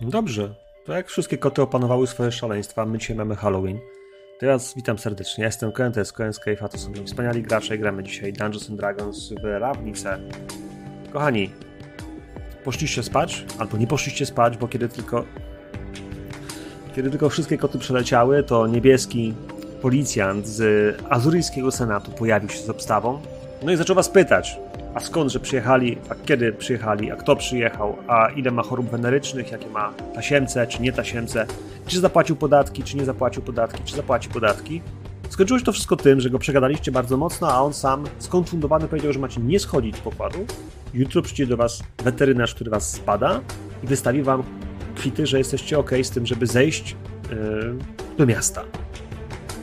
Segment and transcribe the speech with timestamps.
[0.00, 0.54] Dobrze.
[0.84, 3.78] To jak wszystkie koty opanowały swoje szaleństwa, my dzisiaj mamy Halloween.
[4.42, 5.42] Was witam serdecznie.
[5.42, 8.70] Ja jestem Koen, to jest Koen Scafe, a to są wspaniali gracze gramy dzisiaj Dungeons
[8.70, 10.18] and Dragons w Ravnicę.
[11.12, 11.50] Kochani,
[12.64, 13.44] poszliście spać?
[13.58, 15.24] Albo nie poszliście spać, bo kiedy tylko
[16.96, 19.34] kiedy tylko wszystkie koty przeleciały, to niebieski
[19.82, 23.22] policjant z azuryjskiego senatu pojawił się z obstawą.
[23.62, 24.58] No i zaczął was pytać,
[24.94, 29.52] a skąd, że przyjechali, a kiedy przyjechali, a kto przyjechał, a ile ma chorób wenerycznych,
[29.52, 31.46] jakie ma tasiemce, czy nie tasiemce,
[31.86, 34.82] czy zapłacił podatki, czy nie zapłacił podatki, czy zapłaci podatki.
[35.28, 39.12] Skończyło się to wszystko tym, że go przegadaliście bardzo mocno, a on sam skonfundowany powiedział,
[39.12, 40.38] że macie nie schodzić z pokładu.
[40.94, 43.40] Jutro przyjdzie do was weterynarz, który was spada
[43.84, 44.42] i wystawi wam
[44.96, 46.96] kwity, że jesteście ok z tym, żeby zejść
[47.30, 47.74] yy,
[48.18, 48.62] do miasta.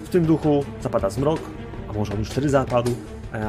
[0.04, 1.40] W tym duchu zapada zmrok,
[1.90, 2.92] a może on już wtedy zapadł,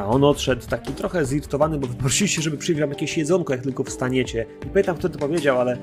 [0.07, 4.47] on odszedł taki trochę zirytowany, bo wyprosiliście, żeby przywieźć wam jakieś jedzonko, jak tylko wstaniecie.
[4.65, 5.79] Nie pamiętam, kto to powiedział, ale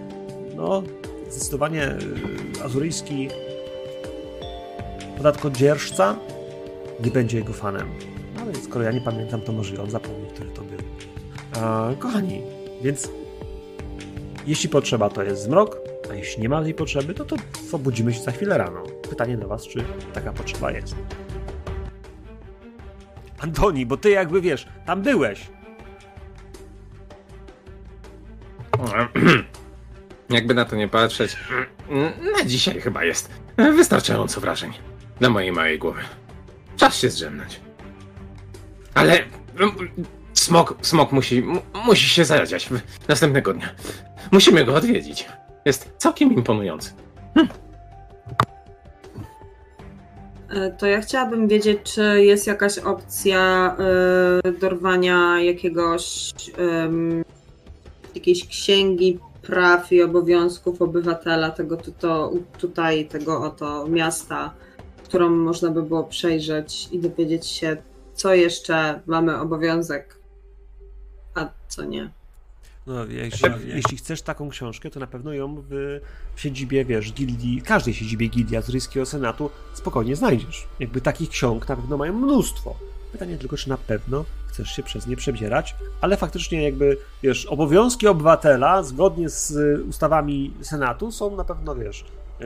[0.55, 0.83] no,
[1.29, 1.95] zdecydowanie
[2.57, 3.29] yy, azuryjski
[5.17, 6.15] podatkodzierżca
[7.05, 7.87] nie będzie jego fanem.
[8.35, 10.79] No, ale skoro ja nie pamiętam, to może on zapomni, który to był.
[11.61, 12.41] A, kochani,
[12.81, 13.09] więc
[14.47, 15.77] jeśli potrzeba, to jest zmrok,
[16.11, 17.35] a jeśli nie ma tej potrzeby, to, to
[17.71, 18.83] obudzimy się za chwilę rano.
[19.09, 20.95] Pytanie do was, czy taka potrzeba jest.
[23.39, 25.47] Antoni, bo ty jakby wiesz, tam byłeś.
[30.29, 31.37] Jakby na to nie patrzeć,
[32.37, 34.73] na dzisiaj chyba jest wystarczająco wrażeń
[35.19, 36.01] dla mojej małej głowy.
[36.77, 37.59] Czas się zdrzemnąć.
[38.93, 39.23] Ale
[40.33, 41.43] smok, smok musi,
[41.85, 42.69] musi się zadziać
[43.07, 43.69] następnego dnia.
[44.31, 45.27] Musimy go odwiedzić.
[45.65, 46.93] Jest całkiem imponujący.
[47.33, 47.47] Hm.
[50.77, 53.75] To ja chciałabym wiedzieć, czy jest jakaś opcja
[54.47, 57.23] y, dorwania jakiegoś y,
[58.15, 64.53] jakiejś księgi praw i obowiązków obywatela tego to, tutaj, tego oto miasta,
[65.03, 67.77] którą można by było przejrzeć i dowiedzieć się,
[68.13, 70.17] co jeszcze mamy obowiązek,
[71.35, 72.09] a co nie.
[72.87, 75.99] No, jeśli, jeśli, chcesz taką książkę, to na pewno ją w,
[76.35, 80.67] w siedzibie, wiesz, gildii, każdej siedzibie gildii Azuryjskiego Senatu spokojnie znajdziesz.
[80.79, 82.75] Jakby takich ksiąg na pewno mają mnóstwo.
[83.11, 88.07] Pytanie tylko, czy na pewno chcesz się przez nie przebierać, ale faktycznie jakby, wiesz, obowiązki
[88.07, 89.53] obywatela zgodnie z
[89.89, 92.05] ustawami Senatu są na pewno, wiesz,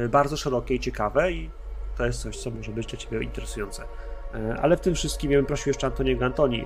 [0.10, 1.50] bardzo szerokie i ciekawe i
[1.98, 3.84] to jest coś, co może być dla ciebie interesujące.
[4.34, 6.62] E, ale w tym wszystkim ja bym prosił jeszcze Antoniego Antoni.
[6.62, 6.66] E,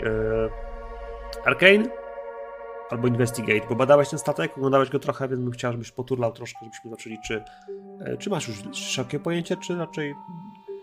[1.46, 2.03] Arkane?
[2.90, 6.60] Albo Investigate, bo badałeś ten statek, oglądałeś go trochę, więc bym chciał, żebyś poturlał troszkę,
[6.64, 7.44] żebyśmy zobaczyli, czy,
[8.00, 10.16] e, czy masz już szerokie pojęcie, czy raczej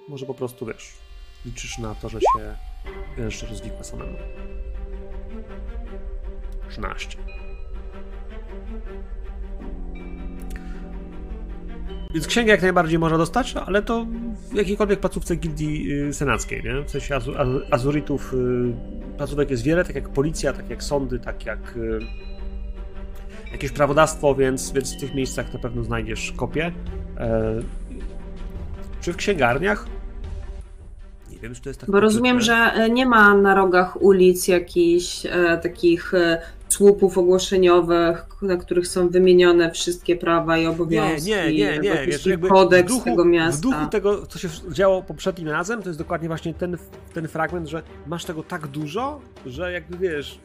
[0.08, 0.92] może po prostu, wiesz,
[1.46, 2.56] liczysz na to, że się
[3.18, 4.16] wiesz, rozwikła samemu.
[6.68, 7.18] 13.
[12.14, 14.06] Więc księgę jak najbardziej można dostać, ale to
[14.50, 16.82] w jakiejkolwiek placówce gildii y, senackiej, nie?
[16.82, 17.32] W sensie azu,
[17.70, 21.98] azuritów y, placówek jest wiele, tak jak policja, tak jak sądy, tak jak y,
[23.52, 26.72] jakieś prawodawstwo, więc, więc w tych miejscach na pewno znajdziesz kopię.
[27.18, 27.60] E,
[29.00, 29.86] czy w księgarniach?
[31.42, 31.90] Wiem, czy to jest tak.
[31.90, 38.26] Bo rozumiem, że e, nie ma na rogach ulic jakichś e, takich e, słupów ogłoszeniowych,
[38.42, 41.30] na których są wymienione wszystkie prawa i obowiązki.
[41.30, 42.06] Nie, nie, nie, nie.
[42.06, 43.58] Wiesz, kodeks duchu, tego miasta.
[43.58, 46.76] W duchu tego, co się działo poprzednim razem, to jest dokładnie właśnie ten,
[47.14, 50.40] ten fragment, że masz tego tak dużo, że jakby wiesz,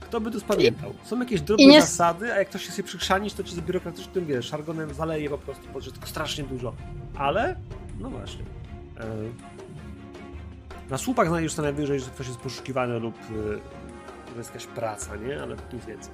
[0.00, 0.94] kto by to spamiętał?
[1.04, 1.80] Są jakieś drobne nie...
[1.80, 5.38] zasady, a jak ktoś się sobie przykrzanić, to ci z biurokratycznym, wiesz, szargonem zaleje po
[5.38, 6.74] prostu, bo że tylko strasznie dużo.
[7.14, 7.56] Ale,
[8.00, 8.44] no właśnie.
[9.00, 9.06] E,
[10.90, 15.16] na słupach znajdziesz co najwyżej, że ktoś jest poszukiwany lub e, to jest jakaś praca,
[15.16, 15.42] nie?
[15.42, 16.12] Ale nic więcej.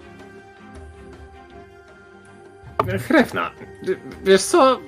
[3.06, 3.50] Chrefna,
[4.24, 4.80] wiesz co,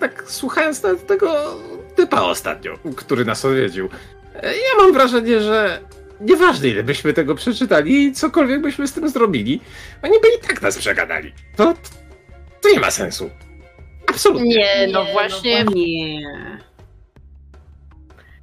[0.00, 1.56] tak słuchając tego
[1.96, 3.88] typa ostatnio, który nas odwiedził,
[4.42, 5.80] ja mam wrażenie, że
[6.20, 9.60] nieważne ile byśmy tego przeczytali i cokolwiek byśmy z tym zrobili,
[10.02, 11.32] oni by i tak nas przegadali.
[11.56, 11.74] To,
[12.60, 13.30] to nie ma sensu.
[14.06, 14.56] Absolutnie.
[14.56, 15.64] Nie, no nie, właśnie.
[15.64, 16.58] No nie.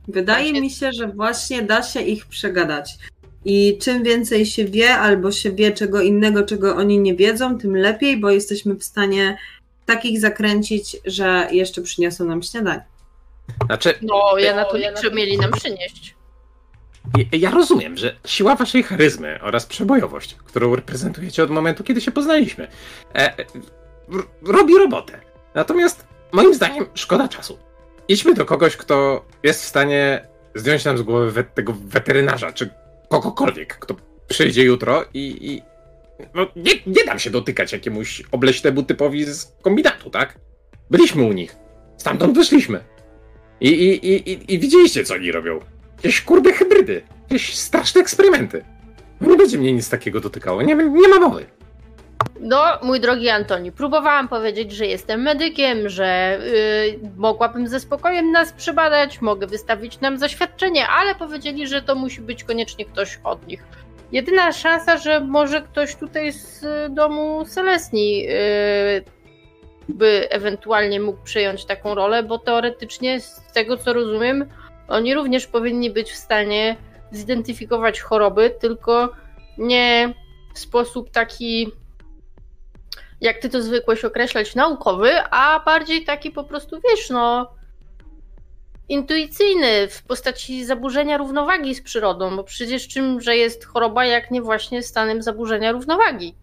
[0.07, 0.61] Wydaje właśnie...
[0.61, 2.97] mi się, że właśnie da się ich przegadać.
[3.45, 7.75] I czym więcej się wie, albo się wie czego innego, czego oni nie wiedzą, tym
[7.75, 9.37] lepiej, bo jesteśmy w stanie
[9.85, 12.85] takich zakręcić, że jeszcze przyniosą nam śniadanie.
[13.65, 16.15] Znaczy, no, ja na to liczę, mieli nam przynieść.
[17.31, 22.67] Ja rozumiem, że siła waszej charyzmy oraz przebojowość, którą reprezentujecie od momentu, kiedy się poznaliśmy,
[23.15, 23.45] e,
[24.43, 25.19] robi robotę.
[25.55, 27.57] Natomiast moim zdaniem szkoda czasu.
[28.07, 32.69] Idźmy do kogoś, kto jest w stanie zdjąć nam z głowy we, tego weterynarza, czy
[33.09, 33.95] kogokolwiek, kto
[34.27, 35.61] przyjdzie jutro i, i,
[36.33, 40.39] no, nie, nie dam się dotykać jakiemuś obleśnemu typowi z kombinatu, tak?
[40.91, 41.55] Byliśmy u nich.
[41.97, 42.83] Stamtąd wyszliśmy.
[43.61, 45.59] I, i, i, i, i widzieliście, co oni robią.
[45.95, 47.01] Jakieś kurde hybrydy.
[47.21, 48.63] Jakieś straszne eksperymenty.
[49.21, 50.61] Nie będzie mnie nic takiego dotykało.
[50.61, 51.45] Nie, nie ma mowy.
[52.39, 56.39] No, mój drogi Antoni, próbowałam powiedzieć, że jestem medykiem, że
[57.01, 62.21] yy, mogłabym ze spokojem nas przebadać, mogę wystawić nam zaświadczenie, ale powiedzieli, że to musi
[62.21, 63.63] być koniecznie ktoś od nich.
[64.11, 68.29] Jedyna szansa, że może ktoś tutaj z domu Selesni yy,
[69.89, 74.45] by ewentualnie mógł przejąć taką rolę, bo teoretycznie z tego co rozumiem,
[74.87, 76.75] oni również powinni być w stanie
[77.11, 79.09] zidentyfikować choroby, tylko
[79.57, 80.13] nie
[80.53, 81.71] w sposób taki
[83.21, 87.51] jak ty to zwykłeś określać, naukowy, a bardziej taki po prostu, wiesz, no,
[88.89, 94.83] intuicyjny w postaci zaburzenia równowagi z przyrodą, bo przecież czymże jest choroba, jak nie właśnie
[94.83, 96.35] stanem zaburzenia równowagi.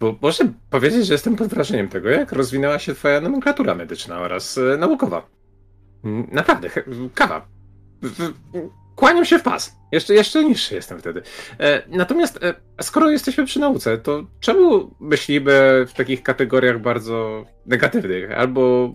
[0.00, 4.58] Bo muszę powiedzieć, że jestem pod wrażeniem tego, jak rozwinęła się twoja nomenklatura medyczna oraz
[4.58, 5.26] e, naukowa.
[6.32, 6.70] Naprawdę,
[7.14, 7.46] kawa.
[8.96, 9.76] Kłaniam się w pas.
[9.92, 11.22] Jeszcze, jeszcze niższy jestem wtedy.
[11.60, 18.30] E, natomiast e, skoro jesteśmy przy nauce, to czemu myślimy w takich kategoriach bardzo negatywnych?
[18.32, 18.94] Albo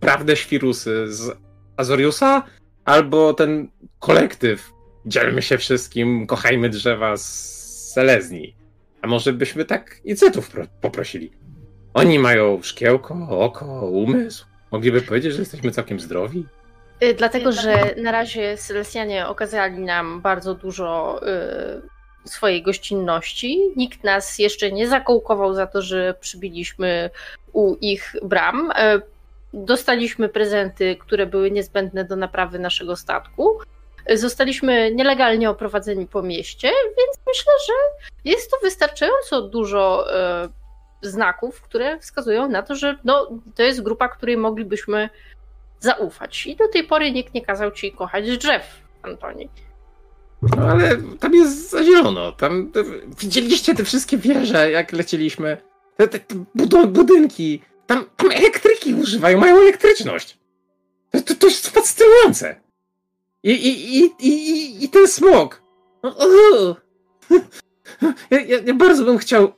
[0.00, 1.36] prawdę świrusy z
[1.76, 2.42] Azoriusa,
[2.84, 4.72] albo ten kolektyw
[5.06, 7.50] dzielmy się wszystkim, kochajmy drzewa z
[7.92, 8.56] Selezni.
[9.02, 10.50] A może byśmy tak i Cetów
[10.80, 11.30] poprosili?
[11.94, 14.46] Oni mają szkiełko, oko, umysł.
[14.72, 16.46] Mogliby powiedzieć, że jesteśmy całkiem zdrowi?
[17.02, 21.20] Y, dlatego, że na razie Selesjanie okazali nam bardzo dużo
[22.26, 23.72] y, swojej gościnności.
[23.76, 27.10] Nikt nas jeszcze nie zakołkował za to, że przybiliśmy
[27.52, 28.70] u ich bram.
[28.70, 29.02] Y,
[29.54, 33.58] dostaliśmy prezenty, które były niezbędne do naprawy naszego statku.
[34.14, 37.72] Zostaliśmy nielegalnie oprowadzeni po mieście, więc myślę, że
[38.24, 40.06] jest to wystarczająco dużo
[41.02, 45.08] znaków, które wskazują na to, że no, to jest grupa, której moglibyśmy
[45.80, 46.46] zaufać.
[46.46, 48.62] I do tej pory nikt nie kazał ci kochać drzew,
[49.02, 49.48] Antoni.
[50.42, 52.32] No ale tam jest za zielono.
[52.32, 52.72] Tam
[53.20, 55.56] widzieliście te wszystkie wieże, jak lecieliśmy.
[55.96, 57.62] Te, te, te budynki.
[57.86, 60.38] Tam, tam elektryki używają, mają elektryczność.
[61.10, 62.60] To, to, to jest fascynujące.
[63.42, 65.62] I, i, i, i, i ten smog.
[68.30, 69.52] Ja, ja, ja bardzo bym chciał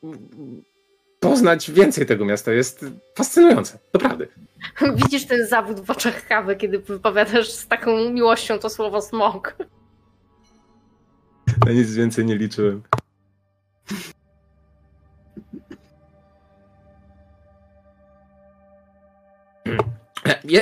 [1.20, 2.52] poznać więcej tego miasta.
[2.52, 2.84] Jest
[3.16, 4.26] fascynujące, naprawdę.
[4.96, 9.56] Widzisz ten zawód w oczach kawy, kiedy wypowiadasz z taką miłością to słowo smog.
[11.66, 12.82] Na nic więcej nie liczyłem.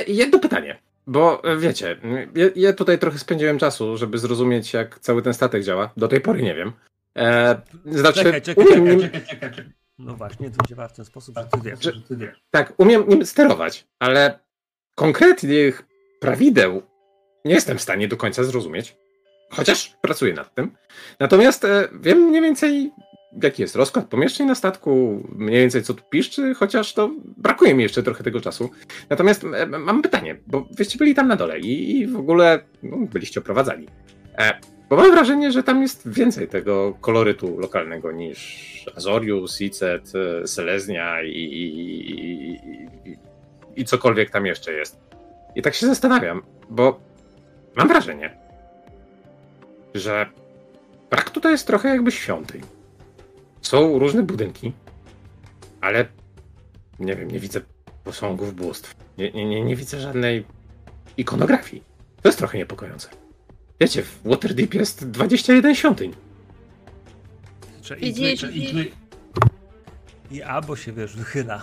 [0.07, 1.97] Jedno pytanie, bo wiecie,
[2.35, 5.89] ja, ja, tutaj trochę spędziłem czasu, żeby zrozumieć, jak cały ten statek działa.
[5.97, 6.71] Do tej pory nie wiem.
[7.17, 9.80] E, znaczy, czekaj, czekaj, czekaj, czekaj, czekaj.
[10.05, 12.43] No właśnie, to działa w ten sposób, że ty wiesz, że, że ty wiesz.
[12.51, 14.39] Tak, umiem nim sterować, ale
[14.95, 15.83] konkretnych
[16.19, 16.81] prawideł
[17.45, 18.97] nie jestem w stanie do końca zrozumieć.
[19.51, 20.71] Chociaż pracuję nad tym.
[21.19, 22.91] Natomiast e, wiem mniej więcej,
[23.43, 27.83] jaki jest rozkład pomieszczeń na statku, mniej więcej co tu piszczy, chociaż to brakuje mi
[27.83, 28.69] jeszcze trochę tego czasu.
[29.09, 32.97] Natomiast e, mam pytanie, bo wyście byli tam na dole i, i w ogóle no,
[32.97, 33.87] byliście oprowadzani.
[34.37, 34.59] E,
[34.91, 40.11] bo mam wrażenie, że tam jest więcej tego kolorytu lokalnego niż Azorius, Icet,
[40.45, 42.51] Seleznia i, i,
[43.09, 43.17] i,
[43.75, 44.99] i cokolwiek tam jeszcze jest.
[45.55, 46.99] I tak się zastanawiam, bo
[47.75, 48.37] mam wrażenie,
[49.95, 50.25] że
[51.09, 52.61] brak tutaj jest trochę jakby świątyń.
[53.61, 54.73] Są różne budynki,
[55.81, 56.05] ale
[56.99, 57.61] nie wiem, nie widzę
[58.03, 58.95] posągów bóstw.
[59.17, 60.45] Nie, nie, nie, nie widzę żadnej
[61.17, 61.83] ikonografii.
[62.21, 63.20] To jest trochę niepokojące.
[63.81, 66.13] Wiecie, w Waterdeep jest 21 świątyń.
[67.99, 68.91] Widzisz, i,
[70.31, 71.61] i albo się wiesz, wychyla.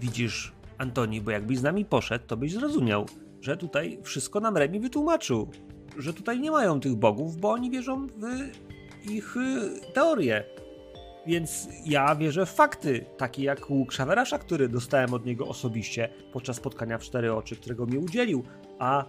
[0.00, 3.06] Widzisz, Antoni, bo jakbyś z nami poszedł, to byś zrozumiał,
[3.40, 5.50] że tutaj wszystko nam Remi wytłumaczył.
[5.98, 10.44] Że tutaj nie mają tych bogów, bo oni wierzą w ich y, teorie.
[11.26, 16.56] Więc ja wierzę w fakty, takie jak łuk Szawerasza, który dostałem od niego osobiście podczas
[16.56, 18.44] spotkania w cztery oczy, którego mi udzielił,
[18.78, 19.04] a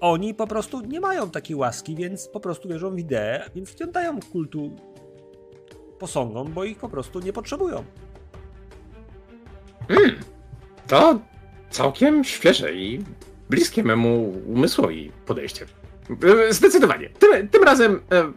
[0.00, 3.86] oni po prostu nie mają takiej łaski, więc po prostu wierzą w ideę, więc nie
[3.86, 4.76] oddają kultu
[5.98, 7.84] posągom, bo ich po prostu nie potrzebują.
[9.88, 10.16] Hmm,
[10.86, 11.20] to
[11.70, 13.04] całkiem świeże i
[13.50, 15.66] bliskie memu umysłowi podejście.
[16.48, 17.08] E, zdecydowanie.
[17.08, 18.32] Tym, tym razem e,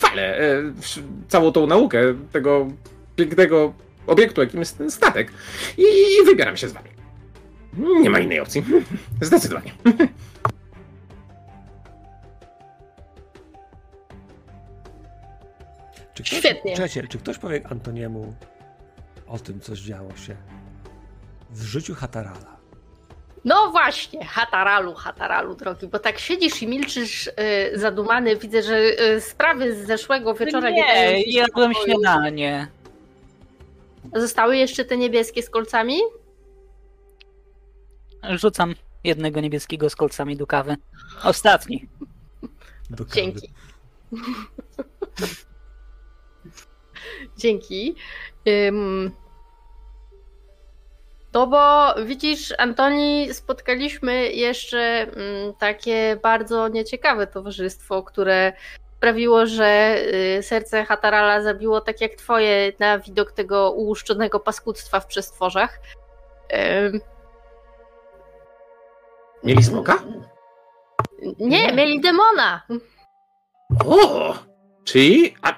[0.00, 0.62] walę e,
[1.28, 1.98] całą tą naukę
[2.32, 2.68] tego
[3.16, 3.74] pięknego
[4.06, 5.32] obiektu, jakim jest ten statek
[5.78, 6.88] i, i wybieram się z wami.
[8.02, 8.64] Nie ma innej opcji.
[9.20, 9.72] Zdecydowanie.
[16.14, 16.72] Czy ktoś, Świetnie.
[16.72, 18.34] Czekajcie, czy ktoś powie Antoniemu
[19.26, 20.36] o tym, co działo się
[21.50, 22.54] w życiu Hatarala?
[23.44, 27.32] No właśnie, Hataralu, Hataralu, drogi, bo tak siedzisz i milczysz y,
[27.74, 28.36] zadumany.
[28.36, 32.68] Widzę, że y, sprawy z zeszłego wieczora nie, dają ci jadłem śniadanie.
[34.14, 35.98] Zostały jeszcze te niebieskie z kolcami?
[38.30, 40.76] Rzucam jednego niebieskiego z kolcami do kawy.
[41.24, 41.88] Ostatni.
[42.90, 43.14] Do kawy.
[43.14, 43.50] Dzięki.
[47.36, 47.94] Dzięki.
[48.48, 49.10] Ym...
[51.34, 58.52] No bo widzisz, Antoni, spotkaliśmy jeszcze mm, takie bardzo nieciekawe towarzystwo, które
[58.96, 59.96] sprawiło, że
[60.38, 65.80] y, serce Hatarala zabiło tak jak twoje na widok tego ułuszczonego paskudztwa w przestworzach.
[69.44, 70.02] Mieli smoka?
[71.38, 72.62] Nie, mieli demona.
[73.86, 74.34] O!
[74.84, 75.36] Czyli...
[75.42, 75.52] A,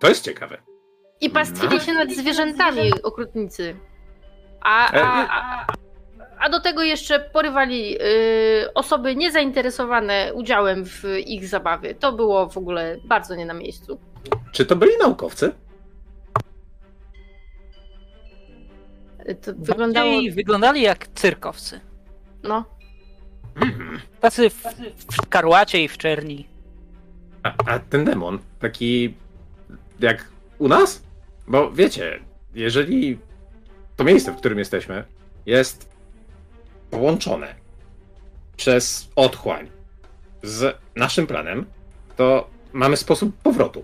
[0.00, 0.69] to jest ciekawe.
[1.20, 3.76] I pastwili się nad zwierzętami okrutnicy.
[4.60, 5.66] A, a, a,
[6.38, 11.94] a do tego jeszcze porywali y, osoby niezainteresowane udziałem w ich zabawie.
[11.94, 13.98] To było w ogóle bardzo nie na miejscu.
[14.52, 15.52] Czy to byli naukowcy?
[19.28, 20.10] Y, To wyglądało.
[20.12, 21.80] Bardziej wyglądali jak cyrkowcy.
[22.42, 22.64] No.
[24.20, 24.62] Tacy w,
[25.22, 26.46] w karłacie i w czerni.
[27.42, 29.14] A, a ten demon, taki
[30.00, 31.02] jak u nas?
[31.50, 32.20] Bo wiecie,
[32.54, 33.18] jeżeli
[33.96, 35.04] to miejsce, w którym jesteśmy,
[35.46, 35.88] jest
[36.90, 37.54] połączone
[38.56, 39.70] przez otchłań
[40.42, 41.66] z naszym planem,
[42.16, 43.82] to mamy sposób powrotu.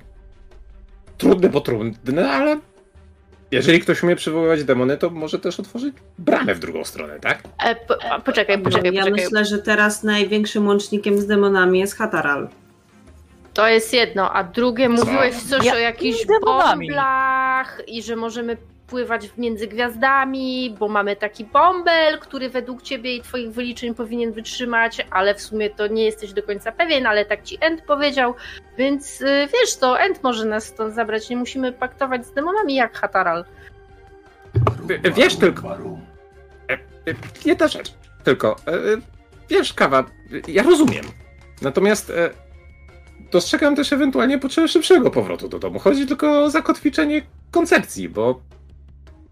[1.18, 2.60] Trudny, bo trudny, ale
[3.50, 7.42] jeżeli ktoś umie przywoływać demony, to może też otworzyć bramę w drugą stronę, tak?
[7.64, 9.24] E, po, a, poczekaj, poczekaj, ja poczekaj.
[9.24, 12.48] myślę, że teraz największym łącznikiem z demonami jest Hataral.
[13.56, 16.86] To jest jedno, a drugie mówiłeś coś Ja- o jakichś demonami.
[16.88, 23.22] bąblach i że możemy pływać między gwiazdami, bo mamy taki bąbel, który według ciebie i
[23.22, 27.42] twoich wyliczeń powinien wytrzymać, ale w sumie to nie jesteś do końca pewien, ale tak
[27.42, 28.34] ci End powiedział,
[28.78, 32.98] więc y, wiesz to, End może nas stąd zabrać, nie musimy paktować z demonami jak
[32.98, 33.44] Hataral.
[34.54, 35.68] W- Wiesz tylko.
[36.68, 36.78] E, e,
[37.44, 37.94] Jedna rzecz.
[38.24, 38.56] Tylko.
[38.66, 38.72] e,
[39.50, 40.04] Wiesz, kawa,
[40.48, 41.04] ja rozumiem.
[41.62, 42.30] Natomiast e,
[43.32, 45.78] dostrzegam też ewentualnie potrzebę szybszego powrotu do domu.
[45.78, 48.40] Chodzi tylko o zakotwiczenie koncepcji, bo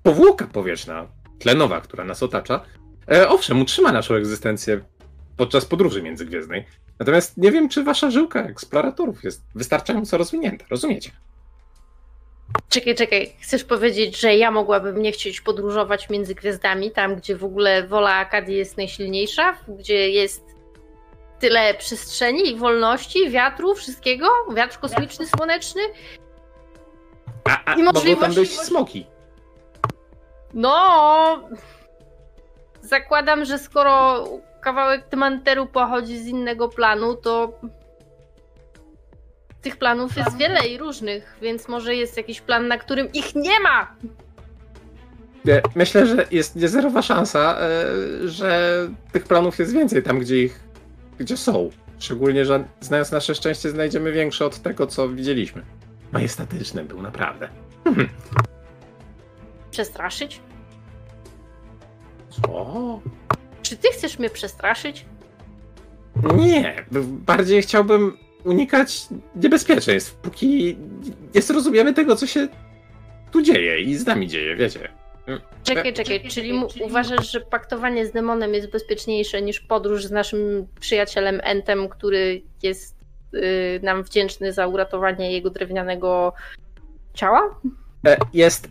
[0.02, 2.60] powłoka powietrzna, tlenowa, która nas otacza,
[3.12, 4.80] e, owszem, utrzyma naszą egzystencję
[5.36, 6.64] podczas podróży międzygwiezdnej.
[6.98, 10.64] Natomiast nie wiem, czy wasza żyłka eksploratorów jest wystarczająco rozwinięta.
[10.70, 11.10] Rozumiecie?
[12.68, 17.44] Czekaj, czekaj, chcesz powiedzieć, że ja mogłabym nie chcieć podróżować między gwiazdami, tam gdzie w
[17.44, 20.53] ogóle wola Akadii jest najsilniejsza, gdzie jest
[21.38, 25.82] tyle przestrzeni i wolności, wiatru, wszystkiego, wiatr kosmiczny, słoneczny?
[27.44, 29.06] A, a I mogą tam być smoki.
[30.54, 31.48] No,
[32.80, 34.24] zakładam, że skoro
[34.60, 37.52] kawałek Tymanteru pochodzi z innego planu, to
[39.62, 43.60] tych planów jest wiele i różnych, więc może jest jakiś plan, na którym ich nie
[43.60, 43.96] ma.
[45.44, 48.78] Nie, Myślę, że jest niezerowa szansa, e, że
[49.12, 50.60] tych planów jest więcej tam, gdzie ich
[51.18, 51.70] gdzie są.
[51.98, 55.62] Szczególnie, że znając nasze szczęście, znajdziemy większe od tego, co widzieliśmy.
[56.12, 57.48] Majestatyczny był naprawdę.
[59.70, 60.40] Przestraszyć?
[62.30, 63.00] Co?
[63.62, 65.06] Czy ty chcesz mnie przestraszyć?
[66.36, 69.06] Nie, bardziej chciałbym unikać
[69.36, 70.76] niebezpieczeństw, póki
[71.34, 72.48] nie zrozumiemy tego, co się
[73.30, 74.88] tu dzieje i z nami dzieje, wiecie.
[75.62, 80.66] Czekaj, czekaj, czyli mu- uważasz, że paktowanie z demonem jest bezpieczniejsze niż podróż z naszym
[80.80, 82.96] przyjacielem Entem, który jest
[83.34, 86.32] y, nam wdzięczny za uratowanie jego drewnianego
[87.14, 87.60] ciała?
[88.06, 88.68] E, Jest,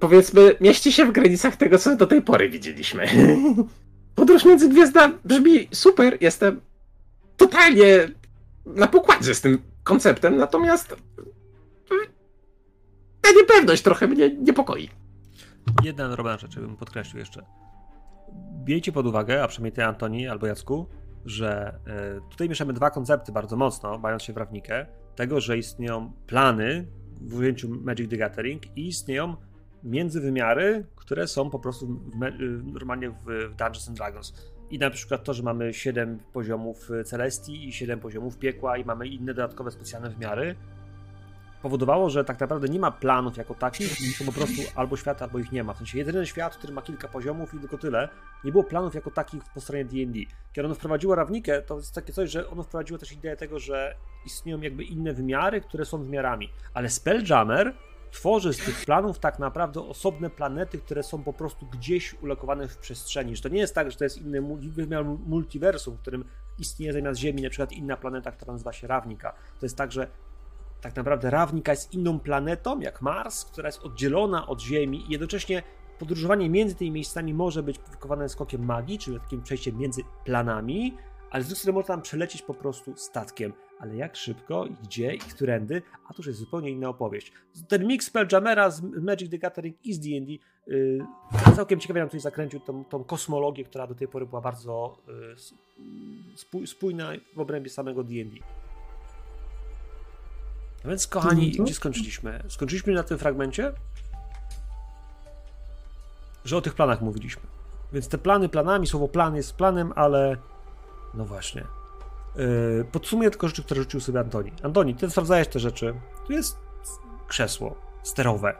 [0.00, 3.06] powiedzmy, mieści się w granicach tego, co do tej pory widzieliśmy.
[4.14, 6.60] Podróż między gwiazda brzmi super, jestem
[7.36, 8.08] totalnie
[8.66, 10.96] na pokładzie z tym konceptem, natomiast
[13.20, 14.88] ta niepewność trochę mnie niepokoi.
[15.84, 17.46] Jedna drobna rzecz, bym podkreślił jeszcze.
[18.66, 20.88] Miejcie pod uwagę, a przynajmniej ty, Antoni albo Jacku,
[21.24, 26.12] że e, tutaj mieszamy dwa koncepty bardzo mocno, bając się w rawnikę, tego, że istnieją
[26.26, 26.86] plany
[27.20, 29.36] w ujęciu Magic the Gathering i istnieją
[29.82, 33.14] międzywymiary, które są po prostu w y, normalnie w,
[33.48, 34.54] Dungeons and Dragons.
[34.70, 39.08] I na przykład to, że mamy 7 poziomów Celestii i 7 poziomów piekła i mamy
[39.08, 40.56] inne dodatkowe specjalne wymiary,
[41.64, 45.38] powodowało, że tak naprawdę nie ma planów jako takich, są po prostu albo świat, albo
[45.38, 45.74] ich nie ma.
[45.74, 48.08] W sensie jedyny świat, który ma kilka poziomów i tylko tyle.
[48.44, 50.18] Nie było planów jako takich po stronie D&D.
[50.52, 53.94] Kiedy ono wprowadziło rawnikę, to jest takie coś, że ono wprowadziło też ideę tego, że
[54.26, 56.48] istnieją jakby inne wymiary, które są wymiarami.
[56.74, 57.74] Ale Spelljammer
[58.10, 62.78] tworzy z tych planów tak naprawdę osobne planety, które są po prostu gdzieś ulokowane w
[62.78, 63.36] przestrzeni.
[63.36, 66.24] Że to nie jest tak, że to jest inny wymiar multiversum, w którym
[66.58, 69.32] istnieje zamiast Ziemi na przykład inna planeta, która nazywa się Rawnika.
[69.60, 70.06] To jest tak, że
[70.84, 75.62] tak naprawdę Rawnika jest inną planetą, jak Mars, która jest oddzielona od Ziemi i jednocześnie
[75.98, 80.96] podróżowanie między tymi miejscami może być wykonane skokiem magii, czyli takim przejściem między planami,
[81.30, 83.52] ale z drugiej strony można tam przelecieć po prostu statkiem.
[83.78, 87.32] Ale jak szybko, i gdzie, i którędy, a to już jest zupełnie inna opowieść.
[87.68, 90.32] Ten mix Spelljamera z Magic the Gathering i z D&D
[90.66, 91.06] yy,
[91.56, 96.36] całkiem ciekawie nam tutaj zakręcił tą, tą kosmologię, która do tej pory była bardzo yy,
[96.36, 98.63] spój, spójna w obrębie samego D&D.
[100.84, 101.64] No więc, kochani, Mhm.
[101.64, 102.42] gdzie skończyliśmy?
[102.48, 103.72] Skończyliśmy na tym fragmencie,
[106.44, 107.42] że o tych planach mówiliśmy.
[107.92, 110.36] Więc te plany planami, słowo plan jest planem, ale
[111.14, 111.64] no właśnie.
[112.36, 114.52] Yy, podsumuję tylko rzeczy, które rzucił sobie Antoni.
[114.62, 115.94] Antoni, ty sprawdzałeś te rzeczy.
[116.26, 116.58] Tu jest
[117.28, 118.54] krzesło sterowe.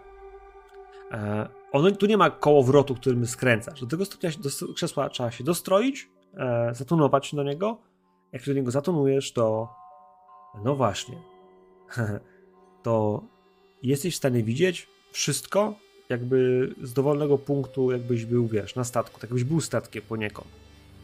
[1.13, 3.81] E, ono, tu nie ma kołowrotu, którym skręcasz.
[3.81, 6.09] Do tego stopnia się- do krzesła trzeba się dostroić,
[6.73, 7.79] zatonować się do niego.
[8.33, 9.69] Jak się do niego zatonujesz, to
[10.65, 11.23] no właśnie,
[12.83, 13.25] to
[13.83, 15.75] jesteś w stanie widzieć wszystko
[16.09, 20.49] jakby z dowolnego punktu, jakbyś był, wiesz, na statku, tak jakbyś był statkiem poniekąd.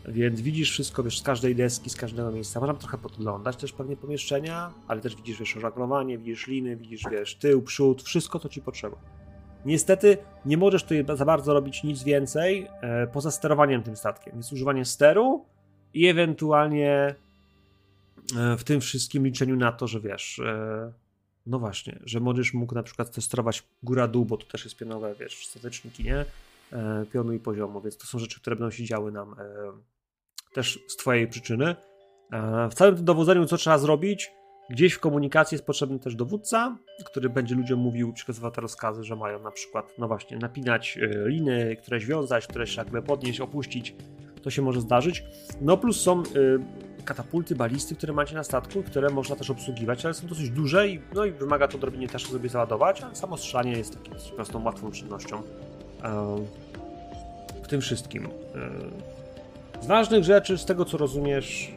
[0.08, 2.60] Więc widzisz wszystko, wiesz, z każdej deski, z każdego miejsca.
[2.60, 7.34] Można trochę podglądać też pewnie pomieszczenia, ale też widzisz, wiesz, żaglowanie, widzisz liny, widzisz, wiesz,
[7.34, 8.96] tył, przód, wszystko, co ci potrzeba.
[9.64, 14.36] Niestety nie możesz tutaj za bardzo robić nic więcej e, poza sterowaniem tym statkiem.
[14.36, 15.44] Jest używanie steru
[15.94, 17.14] i ewentualnie
[18.58, 20.92] w tym wszystkim liczeniu na to, że wiesz, e,
[21.46, 25.46] no właśnie, że możesz mógł na przykład testować góra-dół, bo to też jest pionowe, wiesz,
[25.46, 26.24] statyczniki, nie?
[26.72, 29.44] E, pionu i poziomu, więc to są rzeczy, które będą się działy nam e,
[30.54, 31.76] też z twojej przyczyny.
[32.32, 34.32] E, w całym tym dowodzeniu, co trzeba zrobić,
[34.70, 39.16] gdzieś w komunikacji jest potrzebny też dowódca, który będzie ludziom mówił, przekazywał te rozkazy, że
[39.16, 43.94] mają na przykład, no właśnie, napinać e, liny, któreś wiązać, któreś jakby podnieść, opuścić.
[44.42, 45.24] To się może zdarzyć.
[45.60, 46.22] No plus są
[47.02, 51.00] katapulty, balisty, które macie na statku, które można też obsługiwać, ale są dosyć duże i,
[51.14, 54.90] no i wymaga to odrobinie też sobie załadować, ale samo strzelanie jest dosyć prostą, łatwą
[54.90, 55.42] czynnością.
[56.04, 56.36] E,
[57.62, 58.26] w tym wszystkim.
[58.26, 61.74] E, z ważnych rzeczy, z tego co rozumiesz,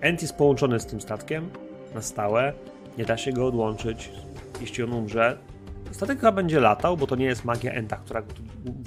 [0.00, 1.50] Ent jest połączony z tym statkiem
[1.94, 2.52] na stałe,
[2.98, 4.10] nie da się go odłączyć,
[4.60, 5.38] jeśli on umrze.
[5.90, 8.22] Statek chyba będzie latał, bo to nie jest magia Enta, która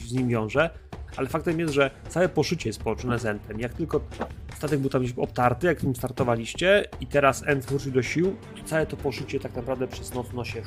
[0.08, 0.70] z nim wiąże,
[1.18, 3.60] ale faktem jest, że całe poszycie jest połączone z Entem.
[3.60, 4.02] Jak tylko
[4.58, 8.64] statek był tam gdzieś obtarty, jak nim startowaliście i teraz Ent wrócił do sił, to
[8.70, 10.62] całe to poszycie tak naprawdę przez noc no się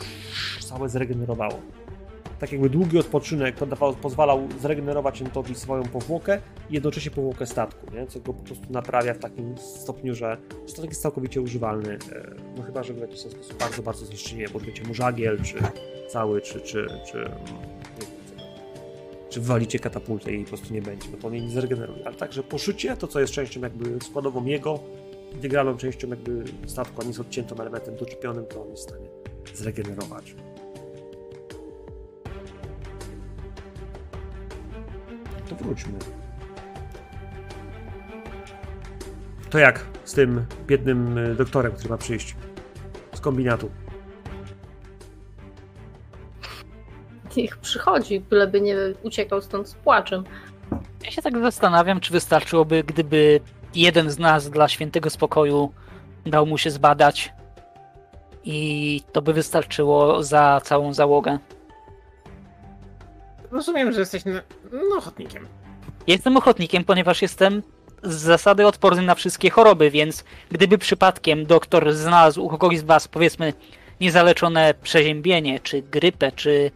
[0.61, 1.61] całe zregenerowało.
[2.39, 3.57] Tak jakby długi odpoczynek
[4.03, 8.07] pozwalał zregenerować Entowi swoją powłokę i jednocześnie powłokę statku, nie?
[8.07, 11.99] co go po prostu naprawia w takim stopniu, że statek jest całkowicie używalny.
[12.13, 15.59] e, No chyba, że w jakiś sposób bardzo, bardzo zniszczycie, bo mu żagiel, czy
[16.09, 17.31] cały, czy, czy, czy,
[19.37, 22.07] czy wywalicie katapultę i po prostu nie będzie, bo to on jej nie zregeneruje.
[22.07, 24.81] Ale także poszycie, to co jest częścią jakby składową jego,
[25.33, 29.07] integralną częścią jakby statku, a nie jest odciętym elementem doczepionym, to on jest w stanie
[29.55, 30.35] zregenerować.
[35.49, 35.93] To wróćmy.
[39.51, 42.37] To jak z tym biednym y, doktorem, który ma przyjść
[43.15, 43.71] z kombinatu?
[47.37, 50.25] Niech przychodzi, byleby nie uciekał stąd z płaczem.
[51.05, 53.41] Ja się tak zastanawiam, czy wystarczyłoby, gdyby
[53.75, 55.73] jeden z nas dla świętego spokoju
[56.27, 57.33] dał mu się zbadać
[58.45, 61.39] i to by wystarczyło za całą załogę.
[63.51, 64.33] Rozumiem, że jesteś no,
[64.73, 65.47] no, ochotnikiem.
[66.07, 67.63] Jestem ochotnikiem, ponieważ jestem
[68.03, 73.09] z zasady odporny na wszystkie choroby, więc gdyby przypadkiem doktor znalazł u kogoś z was,
[73.09, 73.53] powiedzmy,
[74.01, 76.71] niezaleczone przeziębienie, czy grypę, czy,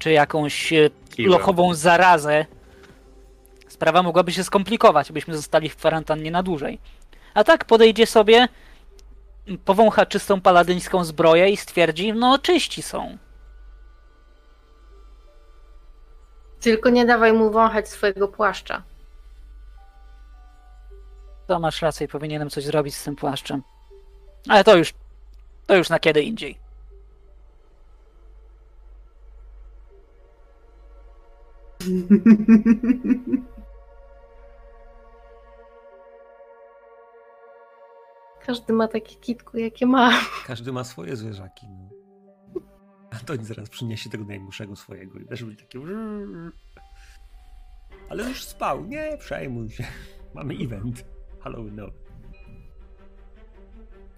[0.00, 1.28] czy jakąś e, Kiwę.
[1.28, 2.46] lochową zarazę,
[3.68, 6.78] sprawa mogłaby się skomplikować, byśmy zostali w kwarantannie na dłużej.
[7.34, 8.48] A tak podejdzie sobie,
[9.64, 13.18] powącha czystą paladyńską zbroję i stwierdzi, no czyści są.
[16.60, 18.82] Tylko nie dawaj mu wąchać swojego płaszcza.
[21.46, 23.62] To masz rację, powinienem coś zrobić z tym płaszczem.
[24.48, 24.94] Ale to już,
[25.66, 26.69] to już na kiedy indziej.
[38.46, 40.12] Każdy ma takie kitku, jakie ma.
[40.46, 41.66] Każdy ma swoje zwierzaki.
[41.68, 41.90] No.
[43.10, 45.80] Antoni zaraz przyniesie tego najmłodszego swojego i też będzie takie...
[48.10, 49.84] Ale już spał, nie przejmuj się.
[50.34, 51.04] Mamy event
[51.40, 52.09] Halloweenowy.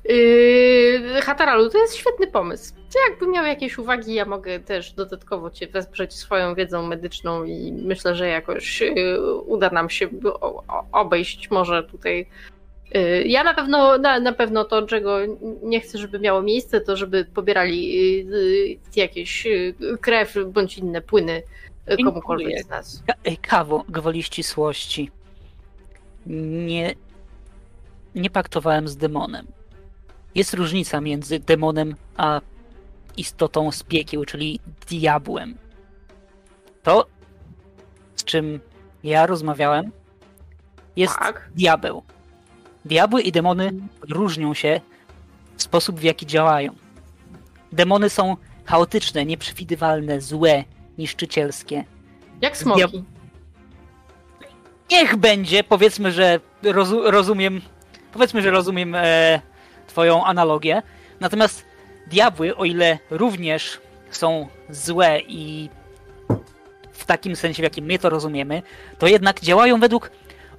[0.05, 2.75] Yy, Hataralu, to jest świetny pomysł.
[2.75, 7.73] Ty jakby miał jakieś uwagi, ja mogę też dodatkowo Cię wesprzeć swoją wiedzą medyczną i
[7.73, 10.09] myślę, że jakoś yy, uda nam się
[10.93, 12.27] obejść może tutaj.
[12.95, 15.19] Yy, Ja na pewno, na, na pewno to, czego
[15.63, 17.93] nie chcę, żeby miało miejsce, to żeby pobierali
[18.27, 21.43] yy, jakieś yy, krew bądź inne płyny
[21.87, 23.03] yy, komukolwiek z nas.
[23.25, 25.11] Ej, Kawo, gwoli ścisłości.
[26.27, 26.95] Nie,
[28.15, 29.47] nie paktowałem z demonem.
[30.35, 32.41] Jest różnica między demonem a
[33.17, 35.55] istotą z piekieł, czyli diabłem.
[36.83, 37.07] To,
[38.17, 38.61] z czym
[39.05, 39.93] ja rozmawiałem,
[40.97, 41.51] jest Tak.
[41.55, 42.03] diabeł.
[42.85, 43.73] Diabły i demony
[44.11, 44.81] różnią się
[45.57, 46.75] w sposób, w jaki działają.
[47.73, 50.65] Demony są chaotyczne, nieprzewidywalne, złe,
[50.99, 51.85] niszczycielskie.
[52.41, 53.05] Jak smoki.
[54.91, 57.61] Niech będzie, powiedzmy, że rozu- rozumiem,
[58.13, 59.41] powiedzmy, że rozumiem e,
[59.93, 60.83] twoją analogię.
[61.21, 61.65] Natomiast
[62.07, 65.71] diabły, o ile również są złe i
[66.93, 68.63] w takim sensie, w jakim my to rozumiemy,
[68.99, 70.11] to jednak działają według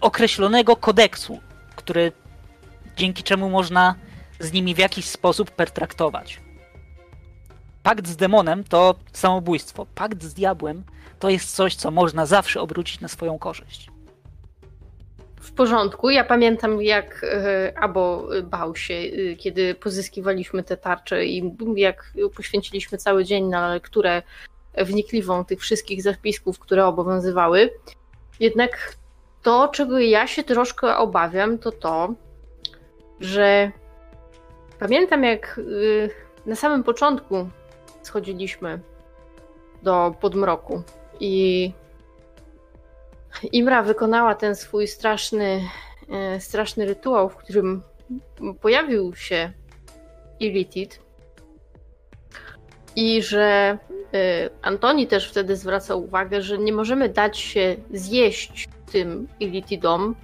[0.02, 1.40] określonego kodeksu,
[1.76, 2.12] który
[2.98, 3.96] dzięki czemu można
[4.40, 6.40] z nimi w jakiś sposób pertraktować.
[7.84, 9.86] Pakt z demonem to samobójstwo.
[9.96, 10.84] Pakt z diabłem
[11.20, 13.93] to jest coś, co można zawsze obrócić na swoją korzyść.
[15.44, 16.10] W porządku.
[16.10, 22.98] Ja pamiętam, jak e, Abo bał się, e, kiedy pozyskiwaliśmy te tarcze i jak poświęciliśmy
[22.98, 24.22] cały dzień na lekturę
[24.78, 27.70] wnikliwą tych wszystkich zapisków, które obowiązywały.
[28.40, 28.96] Jednak
[29.42, 32.14] to, czego ja się troszkę obawiam, to to,
[33.20, 33.72] że
[34.80, 37.50] pamiętam, jak e, na samym początku
[38.02, 38.80] schodziliśmy
[39.82, 40.84] do podmroku
[41.20, 41.74] i
[43.52, 45.62] Imra wykonała ten swój straszny,
[46.10, 47.82] e, straszny rytuał, w którym
[48.62, 49.54] pojawił się
[50.40, 51.00] Illithid.
[52.96, 53.78] I że
[54.14, 60.16] e, Antoni też wtedy zwracał uwagę, że nie możemy dać się zjeść tym Illithidom,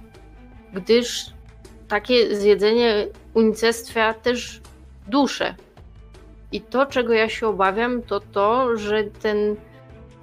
[0.72, 1.26] gdyż
[1.88, 4.60] takie zjedzenie unicestwia też
[5.06, 5.54] duszę.
[6.52, 9.56] I to, czego ja się obawiam, to to, że ten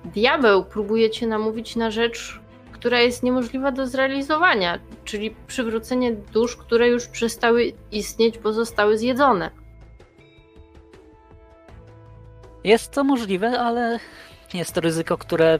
[0.06, 2.40] diabeł próbuje cię namówić na rzecz,
[2.80, 9.52] która jest niemożliwa do zrealizowania, czyli przywrócenie dusz, które już przestały istnieć, bo zostały zjedzone.
[12.64, 14.00] Jest to możliwe, ale
[14.54, 15.60] jest to ryzyko, które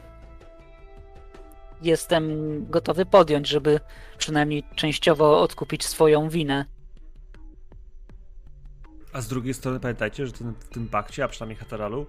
[1.82, 2.30] jestem
[2.70, 3.80] gotowy podjąć, żeby
[4.18, 6.64] przynajmniej częściowo odkupić swoją winę.
[9.12, 12.06] A z drugiej strony pamiętajcie, że ten, w tym pakcie, a przynajmniej Hataralu,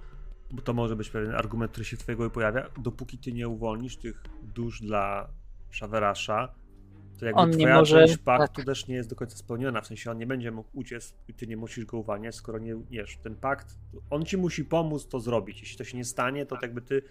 [0.52, 3.48] bo to może być pewien argument, który się w twojej głowie pojawia, dopóki ty nie
[3.48, 5.30] uwolnisz tych dusz dla
[5.70, 6.56] Szawerasza,
[7.20, 8.66] to jakby On twoja może- część paktu tak.
[8.66, 11.48] też nie jest do końca spełniona, w sensie on nie będzie mógł uciec i ty
[11.48, 13.76] nie musisz go uwalniać, skoro nie, wiesz, ten pakt,
[14.10, 17.02] on ci musi pomóc to zrobić, jeśli to się nie stanie, to jakby ty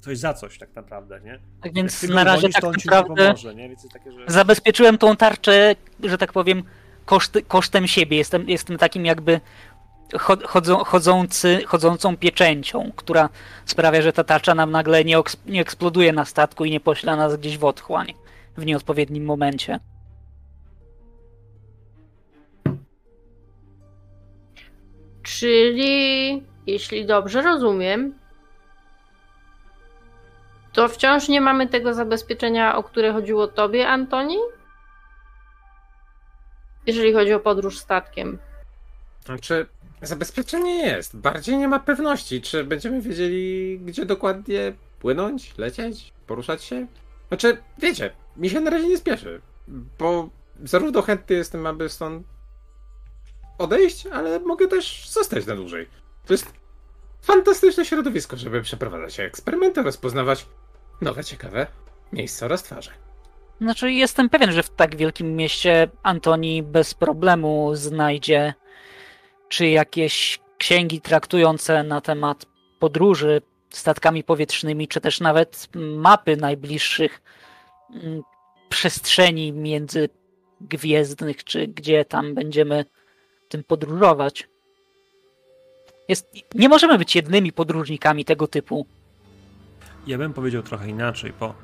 [0.00, 1.40] coś za coś tak naprawdę, nie?
[1.62, 3.68] Tak więc na razie uwolnisz, tak to on ci naprawdę pomoże, nie?
[3.68, 4.24] Więc jest takie, że...
[4.28, 6.62] zabezpieczyłem tą tarczę, że tak powiem,
[7.04, 8.16] koszty, kosztem siebie.
[8.16, 9.40] Jestem, jestem takim jakby
[10.46, 13.28] chodzą, chodzący, chodzącą pieczęcią, która
[13.64, 17.36] sprawia, że ta tarcza nam nagle nie, nie eksploduje na statku i nie pośle nas
[17.36, 18.14] gdzieś w otchłań
[18.56, 19.80] w nieodpowiednim momencie.
[25.22, 28.14] Czyli, jeśli dobrze rozumiem,
[30.72, 34.38] to wciąż nie mamy tego zabezpieczenia, o które chodziło tobie, Antoni?
[36.86, 38.38] Jeżeli chodzi o podróż statkiem.
[39.24, 39.66] Znaczy,
[40.02, 41.16] zabezpieczenie jest.
[41.16, 46.86] Bardziej nie ma pewności, czy będziemy wiedzieli, gdzie dokładnie płynąć, lecieć, poruszać się.
[47.28, 49.40] Znaczy, wiecie, mi się na razie nie spieszy,
[49.98, 50.28] bo
[50.64, 52.26] zarówno chętny jestem, aby stąd
[53.58, 55.88] odejść, ale mogę też zostać na dłużej.
[56.26, 56.52] To jest
[57.22, 60.46] fantastyczne środowisko, żeby przeprowadzać eksperymenty, rozpoznawać
[61.00, 61.66] nowe, ciekawe
[62.12, 62.90] miejsca oraz twarze.
[63.60, 68.54] Znaczy, jestem pewien, że w tak wielkim mieście Antoni bez problemu znajdzie
[69.54, 72.46] czy jakieś księgi traktujące na temat
[72.78, 77.22] podróży statkami powietrznymi, czy też nawet mapy najbliższych
[77.90, 78.22] mm,
[78.68, 82.84] przestrzeni międzygwiezdnych, czy gdzie tam będziemy
[83.48, 84.48] tym podróżować.
[86.08, 88.86] Jest, nie możemy być jednymi podróżnikami tego typu.
[90.06, 91.54] Ja bym powiedział trochę inaczej, bo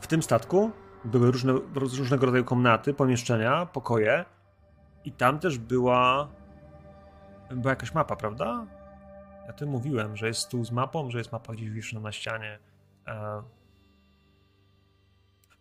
[0.00, 0.70] w tym statku
[1.04, 4.24] były różne, różnego rodzaju komnaty, pomieszczenia, pokoje
[5.04, 6.28] i tam też była
[7.50, 8.66] była jakaś mapa, prawda?
[9.46, 12.58] Ja tym mówiłem, że jest stół z mapą, że jest mapa gdzieś wiszna na ścianie.
[13.06, 13.42] E...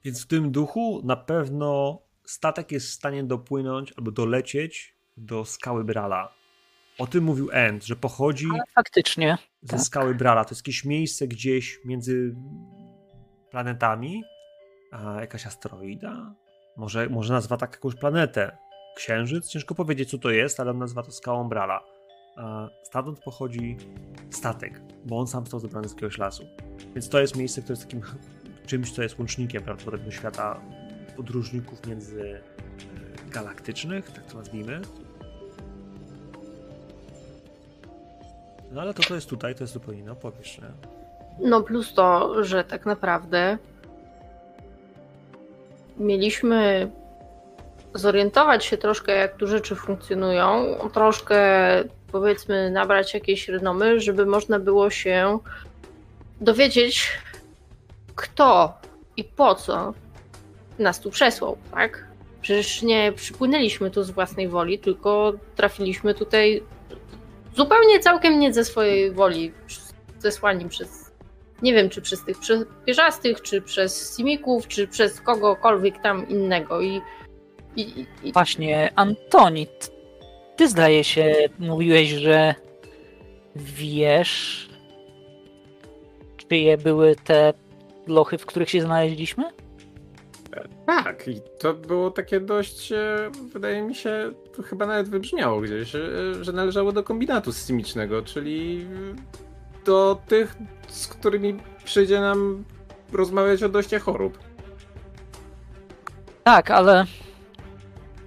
[0.03, 5.83] Więc w tym duchu na pewno statek jest w stanie dopłynąć albo dolecieć do skały
[5.83, 6.33] Brala.
[6.97, 9.37] O tym mówił End, że pochodzi Ale faktycznie.
[9.61, 9.81] ze tak.
[9.81, 10.45] skały Brala.
[10.45, 12.35] To jest jakieś miejsce gdzieś między
[13.51, 14.23] planetami.
[14.91, 16.35] A jakaś asteroida?
[16.77, 18.57] Może, może nazwa tak jakąś planetę.
[18.99, 19.47] Księżyc?
[19.47, 21.83] Ciężko powiedzieć, co to jest, ale on nazywa to skałą Brala.
[22.35, 23.77] A stamtąd pochodzi
[24.29, 26.43] statek, bo on sam został zebrany z jakiegoś lasu.
[26.93, 28.01] Więc to jest miejsce, które jest takim
[28.69, 30.61] czymś, co jest łącznikiem prawdopodobnie do świata
[31.15, 32.41] podróżników między
[33.31, 33.43] e,
[34.13, 34.81] tak to nazwijmy.
[38.71, 40.67] No ale to, to jest tutaj, to jest zupełnie inna opowieść, nie?
[41.49, 43.57] No plus to, że tak naprawdę
[45.97, 46.91] mieliśmy
[47.93, 51.39] zorientować się troszkę, jak tu rzeczy funkcjonują, troszkę
[52.11, 55.39] powiedzmy nabrać jakieś renomy, żeby można było się
[56.41, 57.19] dowiedzieć,
[58.15, 58.73] kto
[59.17, 59.93] i po co
[60.79, 62.07] nas tu przesłał, tak?
[62.41, 66.63] Przecież nie przypłynęliśmy tu z własnej woli, tylko trafiliśmy tutaj
[67.55, 69.51] zupełnie całkiem nie ze swojej woli,
[70.19, 71.09] zesłani przez
[71.61, 72.37] nie wiem, czy przez tych
[72.85, 76.81] pierzastych, czy przez simików, czy przez kogokolwiek tam innego.
[76.81, 77.01] I,
[77.75, 79.67] i, i Właśnie, Antoni,
[80.55, 82.55] ty zdaje się mówiłeś, że
[83.55, 84.69] wiesz,
[86.37, 87.53] czyje były te
[88.07, 89.43] lochy, w których się znaleźliśmy?
[90.85, 95.95] Tak, i to było takie dość, e, wydaje mi się, to chyba nawet wybrzmiało gdzieś,
[95.95, 95.99] e,
[96.41, 98.85] że należało do kombinatu simicznego, czyli
[99.85, 100.55] do tych,
[100.87, 102.63] z którymi przyjdzie nam
[103.11, 104.39] rozmawiać o doście chorób.
[106.43, 107.05] Tak, ale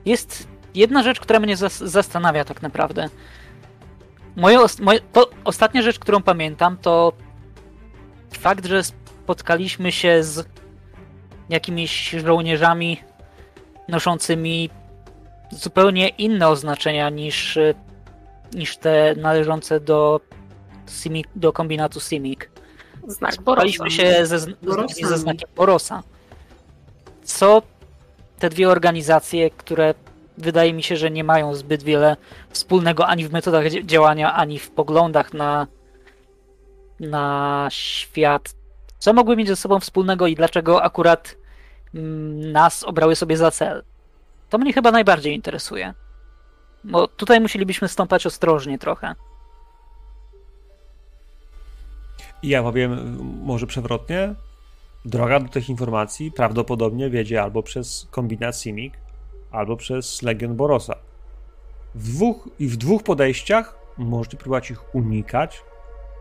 [0.04, 3.08] jest jedna rzecz, która mnie zas- zastanawia tak naprawdę.
[4.36, 5.00] Moje, os- moje
[5.44, 7.12] ostatnia rzecz, którą pamiętam, to
[8.38, 10.46] fakt, że spotkaliśmy się z
[11.48, 13.00] jakimiś żołnierzami
[13.88, 14.70] noszącymi
[15.50, 17.58] zupełnie inne oznaczenia niż,
[18.54, 20.20] niż te należące do,
[20.88, 22.40] Simic, do kombinatu Simic.
[23.06, 23.96] znak Spotkaliśmy Borosa.
[24.02, 24.56] się ze, z,
[25.02, 26.02] ze znakiem Borosa.
[27.24, 27.62] Co
[28.42, 29.94] te dwie organizacje, które
[30.38, 32.16] wydaje mi się, że nie mają zbyt wiele
[32.50, 35.66] wspólnego ani w metodach działania, ani w poglądach na,
[37.00, 38.54] na świat.
[38.98, 41.36] Co mogły mieć ze sobą wspólnego i dlaczego akurat
[41.94, 43.84] mm, nas obrały sobie za cel?
[44.50, 45.94] To mnie chyba najbardziej interesuje.
[46.84, 49.14] Bo tutaj musielibyśmy stąpać ostrożnie trochę.
[52.42, 54.34] Ja powiem, może przewrotnie,
[55.04, 58.94] droga do tych informacji prawdopodobnie wiedzie albo przez kombinat Simic,
[59.50, 60.94] albo przez Legion Borosa.
[61.94, 65.62] W dwóch, I w dwóch podejściach możecie próbować ich unikać,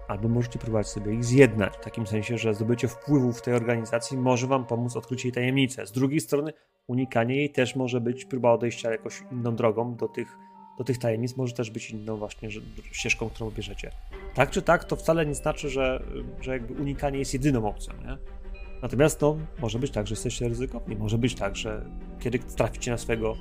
[0.07, 1.77] albo możecie próbować sobie ich zjednać.
[1.77, 5.87] W takim sensie, że zdobycie wpływu w tej organizacji może wam pomóc odkryć jej tajemnicę.
[5.87, 6.53] Z drugiej strony,
[6.87, 10.37] unikanie jej też może być próba odejścia jakąś inną drogą do tych,
[10.77, 12.49] do tych tajemnic, może też być inną właśnie
[12.91, 13.91] ścieżką, którą bierzecie.
[14.33, 16.03] Tak czy tak, to wcale nie znaczy, że,
[16.41, 18.40] że jakby unikanie jest jedyną opcją, nie?
[18.81, 20.95] Natomiast no, może być tak, że jesteście ryzykowni.
[20.95, 21.85] Może być tak, że
[22.19, 23.37] kiedy traficie na swojego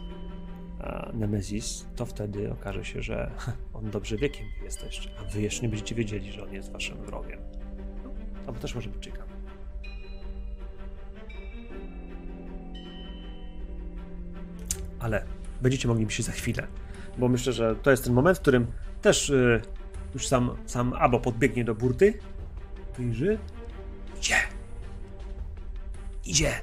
[0.81, 3.31] e, Nemesis, to wtedy okaże się, że
[3.75, 6.73] on dobrze wie, kim wy jesteście, a wy jeszcze nie będziecie wiedzieli, że on jest
[6.73, 7.41] waszym wrogiem.
[8.47, 9.31] No, to też może być ciekawe.
[14.99, 15.25] Ale
[15.63, 16.67] będziecie mogli myśleć za chwilę,
[17.19, 18.67] bo myślę, że to jest ten moment, w którym
[19.03, 19.63] też y,
[20.15, 22.19] już sam, sam Abo podbiegnie do burty.
[22.97, 23.39] Wyjrzy.
[24.19, 24.37] Idzie.
[26.27, 26.61] Idzie.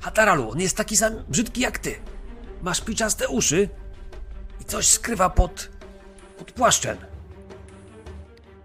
[0.00, 1.94] Hataralu, on jest taki sam brzydki jak ty.
[2.62, 3.68] Masz piczaste uszy
[4.60, 5.68] i coś skrywa pod,
[6.38, 6.96] pod płaszczem.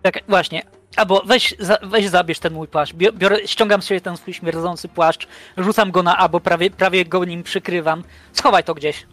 [0.01, 0.63] Tak, właśnie.
[0.95, 2.93] Albo weź, za, weź zabierz ten mój płaszcz.
[2.93, 7.25] Bio- Biorę, ściągam sobie ten swój śmierdzący płaszcz, rzucam go na abo, prawie, prawie go
[7.25, 8.03] nim przykrywam.
[8.33, 9.07] Schowaj to gdzieś.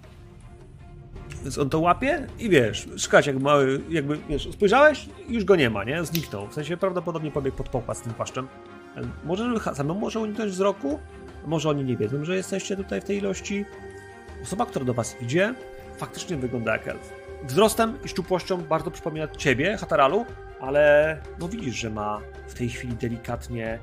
[1.42, 5.70] Więc on to łapie i wiesz, szukać jak mały, jakby, wiesz, spojrzałeś, już go nie
[5.70, 6.05] ma, nie?
[6.05, 6.48] Zniknął.
[6.48, 8.48] W sensie prawdopodobnie pobiegł pod pokład z tym płaszczem.
[9.24, 10.98] Może samemu może uniknąć wzroku,
[11.46, 13.64] może oni nie wiedzą, że jesteście tutaj w tej ilości.
[14.42, 15.54] Osoba, która do was idzie,
[15.96, 17.12] faktycznie wygląda jak elf.
[17.44, 20.26] Wzrostem i szczupłością bardzo przypomina ciebie, Hataralu,
[20.61, 23.78] ale no widzisz, że ma w tej chwili delikatnie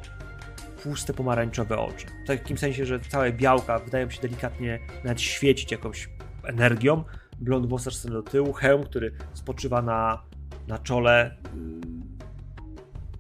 [0.84, 2.06] puste pomarańczowe oczy.
[2.24, 6.10] W takim sensie, że całe białka wydają się delikatnie nawet świecić jakąś
[6.44, 7.04] energią.
[7.40, 10.24] Blond włos aż do tyłu, hełm, który spoczywa na,
[10.68, 12.13] na czole, yy,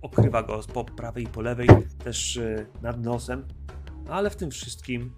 [0.03, 1.67] okrywa go po prawej i po lewej,
[2.03, 3.47] też yy, nad nosem,
[4.09, 5.13] ale w tym wszystkim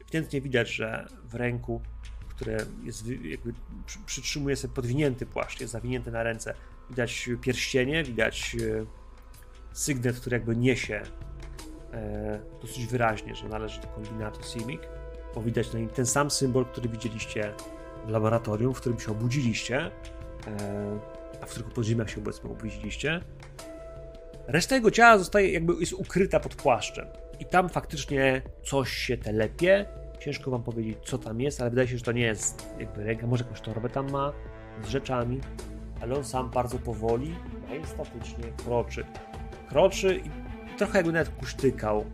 [0.00, 1.80] ewidentnie widać, że w ręku,
[2.28, 3.52] które jest jakby
[3.86, 6.54] przy- przytrzymuje sobie podwinięty płaszcz, jest zawinięty na ręce,
[6.90, 8.86] widać pierścienie, widać e,
[9.72, 11.02] sygnet, który jakby niesie
[11.92, 14.80] e, dosyć wyraźnie, że należy do kombinatu Simic,
[15.34, 17.54] bo widać na nim ten sam symbol, który widzieliście
[18.06, 19.90] w laboratorium, w którym się obudziliście,
[20.46, 21.00] e,
[21.42, 23.20] a w których podziemiach się obecnie obudziliście.
[24.46, 27.06] Reszta jego ciała zostaje jakby jest ukryta pod płaszczem.
[27.40, 29.86] I tam faktycznie coś się telepie.
[30.20, 33.26] Ciężko wam powiedzieć, co tam jest, ale wydaje się, że to nie jest jakby ręka,
[33.26, 34.32] może jakąś torbę tam ma
[34.84, 35.40] z rzeczami,
[36.00, 37.34] ale on sam bardzo powoli,
[37.68, 39.04] majestatycznie kroczy.
[39.68, 42.04] Kroczy i trochę jakby nawet kusztykał,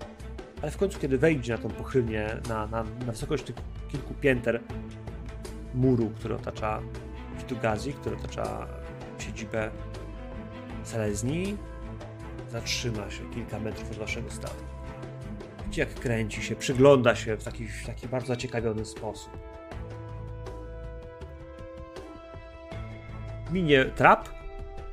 [0.62, 3.56] ale w końcu, kiedy wejdzie na tą pochylnię, na, na, na wysokość tych
[3.88, 4.60] kilku pięter
[5.74, 6.82] muru, który otacza
[7.38, 8.66] Witugazi, który otacza
[9.18, 9.70] siedzibę
[10.84, 11.56] Seleznii,
[12.50, 14.64] zatrzyma się kilka metrów od waszego statku.
[15.64, 19.32] Widzi, jak kręci się, przygląda się w taki, w taki bardzo zaciekawiony sposób.
[23.52, 24.28] Minie trap,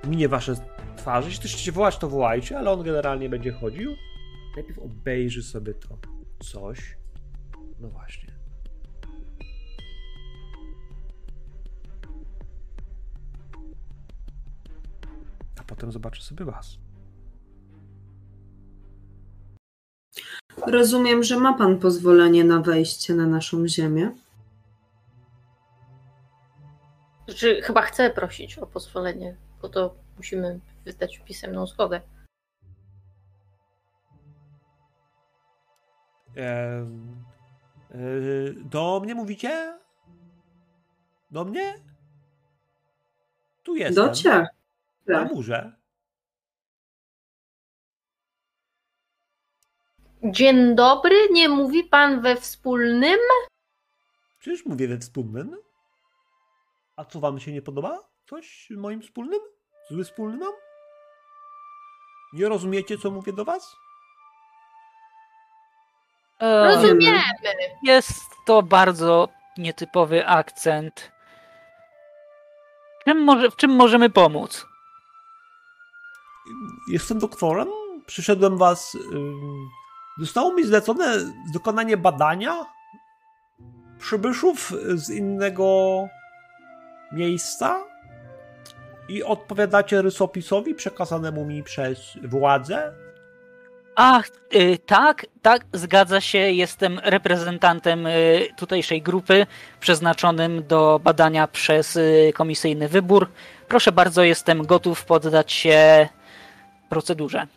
[0.07, 0.55] minie wasze
[0.97, 1.27] twarze.
[1.27, 3.95] Jeśli chcecie wołać, to wołajcie, ale on generalnie będzie chodził.
[4.55, 5.97] Najpierw obejrzy sobie to
[6.39, 6.97] coś.
[7.79, 8.33] No właśnie.
[15.59, 16.86] A potem zobaczy sobie was.
[20.65, 24.11] Rozumiem, że ma pan pozwolenie na wejście na naszą ziemię.
[27.25, 32.01] Znaczy, chyba chcę prosić o pozwolenie, bo to musimy wydać pisemną zgodę.
[37.95, 39.77] Y, do mnie mówicie?
[41.31, 41.73] Do mnie?
[43.63, 44.05] Tu jestem.
[44.05, 44.47] Do ciebie.
[45.07, 45.76] Na murze.
[50.31, 53.19] Dzień dobry, nie mówi pan we wspólnym?
[54.39, 55.57] Przecież mówię we wspólnym.
[56.95, 57.99] A co wam się nie podoba?
[58.29, 59.39] Coś moim wspólnym?
[59.89, 60.53] Zły wspólny mam?
[62.33, 63.75] Nie rozumiecie, co mówię do was?
[66.39, 67.19] E, Rozumiemy.
[67.83, 71.11] Jest to bardzo nietypowy akcent.
[73.05, 74.65] Czym może, w czym możemy pomóc?
[76.89, 77.67] Jestem doktorem.
[78.05, 78.97] Przyszedłem was.
[80.19, 81.05] Zostało mi zlecone
[81.53, 82.65] dokonanie badania
[83.99, 86.07] przybyszów z innego
[87.11, 87.83] miejsca
[89.09, 92.93] i odpowiadacie rysopisowi przekazanemu mi przez władzę.
[93.95, 96.37] Ach, y, tak, tak, zgadza się.
[96.37, 99.45] Jestem reprezentantem y, tutejszej grupy,
[99.79, 103.27] przeznaczonym do badania przez y, komisyjny wybór.
[103.67, 106.09] Proszę bardzo, jestem gotów poddać się
[106.89, 107.47] procedurze.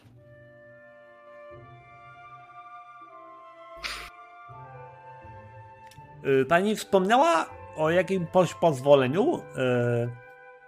[6.49, 9.43] Pani wspomniała o jakimś pozwoleniu.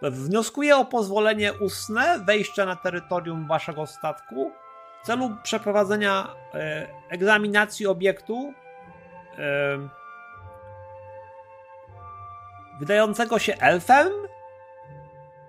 [0.02, 4.52] Y, Wnioskuję o pozwolenie ustne wejścia na terytorium waszego statku
[5.02, 6.58] w celu przeprowadzenia y,
[7.10, 9.38] egzaminacji obiektu y,
[12.80, 14.08] wydającego się elfem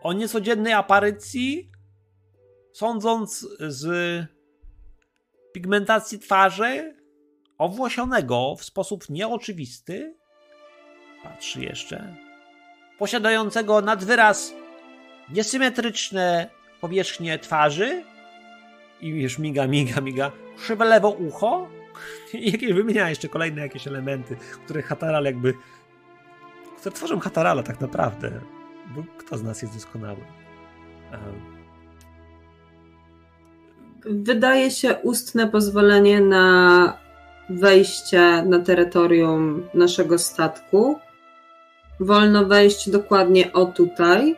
[0.02, 1.72] o niecodziennej aparycji,
[2.74, 3.86] sądząc z
[5.54, 7.03] pigmentacji twarzy,
[7.64, 10.16] owłosionego w sposób nieoczywisty,
[11.24, 12.16] patrzy jeszcze,
[13.00, 14.54] posiadającego nadwyraz
[15.30, 16.50] niesymetryczne
[16.82, 18.04] powierzchnie twarzy
[19.02, 21.68] i już miga, miga, miga, krzywe lewo ucho
[22.34, 25.54] i jakieś wymienia jeszcze kolejne jakieś elementy, które Hataral jakby
[26.78, 28.42] które tworzą Hatarala tak naprawdę,
[28.96, 30.22] bo kto z nas jest doskonały?
[31.12, 31.54] Em,
[34.06, 37.03] Wydaje się ustne pozwolenie na
[37.60, 41.00] wejście na terytorium naszego statku.
[42.00, 44.36] Wolno wejść dokładnie o tutaj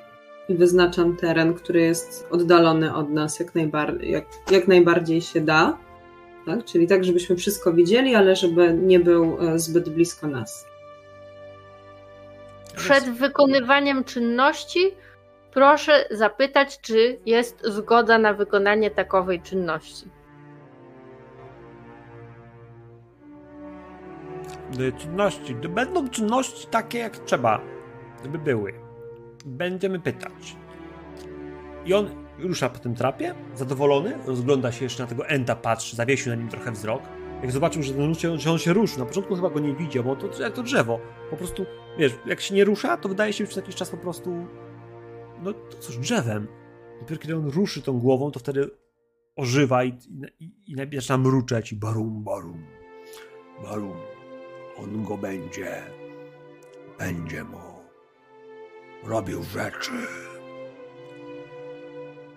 [0.49, 5.77] i wyznaczam teren, który jest oddalony od nas jak, najbar- jak, jak najbardziej się da.
[6.45, 6.65] Tak?
[6.65, 10.65] Czyli tak, żebyśmy wszystko widzieli, ale żeby nie był e, zbyt blisko nas.
[12.75, 14.91] Przed wykonywaniem czynności
[15.53, 20.05] proszę zapytać, czy jest zgoda na wykonanie takowej czynności.
[24.97, 25.55] Czynności.
[25.55, 27.61] Będą czynności takie jak trzeba,
[28.23, 28.73] żeby były.
[29.45, 30.55] Będziemy pytać.
[31.85, 36.31] I on rusza po tym trapie, zadowolony, rozgląda się jeszcze na tego Enta, patrzy, zawiesił
[36.31, 37.01] na nim trochę wzrok.
[37.41, 40.15] Jak zobaczył, że, ten, że on się ruszy, na początku chyba go nie widział, bo
[40.15, 40.99] to jak to drzewo.
[41.29, 41.65] Po prostu,
[41.97, 44.45] wiesz, jak się nie rusza, to wydaje się przez jakiś czas po prostu,
[45.41, 46.47] no to cóż, drzewem.
[46.99, 48.69] Dopiero kiedy on ruszy tą głową, to wtedy
[49.35, 49.89] ożywa i,
[50.39, 52.65] i, i, i zaczyna mruczeć i barum, barum,
[53.63, 54.14] barum.
[54.77, 55.81] On go będzie.
[56.99, 57.75] Będzie mu
[59.03, 59.91] robił rzeczy.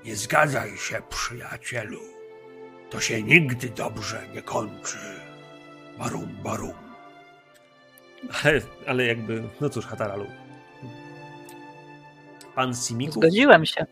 [0.04, 2.00] Nie zgadzaj się, przyjacielu.
[2.90, 4.98] To się nigdy dobrze nie kończy.
[5.98, 6.74] Barum, barum.
[8.44, 10.26] Ale, ale jakby, no cóż, Hataralu.
[12.54, 13.86] Pan Simiku Zgodziłem się.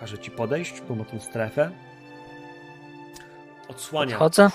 [0.00, 1.70] każe ci podejść, pomimo tą strefę.
[3.68, 4.50] Odsłania Chodzę.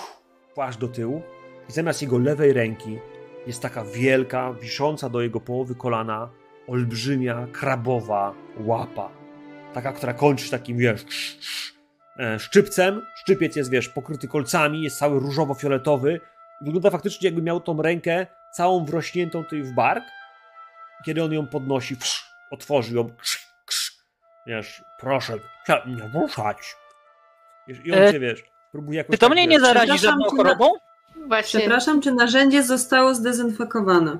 [0.54, 1.22] płaszcz do tyłu
[1.68, 2.98] i zamiast jego lewej ręki
[3.46, 6.28] jest taka wielka, wisząca do jego połowy kolana,
[6.66, 9.10] olbrzymia, krabowa łapa.
[9.74, 11.72] Taka, która kończy się takim, wiesz, sz- sz-
[12.18, 13.02] e, szczypcem.
[13.16, 16.20] Szczypiec jest, wiesz, pokryty kolcami, jest cały różowo-fioletowy.
[16.60, 20.04] Wygląda faktycznie, jakby miał tą rękę całą wrośniętą tutaj w bark.
[21.06, 23.92] Kiedy on ją podnosi, psz, otworzy ją, krz, krz,
[24.46, 25.34] wiesz, proszę
[25.86, 26.76] nie ruszać.
[27.84, 30.24] I on E, cię, wiesz, próbuje jakoś Czy to tak, mnie wiesz, nie zarazi żadną
[30.30, 30.72] chorobą?
[31.28, 31.60] Właśnie.
[31.60, 34.18] Przepraszam, czy narzędzie zostało zdezynfekowane?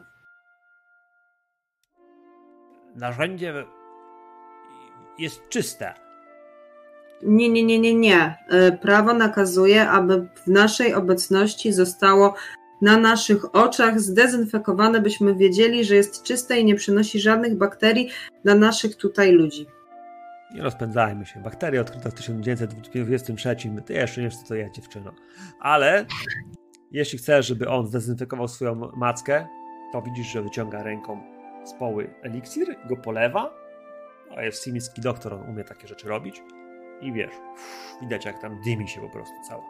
[2.98, 3.54] narzędzie
[5.18, 5.94] jest czyste.
[7.22, 8.36] Nie, nie, nie, nie, nie.
[8.48, 12.34] E, Prawo nakazuje, aby w naszej obecności zostało
[12.82, 18.10] na naszych oczach zdezynfekowane, byśmy wiedzieli, że jest czyste i nie przynosi żadnych bakterii
[18.44, 19.66] dla naszych tutaj ludzi.
[20.54, 21.40] Nie rozpędzajmy się.
[21.40, 23.84] Bakteria odkryta w 1923.
[23.86, 25.12] Ty jeszcze nie wiesz, co to jest, dziewczyno.
[25.60, 26.06] Ale
[26.90, 29.46] jeśli chcesz, żeby on zdezynfekował swoją mackę,
[29.92, 31.20] to widzisz, że wyciąga ręką
[31.64, 33.54] z poły eliksir, go polewa.
[34.36, 36.42] A jest simicki doktor, on umie takie rzeczy robić.
[37.00, 37.32] I wiesz,
[38.00, 39.64] widać jak tam dymi się po prostu cała.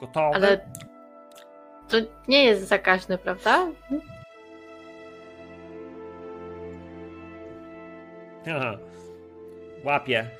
[0.00, 0.34] Gotowe?
[0.34, 0.60] Ale
[1.88, 1.96] to
[2.28, 3.66] nie jest zakaźne, prawda?
[8.46, 8.78] Aha.
[9.84, 10.30] Łapie.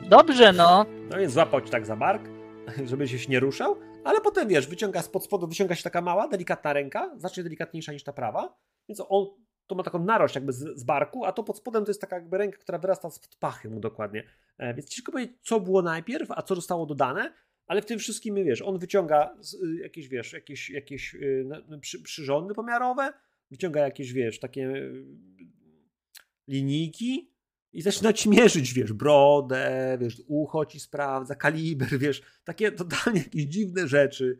[0.00, 0.86] Dobrze, no.
[1.10, 2.22] No więc złapał cię tak za bark,
[2.90, 3.76] żeby się nie ruszał,
[4.06, 8.04] ale potem wiesz, wyciąga spod spodu, wyciąga się taka mała, delikatna ręka, znacznie delikatniejsza niż
[8.04, 9.26] ta prawa, więc on
[9.66, 12.16] to ma taką narość jakby z, z barku, a to pod spodem to jest taka
[12.16, 14.24] jakby ręka, która wyrasta spod pachy mu dokładnie.
[14.58, 17.32] E, więc ciężko powiedzieć, co było najpierw, a co zostało dodane,
[17.66, 21.48] ale w tym wszystkim, wiesz, on wyciąga z, y, jakieś, wiesz, jakieś, jakieś y,
[21.80, 23.12] przy, przyrządy pomiarowe,
[23.50, 25.04] wyciąga jakieś, wiesz, takie y,
[26.48, 27.35] linijki,
[27.76, 33.44] i zaczyna ci mierzyć, wiesz, brodę, wiesz, ucho ci sprawdza, kaliber, wiesz, takie totalnie jakieś
[33.44, 34.38] dziwne rzeczy.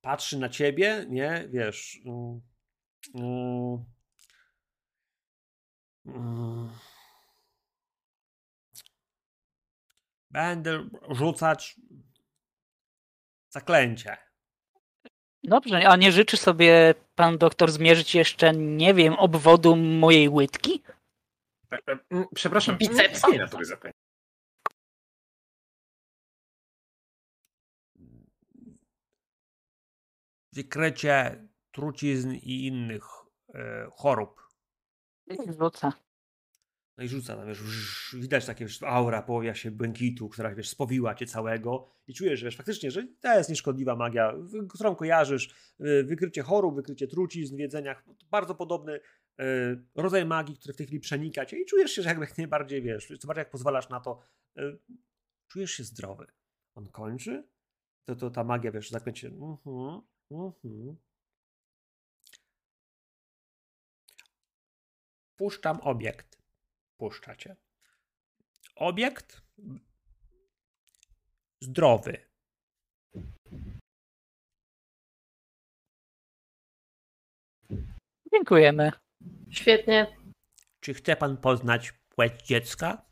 [0.00, 2.00] Patrzy na ciebie, nie, wiesz.
[2.06, 2.40] mm,
[3.14, 3.84] mm,
[6.06, 6.70] mm.
[10.30, 11.80] Będę rzucać
[13.50, 14.16] zaklęcie.
[15.44, 20.82] Dobrze, a nie życzy sobie pan doktor zmierzyć jeszcze, nie wiem, obwodu mojej łydki?
[21.72, 23.28] E, e, mm, Przepraszam, Bicepsa.
[23.62, 23.98] zaklęcie?
[30.52, 33.04] Wykrycie trucizn i innych
[33.54, 34.40] e, chorób.
[35.58, 35.92] Rzucę.
[36.98, 37.60] No i rzuca, no wiesz,
[38.18, 42.46] widać takie wiesz, aura pojawia się błękitu, która wiesz, spowiła cię całego i czujesz, że
[42.46, 44.34] wiesz, faktycznie, że to jest nieszkodliwa magia,
[44.68, 49.00] którą kojarzysz, wykrycie chorób, wykrycie trucizn w jedzeniach, bardzo podobny
[49.94, 52.82] rodzaj magii, który w tej chwili przenika cię i czujesz się, że jakby jak najbardziej,
[52.82, 54.20] wiesz, co bardziej jak pozwalasz na to,
[54.58, 54.78] y,
[55.48, 56.26] czujesz się zdrowy.
[56.74, 57.48] On kończy,
[58.04, 60.96] to, to ta magia, wiesz, zakręcie, mhm, mhm.
[65.36, 66.36] Puszczam obiekt
[66.96, 67.56] puszczacie.
[68.76, 69.42] Obiekt
[71.60, 72.26] zdrowy.
[78.32, 78.92] Dziękujemy.
[79.56, 80.16] Świetnie.
[80.80, 83.06] Czy chce pan poznać płeć dziecka?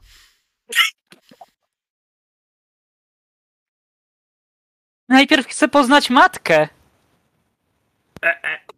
[5.08, 6.68] Najpierw chcę poznać matkę.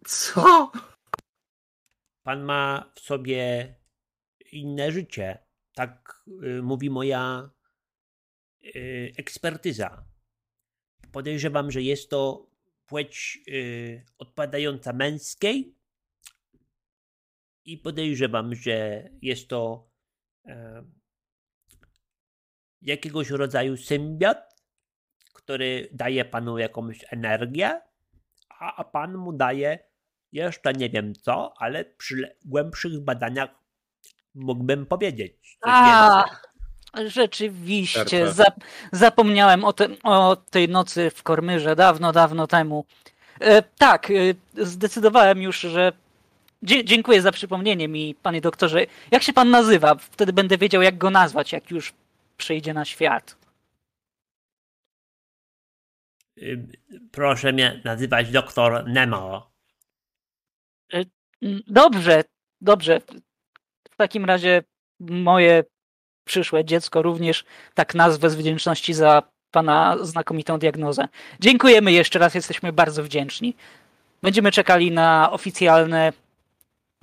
[0.05, 0.73] Co?
[2.23, 3.75] Pan ma w sobie
[4.53, 5.39] inne życie.
[5.75, 7.51] Tak y, mówi moja
[8.65, 10.05] y, ekspertyza.
[11.13, 12.51] Podejrzewam, że jest to
[12.87, 15.76] płeć y, odpowiadająca męskiej
[17.67, 19.89] i podejrzewam, że jest to
[20.47, 20.85] e,
[22.83, 24.39] jakiegoś rodzaju symbiot,
[25.33, 27.81] który daje panu jakąś energię,
[28.49, 29.79] a, a pan mu daje
[30.33, 33.51] jeszcze nie wiem co, ale przy głębszych badaniach
[34.35, 35.59] mógłbym powiedzieć.
[35.63, 36.25] A,
[37.07, 38.27] rzeczywiście.
[38.93, 42.85] Zapomniałem o, te, o tej nocy w Kormyrze dawno, dawno temu.
[43.41, 44.15] E, tak, e,
[44.65, 45.93] zdecydowałem już, że.
[46.67, 48.87] Dzie- dziękuję za przypomnienie mi, panie doktorze.
[49.11, 49.95] Jak się pan nazywa?
[49.95, 51.93] Wtedy będę wiedział, jak go nazwać, jak już
[52.37, 53.37] przyjdzie na świat.
[57.13, 59.51] Proszę mnie nazywać doktor Nemo.
[61.43, 62.25] Mm, Dobrze,
[62.61, 63.01] dobrze.
[63.91, 64.63] W takim razie
[65.01, 65.65] moje
[66.25, 67.45] przyszłe dziecko również
[67.75, 71.09] tak nazwę z wdzięczności za pana znakomitą diagnozę.
[71.41, 73.57] Dziękujemy jeszcze raz, jesteśmy bardzo wdzięczni.
[74.23, 76.13] Będziemy czekali na oficjalne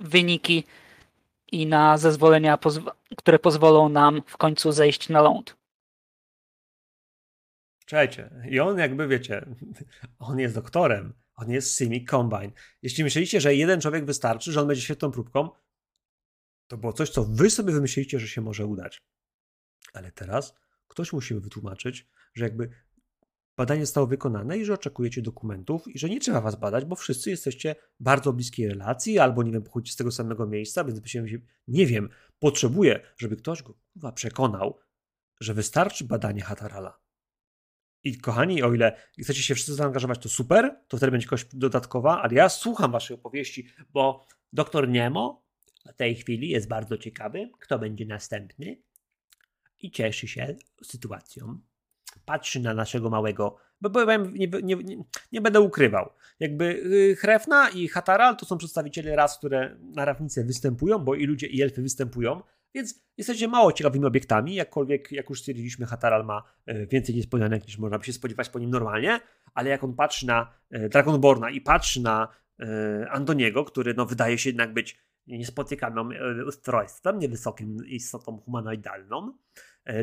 [0.04, 0.64] wyniki
[1.52, 2.58] i na zezwolenia,
[3.16, 5.56] które pozwolą nam w końcu zejść na ląd.
[7.86, 9.46] Czekajcie, i on jakby wiecie,
[10.18, 12.52] on jest doktorem, on jest Simic Combine.
[12.82, 15.50] Jeśli myśleliście, że jeden człowiek wystarczy, że on będzie świetną próbką,
[16.66, 19.02] to było coś, co wy sobie wymyśliliście, że się może udać.
[19.92, 20.54] Ale teraz
[20.88, 22.70] ktoś musi wytłumaczyć, że jakby
[23.56, 27.30] badanie zostało wykonane i że oczekujecie dokumentów i że nie trzeba was badać, bo wszyscy
[27.30, 31.24] jesteście bardzo bliskiej relacji albo, nie wiem, pochodzicie z tego samego miejsca, więc by się,
[31.68, 34.78] nie wiem, potrzebuje, żeby ktoś go przekonał,
[35.40, 37.00] że wystarczy badanie Hatarala.
[38.04, 42.22] I kochani, o ile chcecie się wszyscy zaangażować, to super, to wtedy będzie kość dodatkowa,
[42.22, 45.44] ale ja słucham waszej opowieści, bo doktor Nemo
[45.86, 48.82] w tej chwili jest bardzo ciekawy, kto będzie następny
[49.78, 51.60] i cieszy się sytuacją.
[52.24, 54.76] Patrzy na naszego małego, bo powiem, nie, nie,
[55.32, 56.10] nie, będę ukrywał.
[56.40, 61.26] Jakby yy, Hrefna i Hataral to są przedstawiciele ras, które na rawnicy występują, bo i
[61.26, 62.42] ludzie, i elfy występują,
[62.74, 67.78] więc jesteście mało ciekawymi obiektami, jakkolwiek, jak już stwierdziliśmy, Hataral ma e, więcej niespodzianek niż
[67.78, 69.20] można by się spodziewać po nim normalnie,
[69.54, 72.28] ale jak on patrzy na e, Dragonborna i patrzy na
[73.10, 76.08] Antoniego, który no, wydaje się jednak być niespotykanym
[76.46, 79.32] ustrojstwem, niewysokim istotą humanoidalną,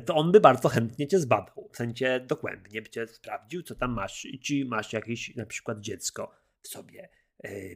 [0.06, 1.70] to on by bardzo chętnie cię zbadał.
[1.74, 4.26] W sensie dogłębnie by cię sprawdził, co tam masz.
[4.26, 7.10] I czy masz jakieś na przykład dziecko w sobie,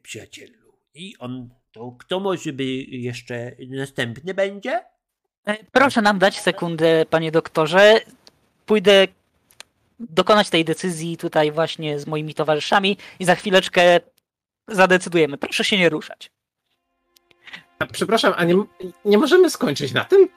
[0.02, 0.78] przyjacielu.
[0.94, 4.84] I on, to kto może by jeszcze następny będzie?
[5.48, 8.00] E, Proszę nam dać sekundę, panie doktorze.
[8.66, 9.08] Pójdę
[10.00, 14.00] dokonać tej decyzji tutaj właśnie z moimi towarzyszami i za chwileczkę
[14.68, 15.38] zadecydujemy.
[15.38, 16.32] Proszę się nie ruszać.
[17.80, 18.56] A, przepraszam, a nie,
[19.06, 20.28] nie możemy skończyć na tym?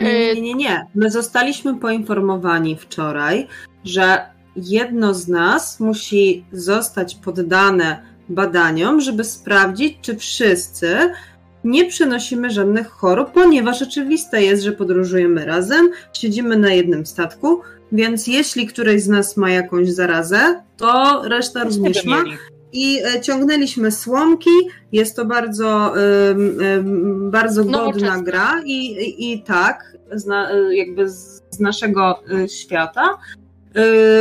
[0.00, 0.86] Nie, nie, nie, nie.
[0.94, 3.46] My zostaliśmy poinformowani wczoraj,
[3.84, 4.26] że
[4.56, 11.12] jedno z nas musi zostać poddane badaniom, żeby sprawdzić, czy wszyscy
[11.64, 17.60] nie przenosimy żadnych chorób, ponieważ oczywiste jest, że podróżujemy razem, siedzimy na jednym statku,
[17.92, 22.24] więc jeśli któryś z nas ma jakąś zarazę, to reszta również ma.
[22.72, 24.50] I e, ciągnęliśmy słomki.
[24.92, 25.94] Jest to bardzo,
[27.20, 29.96] bardzo godna gra i, i, tak,
[30.70, 33.18] y, jakby z, naszego y, świata.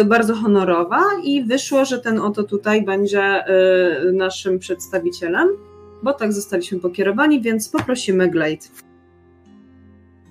[0.06, 3.44] Bardzo honorowa i wyszło, że ten oto tutaj będzie
[4.14, 5.48] naszym przedstawicielem,
[6.04, 8.68] bo tak zostaliśmy pokierowani, więc poprosimy Glade.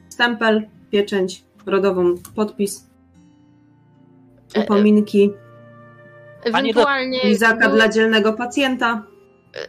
[0.09, 2.89] Stempel, pieczęć rodową, podpis,
[4.55, 4.65] E, e.
[4.65, 5.33] upominki,
[6.45, 9.03] Ewentualnie, lizaka dla dzielnego pacjenta.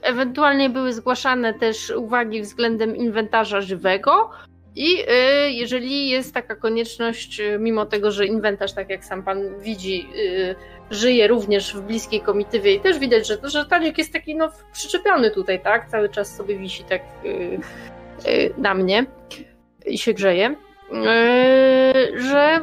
[0.01, 4.29] ewentualnie były zgłaszane też uwagi względem inwentarza żywego.
[4.75, 9.59] I y, jeżeli jest taka konieczność, y, mimo tego, że inwentarz, tak jak sam pan
[9.59, 10.55] widzi, y,
[10.91, 15.31] żyje również w bliskiej komitywie i też widać, że, że Tadzik jest taki no, przyczepiony
[15.31, 15.89] tutaj, tak?
[15.89, 17.01] Cały czas sobie wisi tak
[18.57, 19.05] na mnie
[19.85, 20.55] i się grzeje.
[22.17, 22.61] Że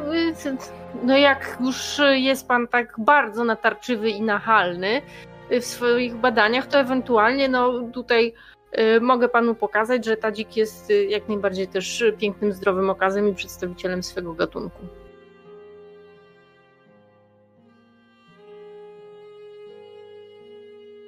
[1.03, 5.01] no jak już jest pan tak bardzo natarczywy i nachalny
[5.49, 8.33] w swoich badaniach, to ewentualnie no tutaj
[8.79, 13.35] y, mogę panu pokazać, że Tadzik jest y, jak najbardziej też pięknym, zdrowym okazem i
[13.35, 14.87] przedstawicielem swego gatunku.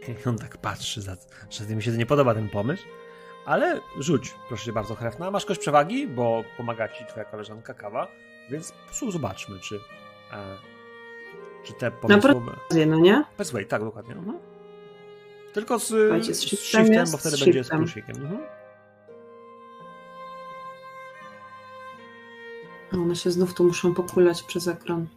[0.30, 1.02] On tak patrzy,
[1.50, 2.84] że mi się nie podoba ten pomysł.
[3.46, 5.32] Ale rzuć, proszę cię bardzo, Hrefna.
[5.32, 8.08] Masz kość przewagi, bo pomaga ci twoja koleżanka Kawa,
[8.52, 9.76] więc po prostu zobaczmy, czy,
[10.32, 10.58] e,
[11.64, 12.36] czy te pomysły...
[12.88, 13.24] No nie?
[13.38, 14.14] Persuade, tak, dokładnie.
[14.16, 14.38] Mhm.
[15.54, 18.16] Tylko z, Słuchajcie, z z shiftem shiftem, jest bo wtedy z będzie z plusikiem.
[18.16, 18.40] Mhm.
[22.94, 25.08] One się znów tu muszą pokulać przez ekran.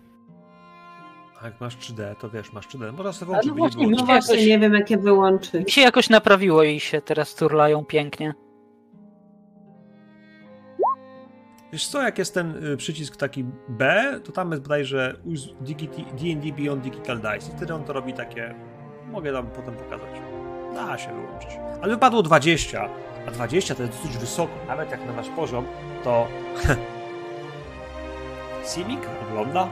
[1.41, 2.93] A jak masz 3D, to wiesz, masz 3D.
[2.93, 5.65] Można sobie Ale włączyć, no właśnie, No właśnie, jakoś- nie wiem jakie wyłączyć.
[5.67, 8.35] Mi się jakoś naprawiło i się teraz turlają pięknie.
[11.73, 15.17] Wiesz co, jak jest ten y, przycisk taki B, to tam jest bodajże
[16.13, 18.55] D&D Beyond Digital Dice i wtedy on to robi takie...
[19.11, 20.11] Mogę wam potem pokazać.
[20.75, 21.51] Da się wyłączyć.
[21.83, 22.89] Ale wypadło 20,
[23.29, 24.53] a 20 to jest dosyć wysoko.
[24.69, 25.67] Nawet jak na nasz poziom,
[26.05, 26.29] to...
[28.75, 29.69] Simic ogląda,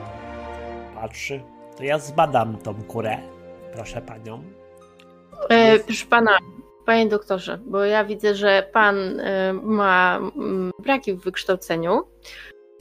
[0.95, 1.43] patrzy.
[1.77, 3.19] To ja zbadam tą kurę.
[3.73, 4.43] Proszę panią.
[5.49, 6.39] E, proszę pana,
[6.91, 12.03] panie doktorze, bo ja widzę, że pan e, ma mm, braki w wykształceniu.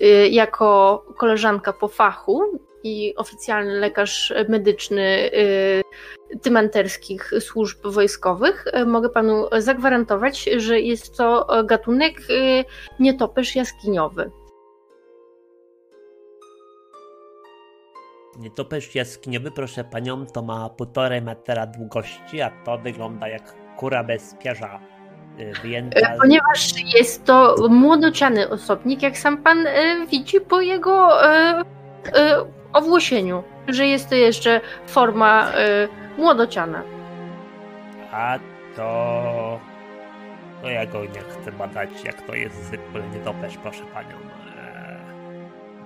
[0.01, 5.30] E, jako koleżanka po fachu i oficjalny lekarz medyczny
[6.41, 12.18] tymanterskich służb wojskowych, mogę panu zagwarantować, że jest to gatunek
[12.99, 14.32] nietoperz jaskiniowy.
[18.39, 24.36] Nietoperz jaskiniowy, proszę panią, to ma półtorej metra długości, a to wygląda jak kura bez
[24.36, 24.80] pierza.
[25.40, 26.00] y, Wyjęta.
[26.00, 31.64] E, Ponieważ jest to młodociany osobnik, jak sam pan e, widzi po jego e,
[32.74, 35.52] owłosieniu, że jest to jeszcze forma
[36.18, 36.84] młodociana.
[38.12, 38.40] A
[38.76, 39.60] to.
[40.62, 44.16] To ja go nie chcę badać, jak to jest zwykły nietoperz, proszę panią.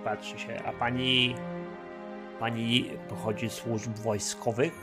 [0.04, 0.60] Patrzy się.
[0.66, 1.36] A pani.
[2.39, 4.74] Pani pochodzi z służb wojskowych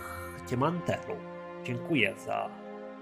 [0.47, 1.17] Tiemanteru.
[1.65, 2.49] Dziękuję za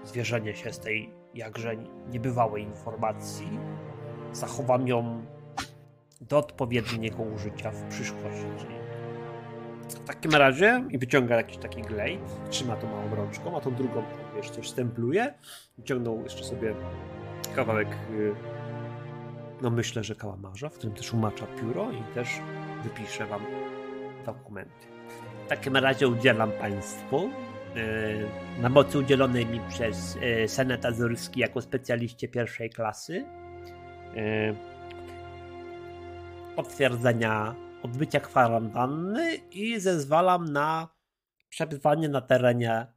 [0.09, 1.75] zwierzenie się z tej jakże
[2.11, 3.59] niebywałej informacji.
[4.33, 5.25] Zachowam ją
[6.21, 8.79] do odpowiedniego użycia w przyszłości.
[9.89, 14.03] W takim razie i wyciąga jakiś taki glej, trzyma tą małą rączką, a tą drugą,
[14.35, 15.33] wiesz, coś stempluje.
[15.77, 16.75] Wyciągnął jeszcze sobie
[17.55, 18.35] kawałek, y,
[19.61, 22.27] no myślę, że kałamarza, w którym też umacza pióro i też
[22.83, 23.41] wypisze wam
[24.25, 24.87] dokumenty.
[25.45, 27.29] W takim razie udzielam państwu
[28.61, 33.25] na mocy udzielonej mi przez y, Senat Azurski jako specjaliście pierwszej klasy
[34.15, 34.55] y,
[36.55, 40.87] potwierdzenia odbycia kwarantanny i zezwalam na
[41.49, 42.87] przebywanie na terenie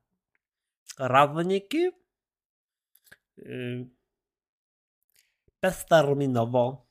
[0.99, 1.91] Rawniki
[5.63, 6.87] bezterminowo.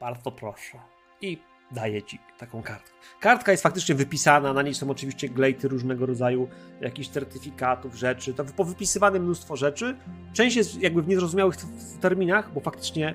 [0.00, 0.78] Bardzo proszę.
[1.20, 1.38] i
[1.70, 2.96] daje ci taką kartkę.
[3.20, 6.48] Kartka jest faktycznie wypisana, na niej są oczywiście glejty różnego rodzaju,
[6.80, 9.96] jakichś certyfikatów, rzeczy, to powypisywane mnóstwo rzeczy.
[10.32, 11.56] Część jest jakby w niezrozumiałych
[12.00, 13.14] terminach, bo faktycznie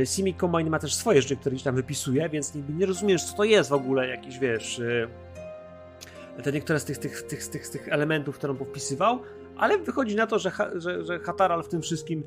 [0.00, 3.24] e, Simi Combine ma też swoje rzeczy, które gdzieś tam wypisuje, więc niby nie rozumiesz,
[3.24, 7.68] co to jest w ogóle, jakiś, wiesz, e, te niektóre z tych, tych, tych, tych,
[7.68, 9.22] tych elementów, które on powpisywał,
[9.56, 12.24] ale wychodzi na to, że, że, że Hataral w tym wszystkim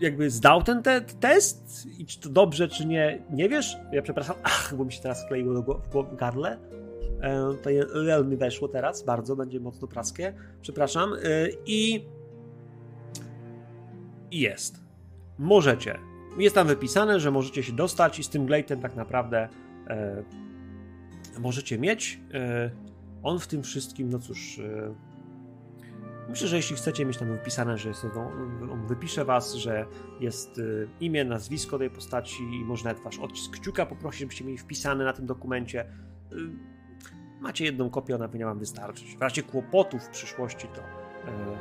[0.00, 3.76] jakby zdał ten te test i czy to dobrze, czy nie, nie wiesz?
[3.92, 5.62] Ja przepraszam, ach, bo mi się teraz skleiło do
[6.02, 6.58] w gardle.
[7.22, 10.34] E, To mi weszło teraz, bardzo, będzie mocno praskie.
[10.62, 11.14] Przepraszam.
[11.14, 11.18] E,
[11.66, 12.04] I
[14.30, 14.80] jest.
[15.38, 15.98] Możecie.
[16.38, 19.48] Jest tam wypisane, że możecie się dostać i z tym glejtem tak naprawdę
[19.88, 20.22] e,
[21.38, 22.20] możecie mieć.
[22.34, 22.70] E,
[23.22, 24.60] on w tym wszystkim, no cóż,
[26.30, 28.04] myślę, że jeśli chcecie mieć tam wypisane, że jest,
[28.72, 29.86] on wypisze was, że
[30.20, 30.62] jest e,
[31.00, 35.12] imię, nazwisko tej postaci i może nawet wasz odcisk kciuka poprosić, żebyście mieli wpisane na
[35.12, 35.80] tym dokumencie.
[35.80, 36.36] E,
[37.40, 39.16] Macie jedną kopię, ona powinna wam wystarczyć.
[39.16, 40.80] W razie kłopotów w przyszłości to,
[41.30, 41.58] e,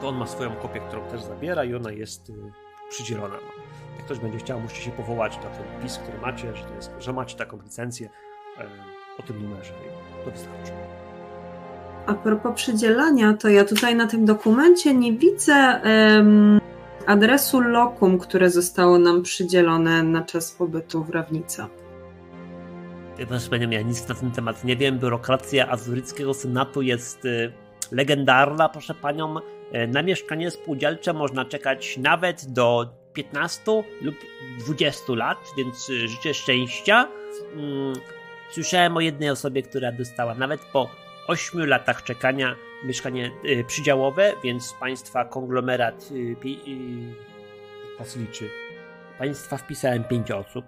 [0.00, 2.32] to on ma swoją kopię, którą też zabiera i ona jest
[2.90, 3.36] przydzielona.
[3.96, 7.12] Jak ktoś będzie chciał, musicie się powołać na ten wpis, który macie, że, jest, że
[7.12, 8.08] macie taką licencję
[9.18, 10.72] o tym numerze i to wystarczy.
[12.06, 16.60] A propos przydzielania, to ja tutaj na tym dokumencie nie widzę em,
[17.06, 21.68] adresu lokum, które zostało nam przydzielone na czas pobytu w Rawnica.
[23.28, 24.98] Proszę panią, ja nic na ten temat nie wiem.
[24.98, 27.52] Biurokracja Azuryckiego Senatu jest y,
[27.92, 29.36] legendarna, proszę panią.
[29.38, 33.62] Y, Na mieszkanie spółdzielcze można czekać nawet do 15
[34.02, 34.14] lub
[34.58, 37.08] 20 lat, więc y, życzę szczęścia.
[37.54, 37.92] Mm,
[38.50, 40.88] Słyszałem o jednej osobie, która dostała nawet po
[41.26, 47.14] 8 latach czekania mieszkanie y, przydziałowe, więc państwa konglomerat y, y,
[47.98, 48.50] was liczy.
[49.18, 50.64] Państwa wpisałem 5 osób.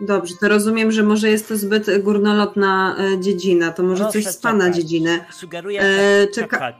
[0.00, 3.72] Y, Dobrze, to rozumiem, że może jest to zbyt górnolotna e, dziedzina.
[3.72, 4.76] To może coś Proszę z pana czekać.
[4.76, 5.24] dziedziny.
[5.32, 6.76] Sugeruję E, tak czeka- czekać.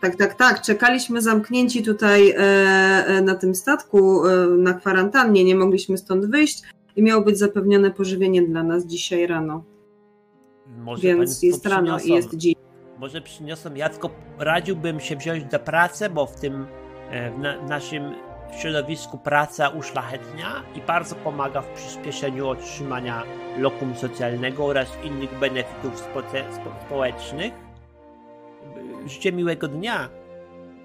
[0.00, 0.62] Tak, tak, tak.
[0.62, 2.36] Czekaliśmy zamknięci tutaj e,
[3.06, 5.44] e, na tym statku e, na kwarantannie.
[5.44, 6.62] Nie mogliśmy stąd wyjść
[6.96, 9.64] i miało być zapewnione pożywienie dla nas dzisiaj rano.
[10.66, 12.54] Może Więc jest rano i jest dziś.
[12.98, 16.66] Może przyniosą, ja tylko radziłbym się wziąć do pracy, bo w tym
[17.10, 18.14] e, w, na, w naszym
[18.60, 23.22] środowisku praca uszlachetnia i bardzo pomaga w przyspieszeniu otrzymania
[23.58, 27.52] lokum socjalnego oraz innych benefitów spoce, spo, społecznych.
[29.06, 30.08] Życzę miłego dnia.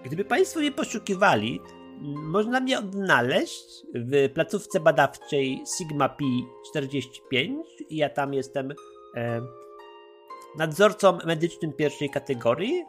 [0.03, 1.61] Gdyby Państwo mnie poszukiwali,
[2.01, 8.73] można mnie odnaleźć w placówce badawczej Sigma Pi 45 i ja tam jestem
[9.15, 9.41] e,
[10.57, 12.85] nadzorcą medycznym pierwszej kategorii.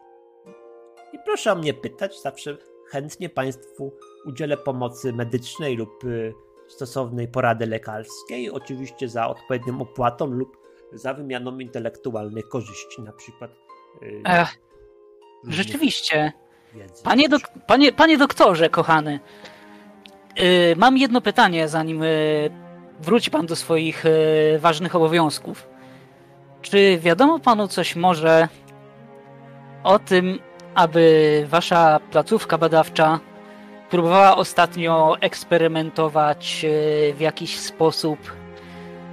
[1.12, 2.56] I proszę o mnie pytać, zawsze
[2.90, 3.92] chętnie Państwu
[4.26, 6.34] udzielę pomocy medycznej lub y,
[6.68, 10.56] stosownej porady lekarskiej, oczywiście za odpowiednią opłatą lub
[10.92, 13.50] za wymianą intelektualnych korzyści, na przykład.
[14.02, 14.58] y, Ech,
[15.44, 16.32] rzeczywiście.
[16.74, 17.02] wiedzy.
[17.04, 19.20] Panie, dok panie, panie doktorze, kochany,
[20.36, 20.44] yy,
[20.76, 22.02] mam jedno pytanie, zanim
[23.00, 24.04] wróci pan do swoich
[24.58, 25.77] ważnych obowiązków.
[26.62, 28.48] Czy wiadomo panu coś może
[29.84, 30.38] o tym,
[30.74, 33.20] aby wasza placówka badawcza
[33.90, 36.68] próbowała ostatnio eksperymentować e,
[37.14, 38.18] w jakiś sposób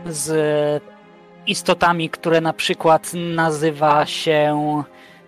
[0.06, 0.84] z
[1.48, 4.84] istotami, które na przykład nazywa się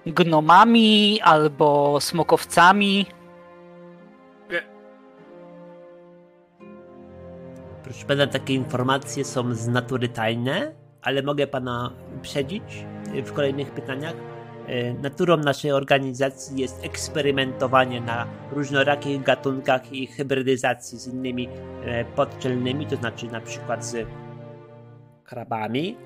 [0.05, 3.05] gnomami albo smokowcami?
[7.83, 10.75] Proszę pana, takie informacje są z natury tajne,
[11.07, 12.85] ale mogę pana uprzedzić
[13.15, 14.13] y, w kolejnych pytaniach.
[14.69, 21.49] Y, Naturą naszej organizacji jest eksperymentowanie na różnorakich gatunkach i hybrydyzacji z innymi
[21.85, 24.07] e, podczelnymi, to znaczy na przykład z
[25.23, 25.97] krabami.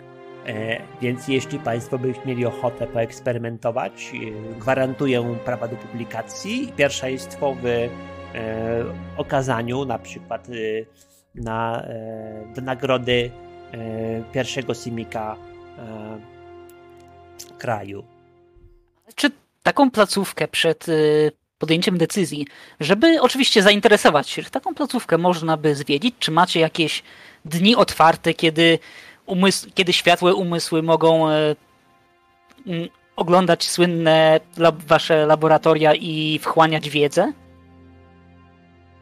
[0.46, 6.74] E, Więc jeśli Państwo by mieli ochotę poeksperymentować, y, gwarantuję prawa do publikacji.
[6.78, 7.90] Pierwszeństwo w e,
[9.18, 10.48] okazaniu, na przykład
[11.36, 11.86] na,
[12.56, 13.32] do nagrody
[14.32, 15.38] pierwszego simika
[15.78, 16.20] e,
[17.58, 18.04] kraju.
[19.16, 19.32] Czy
[19.64, 22.48] taką placówkę przed y, podjęciem decyzji,
[22.80, 26.16] żeby oczywiście zainteresować się, taką placówkę można by zwiedzić?
[26.20, 27.04] Czy macie jakieś
[27.46, 28.80] dni otwarte, kiedy,
[29.26, 31.56] umysł, kiedy światłe umysły mogą e,
[33.16, 37.34] oglądać słynne lab, wasze laboratoria i wchłaniać wiedzę?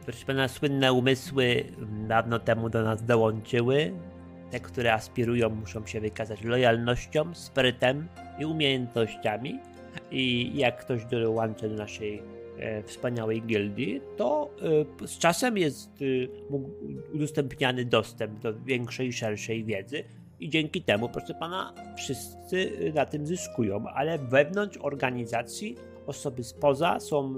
[0.04, 1.64] Proszę pana, słynne umysły
[2.08, 3.92] dawno temu do nas dołączyły.
[4.50, 9.58] Te, które aspirują, muszą się wykazać lojalnością, sprytem i umiejętnościami.
[10.10, 12.22] I jak ktoś dołączy do naszej
[12.58, 14.50] e, wspaniałej gildii, to
[15.02, 20.04] e, z czasem jest e, udostępniany dostęp do większej szerszej wiedzy.
[20.40, 25.76] I dzięki temu, proszę pana, wszyscy na tym zyskują, ale wewnątrz organizacji
[26.06, 27.34] osoby spoza są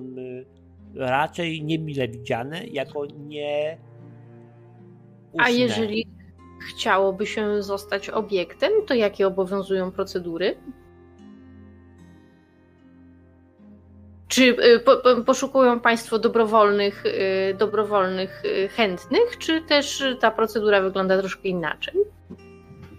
[0.96, 3.78] e, raczej niemile widziane jako nie.
[5.38, 6.06] A jeżeli
[6.68, 10.56] chciałoby się zostać obiektem, to jakie obowiązują procedury?
[14.28, 20.80] Czy y, po, po, poszukują Państwo dobrowolnych, y, dobrowolnych y, chętnych, czy też ta procedura
[20.80, 21.94] wygląda troszkę inaczej?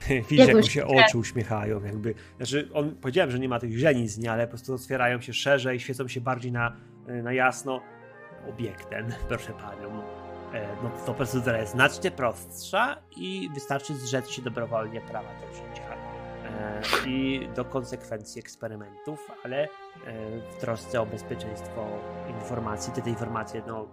[0.29, 2.13] Widzisz, jak mu się oczy uśmiechają, jakby.
[2.37, 5.79] Znaczy, on powiedziałem, że nie ma tych źrenic, nie, ale po prostu otwierają się szerzej,
[5.79, 6.75] świecą się bardziej na,
[7.07, 7.81] na jasno.
[8.49, 10.22] Obiektem, proszę panią.
[10.53, 15.83] E, No to procedura jest znacznie prostsza i wystarczy zrzec się dobrowolnie prawa do życia
[16.45, 19.67] e, i do konsekwencji eksperymentów, ale e,
[20.51, 21.87] w trosce o bezpieczeństwo
[22.39, 23.87] informacji, te, te informacje no,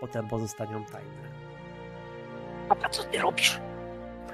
[0.00, 1.30] potem pozostaną tajne.
[2.68, 3.60] A co ty robisz?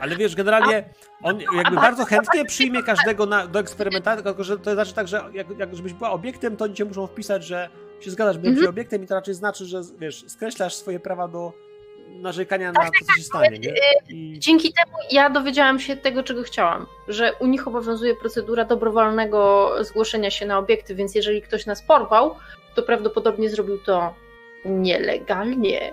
[0.01, 0.85] Ale wiesz, generalnie
[1.23, 5.25] on jakby bardzo chętnie przyjmie każdego na, do eksperymentacji, tylko że to znaczy tak, że
[5.33, 7.69] jak, jak żebyś była obiektem, to oni cię muszą wpisać, że
[8.01, 8.71] się zgadzasz, byłem Mhm.
[8.71, 11.53] obiektem i to raczej znaczy, że wiesz, skreślasz swoje prawa do
[12.09, 13.75] narzekania na to, co się stanie, nie?
[14.09, 19.71] I Dzięki temu ja dowiedziałam się tego, czego chciałam, że u nich obowiązuje procedura dobrowolnego
[19.85, 22.35] zgłoszenia się na obiekty, więc jeżeli ktoś nas porwał,
[22.75, 24.15] to prawdopodobnie zrobił to
[24.65, 25.93] nielegalnie.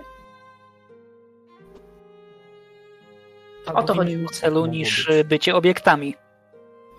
[3.74, 4.12] O to w chodzi.
[4.12, 6.14] innym celu Mogło niż y, bycie obiektami.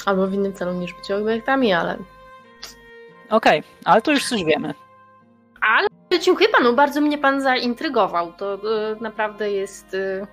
[0.06, 1.98] Albo w innym celu niż bycie obiektami, ale.
[3.30, 4.74] Okej, ale to już coś wiemy.
[5.68, 5.88] Ale
[6.22, 8.34] dziękuję panu, bardzo mnie pan zaintrygował.
[8.34, 8.60] To e,
[9.02, 10.28] naprawdę jest e,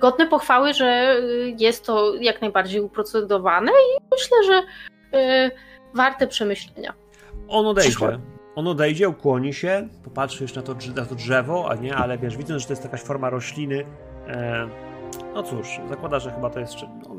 [0.00, 1.20] godne pochwały, że e,
[1.58, 4.62] jest to jak najbardziej uprocedowane i myślę, że
[5.94, 6.92] warte przemyślenia.
[7.48, 8.18] on odejdzie.
[8.54, 12.36] On odejdzie, ukłoni się, popatrzy już na to, na to drzewo, a nie, ale wiesz,
[12.36, 13.84] widząc, że to jest jakaś forma rośliny,
[14.28, 14.68] e,
[15.34, 17.14] no cóż, zakłada, że chyba to jest, czy- no,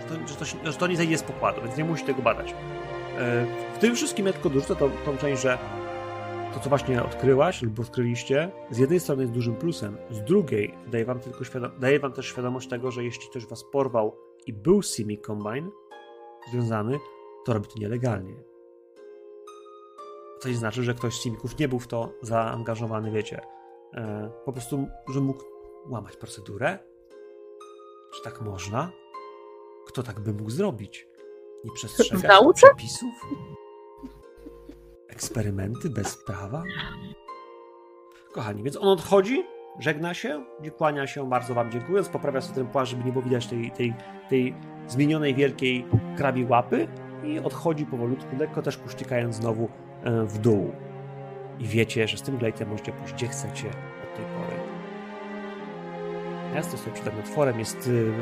[0.00, 2.22] że, to, że, to, się- że to nie zejdzie z pokładu, więc nie musi tego
[2.22, 2.50] badać.
[2.50, 2.54] E,
[3.74, 5.58] w tym wszystkim ja tylko dorzucę tą, tą część, że
[6.54, 11.04] to, co właśnie odkryłaś lub odkryliście, z jednej strony jest dużym plusem, z drugiej daje
[11.04, 14.82] wam, tylko świadom- daje wam też świadomość tego, że jeśli ktoś was porwał i był
[14.82, 14.96] z
[15.26, 15.70] Combine
[16.50, 16.98] związany,
[17.44, 18.34] to robi to nielegalnie.
[20.40, 23.40] Co nie znaczy, że ktoś z Simików nie był w to zaangażowany, wiecie.
[23.94, 25.44] E, po prostu, że mógł
[25.88, 26.78] łamać procedurę?
[28.14, 28.92] Czy tak można?
[29.86, 31.08] Kto tak by mógł zrobić?
[31.64, 32.22] Nie przestrzegać
[32.54, 33.14] przepisów?
[35.22, 36.62] Eksperymenty bez prawa?
[38.32, 39.44] Kochani, więc on odchodzi,
[39.78, 40.44] żegna się,
[40.76, 43.94] kłania się, bardzo wam dziękując, poprawia sobie ten płaszcz, żeby nie było widać tej, tej,
[44.28, 44.54] tej
[44.88, 46.88] zmienionej wielkiej krabi łapy
[47.24, 49.68] i odchodzi powolutku, lekko też kusztykając znowu
[50.02, 50.72] e, w dół.
[51.58, 54.56] I wiecie, że z tym glejtem możecie pójść gdzie chcecie od tej pory.
[56.54, 58.12] Ja stoję sobie przed otworem, jest y,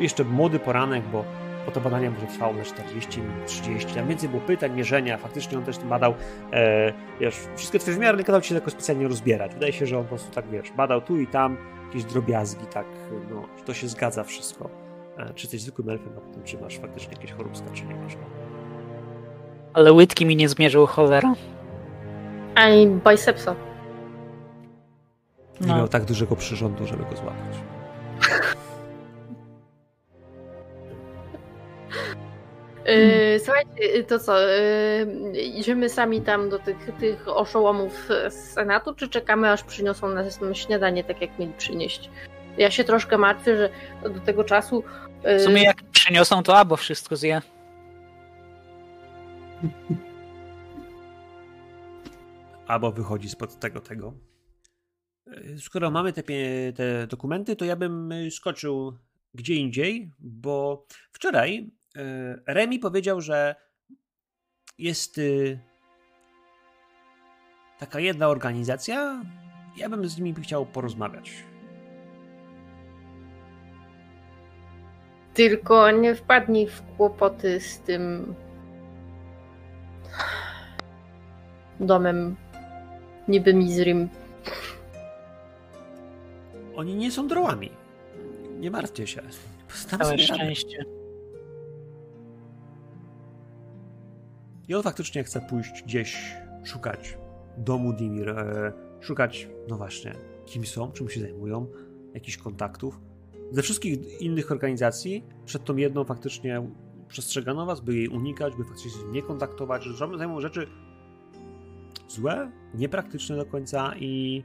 [0.00, 1.24] jeszcze młody poranek, bo
[1.66, 5.58] bo to badanie może trwało na 40 minut, 30, tam więcej było pytań, mierzenia, faktycznie
[5.58, 6.14] on też tym badał,
[6.52, 9.54] e, wiesz, wszystkie twoje wymiary nie kazał ci tylko specjalnie rozbierać.
[9.54, 11.56] Wydaje się, że on po prostu tak, wiesz, badał tu i tam
[11.86, 12.86] jakieś drobiazgi, tak,
[13.30, 14.70] no, że to się zgadza wszystko.
[15.18, 18.12] e, czy jesteś zwykłym elfem, a potem czy masz faktycznie jakieś choróbska, czy nie masz.
[19.74, 21.34] Ale łydki mi nie zmierzył cholera.
[22.54, 23.54] Ani bicepsa.
[25.60, 25.76] Nie No.
[25.76, 27.56] miał tak dużego przyrządu, żeby go złapać.
[32.86, 38.94] Yy, słuchajcie, yy, to co, yy, idziemy sami tam do tych, tych oszołomów z Senatu,
[38.94, 42.10] czy czekamy aż przyniosą nas śniadanie, tak jak mieli przynieść?
[42.58, 43.70] Ja się troszkę martwię, że
[44.10, 44.84] do tego czasu...
[45.24, 47.42] yy, W sumie jak przyniosą to albo wszystko zje.
[52.66, 54.12] Albo wychodzi spod tego, tego.
[55.26, 56.22] E, Skoro mamy te,
[56.72, 58.92] te dokumenty, to ja bym y, skoczył
[59.34, 61.70] gdzie indziej, bo wczoraj
[62.46, 63.54] Remi powiedział, że
[64.78, 65.58] jest y,
[67.78, 69.22] taka jedna organizacja.
[69.76, 71.32] Ja bym z nimi chciał porozmawiać.
[75.34, 78.34] Tylko nie wpadnij w kłopoty z tym
[81.80, 82.36] domem
[83.28, 84.08] niby Mizrim.
[86.76, 87.70] Oni nie są drołami.
[88.60, 89.22] Nie martwcie się.
[89.88, 91.01] Całe sobie radę.
[94.72, 97.18] I on faktycznie chce pójść gdzieś szukać
[97.58, 100.14] domu Dimir, e, szukać, no właśnie,
[100.46, 101.66] kim są, czym się zajmują,
[102.14, 103.00] jakichś kontaktów.
[103.50, 106.70] Ze wszystkich innych organizacji, przed tą jedną faktycznie
[107.08, 110.66] przestrzegano was, by jej unikać, by faktycznie się nie kontaktować, że zajmują rzeczy
[112.08, 114.44] złe, niepraktyczne do końca i,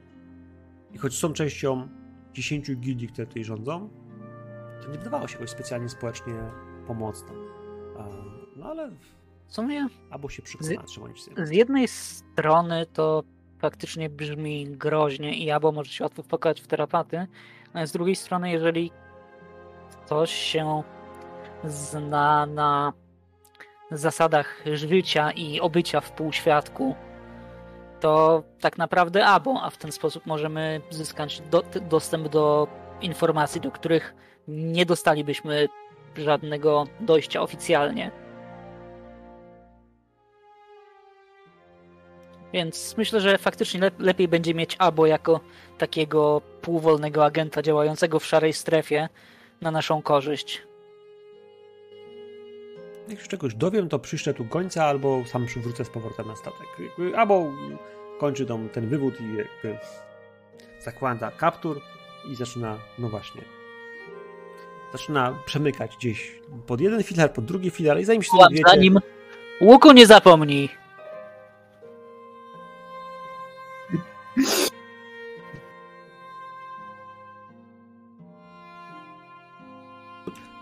[0.92, 1.88] i choć są częścią
[2.32, 3.90] 10 gildii, które tutaj rządzą,
[4.82, 6.34] to nie wydawało się jakoś specjalnie społecznie
[6.86, 7.32] pomocne.
[7.98, 8.08] A,
[8.56, 8.90] No ale
[9.48, 13.22] W sumie Albo się przekona, czym oni się z jednej strony to
[13.58, 17.26] faktycznie brzmi groźnie i albo może się łatwo wpakać w terapaty,
[17.72, 18.92] ale z drugiej strony, jeżeli
[20.04, 20.82] ktoś się
[21.64, 22.92] zna na
[23.90, 26.94] zasadach życia i obycia w półświadku,
[28.00, 32.68] to tak naprawdę abo, a w ten sposób możemy zyskać do, dostęp do
[33.00, 34.14] informacji, do których
[34.48, 35.68] nie dostalibyśmy
[36.16, 38.10] żadnego dojścia oficjalnie.
[42.52, 45.40] Więc myślę, że faktycznie lep- lepiej będzie mieć Abo jako
[45.78, 49.08] takiego półwolnego agenta działającego w szarej strefie
[49.60, 50.62] na naszą korzyść.
[53.08, 56.66] Jak się czegoś dowiem, to przyszczę tu gońca, albo sam przywrócę z powrotem na statek.
[57.16, 57.52] Albo
[58.20, 59.78] kończy tą, ten wywód i jakby
[60.80, 61.80] zakłada kaptur
[62.32, 63.42] i zaczyna, no właśnie,
[64.92, 68.98] zaczyna przemykać gdzieś pod jeden filar, pod drugi filar i zanim się dowiecie, nim
[69.60, 70.68] łuku nie zapomnij.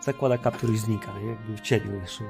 [0.06, 1.26] Zakłada kaptur i znika, nie?
[1.26, 2.24] jakby w cieniu jeszcze.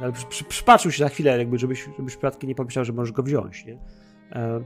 [0.00, 3.12] Ale przy, przy, przypatrzył się na chwilę, jakby żebyś, żebyś przypadkiem nie pomyślał, że możesz
[3.12, 3.64] go wziąć.
[3.64, 3.78] Nie?
[4.32, 4.64] E,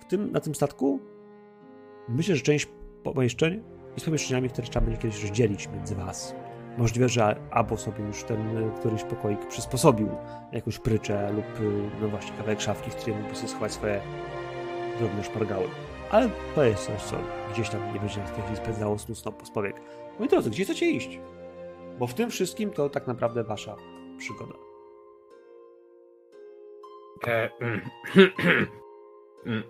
[0.00, 1.00] w tym, na tym statku
[2.08, 2.68] myślę, że część
[3.04, 3.62] pomieszczeń
[3.94, 6.34] jest pomieszczeniami, które trzeba będzie kiedyś rozdzielić między was.
[6.78, 10.08] Możliwe, że albo sobie już ten e, któryś pokoik przysposobił
[10.52, 14.00] jakąś pryczę lub e, no właśnie kawałek szafki, w której mógłby sobie schować swoje
[14.98, 15.68] drobne szpargały.
[16.10, 17.16] Ale to jest coś, co
[17.52, 19.80] gdzieś tam nie będzie w tej chwili spędzało snu z powiek.
[20.20, 21.20] Moi drodzy, gdzie chcecie iść?
[21.98, 23.76] Bo w tym wszystkim to tak naprawdę wasza
[24.18, 24.54] przygoda.
[27.26, 27.80] E, mm,
[29.46, 29.62] mm.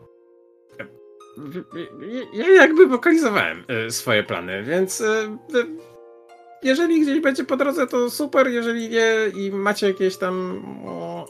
[2.33, 5.65] Ja jakby wokalizowałem e, swoje plany, więc e, e,
[6.63, 8.49] jeżeli gdzieś będzie po drodze, to super.
[8.49, 10.63] Jeżeli nie i macie jakieś tam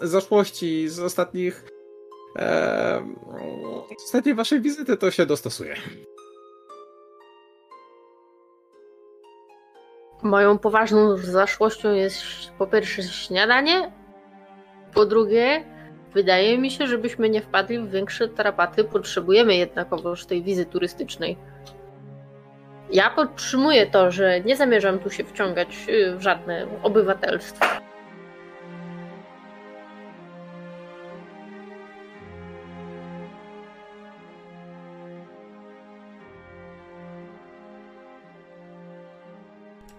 [0.00, 1.64] zaszłości z ostatnich
[2.36, 3.14] e,
[3.98, 5.76] z ostatniej waszej wizyty, to się dostosuję.
[10.22, 12.22] Moją poważną zaszłością jest
[12.58, 13.92] po pierwsze śniadanie,
[14.94, 15.64] po drugie
[16.14, 21.36] wydaje mi się, żebyśmy nie wpadli w większe tarapaty, potrzebujemy jednakowoż tej wizy turystycznej.
[22.92, 27.66] Ja podtrzymuję to, że nie zamierzam tu się wciągać y, w żadne obywatelstwo.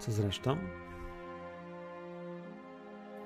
[0.02, 0.56] Co zresztą?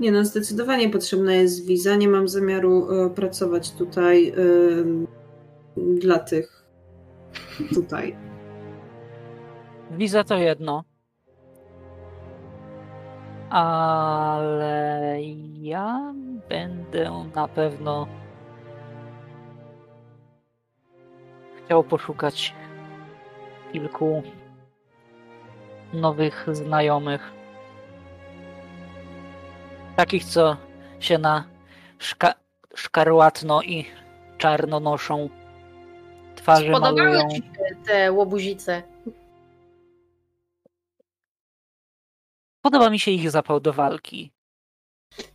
[0.00, 1.96] Nie no, zdecydowanie potrzebna jest wiza.
[1.96, 4.34] Nie mam zamiaru e, pracować tutaj e,
[5.76, 6.66] dla tych
[7.74, 8.16] tutaj.
[9.90, 10.84] Wiza to jedno.
[13.50, 15.18] Ale
[15.60, 16.14] ja
[16.48, 18.06] będę na pewno
[21.64, 22.54] chciał poszukać
[23.72, 24.22] kilku
[25.92, 27.32] nowych znajomych.
[29.96, 30.56] Takich, co
[31.00, 31.44] się na
[31.98, 32.34] szka
[32.74, 33.86] szkarłatno i
[34.38, 35.28] czarno noszą.
[36.36, 37.28] Twarze Podobały malują.
[37.30, 38.82] ci się te łobuzice.
[42.62, 44.32] Podoba mi się ich zapał do walki.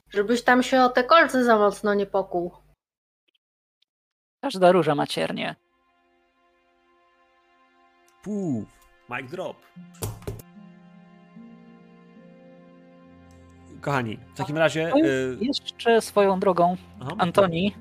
[0.10, 2.52] Żebyś tam się o te kolce za mocno nie pokuł.
[4.43, 5.56] Każda róża ma ciernie.
[8.24, 8.68] Puf,
[9.10, 9.58] mic drop.
[13.82, 14.92] Kochani, w takim razie...
[14.96, 17.12] No y, Jeszcze swoją drogą, aha.
[17.18, 17.76] Antoni,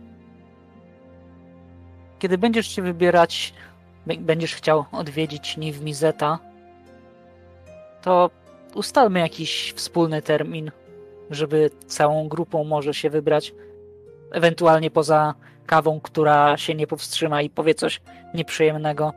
[2.18, 3.54] kiedy będziesz się wybierać,
[4.06, 6.38] będziesz chciał odwiedzić Niw Mizeta,
[8.02, 8.30] to
[8.74, 10.70] ustalmy jakiś wspólny termin,
[11.30, 13.54] żeby całą grupą może się wybrać,
[14.32, 15.34] ewentualnie poza
[15.66, 18.00] kawą, która się nie powstrzyma i powie coś
[18.34, 19.12] nieprzyjemnego.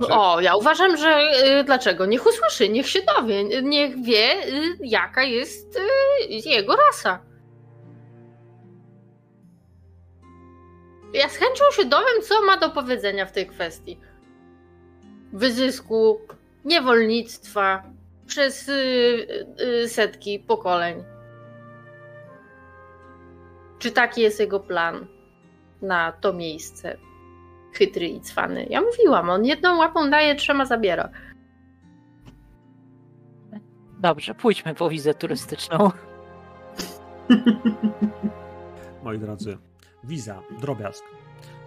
[0.00, 1.20] O, ja uważam, że
[1.60, 2.06] y, dlaczego?
[2.06, 7.18] Niech usłyszy, niech się dowie, niech wie, y, jaka jest y, jego rasa.
[11.14, 14.00] Ja z chęcią się dowiem, co ma do powiedzenia w tej kwestii.
[15.32, 16.20] Wyzysku,
[16.64, 17.82] niewolnictwa
[18.26, 19.46] przez y,
[19.84, 21.04] y, setki pokoleń.
[23.78, 25.06] Czy taki jest jego plan
[25.82, 26.96] na to miejsce?
[27.76, 28.66] Chytry i cwany.
[28.70, 31.08] Ja mówiłam, on jedną łapą daje, trzema zabiera.
[33.98, 35.90] Dobrze, pójdźmy po wizę turystyczną.
[39.04, 39.58] Moi drodzy,
[40.04, 41.04] wiza, drobiazg.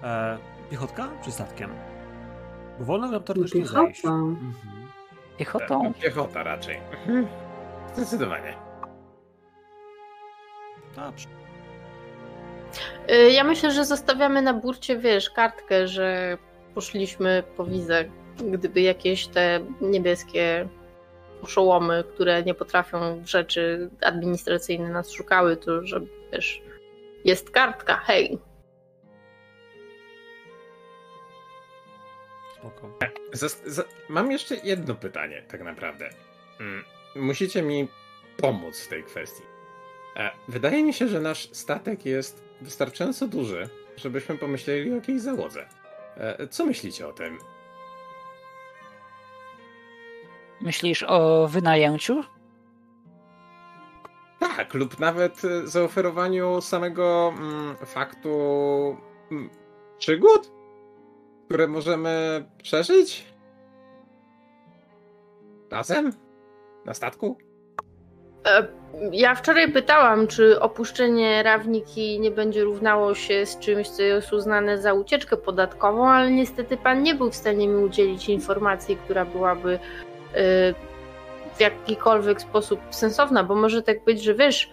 [0.03, 0.37] E,
[0.69, 1.69] piechotka czy statkiem?
[2.79, 4.05] Bo wolno nam teoretycznie zejść.
[4.05, 4.53] Mhm.
[5.37, 5.93] Piechotą.
[5.93, 6.77] Piechota raczej.
[6.91, 7.27] Mhm.
[7.93, 8.55] Zdecydowanie.
[10.95, 11.38] Dobrze.
[13.11, 16.37] Y, Ja myślę, że zostawiamy na burcie, wiesz, kartkę, że
[16.75, 18.05] poszliśmy po wizę.
[18.51, 20.67] Gdyby jakieś te niebieskie
[21.41, 26.01] oszołomy, które nie potrafią w rzeczy administracyjne nas szukały, to że
[26.33, 26.61] wiesz,
[27.25, 28.39] jest kartka, hej.
[32.55, 32.97] Spoko.
[33.33, 36.09] Zas- za- mam jeszcze jedno pytanie, tak naprawdę.
[36.59, 36.83] Mm,
[37.15, 37.87] Musicie mi
[38.37, 39.43] pomóc w tej kwestii.
[40.15, 45.69] E, Wydaje mi się, że nasz statek jest wystarczająco duży, żebyśmy pomyśleli o jakiejś załodze.
[46.17, 47.37] E, Co myślicie o tym?
[50.61, 52.23] Myślisz o wynajęciu?
[54.39, 58.29] Tak, lub nawet e, zaoferowaniu samego mm, faktu
[59.31, 59.49] mm,
[59.97, 60.51] przygód,
[61.45, 63.25] które możemy przeżyć
[65.71, 66.11] razem
[66.85, 67.37] na statku.
[68.45, 68.67] E,
[69.11, 74.77] Ja wczoraj pytałam, czy opuszczenie Rawniki nie będzie równało się z czymś, co jest uznane
[74.77, 79.73] za ucieczkę podatkową, ale niestety pan nie był w stanie mi udzielić informacji, która byłaby
[79.73, 80.73] e,
[81.55, 84.69] w jakikolwiek sposób sensowna, bo może tak być, że wiesz,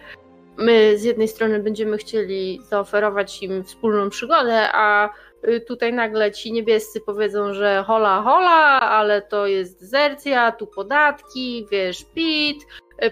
[0.57, 5.09] my z jednej strony będziemy chcieli zaoferować im wspólną przygodę, a
[5.47, 11.67] y, tutaj nagle ci niebiescy powiedzą, że hola, hola, ale to jest dezercja, tu podatki,
[11.71, 12.57] wiesz, PIT,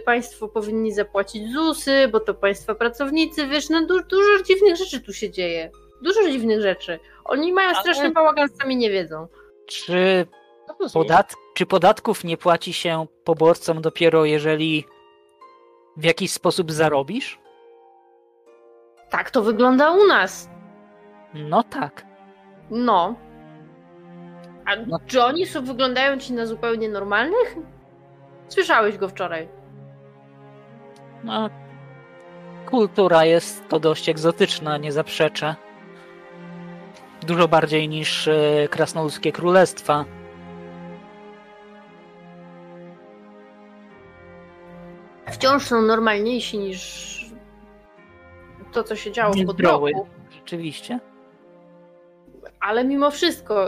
[0.05, 5.13] państwo powinni zapłacić ZUSy, bo to państwa pracownicy, wiesz, no du- dużo dziwnych rzeczy tu
[5.13, 5.71] się dzieje.
[6.01, 6.99] Dużo dziwnych rzeczy.
[7.25, 9.27] Oni mają Ale- straszny bałagan, sami nie wiedzą.
[9.67, 10.25] Czy,
[10.93, 14.85] podat czy podatków nie płaci się poborcom dopiero jeżeli
[15.97, 17.39] w jakiś sposób zarobisz?
[19.09, 20.49] Tak to wygląda u nas.
[21.33, 22.05] No tak.
[22.71, 23.15] No.
[24.65, 24.97] A No.
[25.07, 27.55] czy oni są, wyglądają ci na zupełnie normalnych?
[28.47, 29.47] Słyszałeś go wczoraj.
[31.25, 31.49] No,
[32.65, 35.55] kultura jest to dość egzotyczna, nie zaprzeczę.
[37.27, 40.05] Dużo bardziej niż e, krasnoludzkie królestwa.
[45.31, 47.05] Wciąż są normalniejsi niż
[48.71, 50.07] to, co się działo w podroku.
[50.35, 50.99] rzeczywiście.
[52.65, 53.67] Ale mimo wszystko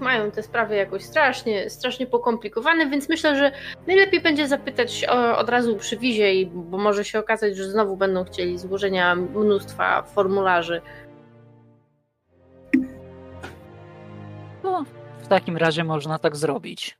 [0.00, 3.52] mają te sprawy jakoś strasznie, strasznie pokomplikowane, więc myślę, że
[3.86, 8.24] najlepiej będzie zapytać o, od razu przy wizie, bo może się okazać, że znowu będą
[8.24, 10.82] chcieli złożenia mnóstwa formularzy.
[14.64, 14.84] No,
[15.18, 16.98] w takim razie można tak zrobić.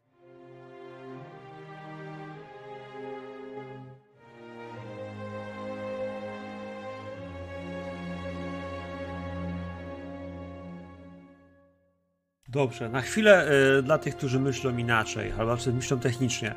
[12.53, 13.48] Dobrze, na chwilę
[13.78, 16.55] e, dla tych, którzy myślą inaczej, albo myślą technicznie.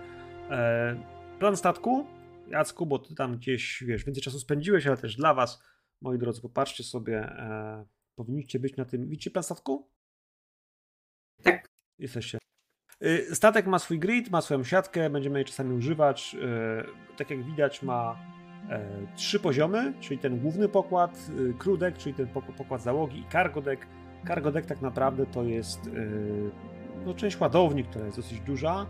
[0.49, 0.95] E,
[1.39, 2.07] plan statku,
[2.47, 5.63] Jacku, bo ty tam gdzieś, wiesz, więcej czasu spędziłeś, ale też dla was,
[6.01, 7.85] moi drodzy, popatrzcie sobie, e,
[8.15, 9.89] powinniście być na tym, widzicie plan statku?
[11.43, 11.67] Tak.
[11.99, 12.37] Jesteście.
[13.03, 16.35] Y, Statek ma swój grid, ma swoją siatkę, będziemy jej czasami używać.
[16.35, 18.33] Y, Tak jak widać, ma
[19.15, 23.25] trzy poziomy, czyli ten główny pokład, y, crew deck, czyli ten pok- pokład załogi i
[23.31, 23.85] cargo deck.
[24.27, 26.51] Cargo deck tak naprawdę to jest y,
[27.05, 28.85] no, część ładowni, która jest dosyć duża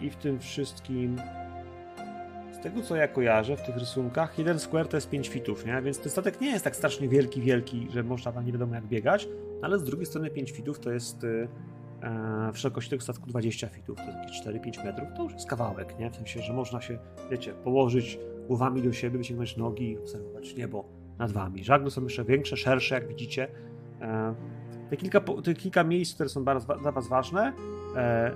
[0.00, 1.20] i w tym wszystkim
[2.52, 5.82] z tego co ja kojarzę w tych rysunkach, jeden square to jest 5 fitów, nie?
[5.82, 8.86] Więc ten statek nie jest tak strasznie wielki, wielki, że można tam nie wiadomo jak
[8.86, 9.28] biegać,
[9.62, 11.48] ale z drugiej strony 5 fitów to jest y,
[12.02, 15.48] e, w szerokości tego statku 20 fitów, to jest jakieś 4-5 metrów, to już jest
[15.48, 16.10] kawałek, nie?
[16.10, 16.98] W sensie, że można się,
[17.30, 20.84] wiecie, położyć głowami do siebie, wyciągnąć nogi i obserwować niebo
[21.18, 21.64] nad wami.
[21.64, 23.48] Żagly są jeszcze większe, szersze, jak widzicie.
[24.00, 24.34] E,
[24.90, 27.52] te, kilka, te kilka miejsc, które są bardzo, dla was ważne,
[27.96, 28.34] e,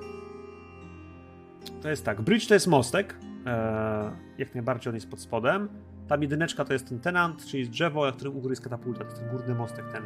[1.82, 5.68] to jest tak, bridge to jest mostek, e, jak najbardziej on jest pod spodem.
[6.08, 9.16] Tam jedyneczka to jest ten tenant, czyli drzewo, na którym u góry jest katapulta, to
[9.16, 10.02] ten górny mostek, ten,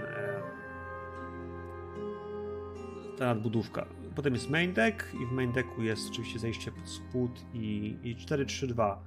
[3.19, 3.87] ta nadbudówka.
[4.15, 8.17] Potem jest main deck i w main decku jest oczywiście zejście pod spód i, i
[8.17, 9.03] 4, 3, 2.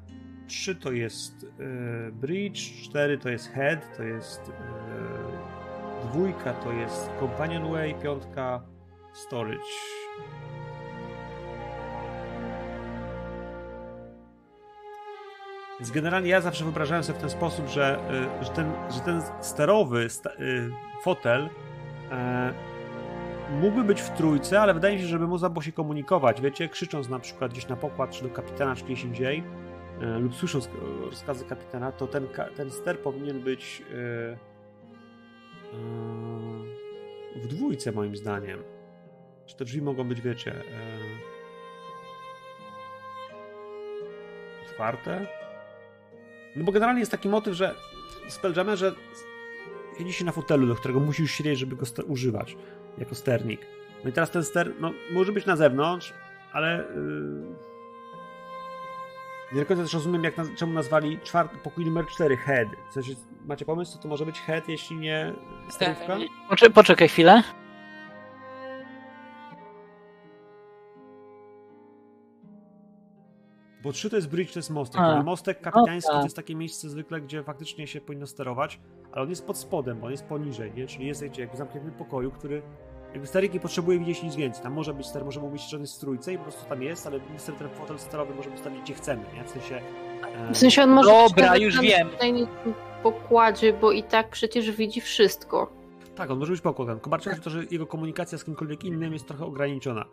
[0.47, 1.45] 3 to jest
[2.11, 4.51] bridge, 4 to jest head, to jest
[6.03, 8.61] dwójka to jest companionway, piątka
[9.13, 9.57] storage.
[15.79, 17.99] Więc generalnie ja zawsze wyobrażałem sobie w ten sposób, że,
[18.41, 20.07] y, że, ten, że ten sterowy
[20.39, 20.71] y,
[21.03, 21.49] fotel
[22.11, 22.53] e,
[23.61, 27.09] mógłby być w trójce, ale wydaje mi się, żeby można było się komunikować, wiecie, krzycząc
[27.09, 29.43] na przykład gdzieś na pokład, czy do kapitana, czy gdzieś indziej,
[30.19, 30.69] lub słysząc
[31.05, 33.83] rozkazy kapitana, to ten, ten ster powinien być
[37.35, 38.63] w dwójce moim zdaniem.
[39.45, 40.63] Czy te drzwi mogą być, wiecie, e,
[44.69, 45.27] otwarte?
[46.55, 47.75] No bo generalnie jest taki motyw, że
[48.27, 48.93] w Spelljammerze
[49.97, 52.57] siedzi się na fotelu, do którego musisz siedzieć, żeby go używać
[52.97, 53.61] jako sternik.
[54.03, 56.13] No i teraz ten ster, no może być na zewnątrz,
[56.53, 57.66] ale yy...
[59.51, 62.67] nie do końca też rozumiem, jak naz- czemu nazwali czwarty, pokój numer 4 head.
[62.91, 63.13] Sensie,
[63.45, 65.33] macie pomysł, co to może być head, jeśli nie
[65.69, 66.17] sterówka?
[66.49, 67.43] Poczekaj, poczekaj chwilę.
[73.83, 75.01] Bo 3 to jest bridge, to jest mostek.
[75.01, 76.19] A, mostek kapitański tak.
[76.19, 78.79] to jest takie miejsce zwykle, gdzie faktycznie się powinno sterować,
[79.11, 80.87] ale on jest pod spodem, on jest poniżej, nie?
[80.87, 82.61] Czyli jest jakby w zamkniętym pokoju, który
[83.17, 84.63] jakby sterik nie potrzebuje widzieć nic więcej.
[84.63, 87.19] Tam może być ster, może być strzelony z trójce i po prostu tam jest, ale
[87.37, 89.43] ster, ten fotel sterowy możemy ustawić gdzie chcemy, nie?
[89.43, 89.81] W sensie...
[90.35, 92.09] e, W sensie on może Dobra, już na wiem.
[92.19, 95.73] najniższym pokładzie, bo i tak przecież widzi wszystko.
[96.15, 96.95] Tak, on może być pokładem.
[96.95, 100.05] Tylko bardziej to, że jego komunikacja z kimkolwiek innym jest trochę ograniczona.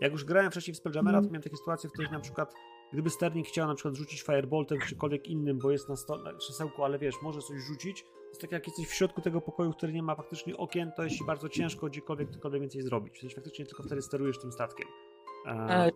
[0.00, 2.54] Jak już grałem wcześniej w Spelljamera, to miałem takie sytuacje, w których na przykład
[2.92, 6.32] gdyby sternik chciał na przykład rzucić fireboltem czy czymkolwiek innym, bo jest na, sto- na
[6.32, 9.92] krzesełku, ale wiesz, może coś rzucić, jest tak jak jesteś w środku tego pokoju, który
[9.92, 13.14] nie ma faktycznie okien, to jest ci bardzo ciężko gdziekolwiek cokolwiek więcej zrobić.
[13.16, 14.88] W sensie faktycznie tylko wtedy sterujesz tym statkiem.
[15.46, 15.90] E, E,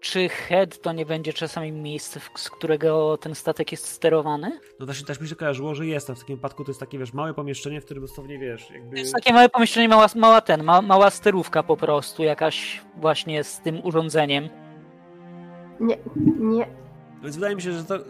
[0.00, 4.60] Czy head to nie będzie czasami miejsce, z którego ten statek jest sterowany?
[4.80, 7.12] no właśnie też mi się kojarzyło, że jest, w takim wypadku to jest takie, wiesz,
[7.12, 8.90] małe pomieszczenie, w którym dosłownie, wiesz, jakby...
[8.90, 13.44] To jest takie małe pomieszczenie, mała, mała ten, ma, mała sterówka po prostu, jakaś właśnie
[13.44, 14.48] z tym urządzeniem.
[15.80, 15.98] Nie,
[16.40, 16.85] nie.
[17.22, 17.96] Więc wydaje mi się, że to.
[17.96, 18.02] y,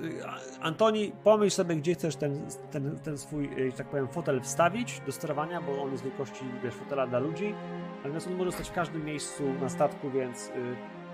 [0.60, 2.40] Antoni, pomyśl sobie, gdzie chcesz ten,
[2.70, 6.44] ten, ten swój, y, że tak powiem, fotel wstawić do sterowania, bo on jest wielkości,
[6.64, 7.54] wiesz, fotela dla ludzi.
[7.96, 10.52] Natomiast on może stać w każdym miejscu na statku, więc y,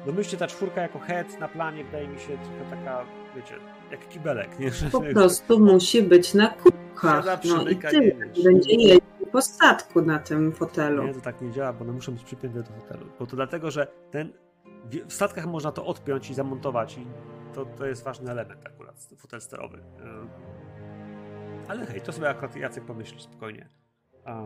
[0.06, 3.04] domyślcie ta czwórka jako head na planie, wydaje mi się trochę taka,
[3.36, 3.54] wiecie,
[3.90, 4.70] jak kibelek, nie?
[4.92, 6.54] Po prostu musi być na.
[7.02, 8.44] Siada, No i wiesz.
[8.44, 11.02] Będzie jeździł po statku na tym fotelu.
[11.06, 13.06] Nie, to tak nie działa, bo one muszą być przypięte do fotelu.
[13.18, 14.32] Bo to dlatego, że ten.
[14.90, 17.06] w- W statkach można to odpiąć i zamontować, i
[17.54, 19.78] to, to jest ważny element akurat, fotel sterowy.
[20.00, 20.28] Ym.
[21.68, 23.68] Ale hej, to sobie akurat Jacek pomyśli spokojnie.
[24.24, 24.42] A,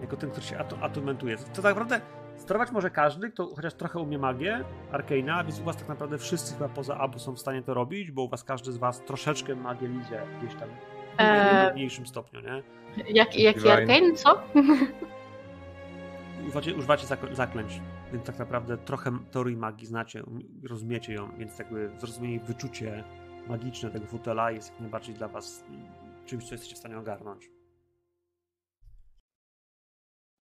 [0.00, 1.36] jako ten, który się atu- atumentuje.
[1.36, 2.00] To tak naprawdę
[2.36, 6.54] sterować może każdy, kto chociaż trochę umie magię, Arkeina, więc u was tak naprawdę wszyscy
[6.54, 9.54] chyba poza Abu są w stanie to robić, bo u was każdy z was troszeczkę
[9.56, 11.72] magię lizie gdzieś tam w Eee.
[11.74, 12.62] mniejszym stopniu, nie?
[13.08, 13.68] Jak, jaki.
[13.68, 14.42] Arkane, co?
[16.44, 17.80] używacie, używacie zak- zaklęć,
[18.12, 23.04] więc tak naprawdę trochę teorii magii znacie, um- rozumiecie ją, więc jakby zrozumienie i wyczucie
[23.46, 25.82] magiczne tego fotela jest jak najbardziej dla was mm,
[26.26, 27.50] czymś, co jesteście w stanie ogarnąć.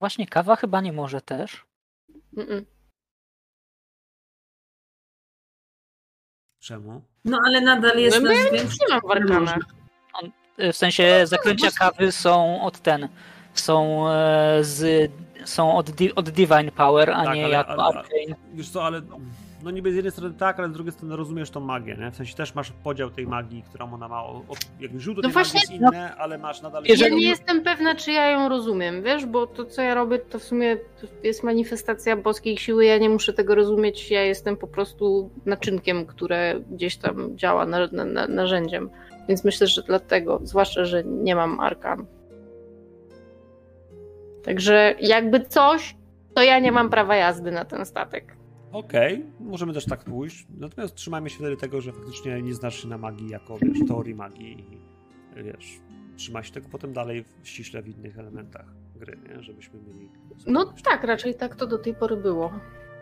[0.00, 1.66] Właśnie kawa chyba nie może też.
[2.36, 2.64] Mm-mm.
[6.62, 7.02] Czemu?
[7.24, 8.44] No ale nadal jest No ja.
[8.52, 9.58] Nie mam w Arkanach.
[10.58, 13.08] E, W sensie zaklęcia kawy są od ten.
[13.54, 15.10] Są e, z
[15.44, 18.36] są od, od Divine Power, a Tak, nie ale- jako ale- Arcane.
[18.54, 19.02] Wiesz co, ale
[19.64, 22.10] no niby z jednej strony tak, ale z drugiej strony rozumiesz tą magię, nie?
[22.10, 25.28] W sensie też masz podział tej magii, którą ona ma, o, o, jakby źródło No
[25.28, 26.84] tej właśnie, magii jest inne, ale masz nadal...
[26.84, 30.18] Jeżeli- Ja nie jestem pewna, czy ja ją rozumiem, wiesz, bo to, co ja robię,
[30.18, 30.76] to w sumie
[31.22, 36.60] jest manifestacja boskiej siły, ja nie muszę tego rozumieć, ja jestem po prostu naczynkiem, które
[36.70, 38.90] gdzieś tam działa, na, na, na, narzędziem.
[39.28, 42.06] Więc myślę, że dlatego, zwłaszcza, że nie mam arkan.
[44.44, 45.96] Także jakby coś,
[46.34, 48.36] to ja nie mam prawa jazdy na ten statek.
[48.72, 52.88] Okej, możemy też tak pójść, natomiast trzymajmy się wtedy tego, że faktycznie nie znasz się
[52.88, 55.80] na magii jako, wiesz, teorii magii i wiesz,
[56.16, 58.66] trzymaj się tego potem dalej w, ściśle w innych elementach
[58.96, 59.42] gry, nie?
[59.42, 60.08] Żebyśmy mieli...
[60.46, 62.52] No tak, raczej tak to do tej pory było.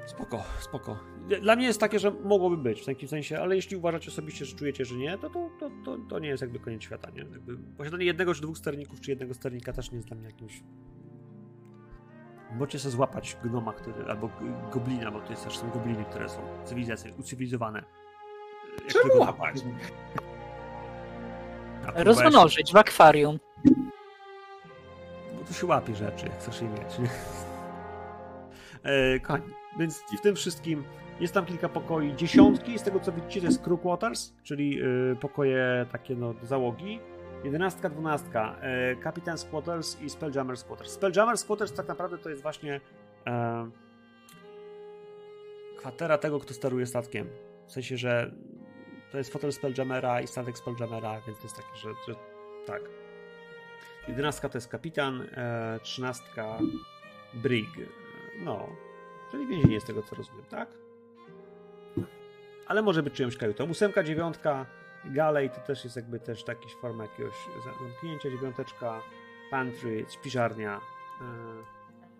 [0.07, 0.99] Spoko, spoko.
[1.43, 4.57] Dla mnie jest takie, że mogłoby być w takim sensie, ale jeśli uważacie osobiście, że
[4.57, 7.21] czujecie, że nie, to to, to, to, to nie jest jakby koniec świata, nie?
[7.21, 10.63] Jakby posiadanie jednego czy dwóch sterników, czy jednego sternika też nie jest dla mnie jakimś...
[12.59, 14.31] Możecie sobie złapać gnoma, który, albo
[14.73, 17.83] goblina, bo to jest też są gobliny, które są cywilizacje, ucywilizowane.
[18.79, 19.57] Jak Czemu tylko- łapać?
[21.97, 23.39] A Rozmnożyć w akwarium.
[25.39, 26.97] Bo to się łapie rzeczy, jak chcesz je mieć.
[28.85, 29.45] E, kochani,
[29.79, 30.85] więc w tym wszystkim
[31.21, 32.15] jest tam kilka pokoi.
[32.17, 36.47] Dziesiątki, z tego co widzicie, to jest Crew Quarters, czyli e, pokoje takie no, do
[36.47, 37.01] załogi.
[37.45, 40.99] Jedenastka, dwunastka, e, Captain's Quarters i Spelljammer's Quarters.
[41.01, 42.81] Spelljammer's Quarters tak naprawdę to jest właśnie
[43.27, 43.71] e,
[45.77, 47.29] kwatera tego, kto steruje statkiem.
[47.67, 48.33] W sensie, że
[49.13, 52.15] to jest fotel Spelljammera i statek Spelljammera, więc to jest takie, że, że
[52.67, 52.83] tak.
[54.09, 56.59] Jedenastka to jest kapitan, e, trzynastka
[57.35, 57.69] brig.
[58.45, 58.69] No,
[59.31, 60.69] czyli więzienie z tego co rozumiem, tak?
[62.67, 63.65] Ale może być czyjąś kajutą.
[63.71, 64.67] Ósemka, dziewiątka,
[65.05, 67.35] galej to też jest jakby też jakaś forma jakiegoś
[67.65, 68.31] zamknięcia.
[68.31, 69.01] Dziewiąteczka,
[69.51, 70.81] pantry, spiżarnia.
[71.21, 71.25] E,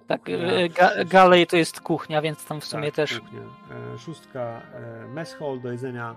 [0.07, 3.43] Tak, e, ga, galej to jest kuchnia, więc tam w sumie tak, też Kuchnia.
[3.95, 4.63] E, szóstka,
[5.09, 6.17] mess hall do jedzenia,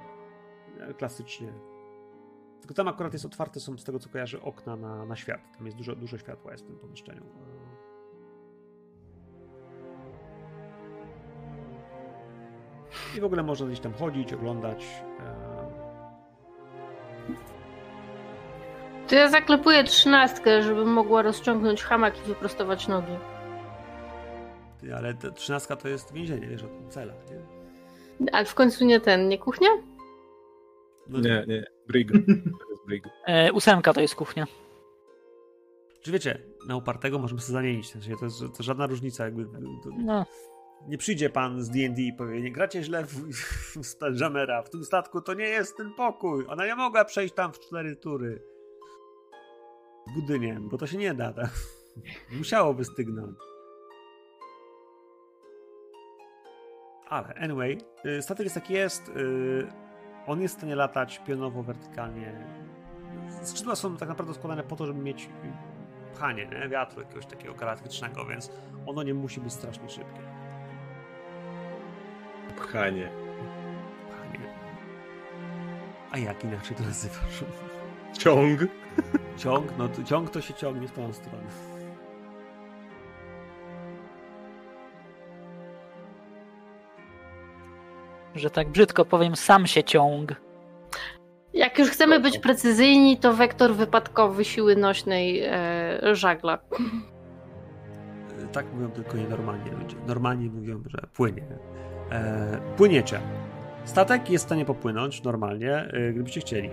[0.97, 1.53] klasycznie.
[2.59, 5.41] Tylko tam akurat jest otwarte, są z tego co kojarzę, okna na, na świat.
[5.57, 7.25] Tam jest dużo, dużo światła jest w tym pomieszczeniu.
[13.17, 14.85] I w ogóle można gdzieś tam chodzić, oglądać.
[19.07, 23.17] To ja zaklepuję trzynastkę, żebym mogła rozciągnąć hamak i wyprostować nogi.
[24.81, 27.13] ty, Ale ta trzynastka to jest więzienie, wiesz, o tym cela.
[28.19, 28.31] Nie?
[28.33, 29.69] Ale w końcu nie ten, nie kuchnia?
[31.07, 32.11] No, Nie, nie, Brig.
[32.59, 33.03] To jest Brig.
[33.27, 34.45] e, ósemka to jest kuchnia.
[36.01, 37.89] Czy wiecie, na upartego możemy sobie zamienić.
[37.91, 39.25] Sensie to jest to żadna różnica.
[39.25, 40.25] Jakby, to, No,
[40.87, 43.13] Nie przyjdzie pan z D&D i powie, nie gracie źle w,
[43.83, 43.95] w
[44.65, 47.95] w tym statku to nie jest ten pokój, ona nie mogła przejść tam w cztery
[47.95, 48.54] tury.
[50.07, 51.49] Z budyniem, bo to się nie da, tak?
[52.37, 53.37] Musiałoby stygnąć.
[57.09, 59.67] Ale, anyway, y, statek jest jaki jest, y,
[60.27, 62.47] on jest w stanie latać pionowo, wertykalnie.
[63.43, 65.29] Skrzydła są tak naprawdę składane po to, żeby mieć
[66.13, 66.69] pchanie, nie?
[66.69, 68.51] wiatru jakiegoś takiego galaktycznego, więc
[68.85, 70.21] ono nie musi być strasznie szybkie.
[72.57, 73.09] Pchanie.
[74.09, 74.53] Panie.
[76.11, 77.43] A jak inaczej to nazywasz?
[78.17, 78.59] Ciąg.
[79.37, 79.77] Ciąg?
[79.77, 81.47] No to, ciąg to się ciągnie w tą stronę.
[88.35, 90.35] że tak brzydko powiem, sam się ciąg.
[91.53, 96.57] Jak już chcemy być precyzyjni, to wektor wypadkowy siły nośnej e, żagla.
[98.51, 99.95] Tak mówią tylko nienormalnie ludzie.
[100.07, 101.43] Normalnie mówią, że płynie.
[102.11, 103.19] E, płyniecie.
[103.85, 106.69] Statek jest w stanie popłynąć normalnie, e, gdybyście chcieli.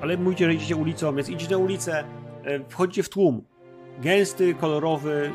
[0.00, 2.04] Ale mówicie, że idziecie ulicą, więc idziecie na ulicę,
[2.44, 3.44] e, wchodzicie w tłum.
[4.02, 5.30] Gęsty, kolorowy,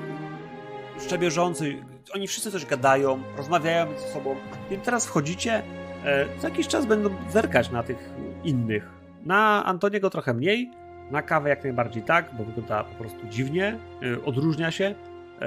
[1.06, 1.84] szczebieżący.
[2.15, 4.35] Oni wszyscy coś gadają, rozmawiają między sobą.
[4.72, 5.64] I teraz wchodzicie,
[6.06, 8.10] e, za jakiś czas będą zerkać na tych
[8.44, 8.90] innych.
[9.26, 10.72] Na Antoniego trochę mniej,
[11.11, 14.95] na kawę jak najbardziej tak, bo wygląda po prostu dziwnie, e, odróżnia się.
[15.41, 15.45] E,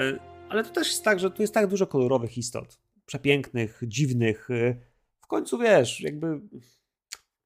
[0.49, 2.79] Ale to też jest tak, że tu jest tak dużo kolorowych istot.
[3.07, 4.49] Przepięknych, dziwnych.
[4.51, 4.75] e,
[5.21, 6.41] W końcu wiesz, jakby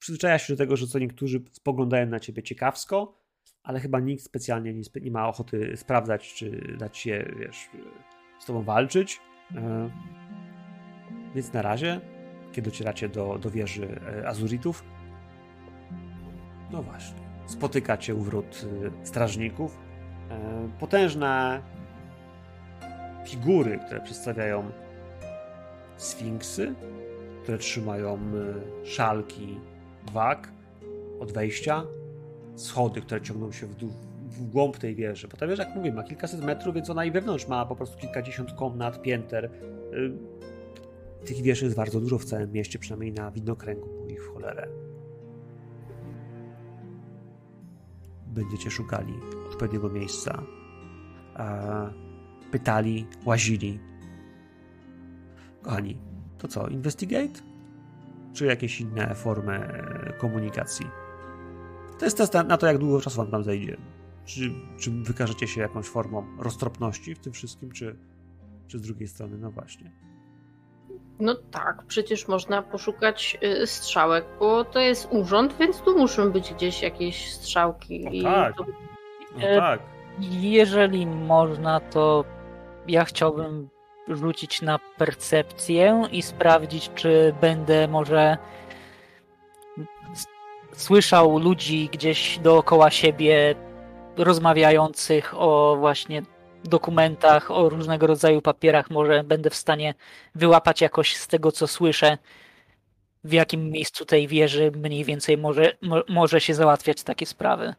[0.01, 3.21] przyzwyczaja się do tego, że co niektórzy spoglądają na ciebie ciekawsko,
[3.63, 7.71] ale chyba nikt specjalnie nie, nie ma ochoty sprawdzać, czy dać się, wiesz,
[8.39, 9.21] z tobą walczyć.
[9.55, 9.91] E,
[11.35, 12.01] Więc na razie,
[12.53, 14.85] kiedy docieracie do, do wieży e, Azuritów,
[16.71, 18.67] no właśnie, spotykacie u wrót
[19.03, 19.79] e, strażników.
[20.79, 21.63] Potężne
[23.27, 24.71] figury, które przedstawiają
[25.97, 26.75] sfinksy,
[27.43, 28.19] które trzymają
[28.85, 29.61] szalki
[30.13, 30.53] wag
[31.21, 31.85] od wejścia,
[32.57, 33.75] schody, które ciągną się w
[34.31, 35.29] w głąb tej wieży.
[35.29, 37.99] Bo ta wieża, jak mówię, ma kilkaset metrów, więc ona i wewnątrz ma po prostu
[37.99, 39.45] kilkadziesiąt komnat, pięter.
[39.45, 40.41] Y,
[41.27, 44.69] Tych wież jest bardzo dużo w całym mieście, przynajmniej na widnokręgu, bo ich w cholerę.
[48.27, 49.15] Będziecie szukali
[49.51, 50.43] odpowiedniego miejsca.
[52.51, 53.79] Pytali, łazili.
[55.63, 55.99] Kochani,
[56.39, 57.50] to co, investigate?
[58.33, 59.83] Czy jakieś inne formy
[60.19, 60.87] komunikacji?
[61.99, 63.77] To jest test na- to, jak długo czasu wam tam zejdzie.
[64.25, 67.97] Czy, czy wykażecie się jakąś formą roztropności w tym wszystkim, czy,
[68.69, 69.93] czy z drugiej strony, no właśnie.
[71.21, 76.55] No tak, przecież można poszukać y, strzałek, bo to jest urząd, więc tu muszą być
[76.55, 78.01] gdzieś jakieś strzałki.
[78.05, 78.57] No i tak.
[78.57, 78.65] to,
[79.35, 79.81] No tak.
[80.21, 82.25] Jeżeli można, to
[82.89, 83.69] ja chciałbym
[84.09, 88.39] rzucić na percepcję i sprawdzić, czy będę może
[90.73, 93.55] słyszał ludzi gdzieś dookoła siebie
[94.17, 96.23] rozmawiających o właśnie
[96.65, 98.91] dokumentach, o różnego rodzaju papierach.
[98.91, 99.95] Może będę w stanie
[100.35, 102.19] wyłapać jakoś z tego, co słyszę,
[103.25, 107.75] w jakim miejscu tej wieży mniej więcej może, mo, może się załatwiać takie sprawy.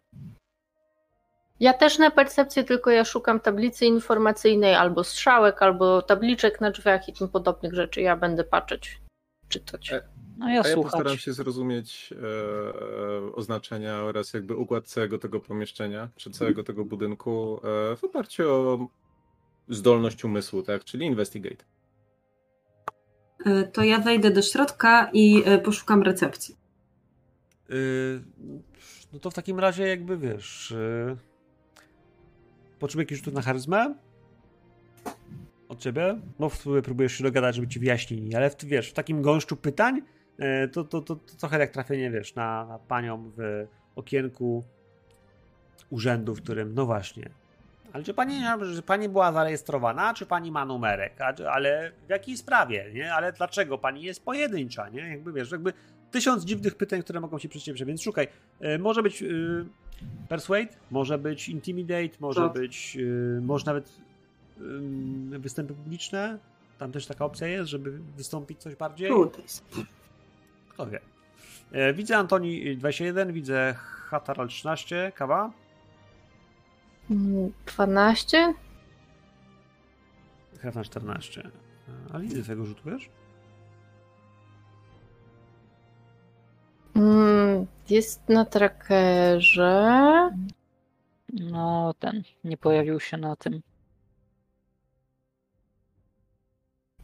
[1.61, 7.09] Ja też na percepcję, tylko ja szukam tablicy informacyjnej albo strzałek, albo tabliczek na drzwiach
[7.09, 8.01] i tym podobnych rzeczy.
[8.01, 9.01] Ja będę patrzeć,
[9.49, 9.91] czytać.
[9.91, 10.01] E,
[10.38, 10.91] No ja A ja słuchać.
[10.91, 16.85] postaram się zrozumieć e, e, oznaczenia oraz jakby układ całego tego pomieszczenia, czy całego tego
[16.85, 18.88] budynku e, w oparciu o
[19.69, 20.83] zdolność umysłu, tak?
[20.83, 21.65] Czyli investigate.
[23.45, 26.55] E, To ja wejdę do środka i poszukam recepcji.
[27.69, 28.23] Yy,
[29.13, 30.73] no to w takim razie jakby wiesz...
[31.07, 31.30] Yy,
[32.81, 33.95] potrzebuję jakiś rzut na charyzmę?
[35.69, 36.19] Od ciebie?
[36.39, 39.55] No w sumie próbujesz się dogadać, żeby ci wyjaśnili, ale w, wiesz, w takim gąszczu
[39.55, 40.01] pytań
[40.39, 44.63] yy, to, to, to, to trochę jak trafienie, wiesz, na, panią w okienku
[45.89, 47.29] urzędu, w którym, no właśnie,
[47.93, 51.13] ale czy pani, że pani była zarejestrowana, czy pani ma numerek?
[51.51, 53.13] Ale w jakiej sprawie, nie?
[53.13, 55.01] Ale dlaczego pani jest pojedyncza, nie?
[55.01, 55.73] Jakby wiesz, jakby
[56.11, 58.27] tysiąc dziwnych pytań, które mogą ci przyciąć, więc szukaj.
[58.59, 59.65] E, może być y,
[60.29, 62.53] persuade, może być intimidate, może Tak.
[62.53, 63.89] być, y, może nawet
[65.35, 66.37] y, występy publiczne.
[66.77, 69.11] Tam też taka opcja jest, żeby wystąpić coś bardziej.
[70.69, 70.99] Kto wie.
[71.71, 73.75] E, widzę Antoni 21, widzę
[74.09, 75.51] Hataral 13, kawa.
[77.11, 78.53] Mm, 12?
[80.59, 81.41] Hefna 14.
[81.41, 83.09] E, Ale widzę twojego rzutu, wiesz?
[86.95, 87.30] Mm,
[87.89, 90.31] Jest na trackerze.
[91.33, 93.61] No, ten nie pojawił się na tym.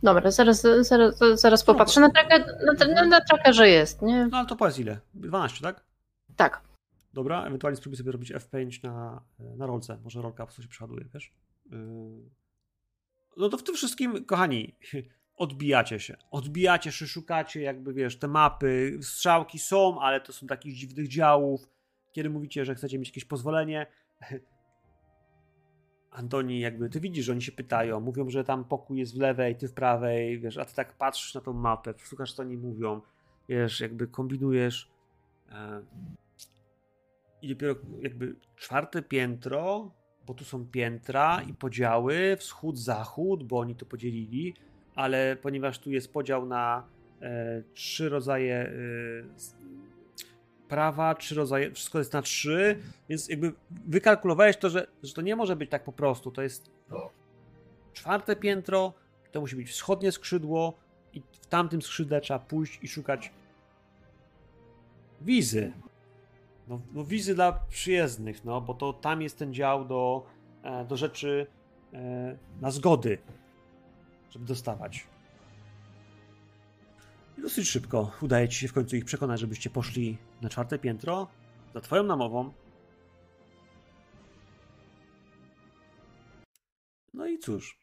[0.03, 2.01] Dobra, zaraz, zaraz, zaraz popatrzę.
[2.01, 4.27] Na, tracker, na, na, na trackerze jest, nie?
[4.27, 4.99] No ale to powiedz ile?
[5.13, 5.83] 12, tak?
[6.35, 6.61] Tak.
[7.13, 9.97] Dobra, ewentualnie spróbuj sobie robić F5 na, na rolce.
[10.03, 11.33] Może rolka po prostu się przeładuje, wiesz?
[11.71, 11.77] Yy.
[13.37, 14.75] No to w tym wszystkim, kochani,
[15.37, 16.17] odbijacie się.
[16.31, 21.69] Odbijacie się, szukacie jakby, wiesz, te mapy, strzałki są, ale to są takich dziwnych działów.
[22.11, 23.87] Kiedy mówicie, że chcecie mieć jakieś pozwolenie,
[26.11, 29.55] Antoni, jakby ty widzisz, że oni się pytają, mówią, że tam pokój jest w lewej,
[29.55, 33.01] ty w prawej, wiesz, a ty tak patrzysz na tą mapę, słuchasz, co oni mówią,
[33.49, 34.91] wiesz, jakby kombinujesz.
[35.49, 35.81] E,
[37.41, 39.91] I dopiero jakby czwarte piętro,
[40.25, 44.53] bo tu są piętra i podziały, wschód, zachód, bo oni to podzielili,
[44.97, 46.83] ale ponieważ tu jest podział na
[47.21, 48.71] e, trzy rodzaje e,
[50.67, 52.79] prawa, trzy rodzaje, wszystko jest na trzy,
[53.09, 56.31] więc jakby wykalkulowałeś to, że, że to nie może być tak po prostu.
[56.31, 56.71] To jest
[57.93, 58.93] czwarte piętro,
[59.31, 60.79] to musi być wschodnie skrzydło
[61.13, 63.31] i w tamtym skrzydle trzeba pójść i szukać
[65.21, 65.73] wizy.
[66.67, 70.25] No, no wizy dla przyjezdnych, no, bo to tam jest ten dział do,
[70.63, 71.47] e, do rzeczy
[71.93, 73.17] e, na zgody,
[74.29, 75.07] żeby dostawać.
[77.37, 81.27] I dosyć szybko udaje ci się w końcu ich przekonać, żebyście poszli na czwarte piętro
[81.73, 82.53] za twoją namową.
[87.13, 87.79] No i cóż.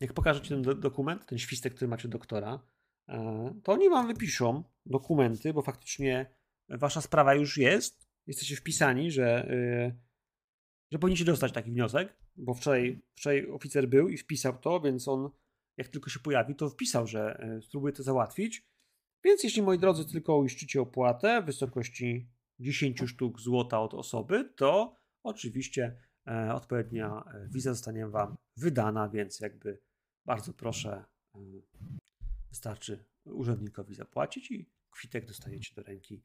[0.00, 2.60] Jak pokażę ci ten do- dokument, ten świstek, który macie doktora,
[3.08, 6.34] e, to oni wam wypiszą dokumenty, bo faktycznie
[6.68, 8.08] wasza sprawa już jest.
[8.26, 9.96] Jesteście wpisani, że, e,
[10.92, 15.30] że powinniście dostać taki wniosek, bo wczoraj, wczoraj oficer był i wpisał to, więc on
[15.76, 18.66] jak tylko się pojawi, to wpisał, że e, spróbuje to załatwić.
[19.24, 24.96] Więc jeśli, moi drodzy, tylko uiszczycie opłatę w wysokości 10 sztuk złota od osoby, to
[25.22, 25.96] oczywiście
[26.26, 29.80] e, odpowiednia e, wiza zostanie Wam wydana, więc jakby
[30.26, 31.04] bardzo proszę,
[32.50, 36.22] wystarczy urzędnikowi zapłacić i kwitek dostajecie do ręki.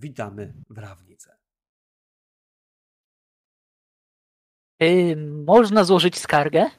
[0.00, 1.36] Witamy w Rawnice.
[5.46, 6.70] Można złożyć skargę?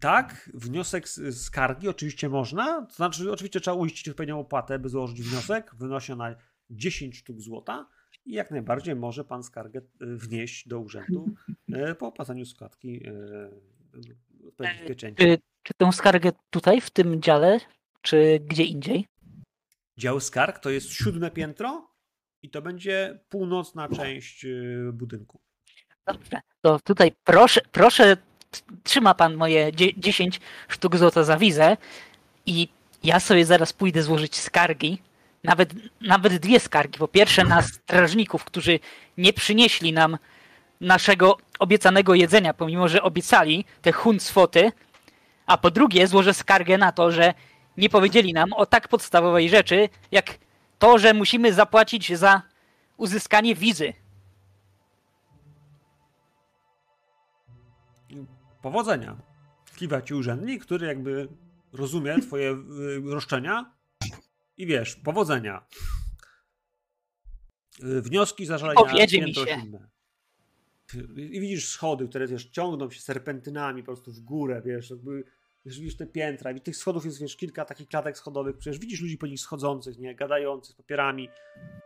[0.00, 2.86] Tak, wniosek z skargi oczywiście można.
[2.86, 5.74] To znaczy, oczywiście trzeba uiścić odpowiednią opłatę, by złożyć wniosek.
[5.74, 6.34] Wynosi ona
[6.70, 7.88] 10 sztuk złota
[8.24, 11.34] i jak najbardziej może pan skargę e, wnieść do urzędu
[11.72, 13.02] e, po opłacaniu składki
[14.48, 15.22] odpowiednich pieczęci.
[15.24, 17.60] Czy, czy tę skargę tutaj, w tym dziale,
[18.02, 19.06] czy gdzie indziej?
[19.96, 21.91] Dział skarg to jest siódme piętro
[22.42, 24.46] i to będzie północna część
[24.92, 25.40] budynku.
[26.06, 28.16] Dobrze, to tutaj proszę, proszę
[28.82, 31.76] trzyma pan moje 10 sztuk złota za wizę
[32.46, 32.68] i
[33.04, 35.02] ja sobie zaraz pójdę złożyć skargi,
[35.44, 36.98] nawet, nawet dwie skargi.
[36.98, 38.80] Po pierwsze na strażników, którzy
[39.18, 40.18] nie przynieśli nam
[40.80, 44.72] naszego obiecanego jedzenia, pomimo że obiecali te huncwoty,
[45.46, 47.34] a po drugie złożę skargę na to, że
[47.76, 50.38] nie powiedzieli nam o tak podstawowej rzeczy, jak
[50.82, 52.42] to, że musimy zapłacić za
[52.96, 53.92] uzyskanie wizy.
[58.62, 59.16] Powodzenia.
[59.76, 61.28] Kiwa ci urzędnik, który jakby
[61.72, 63.74] rozumie twoje y, roszczenia
[64.56, 65.66] i wiesz, powodzenia.
[67.84, 68.80] Y, wnioski zażalenia.
[68.80, 69.46] Powiedzie mi się.
[69.46, 69.88] Silne.
[71.16, 75.24] I widzisz schody, które wiesz, ciągną się serpentynami po prostu w górę, wiesz, jakby
[75.66, 79.00] wiesz, widzisz te piętra i tych schodów jest wiesz, kilka takich klatek schodowych, przecież widzisz
[79.00, 81.28] ludzi po nich schodzących, nie, gadających z papierami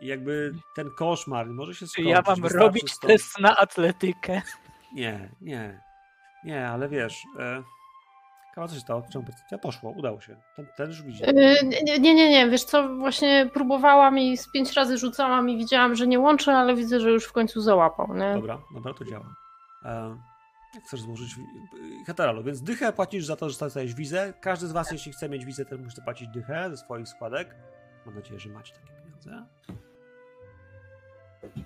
[0.00, 2.04] i jakby ten koszmar może się skończyć.
[2.04, 3.12] Czy ja mam robić stąd.
[3.12, 4.42] test na atletykę?
[4.94, 5.80] Nie, nie.
[6.44, 7.22] Nie, ale wiesz.
[7.38, 7.62] E...
[8.54, 9.02] Kawa, co się stało?
[9.12, 9.90] Czemu percepcja poszło?
[9.90, 10.36] Udało się.
[10.56, 11.24] Ten, ten już widzi.
[11.24, 12.50] E, nie, nie, nie, nie.
[12.50, 16.74] Wiesz co, właśnie próbowałam i z pięć razy rzucałam i widziałam, że nie łączę, ale
[16.76, 18.34] widzę, że już w końcu załapał, nie?
[18.34, 19.34] Dobra, dobra, to działa.
[19.84, 20.16] E...
[20.84, 21.36] Chcesz złożyć
[22.06, 24.32] heteralu, więc dychę płacisz za to, że dostajesz wizę.
[24.40, 27.54] Każdy z was, jeśli chce mieć wizę, to musi płacić dychę ze swoich składek.
[28.06, 29.46] Mam nadzieję, że macie takie pieniądze.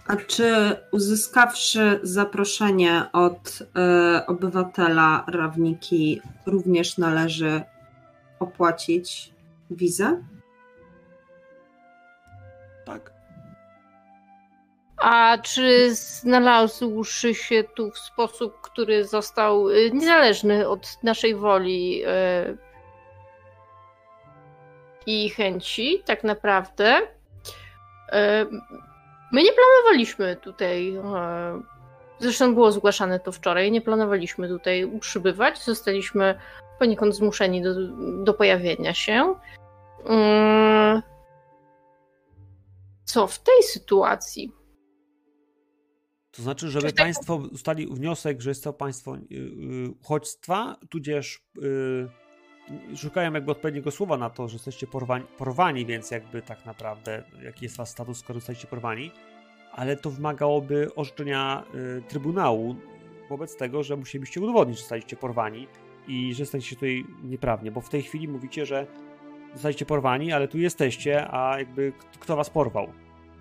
[0.07, 7.63] A czy uzyskawszy zaproszenie od y, obywatela Rawniki również należy
[8.39, 9.35] opłacić
[9.71, 10.23] wizę?
[15.01, 22.59] A czy znalazłszy się tu w sposób, który został e, niezależny od naszej woli y,
[25.07, 26.99] i chęci, tak naprawdę?
[26.99, 27.07] Y,
[29.33, 30.99] My nie planowaliśmy tutaj,
[32.19, 36.35] zresztą było zgłaszane to wczoraj, nie planowaliśmy tutaj przybywać, zostaliśmy
[36.79, 37.75] poniekąd zmuszeni do,
[38.25, 39.35] do pojawienia się.
[43.05, 44.60] Co w tej sytuacji?
[46.33, 46.93] To znaczy, żeby.
[46.93, 53.91] Państwo ustali wniosek, że jest to państwo y, y, uchodźstwa, tudzież yy, szukają jakby odpowiedniego
[53.91, 58.19] słowa na to, że jesteście porwani, porwani, więc jakby tak naprawdę jaki jest wasz status,
[58.19, 59.11] skoro jesteście porwani,
[59.73, 61.65] ale to wymagałoby orzeczenia
[61.99, 62.77] y, Trybunału
[63.29, 65.67] wobec tego, że musielibyście udowodnić, że zostaliście porwani
[66.09, 68.87] i że jesteście tutaj nieprawnie, bo w tej chwili mówicie, że
[69.53, 72.93] zostaliście porwani, ale tu jesteście, a jakby kto was porwał?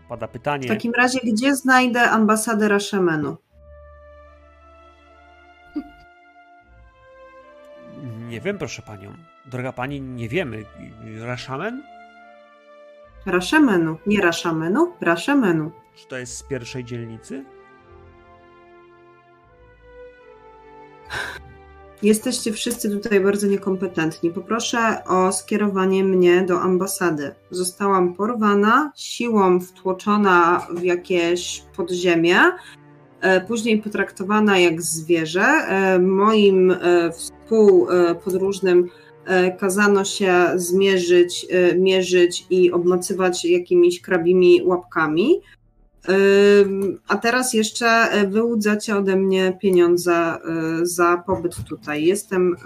[0.09, 0.63] Pada pytanie.
[0.63, 3.37] W takim razie, gdzie znajdę ambasadę Rashemenu?
[8.27, 9.13] Nie wiem, proszę panią.
[9.45, 10.65] Droga pani, nie wiemy.
[11.21, 11.83] Rashamen?
[13.25, 13.97] Rashemenu.
[14.05, 15.71] Nie Rashamenu, Rashemenu.
[15.95, 17.45] Czy to jest z pierwszej dzielnicy?
[22.03, 24.31] Jesteście wszyscy tutaj bardzo niekompetentni.
[24.31, 27.31] Poproszę o skierowanie mnie do ambasady.
[27.51, 32.37] Zostałam porwana, siłą wtłoczona w jakieś podziemie,
[33.21, 35.41] e, później potraktowana jak zwierzę.
[35.41, 38.89] E, moim e, współpodróżnym
[39.59, 41.47] kazano się zmierzyć,
[41.77, 45.41] mierzyć i obmacywać jakimiś krabimi łapkami.
[47.07, 50.39] A teraz jeszcze e, wyłudzacie ode mnie pieniądze e,
[50.81, 52.03] za pobyt tutaj.
[52.03, 52.57] Jestem e,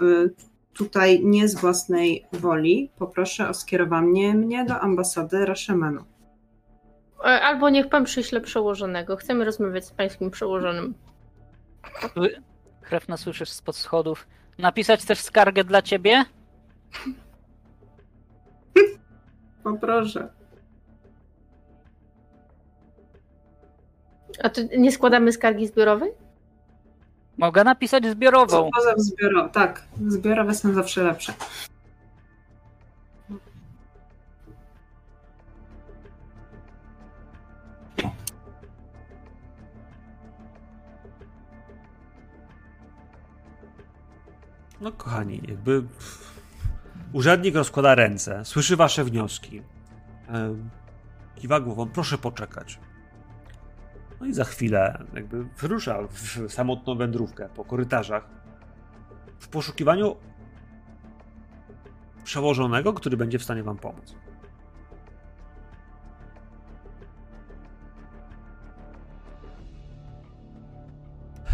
[0.72, 2.90] tutaj nie z własnej woli.
[2.98, 6.04] Poproszę o skierowanie mnie do ambasady Rashemenu.
[7.22, 9.16] Albo niech pan przyśle przełożonego.
[9.16, 10.94] Chcemy rozmawiać z pańskim przełożonym.
[12.82, 14.26] Krewna słyszysz spod schodów.
[14.58, 16.24] Napisać też skargę dla ciebie?
[19.64, 20.28] Poproszę.
[24.42, 26.12] A to nie składamy skargi zbiorowej?
[27.38, 28.70] Mogę napisać zbiorową.
[28.74, 29.84] Poza zbiorową, tak.
[30.08, 31.32] Zbiorowe są zawsze lepsze.
[44.80, 45.82] No kochani, jakby
[47.12, 49.62] urzędnik rozkłada ręce, słyszy wasze wnioski.
[51.36, 52.78] Kiwa głową, proszę poczekać.
[54.24, 58.28] No i za chwilę jakby wyrusza w samotną wędrówkę po korytarzach
[59.38, 60.16] w poszukiwaniu
[62.24, 64.14] przełożonego, który będzie w stanie wam pomóc.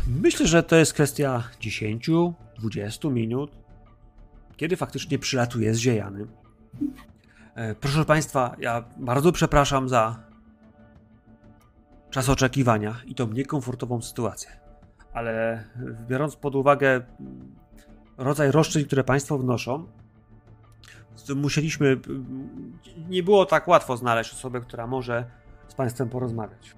[0.06, 3.50] Myślę, że to jest kwestia 10-20 minut,
[4.56, 6.26] kiedy faktycznie przylatuje z ziejany.
[7.54, 10.29] E, Proszę Państwa, ja bardzo przepraszam za
[12.10, 14.50] czas oczekiwania i tą niekomfortową sytuację.
[15.12, 15.64] Ale
[16.08, 17.00] biorąc pod uwagę
[18.18, 19.86] rodzaj roszczeń, które Państwo wnoszą,
[21.36, 22.00] musieliśmy.
[23.08, 25.24] Nie było tak łatwo znaleźć osobę, która może
[25.68, 26.74] z Państwem porozmawiać.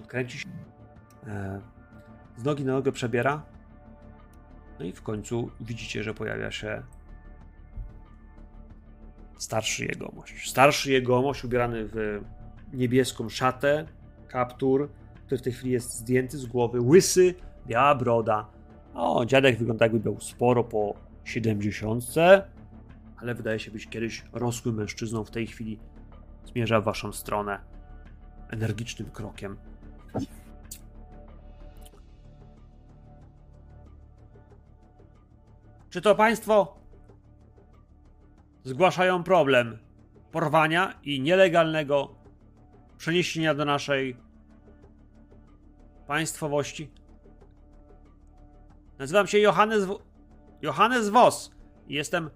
[0.00, 0.48] Odkręci się.
[1.26, 1.60] e,
[2.36, 3.42] Z nogi na nogę przebiera.
[4.78, 6.82] No i w końcu widzicie, że pojawia się
[9.38, 10.50] starszy jegomość.
[10.50, 12.20] Starszy jegomość ubrany w
[12.72, 13.86] niebieską szatę,
[14.28, 14.88] kaptur,
[15.26, 17.34] który w tej chwili jest zdjęty z głowy, łysy,
[17.66, 18.46] biała broda.
[18.94, 20.94] O, dziadek wygląda jakby miał sporo po
[21.24, 22.04] 70,
[23.16, 25.24] ale wydaje się być kiedyś rosłym mężczyzną.
[25.24, 25.78] W tej chwili
[26.44, 27.58] zmierza w waszą stronę
[28.50, 29.56] energicznym krokiem.
[35.90, 36.78] Czy to państwo
[38.64, 39.78] zgłaszają problem
[40.32, 42.14] porwania i nielegalnego
[42.98, 44.16] przeniesienia do naszej
[46.06, 46.90] państwowości?
[48.98, 49.98] Nazywam się Johannes, w...
[50.62, 51.50] Johannes Voss
[51.88, 52.30] i jestem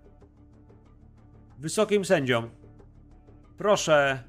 [1.59, 2.51] wysokim sędzią.
[3.57, 4.25] Proszę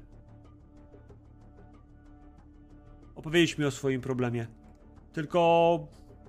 [3.14, 4.46] opowiedzieć mi o swoim problemie.
[5.12, 5.86] Tylko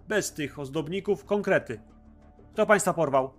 [0.07, 1.79] bez tych ozdobników, konkrety.
[2.53, 3.33] Kto państwa porwał?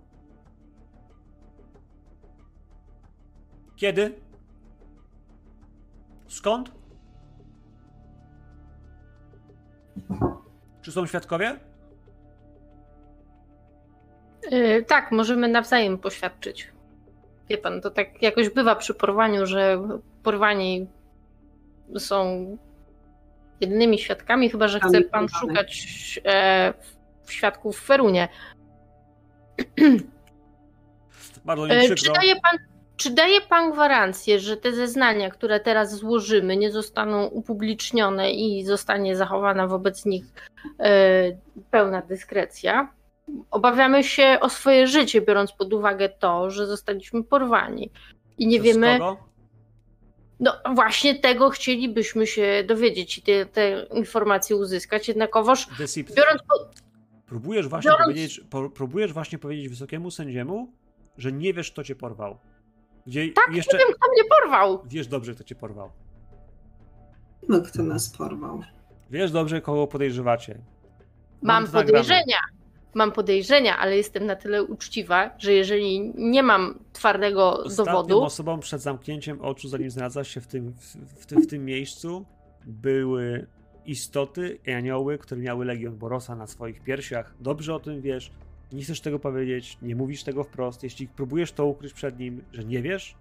[3.75, 4.15] Kiedy?
[6.33, 6.71] Skąd?
[10.81, 11.59] Czy są świadkowie?
[14.51, 16.71] Yy, tak, możemy nawzajem poświadczyć.
[17.49, 19.81] Wie pan, to tak jakoś bywa przy porwaniu, że
[20.23, 20.87] porwani
[21.97, 22.45] są
[23.61, 25.87] jedynymi świadkami, chyba że chce pan szukać
[26.25, 26.73] e,
[27.27, 28.27] świadków w Ferunie.
[31.45, 32.13] Bardzo mi E, Czy przykro.
[32.13, 32.57] daje, pan,
[32.97, 39.15] czy daje pan gwarancję, że te zeznania, które teraz złożymy, nie zostaną upublicznione i zostanie
[39.15, 40.23] zachowana wobec nich
[40.79, 40.91] e,
[41.71, 42.91] pełna dyskrecja?
[43.51, 47.89] Obawiamy się o swoje życie, biorąc pod uwagę to, że zostaliśmy porwani.
[48.37, 48.99] I nie Przez wiemy.
[48.99, 49.17] kogo?
[50.39, 55.07] No właśnie tego chcielibyśmy się dowiedzieć i te, te informacje uzyskać.
[55.07, 56.15] Jednakowoż Deceipt.
[56.15, 56.81] biorąc pod,
[57.27, 60.71] Próbujesz właśnie, biorąc- powiedzieć, po, próbujesz właśnie powiedzieć wysokiemu sędziemu,
[61.17, 62.37] że nie wiesz, kto cię porwał.
[63.07, 64.81] Gdzie Tak, jeszcze nie wiem, kto mnie porwał.
[64.85, 65.89] wiesz dobrze, kto cię porwał.
[67.49, 68.61] No, kto nas porwał?
[69.11, 70.61] Wiesz dobrze, kogo podejrzewacie.
[71.41, 71.85] Mam nagrane.
[71.85, 72.37] podejrzenia.
[72.93, 78.59] Mam podejrzenia, ale jestem na tyle uczciwa, że jeżeli nie mam twardego Ostatnią dowodu, osobą
[78.59, 82.25] przed zamknięciem oczu, zanim znalazłaś się w tym, w, w, tym, w tym miejscu,
[82.65, 83.47] były
[83.85, 87.33] istoty i anioły, które miały Legion Borosa na swoich piersiach.
[87.39, 88.31] Dobrze o tym wiesz.
[88.73, 90.83] Nie chcesz tego powiedzieć, nie mówisz tego wprost.
[90.83, 93.15] Jeśli próbujesz to ukryć przed nim, że nie wiesz,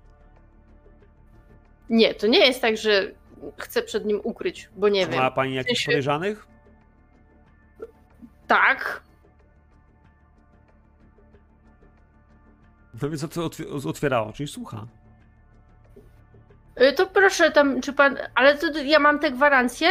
[1.90, 3.12] nie, to nie jest tak, że
[3.58, 5.32] chcę przed nim ukryć, bo nie ma wiem.
[5.34, 6.46] pani jakichś sensie- podejrzanych?
[8.46, 9.02] Tak,
[13.02, 14.86] No więc otw- otwierało, czyli słucha.
[16.82, 19.88] Y, to proszę tam, czy pan, ale to ja mam te gwarancje?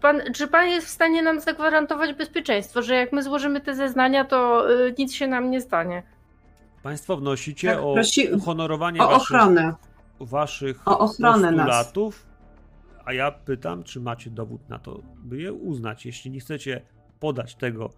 [0.00, 4.24] Pan, czy pan jest w stanie nam zagwarantować bezpieczeństwo, że jak my złożymy te zeznania,
[4.24, 6.02] to y, nic się nam nie stanie?
[6.82, 9.74] Państwo wnosicie Tak, o prosi- uhonorowanie O waszych, ochronę.
[10.20, 11.66] waszych O ochronę nas.
[11.66, 12.26] postulatów,
[13.04, 16.06] a ja pytam, czy macie dowód na to, by je uznać.
[16.06, 16.80] Jeśli nie chcecie
[17.20, 17.90] podać tego,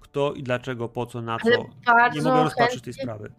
[0.00, 1.48] kto i dlaczego, po co, na co,
[2.14, 3.32] nie mogę rozpatrzyć tej sprawy.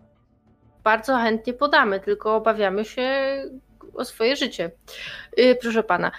[0.84, 3.12] Bardzo chętnie podamy, tylko obawiamy się
[3.96, 4.72] o swoje życie.
[5.40, 6.12] Y, Proszę pana,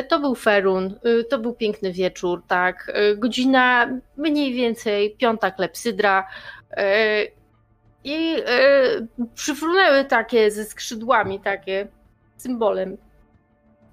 [0.00, 2.92] y, to był Ferun, y, to był piękny wieczór, tak.
[3.16, 6.26] Godzina mniej więcej piąta klepsydra.
[8.04, 8.36] I
[9.34, 11.88] przyfrunęły takie ze skrzydłami, takie
[12.36, 12.96] symbolem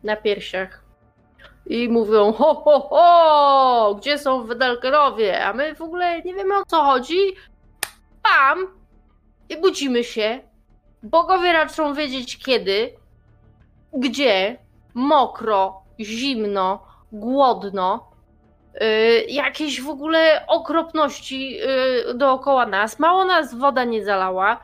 [0.03, 0.83] na piersiach.
[1.65, 5.45] I mówią: ho, ho, ho, gdzie są Wedelkerowie?
[5.45, 7.17] A my w ogóle nie wiemy o co chodzi.
[8.23, 8.67] Pam!
[9.49, 10.39] I budzimy się.
[11.03, 12.93] Bogowie raczą wiedzieć kiedy,
[13.93, 14.57] gdzie,
[14.93, 18.11] mokro, zimno, głodno,
[18.81, 22.99] yy, jakieś w ogóle okropności yy, dookoła nas.
[22.99, 24.59] Mało nas woda nie zalała.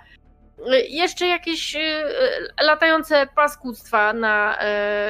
[0.59, 4.57] y, jeszcze jakieś y, y, latające paskudztwa na,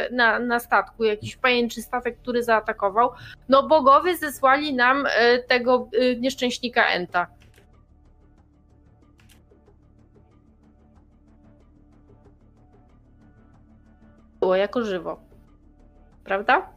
[0.10, 3.12] y, na, na statku, jakiś pajęczy statek, który zaatakował.
[3.50, 5.10] No bogowie zesłali nam y,
[5.48, 7.28] tego y, nieszczęśnika Enta.
[14.46, 15.20] Było jako żywo.
[16.24, 16.70] Prawda?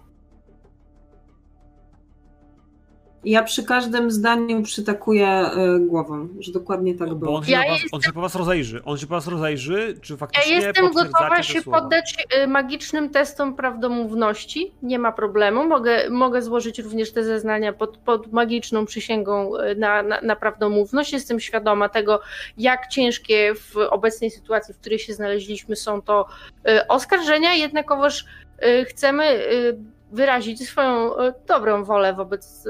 [3.29, 7.37] Ja przy każdym zdaniu przytakuję y, głową, że dokładnie tak Bo było.
[7.37, 8.83] on się, Ja po was, jestem- on się po was rozejrzy.
[8.85, 11.81] On się po was rozejrzy, czy Ja faktycznie jestem potwierdzacie gotowa się słowa?
[11.81, 14.73] poddać y, magicznym testom prawdomówności.
[14.83, 15.65] Nie ma problemu.
[15.67, 21.13] Mogę, mogę złożyć również te zeznania pod, pod magiczną przysięgą y, na, na, na prawdomówność.
[21.13, 22.21] Jestem świadoma tego,
[22.59, 26.27] jak ciężkie w obecnej sytuacji, w której się znaleźliśmy, są to
[26.69, 28.25] y, oskarżenia, jednakowoż
[28.65, 29.79] y, chcemy y,
[30.13, 31.11] wyrazić swoją
[31.47, 32.65] dobrą wolę wobec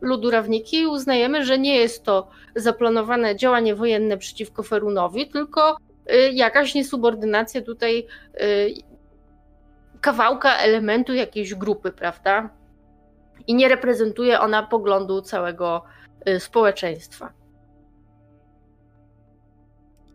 [0.00, 5.76] ludu Rawniki i uznajemy, że nie jest to zaplanowane działanie wojenne przeciwko Ferunowi, tylko
[6.12, 8.06] y, jakaś niesubordynacja tutaj
[8.40, 8.74] y,
[10.00, 12.50] kawałka elementu jakiejś grupy, prawda?
[13.46, 15.84] I nie reprezentuje ona poglądu całego
[16.28, 17.32] y, społeczeństwa.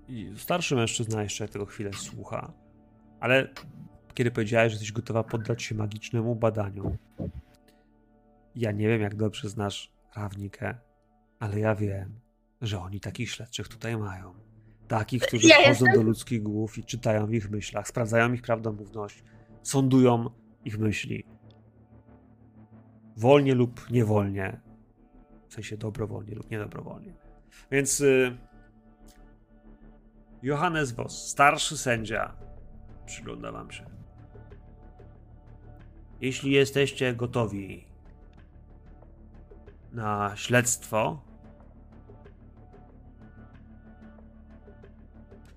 [0.08, 2.52] I starszy mężczyzna jeszcze tego chwilę słucha,
[3.20, 3.48] ale
[4.14, 6.98] kiedy powiedziałeś, że jesteś gotowa poddać się magicznemu badaniu,
[8.56, 10.76] ja nie wiem, jak dobrze znasz Rawnikę,
[11.40, 12.20] ale ja wiem,
[12.62, 14.34] że oni takich śledczych tutaj mają.
[14.88, 18.42] Takich, którzy Ja wchodzą jestem- do ludzkich głów i czytają w ich myślach, sprawdzają ich
[18.42, 19.24] prawdomówność,
[19.62, 20.30] sądują
[20.66, 21.26] ich myśli.
[23.18, 24.62] Wolnie lub niewolnie.
[25.48, 27.14] W sensie dobrowolnie lub niedobrowolnie.
[27.72, 28.38] Więc y,
[30.42, 32.36] Johannes Voss, starszy sędzia,
[33.06, 33.86] przygląda wam się.
[36.22, 37.86] Jeśli jesteście gotowi
[39.94, 41.22] na śledztwo,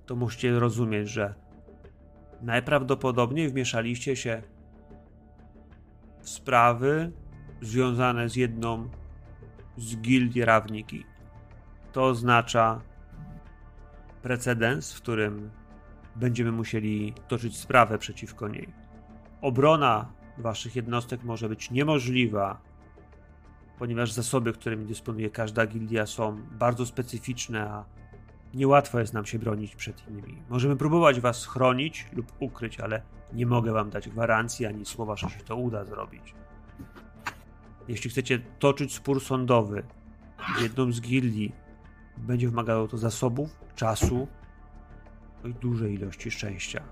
[0.06, 1.34] to musicie rozumieć, że
[2.42, 4.42] najprawdopodobniej wmieszaliście się
[6.20, 7.12] w sprawy
[7.60, 8.88] związane z jedną
[9.76, 11.04] z gildii Rawniki.
[11.92, 12.80] To oznacza
[14.22, 15.50] precedens, w którym
[16.16, 18.68] będziemy musieli toczyć sprawę przeciwko niej.
[19.40, 22.60] Obrona waszych jednostek może być niemożliwa,
[23.78, 27.84] ponieważ zasoby, którymi dysponuje każda gildia, są bardzo specyficzne, a
[28.54, 30.42] niełatwo jest nam się bronić przed innymi.
[30.48, 35.30] Możemy próbować was chronić lub ukryć, ale nie mogę wam dać gwarancji ani słowa, że
[35.30, 36.34] się to uda zrobić.
[37.88, 39.82] Jeśli chcecie toczyć spór sądowy
[40.58, 41.52] z jedną z gildii,
[42.16, 44.28] będzie wymagało to zasobów, czasu
[45.42, 46.82] no i dużej ilości szczęścia.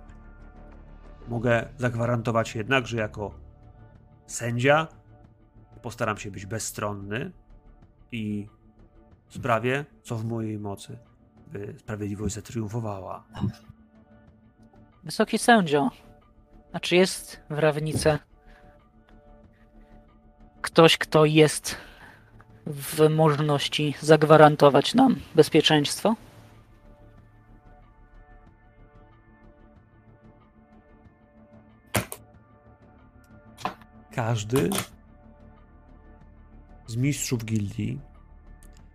[1.29, 3.35] Mogę zagwarantować jednak, że jako
[4.27, 4.89] sędzia
[5.85, 7.33] postaram się być bezstronny
[8.13, 8.49] i
[9.29, 10.99] sprawię, co w mojej mocy,
[11.53, 13.25] by sprawiedliwość zatriumfowała.
[15.03, 15.91] Wysoki sędzio,
[16.73, 18.19] a czy jest w Rawnice
[20.63, 21.77] ktoś, kto jest
[22.67, 26.15] w możności zagwarantować nam bezpieczeństwo?
[34.11, 34.71] Każdy
[36.87, 38.01] z mistrzów gildii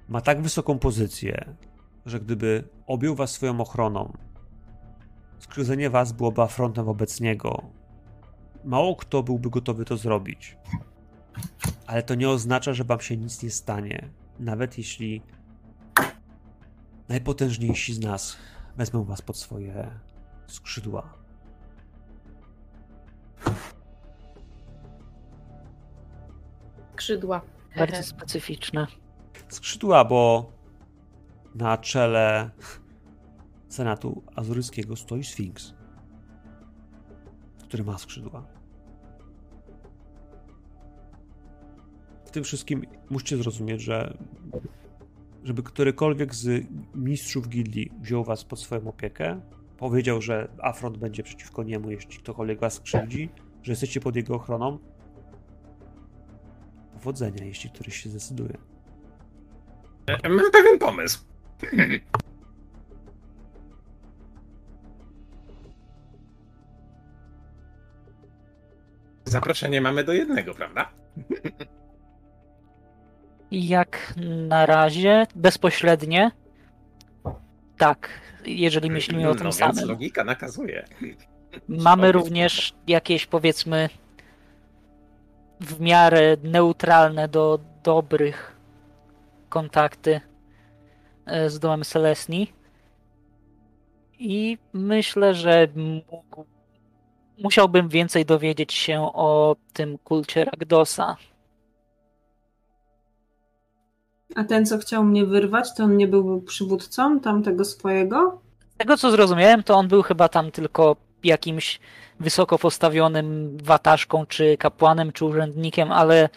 [0.09, 1.55] ma tak wysoką pozycję,
[2.05, 4.13] że gdyby objął was swoją ochroną,
[5.39, 7.61] skrzywdzenie was byłoby afrontem wobec niego.
[8.63, 10.57] Mało kto byłby gotowy to zrobić.
[11.87, 14.09] Ale to nie oznacza, że wam się nic nie stanie.
[14.39, 15.21] Nawet jeśli
[17.09, 18.37] najpotężniejsi z nas
[18.77, 19.91] wezmą was pod swoje
[20.47, 21.13] skrzydła.
[26.93, 27.41] Skrzydła.
[27.79, 28.87] Bardzo specyficzne.
[29.49, 30.51] skrzydła, bo
[31.55, 32.49] na czele
[33.69, 35.73] Senatu Azuryjskiego stoi Sfinks,
[37.63, 38.47] który ma skrzydła.
[42.25, 44.17] W tym wszystkim musicie zrozumieć, że
[45.43, 49.41] żeby którykolwiek z mistrzów gildii wziął was pod swoją opiekę,
[49.77, 53.29] powiedział, że Afront będzie przeciwko niemu, jeśli ktokolwiek was skrzywdzi,
[53.63, 54.79] że jesteście pod jego ochroną,
[56.99, 58.57] powodzenia, jeśli któryś się zdecyduje.
[60.23, 61.19] Mam pewien pomysł.
[69.25, 70.91] Zaproszenie mamy do jednego, prawda?
[73.51, 74.13] Jak
[74.47, 76.31] na razie, bezpośrednie,
[77.77, 78.09] tak,
[78.45, 79.87] jeżeli myślimy o tym no, więc samym.
[79.87, 80.85] logika nakazuje.
[81.67, 83.89] Mamy również jakieś, powiedzmy,
[85.59, 88.55] w miarę neutralne do dobrych
[89.49, 90.21] kontakty
[91.25, 92.53] e, z domem Selesni.
[94.19, 96.45] I myślę, że mógł,
[97.43, 101.17] musiałbym więcej dowiedzieć się o tym kulcie Ragdosa.
[104.35, 108.41] A ten, co chciał mnie wyrwać, to on nie był przywódcą tamtego swojego?
[108.75, 111.79] Z tego co zrozumiałem, to on był chyba tam tylko jakimś
[112.19, 116.29] wysoko postawionym wataszką, czy kapłanem, czy urzędnikiem, ale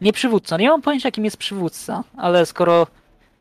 [0.00, 0.58] nie przywódcą.
[0.58, 2.86] Nie mam pojęcia, jakim jest przywódca, ale skoro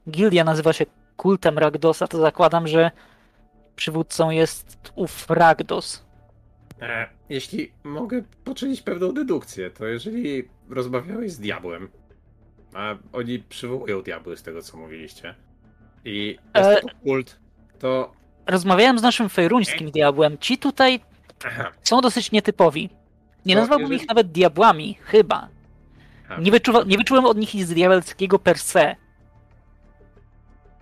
[0.10, 0.86] gildia nazywa się
[1.18, 2.92] kultem Ragdosa, to zakładam, że
[3.76, 6.06] przywódcą jest ów Ragdos.
[6.82, 11.90] E, jeśli mogę poczynić pewną dedukcję, to jeżeli rozmawiałeś z diabłem,
[12.74, 15.36] a oni przywołują diabły z tego, co mówiliście,
[16.06, 17.40] i jest E- to kult,
[17.80, 18.17] to...
[18.48, 20.38] Rozmawiałem z naszym fejruńskim diabłem.
[20.38, 21.00] Ci tutaj
[21.84, 22.90] są dosyć nietypowi.
[23.46, 25.48] Nie To nazwałbym jeżeli- ich nawet diabłami, chyba.
[26.40, 28.96] Nie, wyczuwa, nie wyczułem od nich nic diabelskiego per se.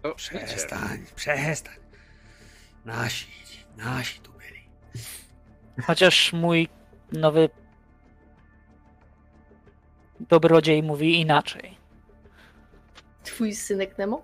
[0.02, 1.74] To wiecie, Przestań, przestań.
[2.86, 3.28] Nasi,
[3.78, 4.60] nasi tu byli.
[5.86, 6.68] Chociaż mój
[7.12, 7.50] nowy
[10.20, 11.78] dobrodziej mówi inaczej.
[13.24, 14.22] Twój synek Nemo?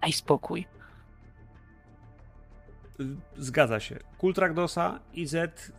[0.00, 0.66] Daj spokój.
[3.36, 3.98] Zgadza się.
[4.18, 5.34] Kult Ragdosa, IZ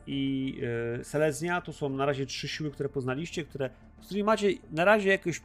[0.07, 0.61] i
[1.03, 3.69] Seleznia to są na razie trzy siły, które poznaliście, które,
[4.02, 5.41] z którymi macie na razie jakieś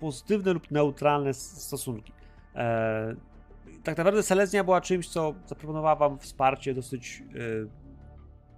[0.00, 2.12] pozytywne lub neutralne stosunki.
[2.54, 3.16] E,
[3.84, 7.82] tak naprawdę Seleznia była czymś, co zaproponowała wam wsparcie dosyć e,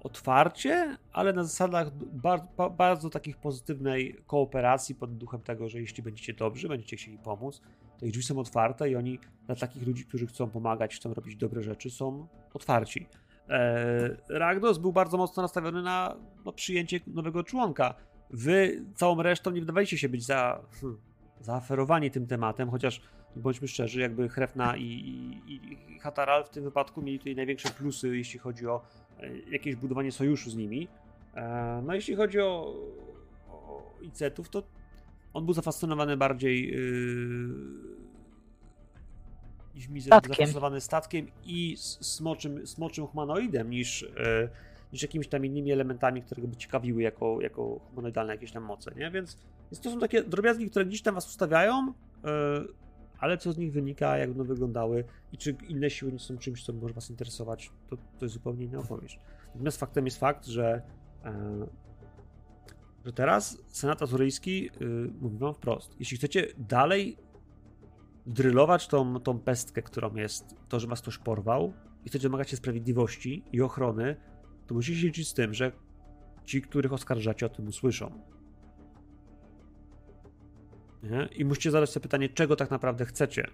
[0.05, 6.35] otwarcie, ale na zasadach bardzo, bardzo takich pozytywnej kooperacji pod duchem tego, że jeśli będziecie
[6.35, 7.63] dobrzy, będziecie chcieli pomóc,
[8.03, 11.63] ich drzwi są otwarte i oni dla takich ludzi, którzy chcą pomagać, chcą robić dobre
[11.63, 13.07] rzeczy, są otwarci.
[13.49, 17.95] E, Ragdos był bardzo mocno nastawiony na no, przyjęcie nowego członka.
[18.31, 21.01] Wy całą resztą nie wydawaliście się być za, hmm,
[21.41, 23.01] zaaferowani tym tematem, chociaż
[23.37, 25.61] bądźmy szczerzy, jakby Hrefna i, i,
[25.93, 28.83] i Hataral w tym wypadku mieli tutaj największe plusy, jeśli chodzi o
[29.21, 30.89] e, jakieś budowanie sojuszu z nimi.
[31.35, 32.75] E, no jeśli chodzi o,
[33.49, 34.63] o Icetów, to
[35.35, 38.05] on był zafascynowany bardziej yy,
[39.75, 40.35] niż mi Statkiem.
[40.35, 44.49] zafascynowany statkiem i smoczym, smoczym humanoidem niż, yy,
[44.93, 49.11] niż jakimiś tam innymi elementami, które by ciekawiły jako, jako humanoidalne jakieś tam moce, nie?
[49.11, 49.39] Więc,
[49.71, 52.33] więc to są takie drobiazgi, które gdzieś tam was ustawiają, yy,
[53.19, 56.65] ale co z nich wynika, jak będą wyglądały i czy inne siły nie są czymś,
[56.65, 59.19] co może was interesować, to, to jest zupełnie inna opowieść.
[59.47, 60.83] Natomiast faktem jest fakt, że
[61.25, 61.31] yy,
[63.05, 65.97] że teraz Senat Azuryjski yy, mówi wam wprost.
[65.99, 67.17] Jeśli chcecie dalej
[68.27, 71.73] drylować tą, tą pestkę, którą jest to, że was ktoś porwał
[72.05, 74.17] i chcecie domagać się sprawiedliwości i ochrony,
[74.67, 75.73] to musicie się liczyć z tym, że
[76.45, 78.23] ci, których oskarżacie, o tym usłyszą.
[81.03, 81.29] Nie?
[81.37, 83.47] I musicie zadać sobie pytanie, czego tak naprawdę chcecie.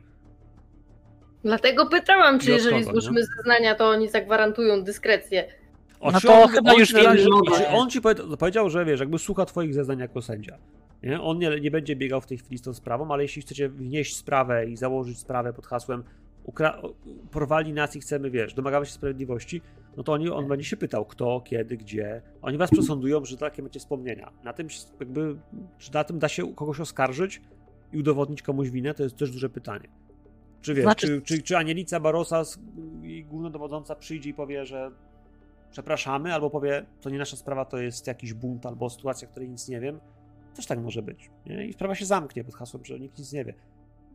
[1.45, 5.60] Dlatego pytałam, czy jeżeli złożymy zeznania, to oni zagwarantują dyskrecję.
[6.01, 8.15] O, No czy to on, chyba on już razie, wiemy, czy że- on ci powie,
[8.39, 10.59] powiedział, że wiesz, jakby słucha twoich zeznań jako sędzia.
[11.03, 11.21] Nie?
[11.21, 14.17] On nie, nie będzie biegał w tej chwili z tą sprawą, ale jeśli chcecie wnieść
[14.17, 16.05] sprawę i założyć sprawę pod hasłem
[16.47, 16.89] ukra-
[17.31, 19.61] porwali nas i chcemy, wiesz, domagamy się sprawiedliwości,
[19.97, 22.23] no to oni, on będzie się pytał kto, kiedy, gdzie.
[22.43, 24.31] Oni was przesądują, że takie macie wspomnienia.
[24.45, 24.69] Na tym
[25.01, 25.37] jakby,
[25.79, 27.41] czy na tym da się kogoś oskarżyć
[27.93, 29.89] i udowodnić komuś winę, to jest też duże pytanie.
[30.61, 32.43] Czy wiesz, Znaczy- czy, czy, czy Anielica Barosa
[33.25, 34.91] głównodowodząca przyjdzie i powie, że
[35.71, 39.69] przepraszamy, albo powie, to nie nasza sprawa, to jest jakiś bunt albo sytuacja, której nic
[39.69, 40.01] nie wiem.
[40.55, 41.31] Też tak może być.
[41.47, 41.67] Nie?
[41.67, 43.55] I sprawa się zamknie pod hasłem, że nikt nic nie wie.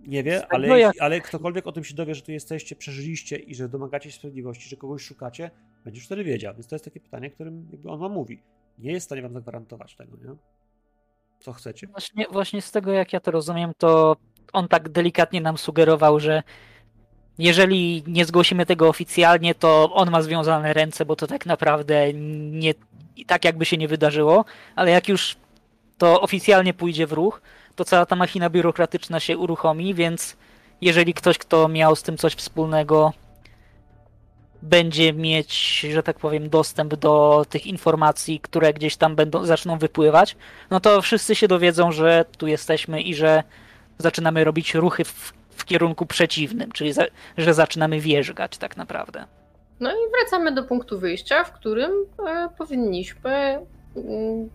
[0.07, 3.35] Nie wie, tego ale, jak- ale ktokolwiek o tym się dowie, że tu jesteście, przeżyliście
[3.35, 5.51] i że domagacie się sprawiedliwości, że kogoś szukacie,
[5.85, 6.53] będzie już wtedy wiedział.
[6.53, 8.41] Więc to jest takie pytanie, którym jakby on wam mówi.
[8.79, 10.35] Nie jest w stanie wam zagwarantować tego, nie?
[11.39, 11.87] Co chcecie.
[11.87, 14.15] Właśnie, właśnie z tego, jak ja to rozumiem, to
[14.53, 16.43] on tak delikatnie nam sugerował, że
[17.39, 22.73] jeżeli nie zgłosimy tego oficjalnie, to on ma związane ręce, bo to tak naprawdę nie
[23.27, 24.45] tak jakby się nie wydarzyło,
[24.75, 25.35] ale jak już
[25.97, 27.41] to oficjalnie pójdzie w ruch,
[27.75, 30.37] to cała ta machina biurokratyczna się uruchomi, więc
[30.81, 33.13] jeżeli ktoś, kto miał z tym coś wspólnego,
[34.61, 40.35] będzie mieć, że tak powiem, dostęp do tych informacji, które gdzieś tam będą, zaczną wypływać,
[40.69, 43.43] no to wszyscy się dowiedzą, że tu jesteśmy i że
[43.97, 47.03] zaczynamy robić ruchy w, w kierunku przeciwnym, czyli za,
[47.37, 49.25] że zaczynamy wierzgać tak naprawdę.
[49.79, 51.91] No i wracamy do punktu wyjścia, w którym
[52.27, 53.59] e, powinniśmy
[53.95, 54.49] mm,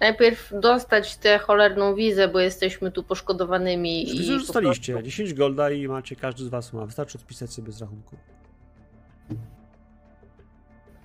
[0.00, 4.92] najpierw dostać tę cholerną wizę, bo jesteśmy tu poszkodowanymi i już po dostaliście.
[4.92, 6.86] prostu- 10 golda i macie, każdy z was ma.
[6.86, 8.16] Wystarczy odpisać sobie z rachunku.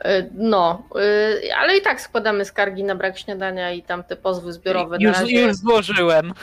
[0.03, 4.53] E, No, e, ale i tak składamy skargi na brak śniadania i tam te pozwy
[4.53, 4.97] zbiorowe.
[4.97, 6.33] Na Już, razie już złożyłem.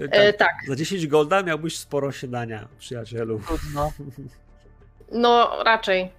[0.00, 3.40] E, tak, Za 10 golda miałbyś sporo siadania, przyjacielu.
[3.46, 3.92] Trudno.
[5.12, 6.10] no raczej.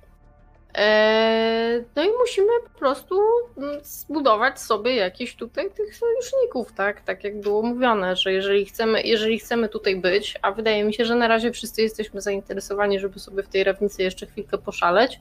[0.78, 3.22] E, no i musimy po prostu
[3.58, 7.02] mm, zbudować sobie jakieś tutaj tych sojuszników, tak?
[7.02, 11.06] Tak jak było mówione, że jeżeli chcemy, jeżeli chcemy tutaj być, a wydaje mi się,
[11.06, 15.20] że na razie wszyscy jesteśmy zainteresowani, żeby sobie w tej rawnicy jeszcze chwilkę poszaleć,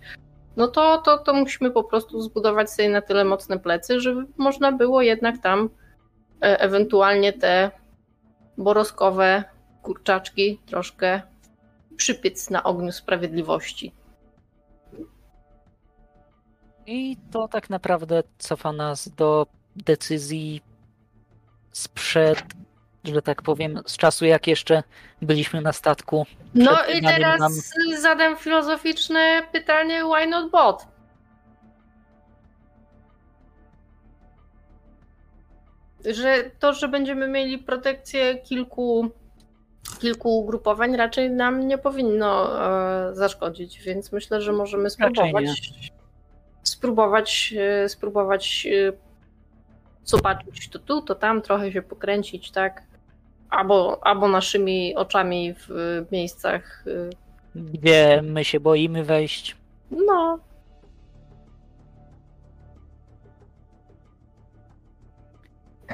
[0.57, 4.73] no to, to, to musimy po prostu zbudować sobie na tyle mocne plecy, żeby można
[4.73, 5.69] było jednak tam
[6.43, 7.71] e, ewentualnie te
[8.59, 9.45] boroskowe
[9.83, 11.23] kurczaczki troszkę
[11.97, 13.93] przypiec na ogniu sprawiedliwości.
[16.87, 20.63] I to tak naprawdę cofa nas do decyzji
[21.73, 22.43] sprzed,
[23.05, 24.83] że tak powiem, z czasu jak jeszcze
[25.23, 26.27] byliśmy na statku.
[26.55, 27.53] No i teraz nam-
[28.01, 30.87] zadam filozoficzne pytanie, why not bot?
[36.05, 39.11] Że to, że będziemy mieli protekcję kilku,
[40.01, 42.61] kilku ugrupowań raczej nam nie powinno
[43.11, 45.45] e, zaszkodzić, więc myślę, że możemy spróbować
[46.69, 48.93] spróbować, e, spróbować e,
[50.05, 52.83] zobaczyć to tu, to tam, trochę się pokręcić, tak?
[53.51, 55.69] Albo, albo naszymi oczami w
[56.13, 57.11] miejscach e,
[57.55, 59.57] Gdzie my się boimy wejść.
[59.91, 60.39] no,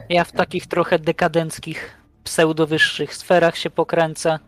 [0.08, 4.38] Ja w takich trochę dekadenckich, pseudowyższych sferach się pokręcę.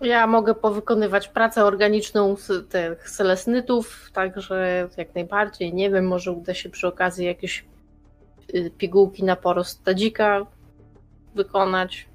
[0.00, 6.54] ja mogę powykonywać pracę organiczną z tych selesnytów, także jak najbardziej, nie wiem, może uda
[6.54, 7.64] się przy okazji jakieś
[8.54, 10.46] y, pigułki na porost tadzika
[11.34, 12.08] wykonać.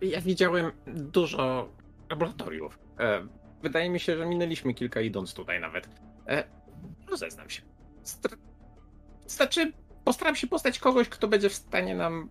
[0.00, 1.68] Ja widziałem dużo
[2.10, 2.78] laboratoriów.
[3.00, 3.26] E,
[3.62, 5.88] Wydaje mi się, że minęliśmy kilka idąc tutaj nawet.
[6.28, 6.44] E,
[7.10, 7.62] Rozeznam się.
[8.04, 8.36] Str-
[9.26, 9.72] Znaczy,
[10.04, 12.28] postaram się postać kogoś, kto będzie w stanie nam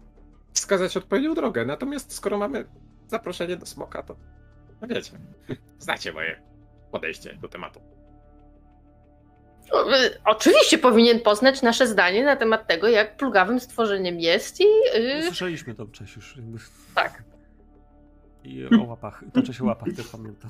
[0.54, 1.66] wskazać odpowiednią drogę.
[1.66, 2.66] Natomiast skoro mamy
[3.08, 4.16] zaproszenie do smoka, to
[4.82, 5.12] no wiecie,
[5.80, 6.42] znacie moje
[6.92, 7.82] podejście do tematu.
[9.72, 14.64] O, y, Oczywiście powinien poznać nasze zdanie na temat tego, jak plugawym stworzeniem jest i
[14.98, 16.38] y, Słyszeliśmy to wcześniej już.
[16.38, 16.58] Jakby.
[16.96, 17.24] tak.
[18.44, 19.24] I o łapach.
[19.34, 20.50] Toczy się o łapach, też pamiętam.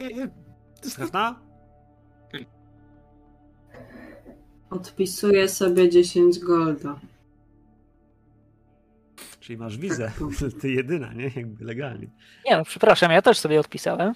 [0.00, 0.28] E,
[4.70, 7.00] Odpisuję sobie 10 golda.
[9.40, 10.12] Czyli masz wizę.
[10.60, 11.30] Ty jedyna, nie?
[11.36, 12.10] Jakby legalnie.
[12.46, 14.14] Nie no, przepraszam, ja też sobie odpisałem.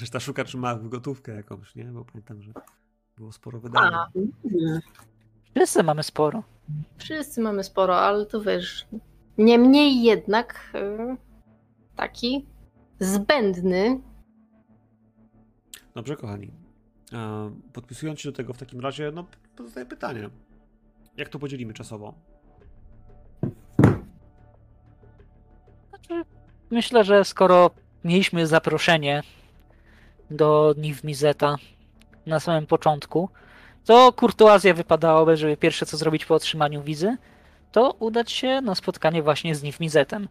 [0.00, 1.84] Reszta szuka, czy ma gotówkę jakąś, nie?
[1.84, 2.52] Bo pamiętam, że
[3.16, 3.60] było sporo.
[3.74, 4.06] A,
[4.44, 4.80] Nie.
[5.56, 6.42] Wszyscy mamy sporo.
[6.98, 8.86] wszyscy mamy sporo, ale to wiesz,
[9.38, 11.16] niemniej jednak y,
[11.96, 12.46] taki
[13.00, 14.00] zbędny
[15.94, 16.52] Dobrze, kochani.
[17.12, 19.26] E, Podpisując się do tego w takim razie, no
[19.56, 20.30] pozostaje pytanie.
[21.16, 22.14] Jak to podzielimy czasowo?
[25.88, 26.24] Znaczy,
[26.70, 27.70] myślę, że skoro
[28.04, 29.22] mieliśmy zaproszenie
[30.30, 31.56] do Niv Mizeta
[32.26, 33.28] na samym początku,
[33.84, 37.16] to kurtuazja wypadałoby, żeby pierwsze co zrobić po otrzymaniu wizy,
[37.72, 40.28] to udać się na spotkanie właśnie z Niv Mizetem.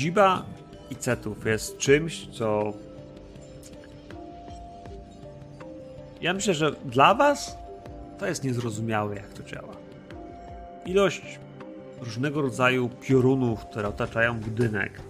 [0.00, 0.44] Siedziba
[0.90, 2.72] Icetów jest czymś, co.
[6.20, 7.56] Ja myślę, że dla Was
[8.18, 9.76] to jest niezrozumiałe, jak to działa.
[10.86, 11.38] Ilość
[12.00, 15.00] różnego rodzaju piorunów, które otaczają budynek,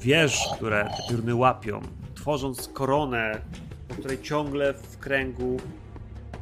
[0.00, 1.80] wież, które te pioruny łapią,
[2.14, 3.40] tworząc koronę,
[3.88, 5.56] po której ciągle w kręgu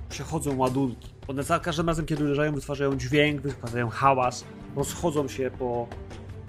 [0.08, 1.08] przechodzą ładunki.
[1.28, 4.44] One za każdym razem, kiedy uderzają, wytwarzają dźwięk, wytwarzają hałas,
[4.76, 5.88] rozchodzą się po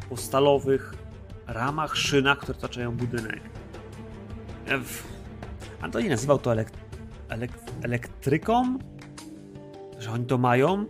[0.09, 0.93] po stalowych
[1.47, 3.41] ramach, szynach, które otaczają budynek.
[4.67, 4.79] E,
[5.81, 6.71] Antoni nazywał to elek...
[7.29, 7.51] Elek...
[7.83, 8.77] elektryką?
[9.99, 10.85] Że oni to mają?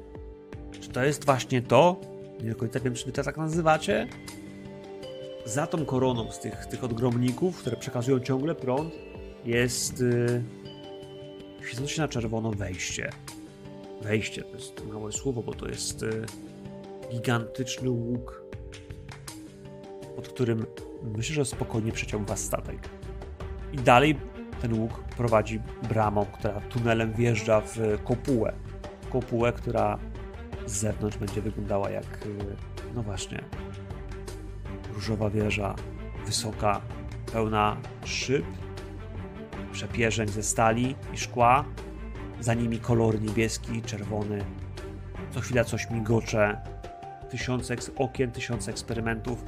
[0.82, 2.02] Czy to jest właśnie to?
[2.44, 4.08] Nie do końca wiem, czy wy to tak nazywacie.
[5.46, 8.94] Za tą koroną z tych, tych odgromników, które przekazują ciągle prąd,
[9.46, 10.44] jest yy,
[11.62, 13.10] świecące się na czerwono wejście.
[14.02, 16.26] Wejście to jest małe słowo, bo to jest yy,
[17.12, 18.47] gigantyczny łuk
[20.18, 20.66] pod którym
[21.04, 22.90] myślę, że spokojnie przeciął was statek.
[23.74, 24.16] I dalej
[24.62, 28.54] ten łuk prowadzi bramą, która tunelem wjeżdża w kopułę.
[29.10, 30.00] Kopułę, która
[30.66, 32.56] z zewnątrz będzie wyglądała jak, y,
[32.96, 33.44] no właśnie,
[34.94, 35.76] różowa wieża,
[36.26, 36.82] wysoka,
[37.34, 38.46] pełna szyb,
[39.72, 41.66] przepierzeń ze stali i szkła,
[42.40, 44.46] za nimi kolor niebieski, czerwony,
[45.32, 46.62] co chwila coś migocze,
[47.30, 49.44] tysiące okien, tysiące eksperymentów.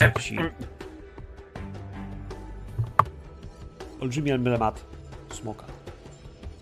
[0.00, 0.36] I cepsi.
[4.00, 4.84] Olbrzymi emblemat
[5.32, 5.66] smoka.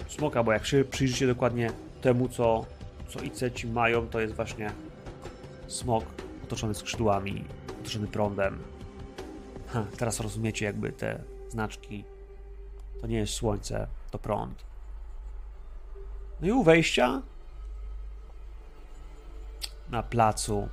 [0.09, 1.71] Smoka, bo jak się przyjrzycie dokładnie
[2.01, 2.67] temu, co,
[3.09, 4.73] co Iceci mają, to jest właśnie
[5.67, 6.05] smok
[6.45, 7.45] otoczony skrzydłami,
[7.81, 8.59] otoczony prądem.
[9.69, 12.05] Ha, teraz rozumiecie jakby te znaczki.
[13.01, 14.65] To nie jest słońce, to prąd.
[16.41, 17.23] No i u wejścia
[19.91, 20.69] na placu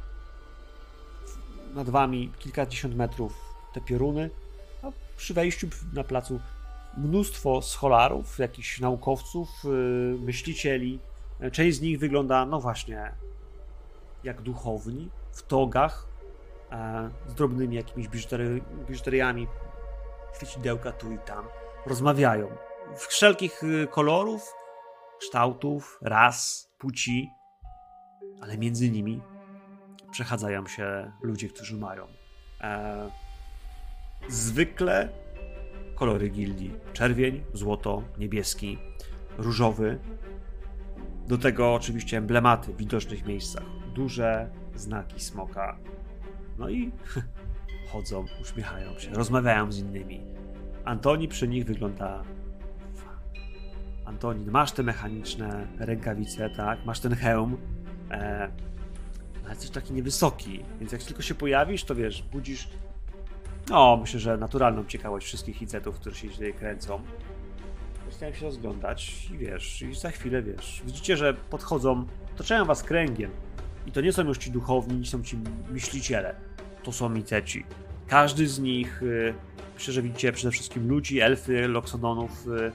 [1.76, 4.30] nad wami kilkadziesiąt metrów te pioruny,
[4.84, 4.88] a
[5.18, 6.40] przy wejściu na placu
[6.98, 11.00] mnóstwo scholarów, jakichś naukowców, yy, myślicieli.
[11.52, 13.12] Część z nich wygląda, no właśnie,
[14.24, 16.08] jak duchowni, w togach,
[16.72, 19.48] e, z drobnymi jakimiś biżutery, biżuteriami,
[20.36, 21.46] świecidełka tu i tam.
[21.86, 22.48] Rozmawiają.
[22.98, 24.54] Wszelkich y, kolorów,
[25.20, 27.30] kształtów, ras, płci,
[28.42, 29.22] ale między nimi
[30.16, 32.08] przechadzają się ludzie, którzy mają
[32.62, 33.10] e,
[34.30, 35.10] zwykle
[35.96, 36.74] kolory gildii.
[36.94, 38.78] Czerwień, złoto, niebieski,
[39.38, 40.00] różowy.
[41.28, 43.64] Do tego oczywiście emblematy w widocznych miejscach.
[43.94, 45.78] Duże znaki smoka.
[46.58, 46.92] No i
[47.92, 50.22] chodzą, uśmiechają się, rozmawiają z innymi.
[50.86, 52.24] Antoni przy nich wygląda.
[54.06, 56.86] Antoni, masz te mechaniczne rękawice, tak?
[56.86, 57.58] Masz ten hełm.
[58.12, 58.52] E,
[59.46, 62.68] ale jesteś taki niewysoki, więc jak tylko się pojawisz, to wiesz, budzisz.
[63.70, 67.02] No, myślę, że naturalną ciekawość wszystkich icetów, które się tutaj kręcą.
[68.12, 70.82] Zaczynają się rozglądać i wiesz, i za chwilę wiesz.
[70.86, 72.06] Widzicie, że podchodzą,
[72.36, 73.32] otaczają was kręgiem.
[73.86, 75.38] I to nie są już ci duchowni, nie są ci
[75.70, 76.36] myśliciele.
[76.84, 77.66] To są iceci.
[78.08, 79.34] Każdy z nich, y,
[79.76, 82.72] myślę, że widzicie przede wszystkim ludzi, elfy, loksodonów, y,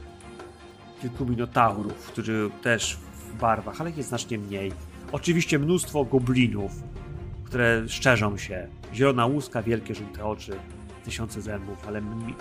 [1.01, 4.73] kilku minotaurów, którzy też w barwach, ale ich jest znacznie mniej.
[5.13, 6.73] Oczywiście mnóstwo goblinów,
[7.45, 8.69] które szczerzą się.
[8.95, 10.53] Zielona łuska, wielkie żółte oczy,
[11.05, 12.35] tysiące zębów, ale mi-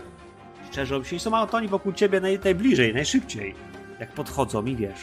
[0.71, 3.55] szczerzą się i są autoni wokół ciebie naj, najbliżej, najszybciej.
[3.99, 4.99] Jak podchodzą i wiesz.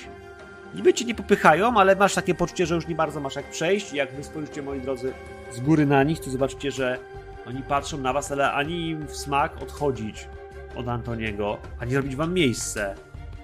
[0.74, 3.93] Niby cię nie popychają, ale masz takie poczucie, że już nie bardzo masz jak przejść.
[3.93, 5.12] I jak wy spojrzycie, moi drodzy,
[5.52, 6.98] z góry na nich, to zobaczycie, że
[7.47, 10.28] oni patrzą na was, ale ani im w smak odchodzić
[10.76, 12.94] od Antoniego, ani robić wam miejsce,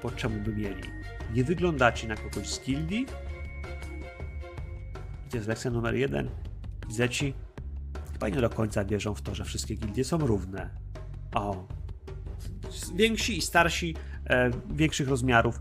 [0.03, 0.83] po czemu by mieli.
[1.35, 3.07] Nie wyglądacie na kogoś z gildii.
[5.33, 6.31] To jest lekcja numer jeden.
[6.89, 7.35] Zeci
[8.13, 10.71] chyba nie do końca wierzą w to, że wszystkie gildie są równe.
[11.35, 11.67] O.
[12.95, 13.95] Więksi i starsi,
[14.27, 15.61] e, większych rozmiarów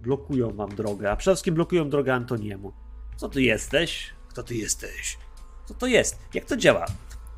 [0.00, 2.72] blokują wam drogę, a przede wszystkim blokują drogę Antoniemu.
[3.16, 4.10] Co ty jesteś?
[4.28, 5.18] Kto ty jesteś?
[5.64, 6.18] Co to jest?
[6.34, 6.86] Jak to działa?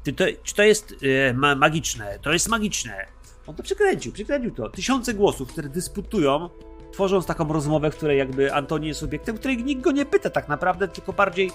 [0.03, 0.95] Ty to, czy to jest
[1.29, 2.19] e, ma, magiczne?
[2.23, 3.07] To jest magiczne.
[3.47, 4.69] On to przekręcił, przekręcił to.
[4.69, 6.51] Tysiące głosów, które dysputują,
[6.99, 10.49] tworząc taką rozmowę, w której jakby Antoni jest obiektem, której nikt go nie pyta tak
[10.49, 11.51] naprawdę, tylko bardziej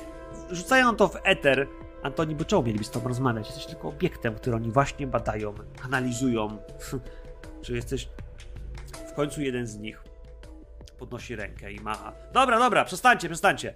[0.52, 1.68] rzucają to w eter.
[2.03, 3.48] Antoni, bo czemu mieliby z tobą rozmawiać?
[3.48, 5.53] Jesteś tylko obiektem, który oni właśnie badają,
[5.86, 6.57] analizują.
[7.64, 8.10] czy jesteś...
[9.07, 10.03] W końcu jeden z nich
[10.99, 12.14] podnosi rękę i macha.
[12.34, 13.74] Dobra, dobra, przestańcie, przestańcie.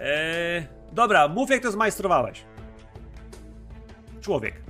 [0.00, 2.44] Eee, dobra, mów jak to zmajstrowałeś.
[4.20, 4.61] Człowiek.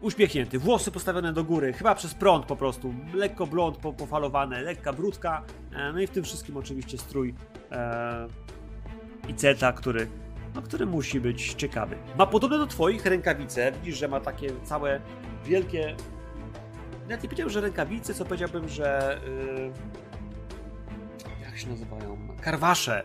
[0.00, 2.94] Uśmiechnięty, włosy postawione do góry, chyba przez prąd po prostu.
[3.14, 5.42] Lekko blond, po, pofalowane, lekka brudka.
[5.72, 7.34] E, no i w tym wszystkim oczywiście strój
[7.72, 8.28] e,
[9.28, 10.08] Iceta, który,
[10.54, 11.96] no, który musi być ciekawy.
[12.18, 13.72] Ma podobne do twoich rękawice.
[13.72, 15.00] Widzisz, że ma takie całe
[15.44, 15.96] wielkie.
[17.02, 19.20] Nawet nie powiedziałbym, że rękawice, co powiedziałbym, że.
[19.26, 19.72] Yy,
[21.44, 22.18] jak się nazywają?
[22.40, 23.04] Karwasze.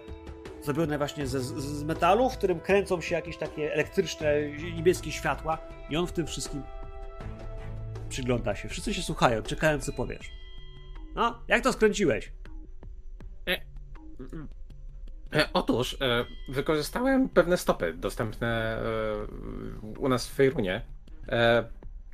[0.64, 4.28] Zrobione właśnie z, z metalu, w którym kręcą się jakieś takie elektryczne,
[4.76, 5.58] niebieskie światła,
[5.90, 6.64] i on w tym wszystkim
[8.14, 8.70] przygląda się.
[8.70, 10.32] Wszyscy się słuchają, czekają, co powiesz.
[11.16, 12.32] No, jak to skręciłeś?
[15.36, 18.82] E, otóż e, wykorzystałem pewne stopy dostępne e,
[20.00, 20.82] u nas w Fejrunie
[21.28, 21.64] e,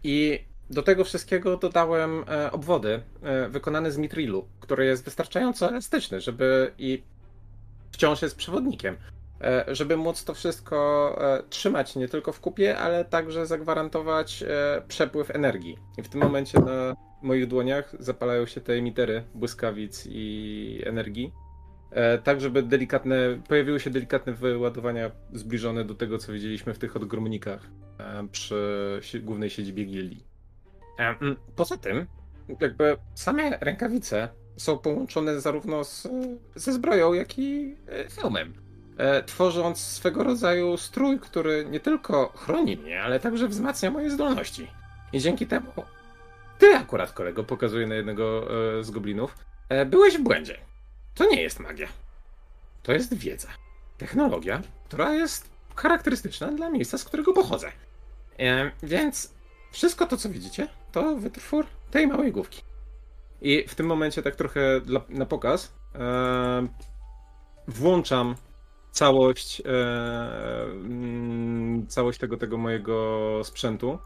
[0.03, 6.21] i do tego wszystkiego dodałem e, obwody e, wykonane z mitrilu, który jest wystarczająco elastyczny,
[6.21, 7.03] żeby i
[7.91, 8.99] wciąż jest przewodnikiem, e,
[9.67, 15.31] żeby móc to wszystko e, trzymać nie tylko w kupie, ale także zagwarantować e, przepływ
[15.31, 15.77] energii.
[15.97, 21.33] I w tym momencie na moich dłoniach zapalają się te emitery błyskawic i energii
[21.91, 26.95] E, tak, żeby delikatne, pojawiły się delikatne wyładowania zbliżone do tego, co widzieliśmy w tych
[26.95, 30.25] odgromnikach e, przy głównej siedzibie gildii.
[30.99, 31.15] E,
[31.55, 32.07] Poza tym,
[32.59, 36.07] jakby same rękawice są połączone zarówno z,
[36.55, 38.09] ze zbroją, jak i e,
[38.41, 38.49] e,
[39.25, 44.67] tworząc swego rodzaju strój, który nie tylko chroni mnie, ale także wzmacnia moje zdolności.
[45.13, 45.71] I dzięki temu
[46.59, 48.47] ty akurat, kolego, pokazuję na jednego
[48.79, 49.35] e, z goblinów,
[49.69, 50.57] e, byłeś w błędzie.
[51.15, 51.87] To nie jest magia.
[52.83, 53.47] To jest wiedza.
[53.97, 57.71] Technologia, która jest charakterystyczna dla miejsca, z którego pochodzę.
[58.39, 59.33] E, więc
[59.71, 62.61] wszystko to, co widzicie, to wytwór tej małej główki.
[63.41, 66.67] I w tym momencie, tak trochę dla, na pokaz, e,
[67.67, 68.35] włączam
[68.91, 73.97] całość, e, mm, całość tego, tego mojego sprzętu,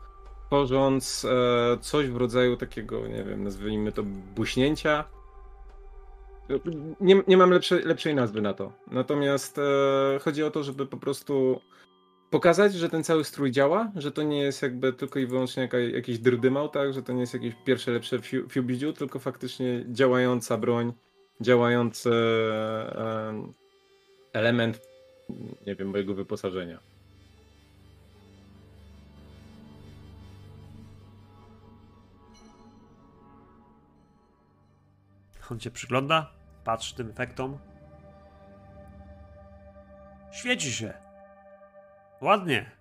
[0.48, 4.04] tworząc e, coś w rodzaju takiego, nie wiem, nazwijmy to
[4.36, 5.04] buśnięcia.
[7.02, 8.72] Nie, nie mam lepszej, lepszej nazwy na to.
[8.92, 11.60] Natomiast e, chodzi o to, żeby po prostu
[12.30, 15.80] pokazać, że ten cały strój działa, że to nie jest jakby tylko i wyłącznie jaka,
[15.80, 16.94] jakiś drdymał, tak?
[16.94, 20.94] Że to nie jest jakieś pierwsze lepsze fiu- fiubidziu, tylko faktycznie działająca broń,
[21.42, 23.63] działający e,
[24.34, 24.82] element,
[25.68, 26.80] nie wiem, mojego wyposażenia.
[35.52, 36.34] On cię przygląda,
[36.64, 37.60] patrzy tym efektom.
[40.32, 40.94] Świeci się.
[42.22, 42.72] Ładnie.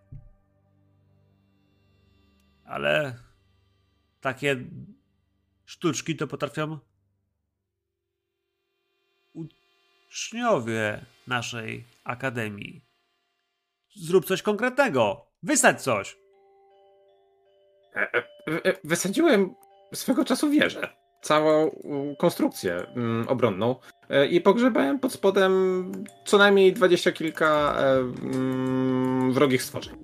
[2.65, 3.19] Ale
[4.21, 4.57] takie
[5.65, 6.79] sztuczki to potrafią
[9.33, 12.85] uczniowie naszej akademii.
[13.97, 15.27] Zrób coś konkretnego.
[15.43, 16.17] Wysadź coś.
[17.97, 18.23] E, e,
[18.65, 19.55] e, Wysadziłem
[19.95, 20.89] swego czasu wieżę.
[21.23, 21.71] Całą
[22.19, 23.77] konstrukcję mm, obronną
[24.31, 25.93] i pogrzebałem pod spodem
[26.25, 27.77] co najmniej dwadzieścia kilka
[28.23, 29.97] mm, wrogich stworzeń.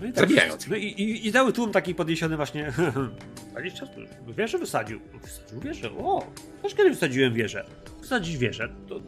[0.00, 0.68] No i Zabijając.
[0.68, 2.72] No i, i, i cały tłum taki podniesiony właśnie.
[3.52, 3.86] 20
[4.28, 5.00] wieżę wysadził.
[5.22, 5.90] Wysadził wieżę.
[5.90, 6.26] O,
[6.62, 7.64] też kiedyś wysadziłem wieżę.
[8.00, 9.00] Wysadzić wieżę, to,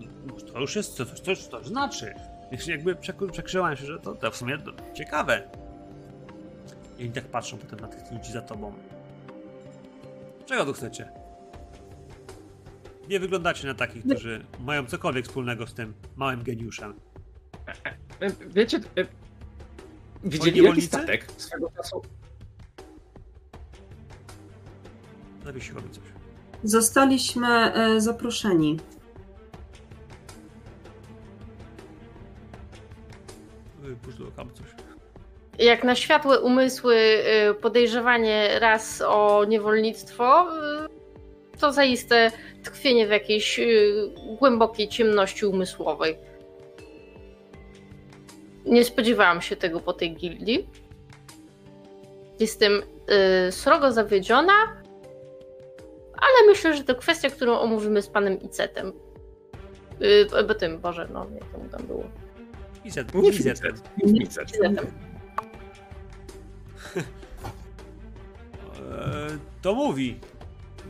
[0.52, 2.14] to już jest coś, coś, coś znaczy.
[2.52, 2.96] Więc jakby
[3.32, 5.42] przekrzyłem się, że to, to w sumie to ciekawe.
[6.98, 8.72] I oni tak patrzą potem na tych ludzi za tobą.
[10.46, 11.08] Czego tu chcecie?
[13.08, 16.94] Nie wyglądacie na takich, którzy mają cokolwiek wspólnego z tym małym geniuszem.
[18.54, 18.80] Wiecie,
[20.24, 20.88] widzieli jaki niewolnicy?
[20.88, 22.02] statek swego czasu?
[25.92, 26.02] Coś.
[26.64, 28.78] Zostaliśmy e, zaproszeni.
[33.82, 34.66] Yy, Puszczam coś.
[35.58, 40.46] Jak na światłe umysły y, podejrzewanie raz o niewolnictwo,
[41.54, 42.30] y, to zaiste
[42.64, 43.92] tkwienie w jakiejś y,
[44.38, 46.27] głębokiej ciemności umysłowej.
[48.68, 50.68] Nie spodziewałam się tego po tej gildii.
[52.40, 52.82] Jestem
[53.48, 54.52] y, srogo zawiedziona,
[56.14, 58.92] ale myślę, że to kwestia, którą omówimy z panem Icetem.
[60.02, 62.04] Y, bo tym, Boże, no jak to mu tam było.
[62.84, 63.60] I zet, Nie i zet.
[63.62, 63.72] widzę.
[64.04, 64.42] Nie widzę.
[64.42, 64.76] Icetem.
[66.96, 67.04] Eee,
[69.62, 70.20] to mówi.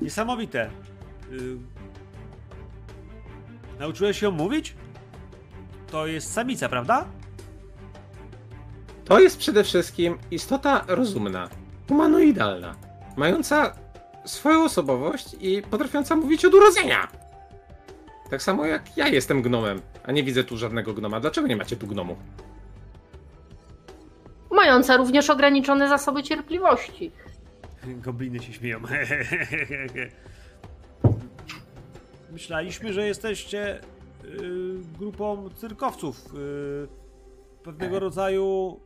[0.02, 0.70] Niesamowite.
[1.30, 1.56] Yy...
[3.78, 4.74] Nauczyłeś się mówić?
[5.90, 7.06] To jest samica, prawda?
[9.08, 11.48] To jest przede wszystkim istota rozumna,
[11.88, 12.74] humanoidalna,
[13.16, 13.76] mająca
[14.24, 17.08] swoją osobowość i potrafiąca mówić od urodzenia.
[18.30, 21.20] Tak samo jak ja jestem gnomem, a nie widzę tu żadnego gnoma.
[21.20, 22.16] Dlaczego nie macie tu gnomu?
[24.50, 27.12] Mająca również ograniczone zasoby cierpliwości.
[27.86, 28.80] Gobliny się śmieją.
[32.32, 33.80] Myśleliśmy, że jesteście
[34.24, 36.34] yy, grupą cyrkowców.
[36.34, 36.88] Yy,
[37.62, 38.80] pewnego rodzaju,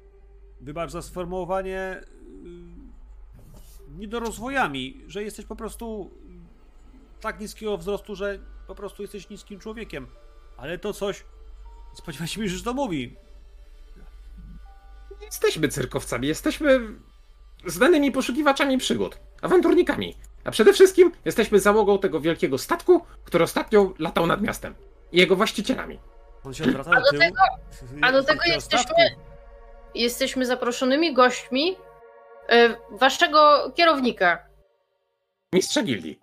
[0.63, 2.01] wybacz za sformułowanie,
[2.43, 6.11] yy, niedorozwojami, że jesteś po prostu
[7.21, 10.07] tak niskiego wzrostu, że po prostu jesteś niskim człowiekiem.
[10.57, 11.25] Ale to coś,
[11.95, 13.17] spodziewaliśmy się, że to mówi.
[15.21, 16.81] Nie Jesteśmy cyrkowcami, jesteśmy
[17.67, 20.17] znanymi poszukiwaczami przygód, awanturnikami.
[20.45, 24.75] A przede wszystkim jesteśmy załogą tego wielkiego statku, który ostatnio latał nad miastem.
[25.13, 25.99] I jego właścicielami.
[26.45, 27.21] On się odwraca do do tyłu.
[27.23, 29.32] tego- a do tego jesteśmy- statku.
[29.95, 31.77] Jesteśmy zaproszonymi gośćmi
[32.49, 34.47] e, waszego kierownika.
[35.53, 36.19] Mistrza gildii.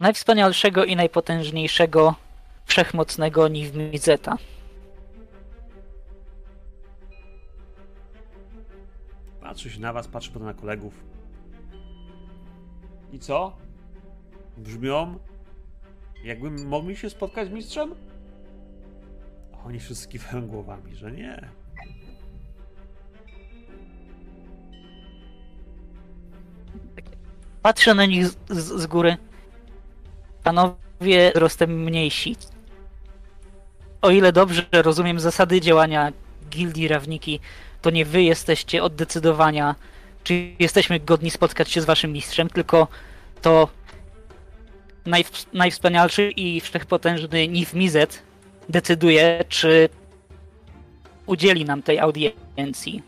[0.00, 2.14] Najwspanialszego i najpotężniejszego
[2.64, 4.36] wszechmocnego Niwmizeta.
[9.40, 10.94] Patrzy się na was, patrzy potem na kolegów.
[13.12, 13.56] I co?
[14.56, 15.18] brzmią,
[16.24, 17.94] jakby mogli się spotkać z mistrzem?
[19.66, 21.48] Oni wszyscy kiwają głowami, że nie.
[27.62, 29.16] Patrzę na nich z, z, z góry.
[30.42, 32.36] Panowie wzrostem mniejsi.
[34.02, 36.12] O ile dobrze rozumiem zasady działania
[36.50, 37.40] gildii Rawniki,
[37.82, 39.74] to nie wy jesteście od decydowania,
[40.24, 42.88] czy jesteśmy godni spotkać się z waszym mistrzem, tylko
[43.42, 43.68] to
[45.06, 48.22] najw, najwspanialszy i wszechpotężny Nif Mizet
[48.68, 49.88] decyduje, czy
[51.26, 53.02] udzieli nam tej audiencji.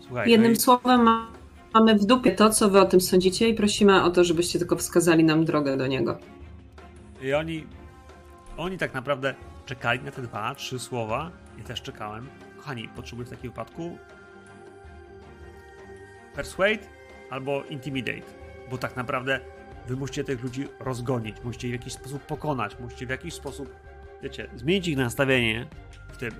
[0.00, 1.30] Słuchaj, Jednym no i- słowem ma-
[1.74, 4.76] mamy w dupie to, co wy o tym sądzicie i prosimy o to, żebyście tylko
[4.76, 6.18] wskazali nam drogę do niego.
[7.22, 7.66] I oni,
[8.56, 9.34] oni tak naprawdę
[9.66, 11.30] czekali na te dwa, trzy słowa.
[11.58, 12.28] Ja też czekałem.
[12.56, 13.98] Kochani, potrzebuję w takim wypadku
[16.34, 16.78] persuade
[17.30, 18.22] albo intimidate,
[18.70, 19.40] bo tak naprawdę
[19.88, 23.72] wy musicie tych ludzi rozgonić, musicie ich w jakiś sposób pokonać, musicie w jakiś sposób,
[24.22, 25.66] wiecie, zmienić ich nastawienie
[26.12, 26.30] w tym.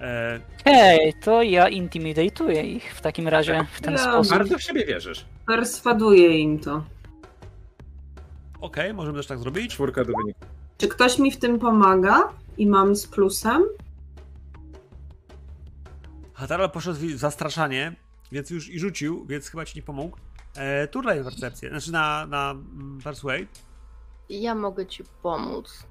[0.00, 4.32] E, Hej, to ja intimidatuję ich w takim razie w ten Ja sposób.
[4.38, 5.24] Bardzo w siebie wierzysz.
[5.46, 6.84] Perswaduję im to.
[8.60, 9.72] Okej, możemy też tak zrobić.
[9.72, 10.40] Czwórka do wyniku.
[10.78, 13.62] Czy ktoś mi w tym pomaga i mam z plusem?
[16.32, 17.92] Hataral poszedł w zastraszanie,
[18.32, 20.16] więc już i rzucił, więc chyba ci nie pomógł.
[20.56, 22.54] E, turlaj percepcję, znaczy na, na
[23.04, 23.46] persuade.
[24.28, 25.86] Ja mogę ci pomóc.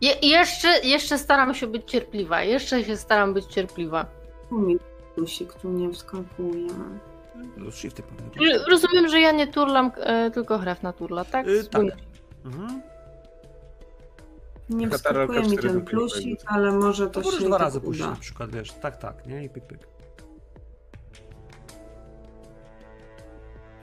[0.00, 2.42] Je, jeszcze, jeszcze staram się być cierpliwa.
[2.42, 4.06] Jeszcze się staram być cierpliwa.
[4.48, 4.78] Tu mi
[5.14, 6.68] plusik tu nie wskakuje.
[7.56, 8.02] No, shifty
[8.68, 11.46] Rozumiem, że ja nie turlam, e, tylko Hrefna turla, tak?
[11.46, 11.82] Y, tak.
[12.44, 12.82] Mhm.
[14.70, 18.10] Nie wskakuje mi ten plusik, ale może To to się dwa tak razy uda.
[18.10, 19.44] na przykład, wiesz, tak, tak, nie?
[19.44, 19.97] I pyk, pyk.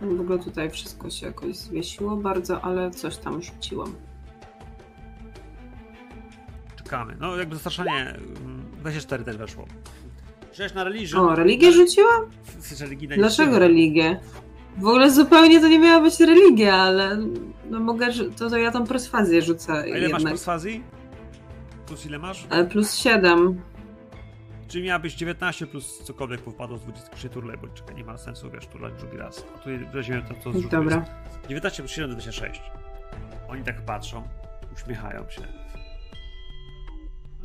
[0.05, 3.95] W ogóle tutaj wszystko się jakoś zwiesiło bardzo, ale coś tam rzuciłam.
[6.75, 7.17] Czekamy.
[7.19, 9.65] No jakby zastraszanie, mm, 24 też weszło.
[10.51, 11.21] Przecież na religion...
[11.25, 12.21] O, religię rzuciłam?
[12.79, 14.19] Religijna Dlaczego religię?
[14.77, 17.17] W ogóle zupełnie to nie miała być religia, ale
[17.69, 18.07] no mogę,
[18.37, 20.33] to, to ja tą perswazję rzucę A ile masz jednak.
[20.33, 20.83] perswazji?
[21.87, 22.47] Plus ile masz?
[22.49, 23.61] E, Plus 7.
[24.67, 28.67] Czyli miałabyś 19 plus cokolwiek powpadło z 21 turlej, bo czekaj, nie ma sensu, wiesz,
[28.67, 29.45] turlać drugi raz.
[29.55, 30.71] A tu weźmiemy to, co zrzuciłeś.
[30.71, 31.05] Dobra.
[31.49, 32.61] 19 plus 7 to 26.
[33.47, 34.27] Oni tak patrzą,
[34.73, 35.41] uśmiechają się.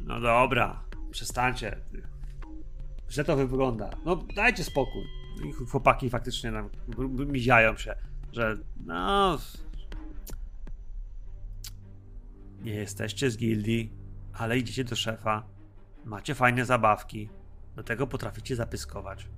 [0.02, 1.80] No dobra, przestańcie.
[3.10, 3.90] Źle to wygląda.
[4.04, 5.04] No dajcie spokój.
[5.48, 6.70] I chłopaki faktycznie nam
[7.26, 7.94] miziają się,
[8.32, 8.56] że
[8.86, 9.38] no...
[12.62, 13.92] Nie jesteście z gildii,
[14.32, 15.46] ale idziecie do szefa.
[16.04, 17.28] Macie fajne zabawki.
[17.76, 19.28] Do tego potraficie zapyskować.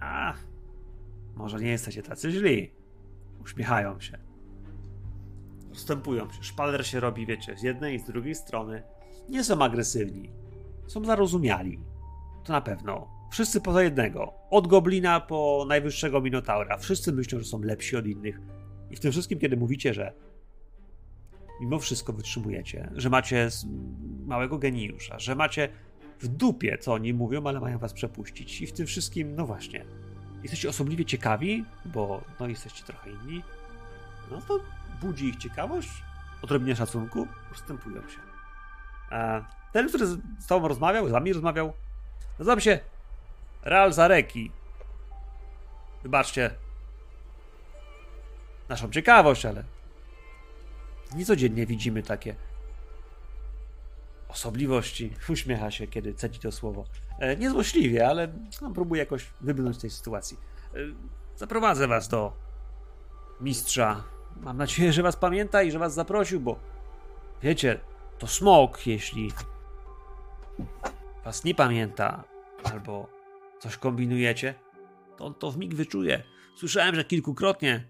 [0.00, 0.34] A,
[1.34, 2.70] może nie jesteście tacy źli.
[3.42, 4.18] Uśmiechają się.
[5.72, 6.42] Ustępują się.
[6.42, 8.82] Szpaler się robi, wiecie, z jednej i z drugiej strony.
[9.28, 10.30] Nie są agresywni.
[10.86, 11.80] Są zarozumiali.
[12.44, 13.08] To na pewno.
[13.30, 14.32] Wszyscy poza jednego.
[14.50, 16.78] Od goblina po najwyższego minotaura.
[16.78, 18.40] Wszyscy myślą, że są lepsi od innych.
[18.90, 20.12] I w tym wszystkim, kiedy mówicie, że
[21.60, 23.48] mimo wszystko wytrzymujecie, że macie
[24.26, 25.68] małego geniusza, że macie
[26.20, 28.60] w dupie, co oni mówią, ale mają was przepuścić.
[28.60, 29.84] I w tym wszystkim, no właśnie,
[30.42, 33.42] jesteście osobliwie ciekawi, bo no jesteście trochę inni,
[34.30, 34.60] no to
[35.00, 35.88] budzi ich ciekawość,
[36.42, 38.18] odrobinę szacunku, ustępują się.
[39.10, 41.72] A ten, który z tobą rozmawiał, z wami rozmawiał,
[42.38, 42.78] nazywam się
[43.62, 44.50] Real Zareki.
[46.02, 46.50] Wybaczcie
[48.68, 49.64] naszą ciekawość, ale
[51.14, 52.34] niecodziennie widzimy takie
[54.28, 55.12] osobliwości.
[55.28, 56.84] Uśmiecha się, kiedy cedzi to słowo.
[57.18, 58.28] E, niezłośliwie, ale
[58.62, 60.38] no, próbuje jakoś wybrnąć z tej sytuacji.
[60.74, 60.78] E,
[61.36, 62.32] zaprowadzę was do
[63.40, 64.04] mistrza.
[64.36, 66.58] Mam nadzieję, że was pamięta i że was zaprosił, bo
[67.42, 67.80] wiecie,
[68.18, 69.32] to smok, jeśli
[71.24, 72.24] was nie pamięta
[72.64, 73.08] albo
[73.58, 74.54] coś kombinujecie,
[75.16, 76.22] to on to w mig wyczuje.
[76.56, 77.84] Słyszałem, że kilkukrotnie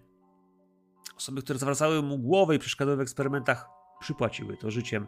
[1.16, 3.68] osoby, które zawracały mu głowę i przeszkadzały w eksperymentach,
[4.00, 5.06] przypłaciły to życiem.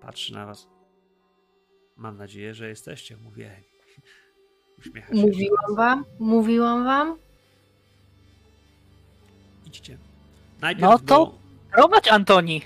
[0.00, 0.68] Patrzy na was.
[1.96, 3.64] Mam nadzieję, że jesteście umówieni.
[4.78, 5.20] Uśmiecha się.
[5.20, 7.16] Mówiłam wam, mówiłam wam.
[9.66, 9.98] Idźcie.
[10.60, 11.38] Najpierw No to- do...
[11.72, 12.62] Prowadź Antoni!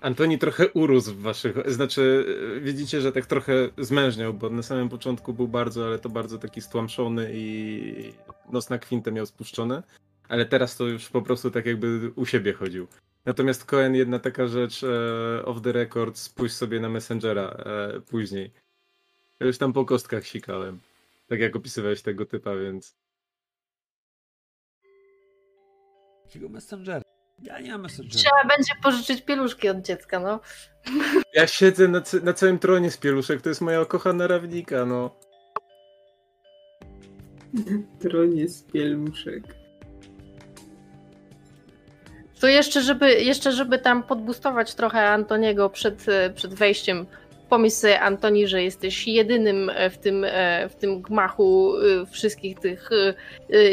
[0.00, 1.56] Antoni trochę urósł w waszych.
[1.72, 2.26] Znaczy,
[2.56, 6.38] e, widzicie, że tak trochę zmężniał, bo na samym początku był bardzo, ale to bardzo
[6.38, 8.12] taki stłamszony i
[8.52, 9.82] nos na kwintę miał spuszczone.
[10.28, 12.86] Ale teraz to już po prostu tak jakby u siebie chodził.
[13.26, 18.52] Natomiast Cohen, jedna taka rzecz e, off the record, spójrz sobie na Messengera e, później.
[19.40, 20.80] Ja Już tam po kostkach sikałem.
[21.28, 22.96] Tak jak opisywałeś tego typa, więc
[26.24, 27.02] Jakiego messengera?
[27.42, 28.18] Ja nie mam messengera.
[28.18, 30.40] Trzeba będzie pożyczyć pieluszki od dziecka, no.
[31.34, 35.16] Ja siedzę na, na całym tronie z pieluszek, to jest moja kochana rawnika, no.
[38.00, 39.55] Tronie z pieluszek.
[42.40, 47.06] To jeszcze, żeby, jeszcze, żeby tam podbustować trochę Antoniego przed, e, przed wejściem.
[47.48, 51.72] Pomyśl sobie, Antoni, że jesteś jedynym e, w tym, e, w tym gmachu
[52.10, 52.90] wszystkich tych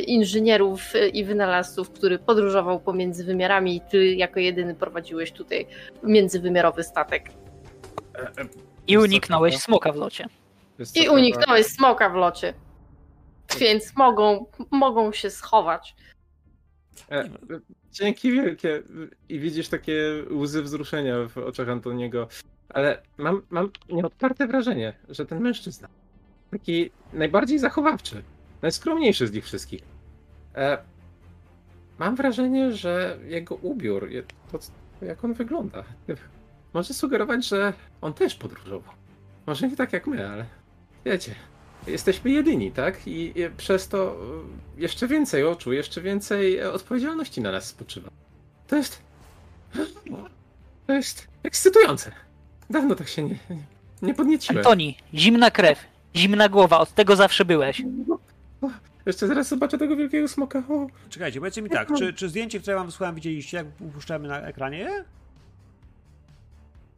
[0.07, 0.81] inżynierów
[1.14, 5.68] i wynalazców, który podróżował pomiędzy wymiarami i ty jako jedyny prowadziłeś tutaj
[6.03, 7.30] międzywymiarowy statek.
[8.88, 10.27] I uniknąłeś smoka w locie.
[10.95, 12.53] I uniknąłeś smoka w locie.
[13.60, 15.95] Więc mogą, mogą się schować.
[17.11, 17.30] E,
[17.91, 18.84] Dzięki wielkie.
[19.30, 22.28] I widzisz takie łzy wzruszenia w oczach Antoniego.
[22.70, 25.88] Ale mam, mam nieodparte wrażenie, że ten mężczyzna,
[26.52, 28.24] taki najbardziej zachowawczy,
[28.61, 29.82] najskromniejszy z nich wszystkich,
[30.56, 30.78] e,
[31.99, 34.10] mam wrażenie, że jego ubiór,
[34.52, 34.60] to
[35.06, 35.84] jak on wygląda,
[36.74, 38.94] może sugerować, że on też podróżował.
[39.48, 40.45] Może nie tak jak my, ale
[41.06, 41.36] wiecie,
[41.88, 43.07] jesteśmy jedyni, tak?
[43.07, 44.15] I, przez to
[44.77, 48.10] y, jeszcze więcej oczu, jeszcze więcej e, odpowiedzialności na nas spoczywa.
[48.68, 49.01] To jest.
[50.88, 52.11] To jest ekscytujące.
[52.69, 53.38] Dawno tak się nie,
[54.01, 54.57] nie podnieciłem.
[54.57, 55.80] Antoni, zimna krew,
[56.15, 57.81] zimna głowa, od tego zawsze byłeś.
[59.05, 60.64] Jeszcze zaraz zobaczę tego wielkiego smoka.
[60.69, 64.41] O, Czekajcie, powiedzcie mi tak, czy, czy zdjęcie, które wam wysłałem, widzieliście, jak upuszczamy na
[64.41, 65.03] ekranie?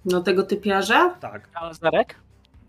[0.06, 1.10] No tego typiarza?
[1.10, 1.50] Tak.
[1.54, 2.16] A Zarek?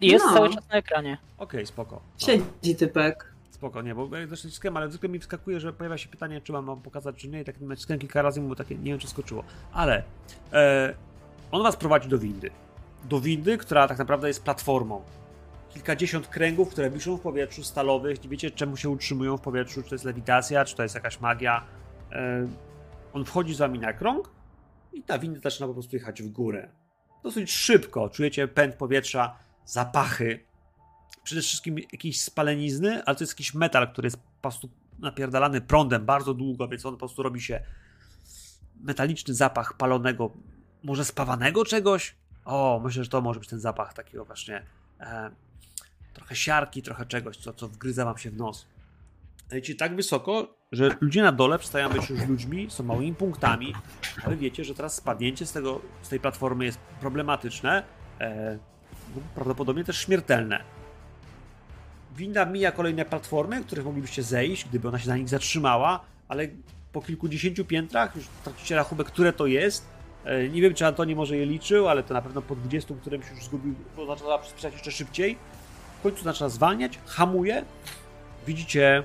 [0.00, 0.34] Jest No.
[0.34, 1.18] cały czas na ekranie.
[1.38, 2.00] Okej, spoko.
[2.18, 3.32] Siedzi typek.
[3.50, 6.52] Spoko, nie, bo ja dosyć skem, ale zwykle mi wskakuje, że pojawia się pytanie, czy
[6.52, 9.08] mam wam pokazać, czy nie, i tak naciskałem kilka razy, bo takie nie wiem, czy
[9.08, 9.44] skoczyło.
[9.72, 10.02] Ale
[10.52, 10.94] e,
[11.52, 12.50] on was prowadzi do windy.
[13.04, 15.02] Do windy, która tak naprawdę jest platformą.
[15.74, 18.22] Kilkadziesiąt kręgów, które wiszą w powietrzu, stalowych.
[18.22, 21.20] Nie wiecie, czemu się utrzymują w powietrzu, czy to jest lewitacja, czy to jest jakaś
[21.20, 21.64] magia.
[22.12, 22.46] E,
[23.12, 24.30] on wchodzi z wami na krąg
[24.92, 26.68] i ta winda zaczyna po prostu jechać w górę.
[27.22, 28.08] Dosyć szybko.
[28.08, 29.36] Czujecie pęd powietrza,
[29.66, 30.44] zapachy,
[31.24, 34.68] przede wszystkim jakieś spalenizny, ale to jest jakiś metal, który jest po prostu
[34.98, 37.60] napierdalany prądem bardzo długo, więc on po prostu robi się
[38.80, 40.30] metaliczny zapach palonego,
[40.82, 42.14] może spawanego czegoś.
[42.44, 44.62] O, myślę, że to może być ten zapach takiego właśnie
[45.00, 45.30] e,
[46.14, 48.66] trochę siarki, trochę czegoś, co, co wgryza wam się w nos.
[49.50, 53.74] Lecicie tak wysoko, że ludzie na dole przestają być już ludźmi, są małymi punktami,
[54.24, 57.82] ale wiecie, że teraz spadnięcie z, tego, z tej platformy jest problematyczne,
[58.20, 58.58] e,
[59.34, 60.60] prawdopodobnie też śmiertelne.
[62.16, 66.48] Winda mija kolejne platformy, których moglibyście zejść, gdyby ona się na nich zatrzymała, ale
[66.92, 69.86] po kilkudziesięciu piętrach już tracicie rachubę, które to jest.
[70.24, 73.30] E, Nie wiem, czy Antoni może je liczył, ale to na pewno po 20 którymś
[73.30, 75.36] już zgubił, bo zaczyna przyspieszać jeszcze szybciej.
[75.98, 77.64] W końcu zaczyna zwalniać, hamuje.
[78.46, 79.02] Widzicie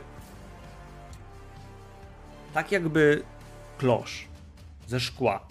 [2.54, 3.24] tak jakby
[3.78, 4.28] klosz
[4.88, 5.46] ze szkła,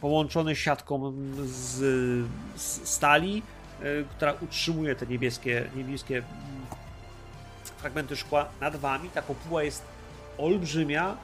[0.00, 1.12] połączony siatką
[1.44, 1.76] z,
[2.56, 3.42] z stali,
[4.10, 6.66] która utrzymuje te niebieskie, niebieskie mm,
[7.78, 9.10] fragmenty szkła nad wami.
[9.10, 9.82] Ta kopuła jest
[10.38, 11.16] olbrzymia,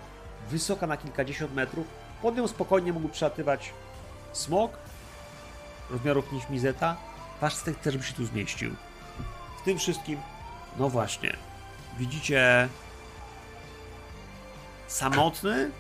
[0.50, 1.86] wysoka na kilkadziesiąt metrów.
[2.22, 3.72] Pod nią spokojnie mógł przelatywać
[4.32, 4.78] smok
[5.90, 6.96] rozmiarów niż mizeta.
[7.40, 8.74] Wasz stek też by się tu zmieścił.
[9.60, 10.18] W tym wszystkim,
[10.78, 11.36] no właśnie,
[11.98, 12.68] widzicie
[14.86, 15.70] samotny,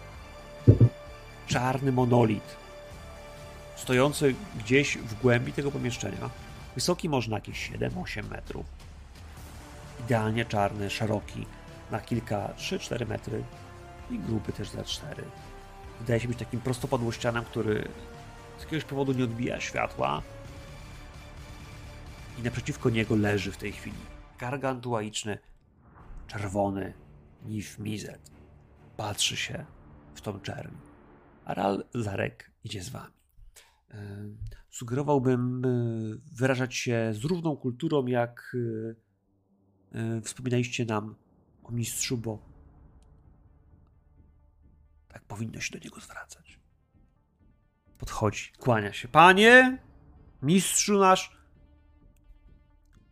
[1.46, 2.56] czarny monolit
[3.76, 6.30] stojący gdzieś w głębi tego pomieszczenia.
[6.74, 8.66] Wysoki można jakieś 7-8 metrów.
[10.00, 11.46] Idealnie czarny, szeroki,
[11.90, 13.44] na kilka, 3-4 metry
[14.10, 15.24] i gruby też za 4.
[16.00, 17.88] Wydaje się być takim prostopadłościanem, który
[18.58, 20.22] z jakiegoś powodu nie odbija światła
[22.38, 23.96] i naprzeciwko niego leży w tej chwili
[24.38, 25.38] gargantuaiczny,
[26.26, 26.94] czerwony
[27.44, 28.30] Nif Mizet.
[28.96, 29.64] Patrzy się
[30.14, 30.74] w tą czerń.
[31.44, 33.14] Aral Zarek idzie z wami.
[34.74, 35.68] Sugerowałbym e,
[36.36, 38.56] wyrażać się z równą kulturą, jak
[39.94, 41.14] e, e, wspominaliście nam
[41.64, 42.38] o mistrzu, bo
[45.08, 46.58] tak powinno się do niego zwracać.
[47.98, 49.08] Podchodzi, kłania się.
[49.08, 49.78] Panie,
[50.42, 51.36] mistrzu nasz,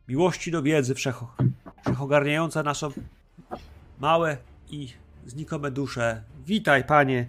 [0.08, 1.36] miłości do wiedzy wszecho,
[1.84, 2.88] wszechogarniająca nasze
[4.00, 4.36] małe
[4.70, 4.92] i
[5.26, 6.24] znikome dusze.
[6.46, 7.28] Witaj, panie.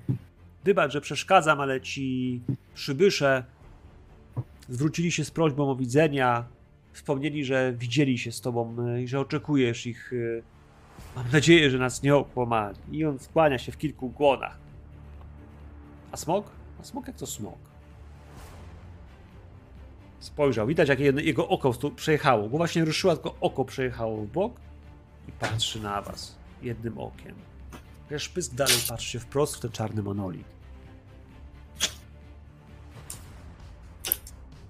[0.64, 2.42] Wybacz, że przeszkadzam, ale ci
[2.74, 3.53] przybysze
[4.70, 6.46] zwrócili się z prośbą o widzenia.
[6.94, 10.14] Wspomnieli, że widzieli się z tobą y, i że oczekujesz ich.
[10.14, 10.44] y,
[11.16, 12.78] Mam nadzieję, że nas nie okłamali.
[12.92, 14.58] I on skłania się w kilku głonach.
[16.12, 16.46] A smok?
[16.82, 17.58] A smok jak to smok?
[20.20, 20.68] Spojrzał.
[20.68, 22.50] Widać, jak jego oko tu przejechało.
[22.50, 24.60] Głowa się ruszyła, tylko oko przejechało w bok
[25.28, 27.36] i patrzy na was jednym okiem.
[28.12, 30.46] Wiesz, pysk dalej patrzy się wprost w ten czarny monolit.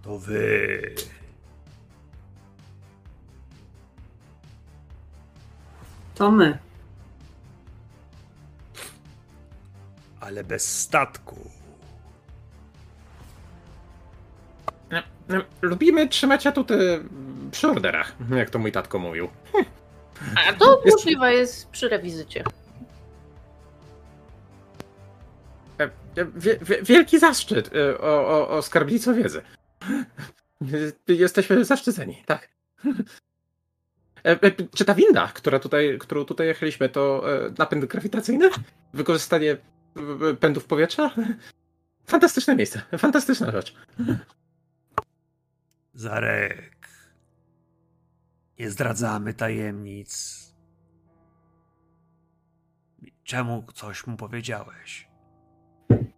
[0.04, 0.96] To wy.
[6.16, 6.58] To my.
[10.20, 11.50] Ale bez statku.
[15.62, 17.04] Lubimy trzymać atuty
[17.52, 19.30] przy orderach, jak to mój tatko mówił.
[20.50, 22.44] A to Jest- możliwe jest przy rewizycie.
[25.80, 25.90] E, e,
[26.36, 28.62] Wie, wie, wielki zaszczyt e, o, o, o
[29.14, 29.42] wiedzy.
[31.08, 32.50] Jesteśmy zaszczyceni, tak.
[34.26, 38.50] E, e, Czy ta winda, która tutaj, którą tutaj jechaliśmy, to e, napęd grawitacyjny?
[38.94, 39.58] Wykorzystanie
[40.40, 41.12] pędów powietrza?
[42.06, 43.76] Fantastyczne miejsce, fantastyczna rzecz.
[45.94, 46.88] Zarek.
[48.60, 50.44] Nie zdradzamy tajemnic.
[53.24, 55.08] Czemu coś mu powiedziałeś?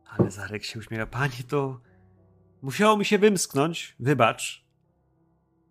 [0.09, 1.05] Ale Zarek się uśmiecha.
[1.05, 1.79] Panie, to
[2.65, 3.95] musiało mi się wymsknąć.
[3.99, 4.65] Wybacz.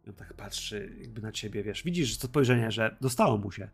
[0.07, 1.83] I on tak patrzy jakby na ciebie, wiesz.
[1.83, 3.71] Widzisz że to spojrzenie, że dostało mu się.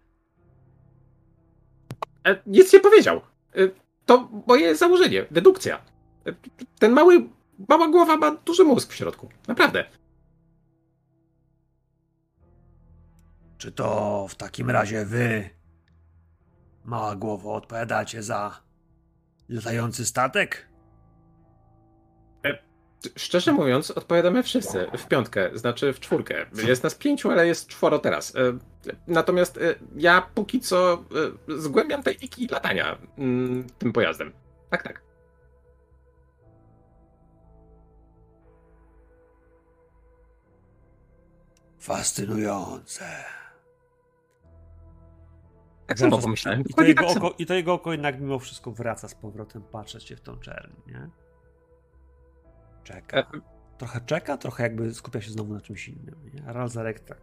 [2.27, 3.17] E, Nic nie powiedział.
[3.55, 3.59] E,
[4.07, 5.85] To moje założenie, dedukcja.
[6.27, 6.33] E,
[6.79, 7.29] Ten mały,
[7.69, 9.29] mała głowa ma duży mózg w środku.
[9.49, 9.85] Naprawdę.
[13.59, 15.51] Czy to w takim razie wy,
[16.85, 18.63] mała głowo, odpowiadacie za
[19.49, 20.70] latający statek?
[23.17, 26.47] Szczerze mówiąc, odpowiadamy wszyscy w piątkę, znaczy w czwórkę.
[26.67, 28.37] Jest nas pięciu, ale jest czworo teraz.
[28.37, 28.59] E,
[29.07, 31.05] Natomiast e, ja póki co
[31.49, 34.33] e, zgłębiam techniki latania mm, tym pojazdem.
[34.71, 35.03] Tak, tak.
[41.79, 43.05] Fascynujące.
[45.87, 46.65] Tak samo pomyślałem.
[46.65, 49.63] I to, jego tak oko, I to jego oko jednak mimo wszystko wraca z powrotem,
[49.63, 51.11] patrzeć się w tą czerń, nie?
[52.85, 53.19] Czeka.
[53.19, 53.25] E,
[53.79, 56.43] Trochę czeka, trochę jakby skupia się znowu na czymś innym, nie?
[56.49, 57.19] A Ralzarek tak...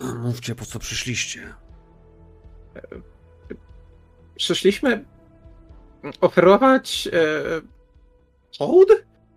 [0.22, 1.54] Mówcie, po co przyszliście.
[4.36, 5.04] Przyszliśmy
[6.20, 7.18] oferować e,
[8.58, 8.88] hołd,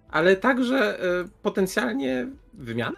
[0.09, 2.97] ale także e, potencjalnie wymianę.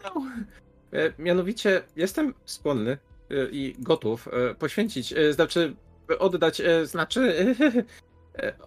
[0.93, 5.76] E, mianowicie jestem skłonny e, i gotów e, poświęcić, e, znaczy
[6.19, 7.84] oddać, e, znaczy e,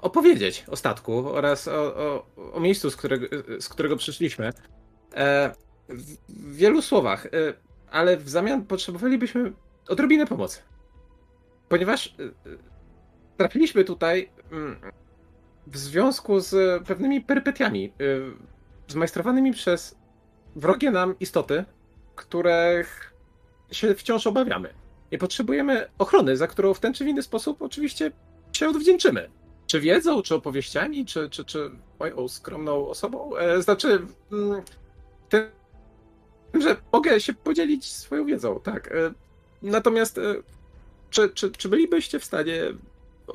[0.01, 3.27] opowiedzieć o statku oraz o, o, o miejscu, z którego,
[3.61, 4.53] z którego przyszliśmy.
[5.15, 5.55] E,
[5.89, 7.31] w, wielu słowach, e,
[7.91, 9.53] ale w zamian potrzebowalibyśmy
[9.89, 10.63] odrobinę pomocy.
[11.69, 12.13] Ponieważ e,
[13.37, 14.77] trafiliśmy tutaj mm,
[15.67, 17.93] w związku z pewnymi perypetiami
[18.89, 19.99] zmajstrowanymi przez
[20.57, 21.65] wrogie nam istoty,
[22.15, 23.15] których
[23.71, 24.75] się wciąż obawiamy.
[25.11, 28.11] I potrzebujemy ochrony, za którą w ten czy inny sposób oczywiście
[28.53, 29.31] się odwdzięczymy.
[29.67, 31.71] Czy wiedzą, czy opowieściami, czy, czy, czy
[32.01, 33.37] moją skromną osobą.
[33.37, 34.63] E, znaczy, mm,
[35.29, 35.51] tym,
[36.61, 38.93] że mogę się podzielić swoją wiedzą, tak.
[38.93, 39.13] E,
[39.63, 40.35] natomiast, e,
[41.11, 42.63] czy, czy, czy bylibyście w stanie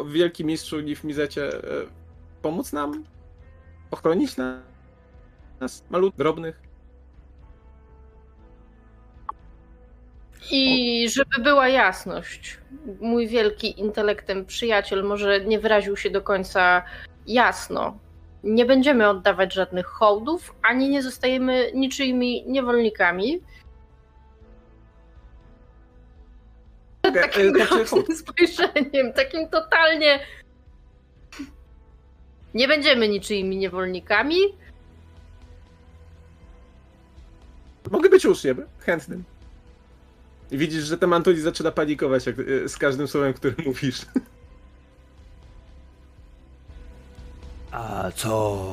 [0.05, 1.85] wielki mistrzu Nif Mizecie e,
[2.41, 3.03] pomóc nam?
[3.91, 4.61] Ochronić na-
[5.59, 6.68] nas, malut, drobnych?
[10.51, 12.57] I żeby była jasność,
[13.01, 16.83] mój wielki intelektem przyjaciel może nie wyraził się do końca
[17.27, 17.97] jasno.
[18.43, 23.41] Nie będziemy oddawać żadnych hołdów, ani nie zostajemy niczyimi niewolnikami.
[27.01, 30.19] Takim e, znaczy, groźnym spojrzeniem, takim totalnie.
[32.53, 34.37] Nie będziemy niczyimi niewolnikami.
[37.91, 39.23] Mogę być uczniem, chętnym.
[40.51, 44.05] I widzisz, że ten Antoni zaczyna panikować jak, e, z każdym słowem, które mówisz.
[47.71, 48.65] A co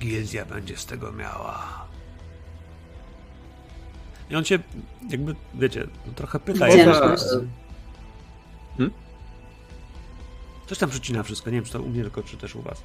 [0.00, 1.86] gildia będzie z tego miała?
[4.30, 4.58] I on cię
[5.10, 6.66] jakby, wiecie, no trochę pyta.
[6.66, 7.24] Wdzięczność.
[8.76, 8.94] Hmm?
[10.66, 12.82] Coś tam przycina wszystko, nie wiem czy to u mnie tylko, czy też u was.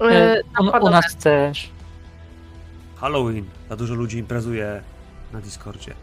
[0.00, 0.90] E, U, u napadowe.
[0.90, 1.70] nas też.
[2.96, 4.82] Halloween, za dużo ludzi imprezuje
[5.32, 5.94] na Discordzie.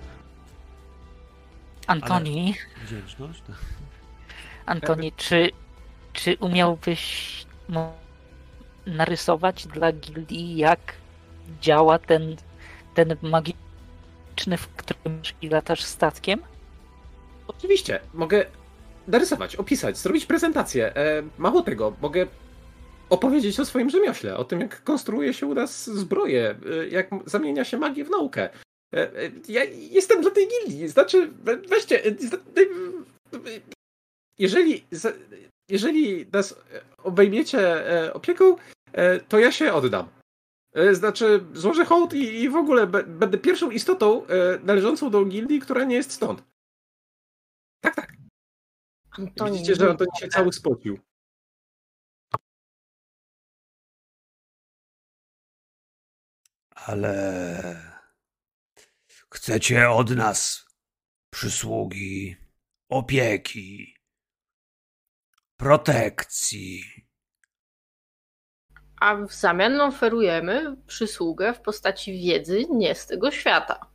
[1.92, 2.56] Antoni,
[2.86, 3.44] Wdzięczność?
[3.50, 3.56] No.
[4.66, 5.52] Antoni, czy,
[6.14, 7.46] czy umiałbyś
[8.86, 10.80] narysować dla gildii, jak
[11.62, 12.36] działa ten,
[12.96, 16.40] ten magiczny, w którym latasz statkiem?
[17.48, 18.46] Oczywiście, mogę
[19.08, 20.96] narysować, opisać, zrobić prezentację.
[20.96, 22.28] E, mało tego, mogę
[23.10, 27.66] opowiedzieć o swoim rzemiośle, o tym, jak konstruuje się u nas zbroje, e, jak zamienia
[27.66, 28.50] się magię w naukę.
[28.94, 32.16] E, e, ja jestem dla tej gildii, znaczy, we- weźcie, e,
[34.40, 34.86] jeżeli,
[35.70, 36.56] jeżeli nas
[36.98, 38.56] obejmiecie opieką,
[39.28, 40.10] to ja się oddam.
[40.92, 44.26] Znaczy, złożę hołd i, i w ogóle be, będę pierwszą istotą
[44.64, 46.44] należącą do gildii, która nie jest stąd.
[47.84, 48.14] Tak, tak.
[49.12, 51.00] Antoni, Widzicie, że on to się cały spocił.
[56.76, 57.91] Ale
[59.34, 60.66] chcecie od nas
[61.34, 62.36] przysługi,
[62.90, 63.96] opieki,
[65.58, 66.84] protekcji.
[69.00, 73.92] A w zamian oferujemy przysługę w postaci wiedzy nie z tego świata.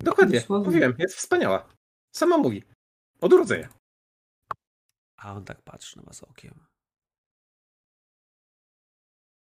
[0.00, 1.74] Dokładnie, mówiłem, jest wspaniała.
[2.12, 2.64] Sama mówi.
[3.20, 3.68] Od urodzenia.
[5.16, 6.66] A on tak patrzy na was okiem.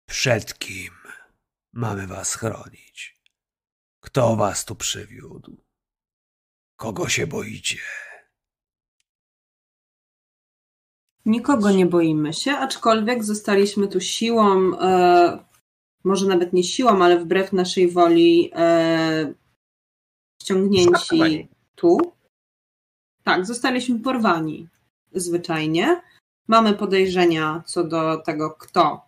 [0.09, 0.93] Przed kim
[1.73, 3.18] mamy was chronić?
[3.99, 5.57] Kto was tu przywiódł?
[6.75, 7.79] Kogo się boicie?
[11.25, 15.45] Nikogo nie boimy się, aczkolwiek zostaliśmy tu siłą, e,
[16.03, 19.33] może nawet nie siłą, ale wbrew naszej woli e,
[20.41, 21.97] ściągnięci tu.
[23.23, 24.67] Tak, zostaliśmy porwani
[25.11, 26.01] zwyczajnie.
[26.47, 29.01] Mamy podejrzenia co do tego, kto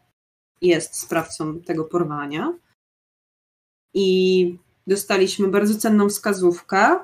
[0.62, 2.54] jest sprawcą tego porwania.
[3.94, 4.58] I
[4.92, 7.00] dostaliśmy bardzo cenną wskazówkę,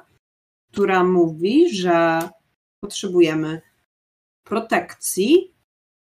[0.72, 2.30] która mówi, że
[2.84, 3.61] potrzebujemy
[4.43, 5.55] protekcji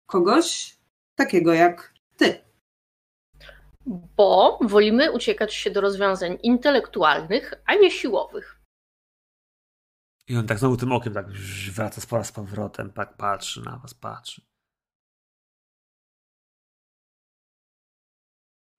[0.06, 0.76] kogoś
[1.14, 2.44] takiego jak ty.
[4.16, 8.60] Bo wolimy uciekać się do rozwiązań intelektualnych, a nie siłowych.
[10.28, 11.26] I on tak znowu tym okiem tak
[11.74, 14.42] wraca z z powrotem, tak patrzy na was, patrzy.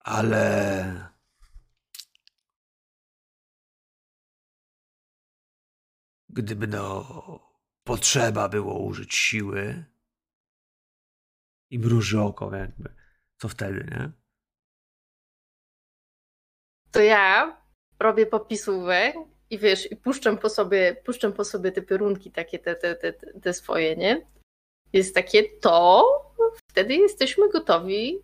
[0.04, 1.07] Ale.
[6.28, 7.04] Gdyby no
[7.84, 9.84] potrzeba było użyć siły,
[11.70, 12.94] I mruży oko jakby.
[13.38, 14.10] Co wtedy, nie?
[16.90, 17.56] To ja
[18.00, 19.16] robię popisówek
[19.50, 23.12] i wiesz, i puszczam po sobie, puszczam po sobie te piorunki takie, te, te, te,
[23.12, 24.26] te swoje, nie?
[24.92, 26.04] Jest takie to,
[26.70, 28.18] wtedy jesteśmy gotowi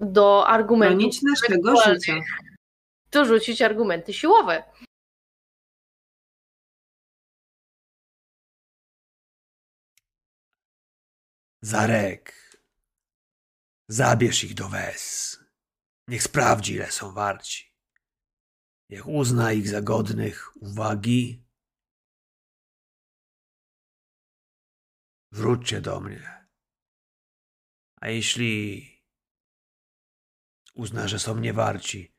[0.00, 2.20] do argumentów, Bronić naszego intelektualnych, życia.
[3.10, 4.62] dorzucić argumenty siłowe.
[11.62, 12.32] Zarek,
[13.88, 15.36] zabierz ich do Wes.
[16.08, 17.76] Niech sprawdzi, ile są warci.
[18.90, 21.44] Niech uzna ich za godnych uwagi.
[25.32, 26.48] Wróćcie do mnie.
[27.96, 28.86] A jeśli
[30.74, 32.14] uzna, że są niewarci,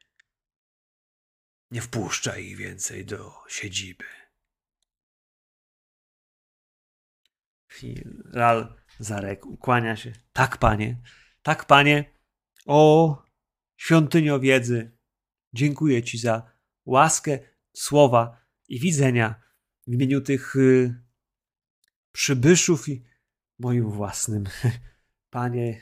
[1.72, 4.06] nie wpuszczaj ich więcej do siedziby.
[8.34, 10.14] Ral Zarek ukłania się.
[10.34, 10.98] Tak, panie.
[11.44, 12.06] Tak, panie.
[12.66, 13.24] O,
[13.78, 14.92] świątynio wiedzy.
[15.54, 16.52] Dziękuję ci za
[16.86, 17.40] łaskę,
[17.74, 18.38] słowa
[18.68, 19.36] i widzenia
[19.88, 20.96] w imieniu tych y,
[22.12, 23.04] przybyszów i
[23.60, 24.44] moim własnym.
[25.30, 25.82] Panie,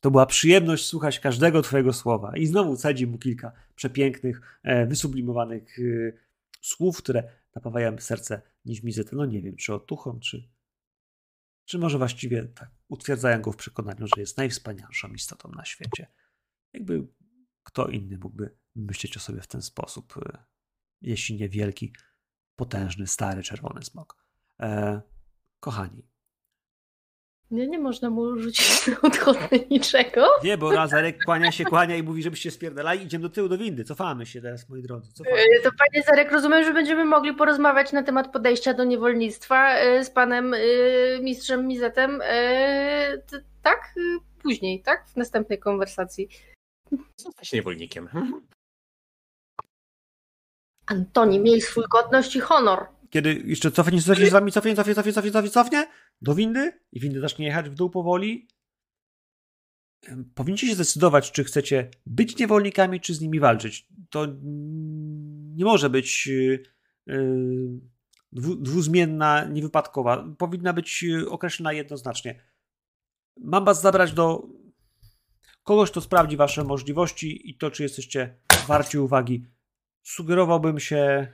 [0.00, 2.36] to była przyjemność słuchać każdego twojego słowa.
[2.36, 6.18] I znowu cedzi mu kilka przepięknych, e, wysublimowanych y,
[6.60, 7.22] słów, które
[7.54, 9.16] napawają serce niźmizety.
[9.16, 10.48] No nie wiem, czy otuchą, czy,
[11.68, 16.06] czy może właściwie tak utwierdzają go w przekonaniu, że jest najwspanialszą istotą na świecie.
[16.72, 17.08] Jakby
[17.62, 20.38] kto inny mógłby myśleć o sobie w ten sposób, y,
[21.00, 21.92] jeśli nie wielki,
[22.56, 24.24] potężny, stary, czerwony smok.
[24.60, 25.02] E,
[25.60, 26.08] kochani,
[27.50, 30.26] Nie, nie można mu rzucić na odchodne niczego.
[30.42, 33.84] wie, bo Razarek kłania się, kłania i mówi, żebyście spierdalali, idziemy do tyłu, do windy.
[33.84, 35.12] Cofamy się teraz, moi drodzy.
[35.12, 35.36] Cofamy.
[35.36, 40.04] E, To panie Zarek, rozumiem, że będziemy mogli porozmawiać na temat podejścia do niewolnictwa e,
[40.04, 40.58] z panem e,
[41.22, 42.20] mistrzem Mizetem.
[43.62, 43.94] Tak?
[44.42, 45.08] Później, tak?
[45.08, 46.28] W następnej konwersacji.
[47.16, 48.04] Zostać niewolnikiem.
[48.04, 48.46] Mhm.
[50.86, 52.86] Antoni, miej swój godność i honor.
[53.10, 55.86] Kiedy jeszcze cofnie, cofnie wami, cofnie, cofnie, cofnie, cofnie, cofnie, cofnie,
[56.22, 58.48] do windy i windy zacznie jechać w dół powoli.
[60.34, 63.88] Powinniście się zdecydować, czy chcecie być niewolnikami, czy z nimi walczyć.
[64.10, 64.26] To
[65.56, 66.62] nie może być y,
[67.08, 67.68] y,
[68.32, 70.34] dwu, dwuzmienna, niewypadkowa.
[70.38, 72.42] Powinna być y, określona jednoznacznie.
[73.40, 74.48] Mam was zabrać do
[75.62, 78.36] kogoś, kto sprawdzi wasze możliwości i to, czy jesteście
[78.66, 79.46] warci uwagi.
[80.02, 81.32] Sugerowałbym się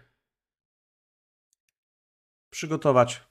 [2.54, 3.22] przygotować.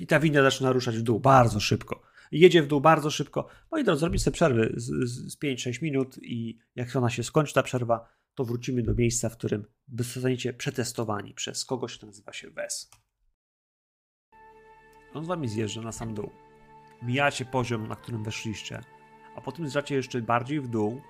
[0.00, 2.02] I ta winda zaczyna ruszać w dół bardzo szybko.
[2.32, 3.48] Jedzie w dół bardzo szybko.
[3.70, 4.86] Moi drodzy, zrobić sobie przerwy z,
[5.32, 9.36] z 5-6 minut i jak ona się skończy, ta przerwa, to wrócimy do miejsca, w
[9.36, 9.64] którym
[9.98, 12.90] zostaniecie przetestowani przez kogoś, kto nazywa się Wes.
[15.14, 16.30] On z wami zjeżdża na sam dół.
[17.02, 18.80] Mijacie poziom, na którym weszliście,
[19.36, 21.00] a potem zjeżdżacie jeszcze bardziej w dół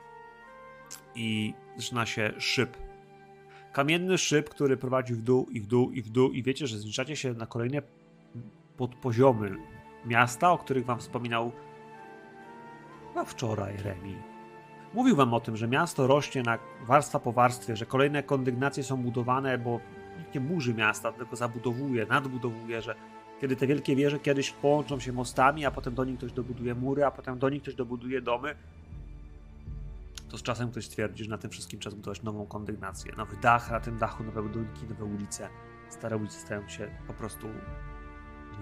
[1.14, 2.77] i zaczyna się szyb.
[3.73, 6.78] Kamienny szyb, który prowadzi w dół i w dół i w dół i wiecie, że
[6.78, 7.82] zbliżacie się na kolejne
[8.77, 9.57] podpoziomy
[10.07, 11.53] miasta, o których wam wspominał
[13.09, 14.16] chyba wczoraj Remi.
[14.94, 18.97] Mówił wam o tym, że miasto rośnie na warstwa po warstwie, że kolejne kondygnacje są
[18.97, 19.81] budowane, bo
[20.19, 22.94] nikt nie burzy miasta, tylko zabudowuje, nadbudowuje, że
[23.40, 27.05] kiedy te wielkie wieże kiedyś połączą się mostami, a potem do nich ktoś dobuduje mury,
[27.05, 28.55] a potem do nich ktoś dobuduje domy,
[30.32, 33.12] to z czasem ktoś stwierdzi, że na tym wszystkim trzeba zbudować nową kondygnację.
[33.16, 35.48] Nowy dach, na tym dachu nowe budynki, nowe ulice.
[35.88, 37.48] Stare ulice stają się po prostu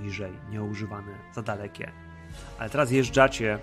[0.01, 1.93] niżej, nieużywane, za dalekie.
[2.59, 3.59] Ale teraz jeżdżacie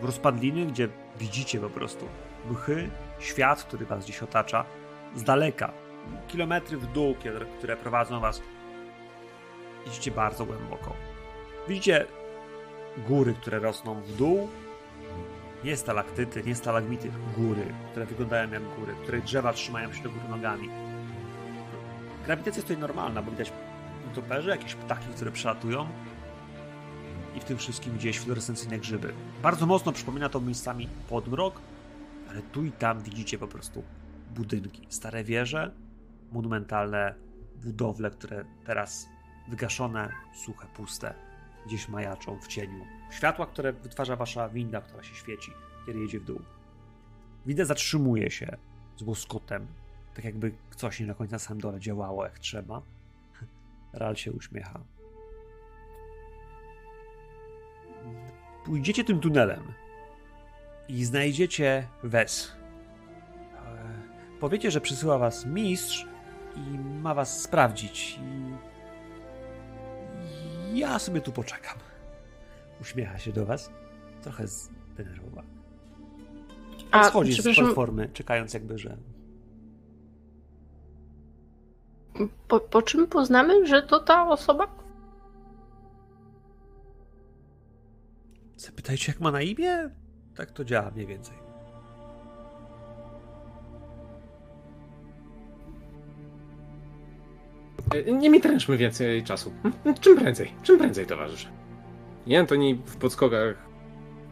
[0.00, 2.08] w rozpadliny, gdzie widzicie po prostu
[2.50, 4.64] mchy, świat, który was dziś otacza,
[5.14, 5.72] z daleka.
[6.28, 7.14] Kilometry w dół,
[7.58, 8.42] które prowadzą was.
[9.86, 10.92] Idziecie bardzo głęboko.
[11.68, 12.06] Widzicie
[13.08, 14.48] góry, które rosną w dół.
[15.66, 20.28] Nie stalaktyty, nie stalagmity, góry, które wyglądają jak góry, których drzewa trzymają się do góry
[20.28, 20.68] nogami.
[22.24, 23.52] Grawitacja jest tutaj normalna, bo widać
[24.14, 25.86] toperze, jakieś ptaki, które przelatują
[27.36, 29.12] i w tym wszystkim gdzieś fluorescencyjne grzyby.
[29.42, 31.60] Bardzo mocno przypomina to miejscami podmrok,
[32.30, 33.82] ale tu i tam widzicie po prostu
[34.34, 35.70] budynki, stare wieże,
[36.32, 37.14] monumentalne
[37.64, 39.08] budowle, które teraz
[39.48, 40.12] wygaszone,
[40.44, 41.14] suche, puste,
[41.66, 42.84] gdzieś majaczą w cieniu.
[43.10, 45.52] Światła, które wytwarza wasza winda, która się świeci,
[45.86, 46.40] kiedy jedzie w dół.
[47.46, 48.56] Winda zatrzymuje się
[48.96, 49.66] z łoskotem,
[50.14, 52.82] tak jakby coś nie na końcu na samym dole działało jak trzeba.
[53.92, 54.80] Ral się uśmiecha.
[58.64, 59.72] Pójdziecie tym tunelem
[60.88, 62.52] i znajdziecie Wes.
[63.54, 66.06] E, Powiecie, że przysyła was mistrz
[66.56, 68.18] i ma was sprawdzić.
[68.18, 68.54] I
[70.78, 71.78] ja sobie tu poczekam.
[72.80, 73.70] Uśmiecha się do was.
[74.22, 75.48] Trochę zdenerwowany.
[76.90, 78.96] A, Schodzi z platformy, czekając jakby, że...
[82.48, 84.66] po, po czym poznamy, że to ta osoba?
[88.56, 89.90] Zapytajcie, jak ma na imię?
[90.36, 91.45] Tak to działa mniej więcej.
[98.12, 99.52] Nie mi tręczmy więcej czasu.
[100.00, 101.48] Czym prędzej, czym prędzej, towarzysze.
[102.26, 103.54] I Antoni w podskokach,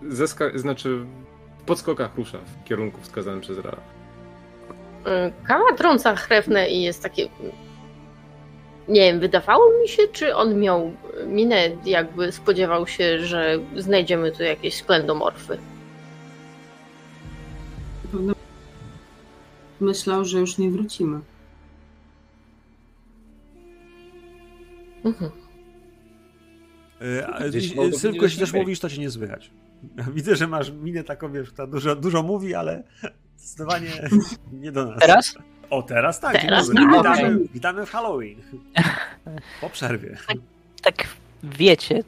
[0.09, 1.05] zeska- znaczy
[1.59, 3.77] w podskokach rusza w kierunku wskazanym przez Rala.
[3.77, 7.29] Y, Kawa trąca chrewne i jest takie.
[8.89, 10.93] Nie wiem, wydawało mi się, czy on miał
[11.27, 15.59] minę, jakby spodziewał się, że znajdziemy tu jakieś sklendomorfy.
[19.81, 21.21] Myślał, że już nie wrócimy.
[25.05, 25.31] Mhm.
[27.93, 29.51] Sylwku, być jeśli też mówisz, to cię nie słychać.
[30.15, 32.83] Widzę, że masz minę taką, wiesz, która dużo, dużo mówi, ale
[33.37, 33.91] zdecydowanie
[34.63, 35.01] nie do nas.
[35.01, 35.35] Teraz?
[35.71, 36.43] O, teraz tak.
[36.43, 36.67] Teraz?
[36.67, 37.13] Dzień dobry.
[37.13, 38.37] Witamy, witamy w Halloween.
[39.61, 40.17] Po przerwie.
[40.83, 41.07] Tak
[41.43, 42.03] wiecie,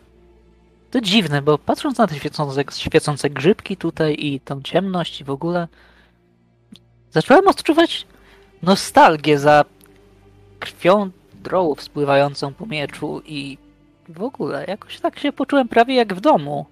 [0.91, 5.31] to dziwne, bo patrząc na te świecące, świecące grzybki tutaj i tą ciemność i w
[5.31, 5.68] ogóle,
[7.10, 8.07] zacząłem odczuwać
[8.62, 9.65] nostalgię za
[10.60, 11.10] krwią
[11.47, 13.58] drołów spływającą po mieczu i
[14.08, 16.66] w ogóle jakoś tak się poczułem prawie jak w domu.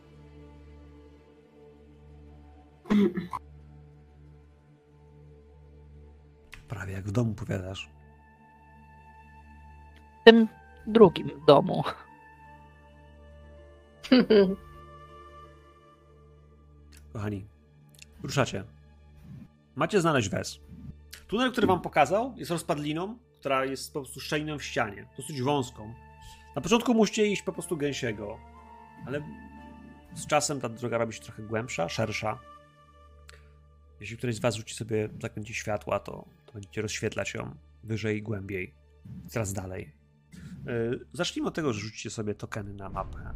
[6.68, 7.90] Prawie jak w domu powiadasz.
[10.20, 10.48] W tym
[10.86, 11.82] drugim domu.
[17.12, 17.46] Kochani,
[18.22, 18.64] ruszacie.
[19.76, 20.60] Macie znaleźć Wes.
[21.28, 25.06] Tunel, który wam pokazał, jest rozpadliną, która jest po prostu szczeliną w ścianie.
[25.16, 25.94] Dosyć wąską.
[26.56, 28.38] Na początku musicie iść po prostu gęsiego,
[29.06, 29.22] ale
[30.14, 32.38] z czasem ta droga robi się trochę głębsza, szersza.
[34.00, 38.22] Jeśli któryś z was rzuci sobie zakręcie światła, to, to będziecie rozświetlać ją wyżej i
[38.22, 38.74] głębiej.
[39.28, 39.92] Coraz dalej.
[40.66, 43.34] Yy, zacznijmy od tego, że rzucicie sobie tokeny na mapę.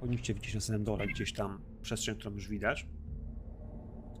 [0.00, 2.86] Powinniście widzieć na samym dole gdzieś tam przestrzeń, którą już widać.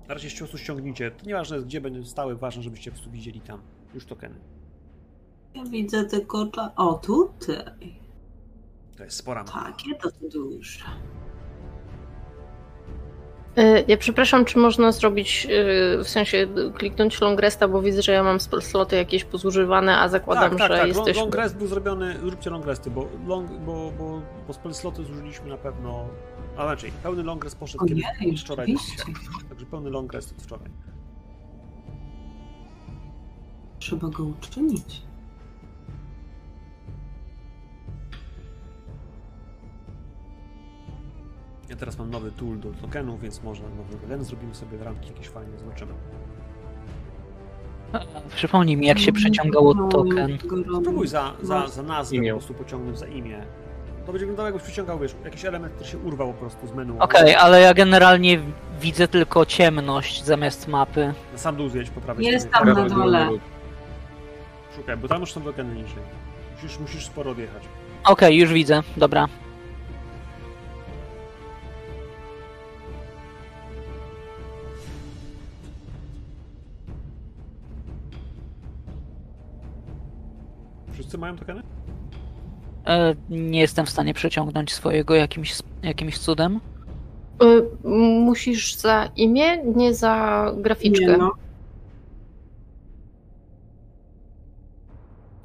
[0.08, 1.10] Na razie po prostu ściągnijcie.
[1.10, 3.62] To nieważne gdzie będą stały, ważne, żebyście po prostu widzieli tam
[3.94, 4.57] już tokeny.
[5.58, 6.46] Ja widzę tylko...
[6.46, 6.72] Cza...
[6.76, 7.98] O, tutaj.
[8.96, 9.64] To jest spora mapa.
[9.64, 10.84] Takie to duże.
[13.58, 18.12] Y, Ja przepraszam, czy można zrobić, y, w sensie kliknąć long resta, bo widzę, że
[18.12, 20.88] ja mam spell sloty jakieś pozużywane, a zakładam, tak, tak, że tak.
[20.88, 21.12] jesteśmy...
[21.22, 25.04] Long, long rest był zrobiony, zróbcie long resty, bo, long, bo, bo, bo spell sloty
[25.04, 26.08] zużyliśmy na pewno...
[26.56, 28.76] A raczej, pełny long rest poszedł kiedy Ojej, od wczoraj.
[28.96, 29.12] rzeczywiście.
[29.48, 30.70] Także pełny long rest od wczoraj.
[33.78, 35.07] Trzeba go uczynić.
[41.68, 45.28] Ja teraz mam nowy tool do tokenów, więc może nowy token zrobimy sobie ramki jakieś
[45.28, 45.92] fajne, zobaczymy.
[48.36, 50.38] Przypomnij mi, jak się przeciągało token.
[50.80, 52.32] Spróbuj za, za, za nazwę Imię.
[52.32, 53.42] po prostu pociągnąć za imię.
[54.06, 56.92] To będzie wyglądało jakbyś przyciągał, wiesz, jakiś element, który się urwał po prostu z menu.
[56.98, 58.40] Okej, ale ja generalnie
[58.80, 61.14] widzę tylko ciemność zamiast mapy.
[61.32, 63.28] Na sam dół zjedź po prawej Jest tam na dole.
[64.76, 66.02] Szukaj, bo tam już są tokeny niżej.
[66.54, 67.62] Musisz, musisz sporo odjechać.
[68.04, 69.28] Okej, już widzę, dobra.
[81.08, 81.62] Wszyscy mają tokeny?
[82.86, 86.60] E, nie jestem w stanie przeciągnąć swojego jakimś, jakimś cudem.
[87.42, 87.86] Y,
[88.20, 91.06] musisz za imię, nie za graficzkę.
[91.06, 91.32] Nie, no.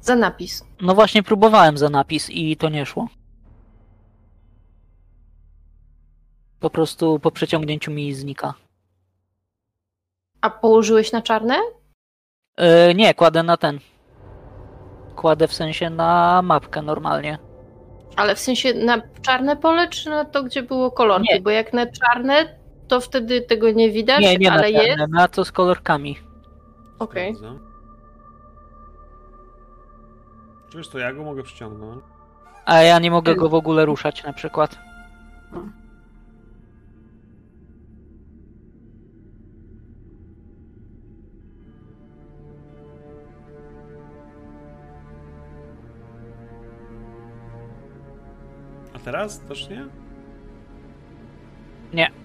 [0.00, 0.64] Za napis.
[0.80, 3.08] No właśnie próbowałem za napis i to nie szło.
[6.60, 8.54] Po prostu po przeciągnięciu mi znika.
[10.40, 11.56] A położyłeś na czarne?
[12.56, 13.80] E, nie, kładę na ten.
[15.24, 17.38] Kładę w sensie na mapkę normalnie.
[18.16, 21.34] Ale w sensie na czarne pole, czy na to, gdzie było kolorki?
[21.34, 21.40] Nie.
[21.40, 24.86] Bo jak na czarne, to wtedy tego nie widać, Nie, nie na ale jest.
[24.88, 26.18] czarne, na to z kolorkami.
[26.98, 27.34] Okej.
[27.34, 27.58] Sprawdzam.
[30.70, 32.02] Czy wiesz to ja go mogę przyciągnąć?
[32.64, 34.78] A ja nie mogę go w ogóle ruszać na przykład.
[49.04, 49.86] Teraz też nie?
[51.92, 52.23] Nie.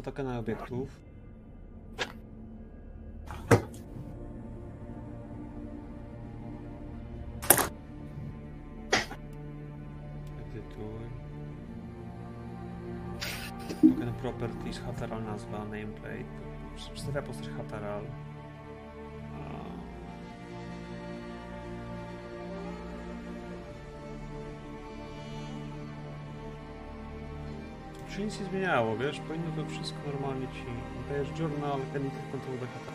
[0.00, 1.00] Warstwa tokena obiektów.
[10.40, 11.04] Edytuj.
[13.80, 16.24] Token properties, Hateral nazwa, nameplate.
[16.76, 18.04] Przedstawia postać Hateral.
[28.20, 29.20] Się nic nie zmieniało, wiesz?
[29.20, 30.64] Powinno to wszystko normalnie ci...
[31.10, 32.92] Dajesz journal, chemical control backup.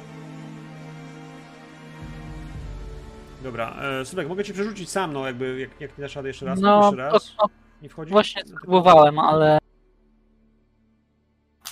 [3.44, 6.45] Dobra, e, Sylwek, mogę cię przerzucić sam, no jakby, jak, jak nie dasz rady jeszcze
[6.45, 7.14] raz, No, jeszcze raz.
[7.14, 8.12] to, to Nie wchodzi?
[8.12, 9.58] właśnie No, spróbowałem, ale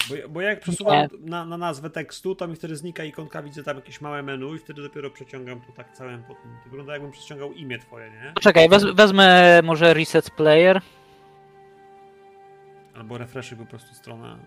[0.10, 3.76] Bo, bo jak przesuwam na, na nazwę tekstu, to mi wtedy znika ikonka, widzę tam
[3.76, 6.52] jakieś małe menu i wtedy dopiero przeciągam to tak całym po tym.
[6.64, 8.32] To wygląda jakbym przeciągał imię twoje, nie?
[8.36, 10.82] poczekaj, wez, wezmę może reset player.
[12.96, 14.38] Albo refreshy po prostu stronę.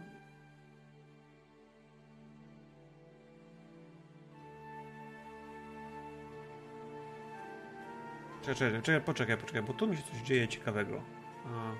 [8.42, 11.02] Czekaj, czekaj, czekaj, poczekaj, poczekaj, bo tu mi się coś dzieje ciekawego.
[11.46, 11.72] A.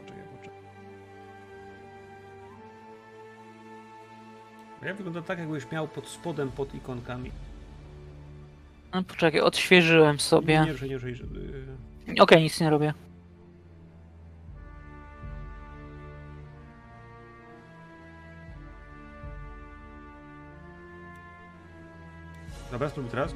[0.00, 0.62] Poczekaj, poczekaj.
[4.82, 7.30] Ja wygląda tak, jakbyś miał pod spodem, pod ikonkami.
[8.94, 10.60] No, poczekaj, odświeżyłem sobie.
[10.60, 11.12] Nie, nie, nie,
[12.06, 12.94] nie, nie, Okej, nic nie robię.
[22.82, 23.34] Dobra, spróbuj teraz.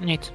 [0.00, 0.32] Nic.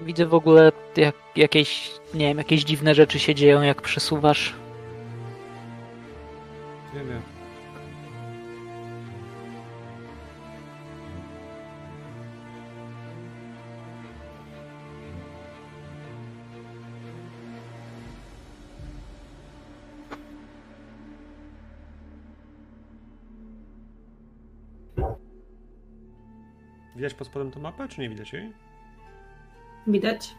[0.00, 4.54] Widzę w ogóle jak, jakieś, nie wiem, jakieś dziwne rzeczy się dzieją, jak przesuwasz.
[6.94, 7.37] Nie wiem.
[27.08, 28.52] Widać pod spodem tą mapę, czy nie widać jej?
[29.86, 30.34] Widać?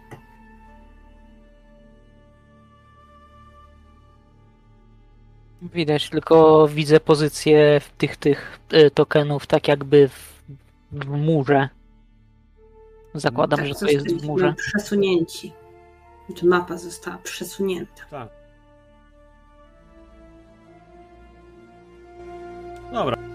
[5.61, 10.43] Widać, tylko widzę pozycję tych, tych y, tokenów tak jakby w,
[10.91, 11.69] w murze.
[13.13, 14.53] Zakładam, Tak, że to jest w murze.
[14.57, 15.53] przesunięci.
[16.27, 18.03] Znaczy mapa została przesunięta.
[18.09, 18.29] Tak.
[22.93, 23.28] Dobra.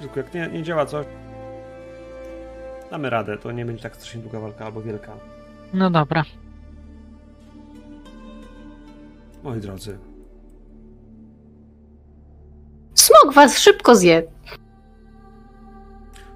[0.00, 1.06] Tylko jak nie, nie działa coś,
[2.90, 5.12] Damy radę, to nie będzie tak strasznie długa walka albo wielka.
[5.74, 6.24] No dobra.
[9.42, 9.98] Moi drodzy,
[12.94, 14.22] Smok was szybko zje.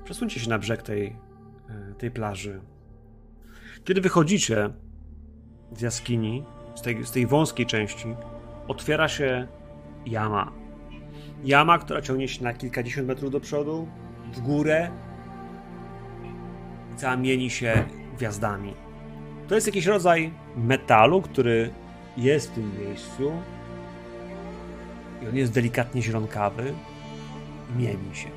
[0.05, 1.17] przesuńcie się na brzeg tej,
[1.69, 2.61] e, tej plaży.
[3.85, 4.71] Kiedy wychodzicie
[5.73, 8.15] z jaskini, z tej, z tej wąskiej części,
[8.69, 9.47] otwiera się
[10.07, 10.53] jama.
[11.45, 13.89] Jama, która ciągnie się na kilkadziesiąt metrów do przodu,
[14.33, 14.91] w górę
[16.95, 17.85] i cała mieni się
[18.17, 18.75] gwiazdami.
[19.49, 21.71] To jest jakiś rodzaj metalu, który
[22.17, 23.33] jest w tym miejscu
[25.23, 26.75] i on jest delikatnie zielonkawy
[27.77, 28.29] mieni się.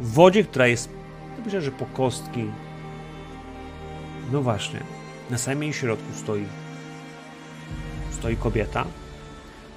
[0.00, 0.88] W wodzie, która jest,
[1.44, 2.44] myślę, że po kostki.
[4.32, 4.80] No właśnie,
[5.30, 6.44] na samym środku stoi
[8.10, 8.84] stoi kobieta.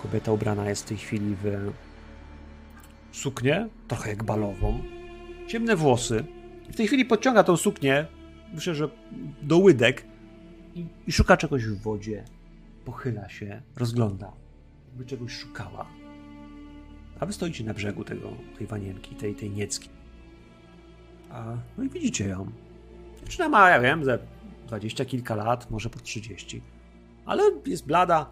[0.03, 1.71] Kobieta ubrana jest w tej chwili w
[3.11, 4.83] suknię, trochę jak balową.
[5.47, 6.23] Ciemne włosy.
[6.69, 8.05] W tej chwili podciąga tą suknię,
[8.53, 8.89] myślę, że
[9.41, 10.05] do łydek
[10.75, 12.25] i, i szuka czegoś w wodzie.
[12.85, 14.31] Pochyla się, rozgląda,
[14.87, 15.85] jakby czegoś szukała.
[17.19, 19.89] A wy stoicie na brzegu tego, tej wanienki, tej, tej niecki.
[21.31, 22.51] A, no i widzicie ją.
[23.19, 24.19] Dziewczyna ma, ja wiem, ze
[24.67, 26.61] dwadzieścia kilka lat, może po 30.
[27.25, 28.31] Ale jest blada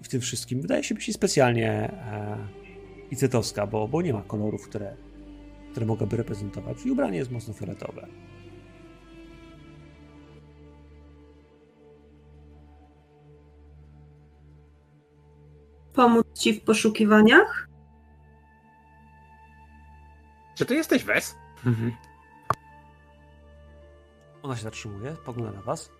[0.00, 2.61] i w tym wszystkim wydaje się być specjalnie e,
[3.12, 4.96] icetowska, bo, bo nie ma kolorów, które,
[5.70, 6.86] które mogłaby reprezentować.
[6.86, 8.08] I ubranie jest mocno fioletowe.
[15.92, 17.68] Pomóc ci w poszukiwaniach?
[20.54, 21.36] Czy ty jesteś Wes?
[24.42, 25.90] Ona się zatrzymuje, spogląda na was.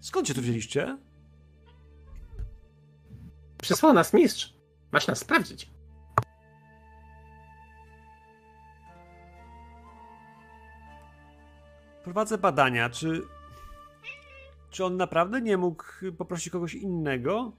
[0.00, 0.98] Skąd się tu wzięliście?
[3.62, 4.54] Przysłał nas mistrz.
[4.92, 5.70] Masz nas sprawdzić.
[12.04, 12.90] Prowadzę badania.
[12.90, 13.22] Czy.
[14.70, 15.84] Czy on naprawdę nie mógł
[16.18, 17.52] poprosić kogoś innego?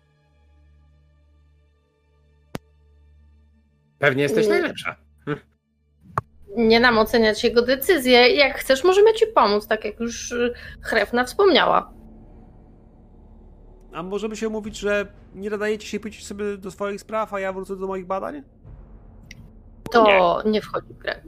[4.00, 4.52] Pewnie jesteś Nie.
[4.52, 4.96] najlepsza.
[6.58, 8.30] Nie nam oceniać jego decyzje.
[8.36, 10.34] Jak chcesz, możemy ci pomóc, tak jak już
[10.82, 11.94] Chrefna wspomniała.
[13.94, 17.54] A możemy się umówić, że nie nadajecie się pójść sobie do swoich spraw, a ja
[17.54, 18.44] wrócę do moich badań?
[19.92, 21.22] To nie, wchodzi w grę.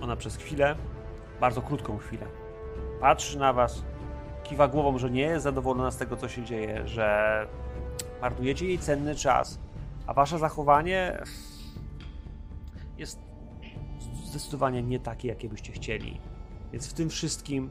[0.00, 0.76] Ona przez chwilę,
[1.40, 2.26] bardzo krótką chwilę,
[3.00, 3.84] patrzy na was,
[4.42, 7.46] kiwa głową, że nie jest zadowolona z tego, co się dzieje, że
[8.22, 9.58] marnujecie jej cenny czas,
[10.06, 11.22] a wasze zachowanie
[12.98, 13.29] jest
[14.30, 16.20] zdecydowanie nie takie, jakie byście chcieli.
[16.72, 17.70] Więc w tym wszystkim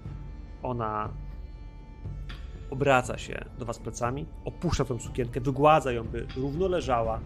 [0.63, 1.09] ona
[2.69, 7.19] obraca się do was plecami, opuszcza tą sukienkę, wygładza ją, by równo leżała.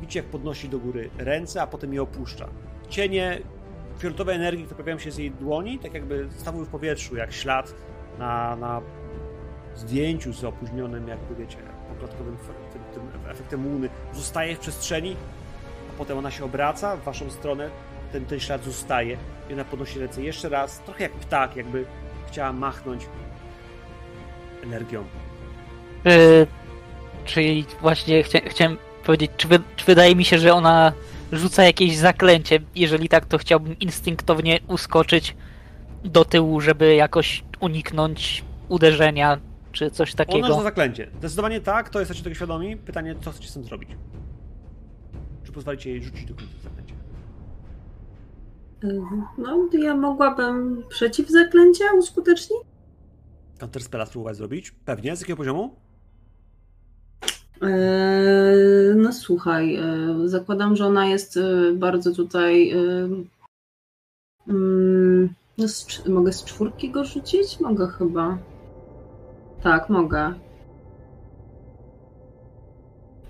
[0.00, 2.48] Widzicie, jak podnosi do góry ręce, a potem je opuszcza.
[2.88, 3.40] Cienie
[3.98, 7.74] fioletowej energii, które pojawiają się z jej dłoni, tak jakby stały w powietrzu, jak ślad
[8.18, 8.82] na, na
[9.74, 12.36] zdjęciu z opóźnionym, jakby wiecie, pokładkowym
[12.94, 15.16] tym efektem łuny, zostaje w przestrzeni,
[15.90, 17.70] a potem ona się obraca w waszą stronę,
[18.12, 19.16] ten, ten ślad zostaje
[19.50, 21.84] i ona podnosi ręce jeszcze raz, trochę jak ptak, jakby
[22.28, 23.06] chciała machnąć
[24.64, 25.04] energią.
[26.04, 26.46] Czy,
[27.24, 30.92] czyli właśnie chcia, chciałem powiedzieć, czy, wy, czy wydaje mi się, że ona
[31.32, 32.60] rzuca jakieś zaklęcie?
[32.74, 35.36] Jeżeli tak, to chciałbym instynktownie uskoczyć
[36.04, 39.38] do tyłu, żeby jakoś uniknąć uderzenia,
[39.72, 40.46] czy coś Ona takiego.
[40.46, 41.10] rzuca zaklęcie.
[41.18, 42.76] Zdecydowanie tak, to jesteście tego świadomi.
[42.76, 43.88] Pytanie, co chcecie z tym zrobić?
[45.44, 46.77] Czy pozwolicie jej rzucić do końca.
[49.38, 52.58] No, ja mogłabym przeciwzaklęcia uskutecznić?
[53.58, 54.70] Counterspella spróbować zrobić?
[54.70, 55.16] Pewnie.
[55.16, 55.74] Z jakiego poziomu?
[57.62, 59.82] Eee, no słuchaj, e,
[60.24, 62.70] zakładam, że ona jest e, bardzo tutaj.
[62.70, 63.08] e,
[64.48, 67.60] mm, no z, mogę z czwórki go rzucić?
[67.60, 68.38] Mogę chyba.
[69.62, 70.34] Tak, mogę.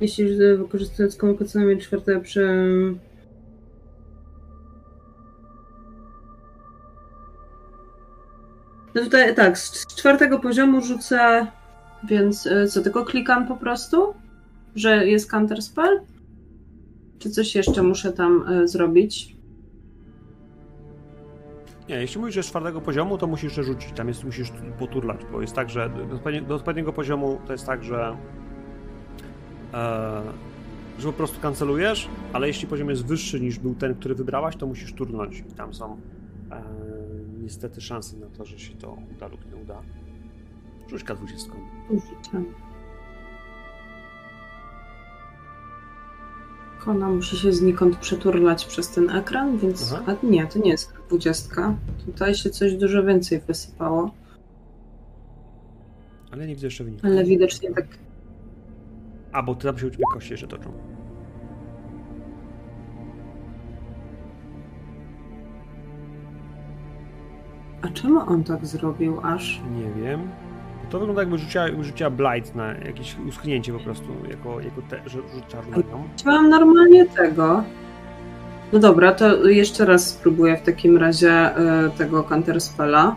[0.01, 2.49] Jeśli wykorzystując komunikację czwarte przy.
[8.95, 11.47] No tutaj tak, z czwartego poziomu rzucę
[12.05, 14.15] więc y, co, tylko klikam po prostu,
[14.75, 16.01] że jest counter spell?
[17.19, 19.37] Czy coś jeszcze muszę tam y, zrobić?
[21.89, 23.93] Nie, jeśli mówisz, że z czwartego poziomu, to musisz rzucić.
[23.93, 25.91] Tam jest, musisz poturlać, bo jest tak, że
[26.49, 28.17] do odpowiedniego poziomu to jest tak, że
[29.75, 30.23] e,
[30.99, 34.67] że po prostu kancelujesz, ale jeśli poziom jest wyższy niż był ten, który wybrałaś, to
[34.67, 35.45] musisz turnąć.
[35.51, 36.01] I tam są
[36.51, 36.63] e,
[37.49, 39.83] niestety szansy na to, że się to uda lub nie uda.
[40.89, 41.51] Rzuć K20.
[41.91, 42.45] Rzucam.
[46.81, 49.93] Kona musi się znikąd przeturlać przez ten ekran, więc.
[49.93, 50.17] Aha.
[50.23, 51.77] A nie, to nie jest 20.
[52.07, 54.11] Tutaj się coś dużo więcej wysypało.
[56.31, 57.07] Ale nie widzę jeszcze wyniku.
[57.07, 57.87] Ale widocznie tak.
[59.33, 60.73] A, bo tam się u ciebie kości jeszcze toczą.
[67.83, 69.61] A czemu on tak zrobił aż?
[69.77, 70.29] Nie wiem.
[70.91, 75.19] To wygląda jakby rzuciła, rzuciła blight na jakieś uschnięcie po prostu, jako, jako te, że
[75.75, 76.05] rzut nią.
[76.17, 77.65] Chciałam normalnie tego.
[78.73, 83.17] No dobra, to jeszcze raz spróbuję w takim razie y, tego counterspella.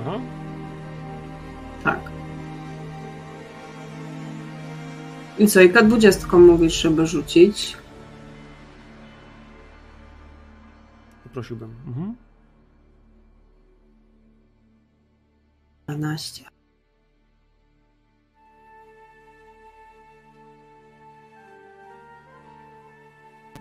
[0.00, 0.18] Aha.
[1.84, 1.98] Tak.
[5.38, 7.81] I co, i K20 mówisz, żeby rzucić?
[11.32, 11.74] Poprosiłbym.
[11.86, 12.16] Mhm.
[15.88, 16.44] 12.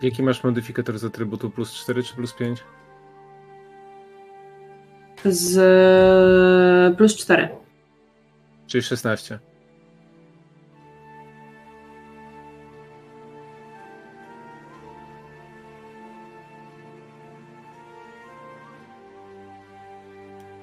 [0.02, 1.50] Jaki masz modyfikator z atrybutu?
[1.50, 2.64] Plus 4 czy plus 5?
[5.26, 7.50] Z plus 4.
[8.68, 9.40] Czyli 16.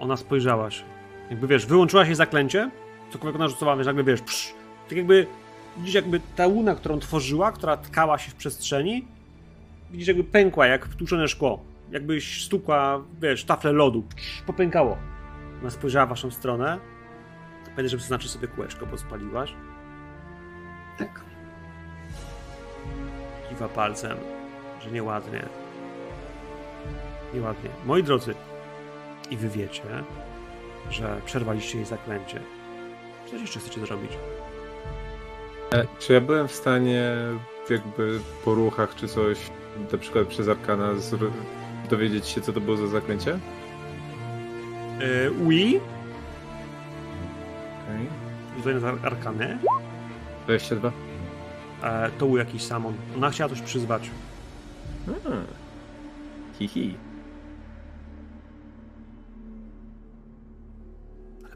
[0.09, 0.85] Ona spojrzałaś.
[1.31, 2.71] Jakby wiesz, wyłączyła się zaklęcie,
[3.11, 4.55] cokolwiek rzucała, wiesz, nagle wiesz, psz,
[4.89, 5.27] tak jakby
[5.77, 9.05] widzisz jakby ta łuna, którą tworzyła, która tkała się w przestrzeni,
[9.91, 11.65] widzisz jakby pękła jak tłuczone szkło.
[11.91, 14.03] Jakbyś stukła, wiesz, taflę lodu.
[14.03, 14.99] Psz, popękało.
[15.61, 16.79] Ona spojrzała w waszą stronę.
[17.65, 19.55] Pamiętaj, żeby zaznaczyć sobie kółeczko, bo spaliłaś.
[20.99, 21.21] Tak.
[23.49, 24.17] Kiwa palcem,
[24.81, 25.43] że nieładnie.
[27.35, 27.71] Nieładnie.
[27.87, 28.35] Moi drodzy,
[29.31, 29.83] i wy wiecie,
[30.91, 32.41] że przerwaliście jej zaklęcie.
[33.31, 34.11] Co jeszcze chcecie zrobić?
[35.73, 37.13] E, czy ja byłem w stanie
[37.71, 39.39] jakby po ruchach czy coś,
[39.93, 40.89] na przykład przez arkana,
[41.91, 43.39] dowiedzieć się co to było za zaklęcie?
[45.01, 45.81] Yy, Ui,
[47.85, 48.07] Okej.
[48.57, 49.59] tutaj na arkany,
[50.45, 50.93] 22.
[51.83, 52.95] e, to był jakiś samon.
[53.17, 54.11] Ona chciała coś przyzwać.
[55.07, 55.45] Hmm.
[56.59, 57.08] Hihi.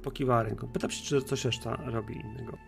[0.03, 0.69] Pokiwała ręką.
[0.69, 2.59] Pytam się, czy coś jeszcze robi innego.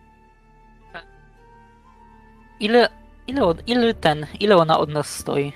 [2.59, 2.89] Ile,
[3.27, 5.53] ile, od, ile ten, ile ona od nas stoi?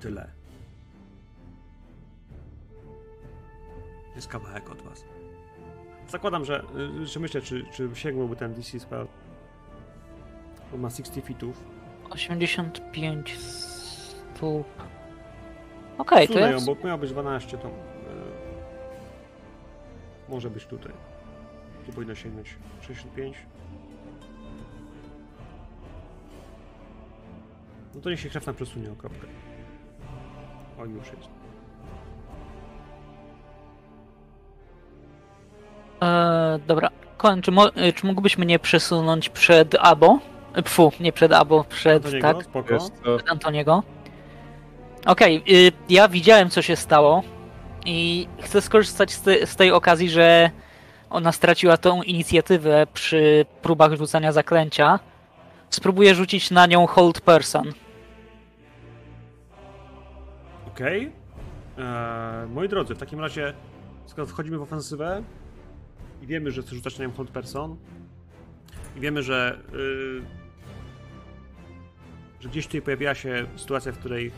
[0.00, 0.30] Tyle.
[4.16, 5.04] Jest kawałek od was.
[6.08, 6.64] Zakładam, że,
[7.04, 9.06] że myślę, czy, czy sięgnąłby ten DC spell.
[10.72, 11.64] Bo ma 60 feetów.
[12.10, 14.66] 85 stóp.
[15.98, 16.66] Okej, to Sunę ją, jest...
[16.66, 17.70] bo miał być 12, to y,
[20.28, 20.92] może być tutaj.
[21.86, 23.36] Tu powinno sięgnąć 65.
[27.94, 29.26] No to niech się krew na przesunie o kropkę.
[30.78, 31.28] O, już jest.
[36.02, 40.18] E, dobra, Koen, czy, mo, e, czy mógłbyś mnie przesunąć przed Abo?
[40.54, 42.76] E, Pfu, nie przed Abo, przed, Antoniego, tak, spoko.
[43.16, 43.82] Przed Antoniego.
[45.06, 47.22] Okej, y, ja widziałem co się stało
[47.84, 50.50] i chcę skorzystać z, te, z tej okazji, że
[51.10, 54.98] ona straciła tą inicjatywę przy próbach rzucania zaklęcia.
[55.70, 57.72] Spróbuję rzucić na nią Hold Person.
[60.68, 61.12] Okej.
[61.78, 63.54] Eee, Moi drodzy, w takim razie,
[64.06, 65.22] skoro wchodzimy w ofensywę
[66.22, 67.76] i wiemy, że chce rzucać na nią hold person
[68.96, 70.22] i wiemy, że, yy,
[72.40, 74.32] że gdzieś tutaj pojawiła się sytuacja, w której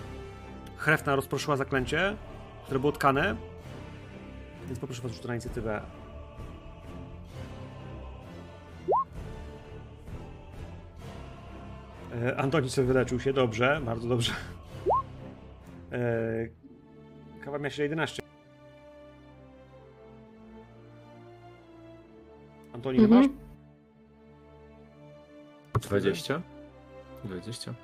[0.79, 2.17] Hrefna rozproszyła zaklęcie,
[2.65, 3.37] które było tkane,
[4.67, 5.83] więc poproszę was rzut na inicjatywę.
[12.23, 14.33] E, Antoni sobie wyleczył się, dobrze, bardzo dobrze.
[15.93, 16.49] E,
[17.45, 18.23] Kawa miała się 11.
[22.75, 23.21] Antoni, Mhm.
[23.21, 23.31] masz?
[25.83, 26.43] 20?
[27.25, 27.75] 20.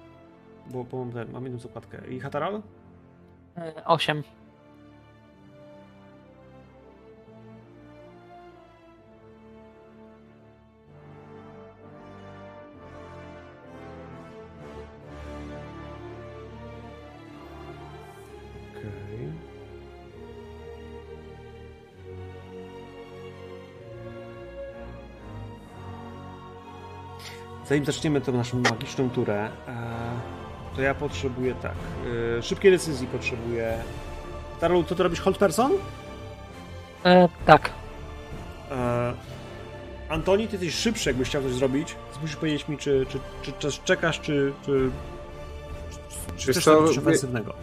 [0.71, 2.09] Bo, bo mam, ten, mam jedną zakładkę.
[2.09, 2.63] I Hataral?
[3.57, 4.23] E, 8.
[18.71, 19.33] Okej.
[27.67, 30.44] Zanim zaczniemy tą naszą magiczną turę, e,
[30.77, 31.75] to ja potrzebuję tak.
[32.39, 33.79] E, szybkiej decyzji potrzebuję.
[34.61, 35.21] Taru, co ty robisz?
[35.21, 35.73] Hold person?
[37.05, 37.71] E, tak.
[38.71, 39.13] E,
[40.09, 41.97] Antoni, ty jesteś szybszy, jakbyś chciał coś zrobić.
[42.05, 44.91] Więc musisz powiedzieć mi, czy, czy, czy, czy czekasz, czy, czy,
[46.37, 47.55] czy Wiesz robić coś ofensywnego.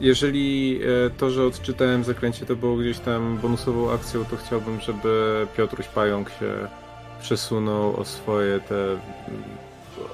[0.00, 5.46] Jeżeli e, to, że odczytałem zaklęcie, to było gdzieś tam bonusową akcją, to chciałbym, żeby
[5.56, 6.68] Piotruś Pająk się
[7.20, 8.96] przesunął o swoje te...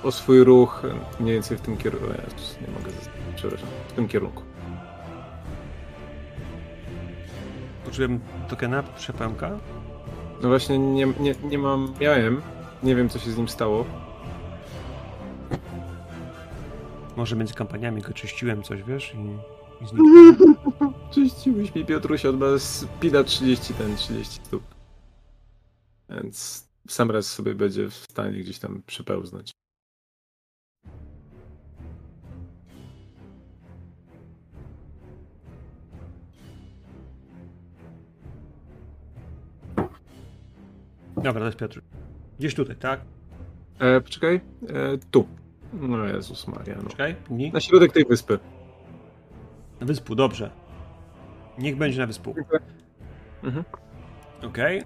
[0.06, 0.82] o swój ruch
[1.20, 2.06] mniej więcej w tym kierunku.
[2.06, 2.90] Jezus, nie mogę
[3.36, 3.68] przepraszam.
[3.88, 4.42] W tym kierunku.
[7.84, 9.58] Poczułem tokena przepełka.
[10.42, 11.94] No właśnie nie, nie, nie mam...
[12.00, 12.42] miałem.
[12.82, 13.84] Nie wiem, co się z nim stało.
[17.16, 20.92] Może między kampaniami go czyściłem coś, wiesz, i, i zniknął.
[21.14, 24.62] Czyściłeś mi Piotruś od bez pida 30 ten 30 stóp.
[26.08, 29.56] Więc sam raz sobie będzie w stanie gdzieś tam przepełznąć.
[41.16, 41.80] Dobra, to jest Piotr.
[42.38, 43.00] Gdzieś tutaj, tak?
[43.78, 44.34] E, poczekaj.
[44.34, 44.40] E,
[45.10, 45.26] tu.
[45.72, 46.90] No Jezus Maria, no.
[46.90, 47.52] Czekaj, nie.
[47.52, 48.38] Na środek tej wyspy.
[49.80, 50.50] Na wyspu, dobrze.
[51.58, 52.34] Niech będzie na wyspu.
[53.42, 53.64] Mhm.
[54.42, 54.78] Okej.
[54.78, 54.84] Eee,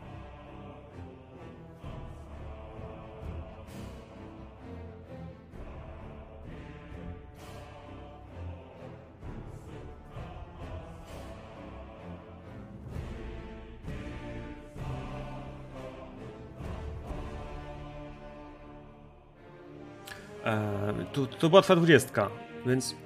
[21.12, 22.31] tu, to była twoja dwudziestka,
[22.67, 22.97] więc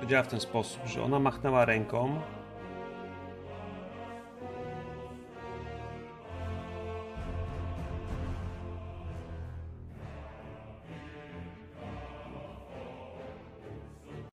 [0.00, 2.20] to działa w ten sposób, że ona machnęła ręką.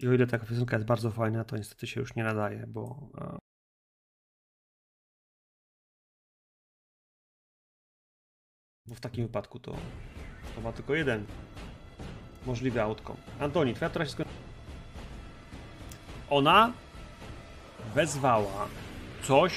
[0.01, 3.11] I o ile taka piosenka jest bardzo fajna, to niestety się już nie nadaje, bo.
[3.21, 3.39] e,
[8.87, 9.77] Bo w takim wypadku to,
[10.55, 11.25] to ma tylko jeden
[12.47, 13.19] możliwy outcome.
[13.41, 14.37] Antoni, twoja tura się skończyła.
[16.31, 16.73] Ona
[17.95, 18.69] wezwała
[19.23, 19.53] coś,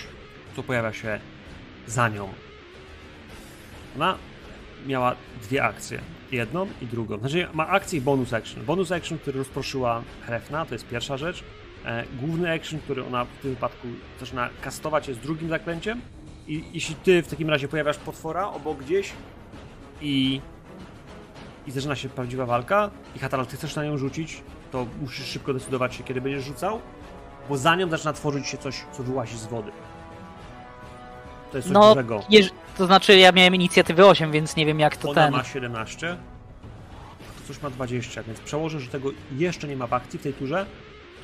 [0.56, 1.20] co pojawia się
[1.88, 2.30] za nią.
[3.96, 4.18] Ona
[4.88, 6.02] miała dwie akcje.
[6.32, 7.18] Jedną i drugą.
[7.18, 8.66] Znaczy ma akcję i bonus action.
[8.66, 11.44] Bonus action, który rozproszyła Hrefna, to jest pierwsza rzecz.
[11.86, 13.88] E, główny action, który ona w tym wypadku
[14.20, 16.02] zaczyna kastować jest drugim zaklęciem.
[16.48, 19.12] I jeśli ty w takim razie pojawiasz potwora obok gdzieś
[20.02, 20.42] i
[21.68, 25.54] i zaczyna się prawdziwa walka i Hataral, ty chcesz na nią rzucić, to musisz szybko
[25.54, 26.82] decydować się, kiedy będziesz rzucał,
[27.50, 29.72] bo za nią zaczyna tworzyć się coś, co wyłazi z wody.
[31.52, 32.24] To jest coś No, dużego.
[32.30, 35.32] jeż, to znaczy ja miałem inicjatywę 8, więc nie wiem jak to Ona ten.
[35.34, 36.18] ma 17,
[37.42, 40.34] to coś ma 20, więc przełożę, że tego jeszcze nie ma w akcji w tej
[40.34, 40.66] turze,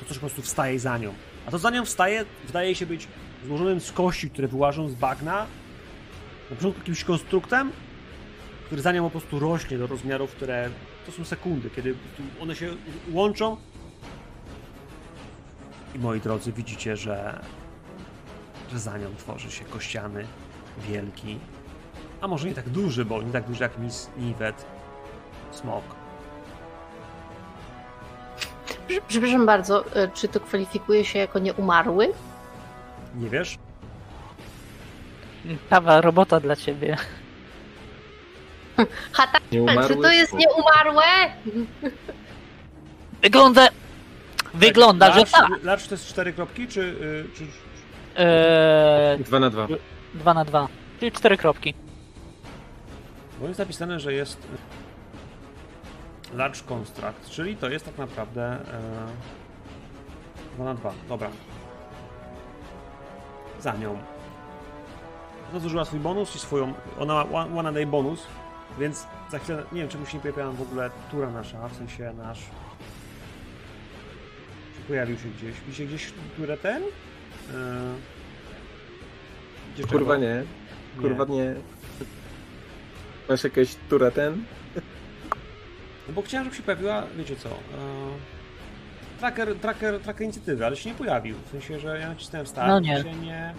[0.00, 1.14] to coś po prostu wstaje za nią.
[1.46, 3.08] A to za nią wstaje, wydaje się być
[3.46, 5.46] złożonym z kości, które wyłażą z bagna,
[6.50, 7.72] na początku jakimś konstruktem,
[8.72, 10.70] który za nią po prostu rośnie do rozmiarów, które
[11.06, 11.94] to są sekundy, kiedy
[12.40, 12.70] one się
[13.10, 13.56] łączą.
[15.94, 17.40] I moi drodzy, widzicie, że,
[18.72, 20.26] że za nią tworzy się kościany,
[20.78, 21.38] wielki,
[22.20, 24.66] a może nie tak duży, bo nie tak duży jak Miss Nivet,
[25.50, 25.84] smok.
[29.08, 32.12] Przepraszam bardzo, e, czy to kwalifikuje się jako nieumarły?
[33.14, 33.58] Nie wiesz?
[35.70, 36.96] Kawa, robota dla ciebie.
[39.12, 41.02] Hata, Nie czy to jest nieumarłe?
[43.22, 43.68] Wygląda.
[44.54, 45.48] Wygląda, że Larcz, tak.
[45.62, 47.44] Larcz to jest cztery kropki, czy, y, czy...
[48.16, 49.66] Eee, Dwa na dwa.
[50.14, 50.68] 2 na 2.
[51.00, 51.74] Czyli 4 kropki.
[53.40, 54.38] Bo jest napisane, że jest
[56.34, 58.58] y, large construct, czyli to jest tak naprawdę
[60.54, 60.92] 2 na 2.
[61.08, 61.30] Dobra.
[63.60, 63.98] Za nią.
[65.50, 66.74] Ona zużyła swój bonus i swoją...
[66.98, 67.24] Ona ma
[67.58, 68.26] one, day bonus,
[68.78, 69.62] więc za chwilę...
[69.72, 72.38] Nie wiem, czemu się nie pojawiła w ogóle tura nasza, w sensie nasz...
[74.76, 75.60] Czy pojawił się gdzieś?
[75.66, 76.82] Widzicie gdzieś turę ten?
[76.82, 76.88] Yy...
[79.74, 80.42] Gdzie Kurwa nie.
[81.00, 81.54] Kurwa nie.
[83.28, 84.44] Masz jakieś tura ten?
[86.08, 87.52] No bo chciałem, żeby się pojawiła, wiecie co, e,
[89.18, 91.36] tracker, tracker, tracker inicjatywy, ale się nie pojawił.
[91.46, 93.02] W sensie, że ja nacisnąłem start No i nie.
[93.02, 93.54] się nie,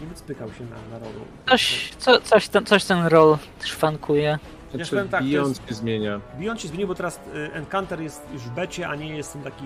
[0.00, 1.20] nie wyspykał się na, na rolu.
[1.48, 4.38] Coś, co, coś, ten, coś ten roll szwankuje.
[4.74, 6.20] Znaczy, tak, to Beyond jest- się zmienia.
[6.38, 9.42] Beyond się zmienił, bo teraz y, Encounter jest już w becie, a nie jest ten
[9.42, 9.64] taki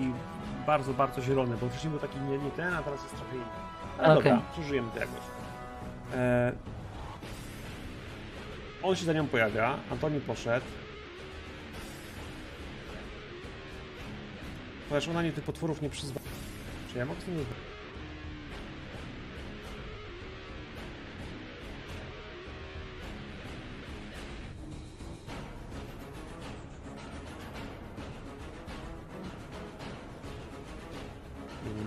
[0.67, 3.45] bardzo, bardzo zielony, bo wcześniej był taki nie, nie ten, a teraz jest trochę inny.
[3.99, 4.31] Ale Okej.
[4.31, 5.15] dobra, przeżyjemy to jakoś.
[6.15, 6.51] E,
[8.83, 10.65] on się za nią pojawia, Antoni poszedł.
[14.89, 16.19] Ponieważ ona nie tych potworów nie przyzwa.
[16.91, 17.72] Czy ja mogę z tym rozmawiać?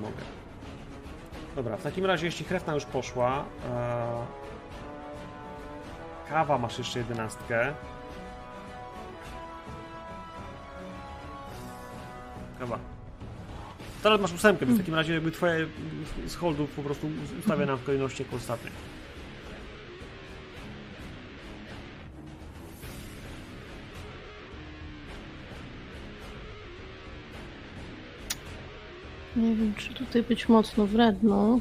[0.00, 0.22] Mogę.
[1.56, 4.26] Dobra, w takim razie, jeśli krewna już poszła, e...
[6.28, 7.74] kawa masz jeszcze jedenastkę.
[12.58, 12.78] Kawa.
[14.02, 15.66] Teraz masz ósemkę, więc w takim razie jakby twoje
[16.26, 18.70] z holdów po prostu ustawię nam w kolejności jako ostatnie.
[29.36, 31.60] Nie wiem, czy tutaj być mocno wredną.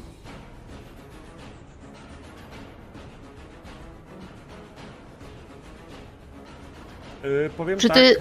[7.24, 8.02] Yy, powiem Czy tak, ty.
[8.02, 8.16] y,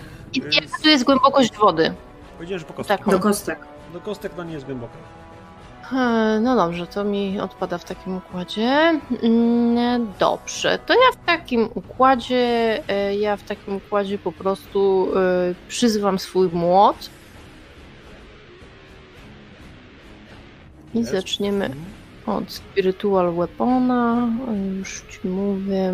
[0.52, 1.94] Jaka tu jest głębokość wody?
[2.38, 2.98] powiedziałem, że po kostek.
[2.98, 3.12] Taką.
[3.12, 3.60] Do kostek.
[3.94, 4.94] Do kostek to nie jest głęboka.
[5.94, 9.00] E, No dobrze, to mi odpada w takim układzie.
[9.24, 12.38] Mm, Dobrze, to ja w takim układzie,
[12.88, 15.20] e, ja w takim układzie po prostu e,
[15.68, 17.10] przyzywam swój młot
[20.96, 21.86] i zaczniemy Mhm.
[22.26, 24.28] od Spiritual Weapona.
[24.80, 25.94] Już ci mówię.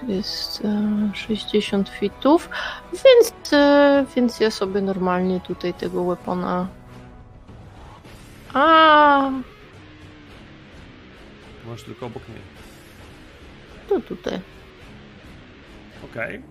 [0.00, 2.48] Tu jest e, 60 fitów,
[2.92, 6.68] więc, e, więc ja sobie normalnie tutaj tego weapona.
[8.54, 9.30] A,
[11.66, 12.38] Możesz tylko obok niej.
[13.88, 14.40] to tutaj.
[16.04, 16.42] Okej.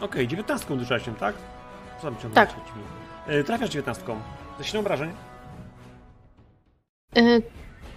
[0.00, 1.34] Okej, dziewiętnastką uderzyłaś się, tak?
[2.00, 2.50] Co tam Tak.
[3.28, 4.20] Yy, trafiasz dziewiętnastką.
[4.58, 5.10] Ze silną obrażeń?
[7.16, 7.22] E,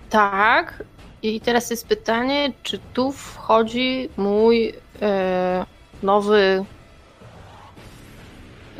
[0.10, 0.84] tak.
[1.24, 5.66] I teraz jest pytanie, czy tu wchodzi mój e,
[6.04, 6.66] nowy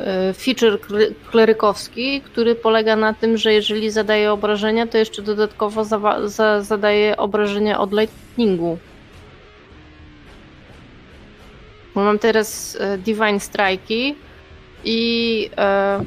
[0.00, 5.82] e, feature kle- klerykowski, który polega na tym, że jeżeli zadaje obrażenia, to jeszcze dodatkowo
[5.84, 8.78] zawa- za- zadaje obrażenia od lightningu.
[11.94, 14.14] Bo mam teraz e, Divine Strike'i
[14.84, 16.04] i e,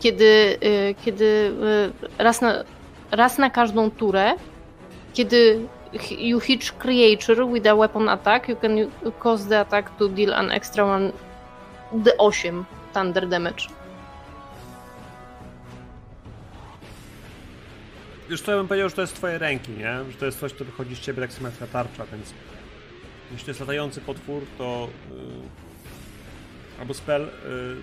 [0.00, 2.64] kiedy, y, kiedy y, raz na,
[3.10, 4.34] raz na każdą turę,
[5.14, 5.68] kiedy
[6.18, 10.50] you hit creature with a weapon attack, you can cause the attack to deal an
[10.50, 11.12] extra one
[11.92, 13.68] d8 thunder damage.
[18.32, 19.98] Już to ja bym powiedział, że to jest twoje ręki, nie?
[20.10, 22.34] Że to jest coś, co wychodzi z ciebie tak samo jak ta tarcza, więc
[23.30, 25.16] jeśli to jest latający potwór, to yy,
[26.80, 27.76] albo spell yy,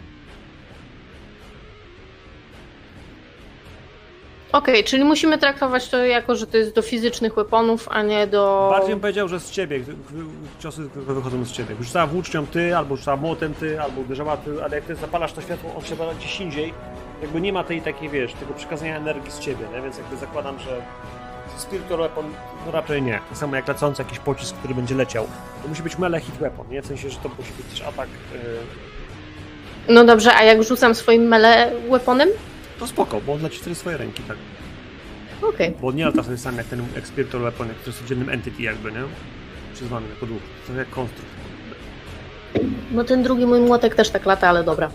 [4.51, 8.69] Okej, czyli musimy traktować to jako, że to jest do fizycznych weaponów, a nie do...
[8.71, 9.79] bardziej bym powiedział, że z ciebie,
[10.59, 11.75] ciosy tylko wychodzą z ciebie.
[11.81, 15.41] Rzucała włócznią ty, albo rzucała młotem ty, albo uderzała ty, ale jak ty zapalasz to
[15.41, 16.73] światło, on się gdzieś indziej,
[17.22, 19.81] jakby nie ma tej takiej, wiesz, tego przekazania energii z ciebie, nie?
[19.81, 20.81] Więc jakby zakładam, że
[21.57, 22.25] Spiritual Weapon,
[22.65, 23.19] no raczej nie.
[23.30, 25.27] Tak samo jak lecący jakiś pocisk, który będzie leciał.
[25.64, 26.81] To musi być melee hit weapon, nie?
[26.81, 28.07] W sensie, że to musi być też atak...
[28.33, 28.39] Yy,
[29.93, 32.30] No dobrze, a jak rzucam swoim melee weaponem?
[32.81, 34.38] No spoko, bo on leci wtedy swoje ręki, tak.
[35.41, 35.73] Okej.
[35.81, 38.30] Bo on nie lata sobie sam jak ten jak Spiritual Weapon, jak to jest oddzielnym
[38.30, 38.99] entity jakby, nie?
[39.73, 40.41] Przyzwany jako duch.
[40.67, 41.31] To jak konstrukt.
[42.91, 44.89] No ten drugi mój młotek też tak lata, ale dobra.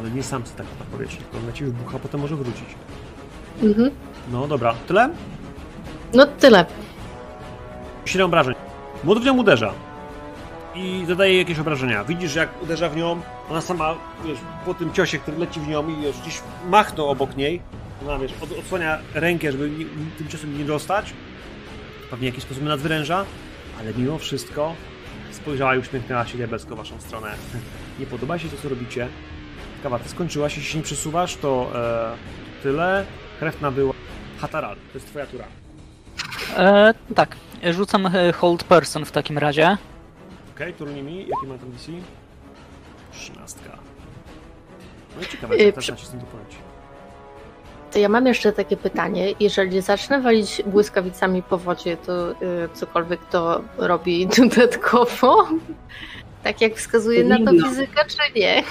[0.00, 2.66] Ale nie sam tak lata powiedzieć, tylko leci wybucha, potem może wrócić.
[3.62, 3.90] Mhm.
[4.32, 5.10] No dobra, tyle?
[6.14, 6.66] No tyle.
[8.04, 8.54] 7 obrażeń.
[9.04, 9.72] Młot w nią uderza.
[10.74, 12.04] I zadaje jakieś obrażenia.
[12.04, 13.94] Widzisz, jak uderza w nią, ona sama,
[14.24, 17.60] wiesz, po tym ciosie, który leci w nią i już gdzieś machnął obok niej,
[18.02, 19.84] ona, wiesz, od, odsłania rękę, żeby nie,
[20.18, 21.12] tym ciosem nie dostać.
[22.10, 23.24] Pewnie w jakiś sposób nadwyręża,
[23.80, 24.74] ale mimo wszystko
[25.32, 27.34] spojrzała i uśmiechnęła się diabelsko w waszą stronę.
[28.00, 29.08] Nie podoba się to, co robicie.
[29.82, 33.04] Kawa, ty skończyłaś, jeśli się nie przesuwasz, to e, tyle.
[33.38, 33.92] Krew nabyła.
[34.38, 35.44] Hataral, to jest twoja tura.
[36.56, 37.36] E, tak,
[37.70, 39.76] rzucam e, hold person w takim razie.
[40.56, 41.18] Okej, turnimi.
[41.18, 41.92] Jaki ma ten DC?
[43.12, 43.58] 13.
[45.16, 46.56] No i ciekawe, Yy, jak przy- też nacisnę to poleci.
[47.92, 49.34] To ja mam jeszcze takie pytanie.
[49.40, 52.34] Jeżeli zacznę walić błyskawicami po wodzie, to y,
[52.74, 55.36] cokolwiek to robi dodatkowo?
[56.42, 58.62] Tak jak wskazuje na to fizyka, czy nie?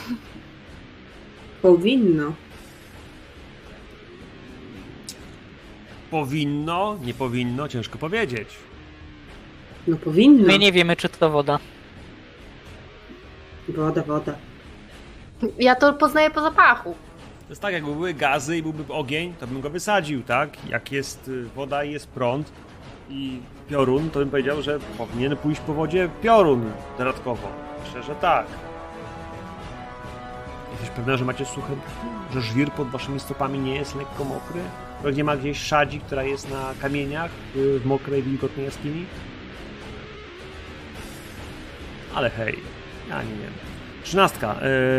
[1.65, 2.33] Powinno.
[6.11, 8.49] Powinno, nie powinno, ciężko powiedzieć.
[9.87, 10.47] No powinno.
[10.47, 11.59] My nie wiemy, czy to woda.
[13.69, 14.35] Woda, woda.
[15.59, 16.95] Ja to poznaję po zapachu.
[17.41, 20.69] To jest tak, jakby były gazy i byłby ogień, to bym go wysadził, tak?
[20.69, 22.51] Jak jest y, woda i jest prąd
[23.09, 27.47] i piorun, to bym powiedział, że powinien pójść po wodzie piorun dodatkowo.
[27.85, 28.45] Myślę, że tak.
[30.75, 32.33] Jesteś pewna, że macie suche buty?
[32.33, 34.61] Że żwir pod waszymi stopami nie jest lekko mokry?
[35.03, 39.05] Że nie ma gdzieś szadzi, która jest na kamieniach y, w mokrej, wilgotnej jaskini?
[42.15, 42.59] Ale hej,
[43.09, 43.53] ja nie wiem.
[44.03, 44.55] Trzynastka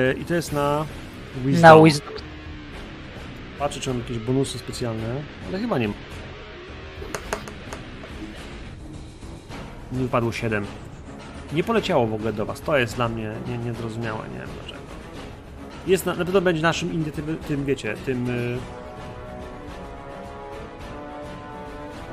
[0.09, 0.87] yy, i to jest na
[1.45, 1.63] Wisdom.
[1.63, 2.13] Na Wisdom.
[3.59, 5.15] Patrzę, czy mam jakieś bonusy specjalne,
[5.49, 5.95] ale chyba nie ma.
[9.93, 10.67] Mi wypadło 7.
[11.53, 12.61] Nie poleciało w ogóle do was.
[12.61, 14.66] To jest dla mnie nie, niezrozumiałe, nie wiem.
[15.87, 18.59] Jest na, na pewno będzie naszym indie, tym, tym wiecie, tym y,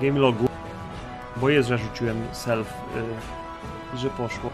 [0.02, 0.48] game logu,
[1.38, 4.50] bo jest, że rzuciłem self y, i że poszło.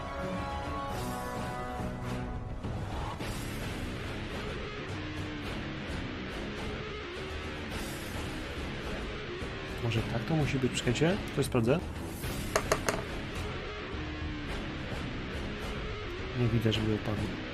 [9.84, 11.78] Może tak to musi być, czekajcie, to sprawdzę.
[16.40, 17.49] Nie widać, żeby upadł.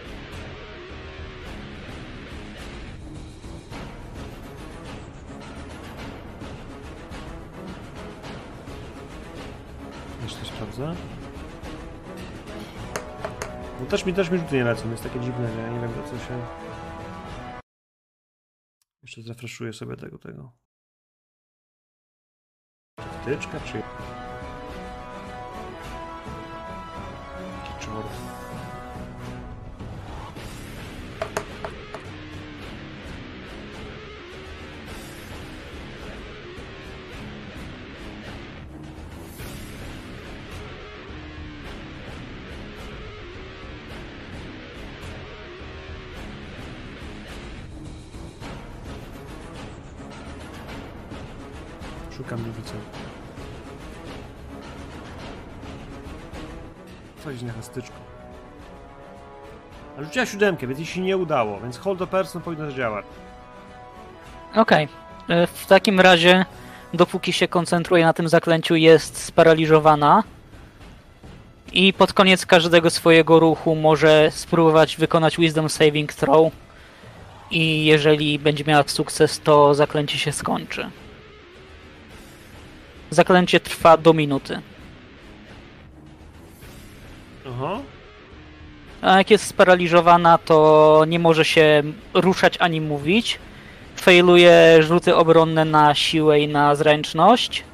[10.26, 10.94] Jeszcze sprawdzę.
[13.80, 15.70] No też mi, też mi rzuty nie lecą, jest takie dziwne, nie?
[15.70, 16.46] Nie wiem, co się...
[19.02, 20.52] Jeszcze zrefreszuję sobie tego, tego.
[23.22, 23.82] Wtyczka czy...
[27.80, 28.35] Czort.
[60.16, 63.06] A rzuciła siódemkę, więc jej się nie udało, więc hold the person powinno zadziałać.
[64.54, 64.88] Okej.
[65.28, 66.44] E, W takim razie,
[66.94, 70.22] dopóki się koncentruje na tym zaklęciu, jest sparaliżowana.
[71.72, 76.52] I pod koniec każdego swojego ruchu może spróbować wykonać Wisdom Saving Throw.
[77.50, 80.90] I jeżeli będzie miała sukces, to zaklęcie się skończy.
[83.10, 84.60] Zaklęcie trwa do minuty.
[87.48, 87.78] Aha.
[89.02, 91.82] A jak jest sparaliżowana, to nie może się
[92.14, 93.38] ruszać ani mówić.
[93.96, 97.64] Failuje rzuty obronne na siłę i na zręczność.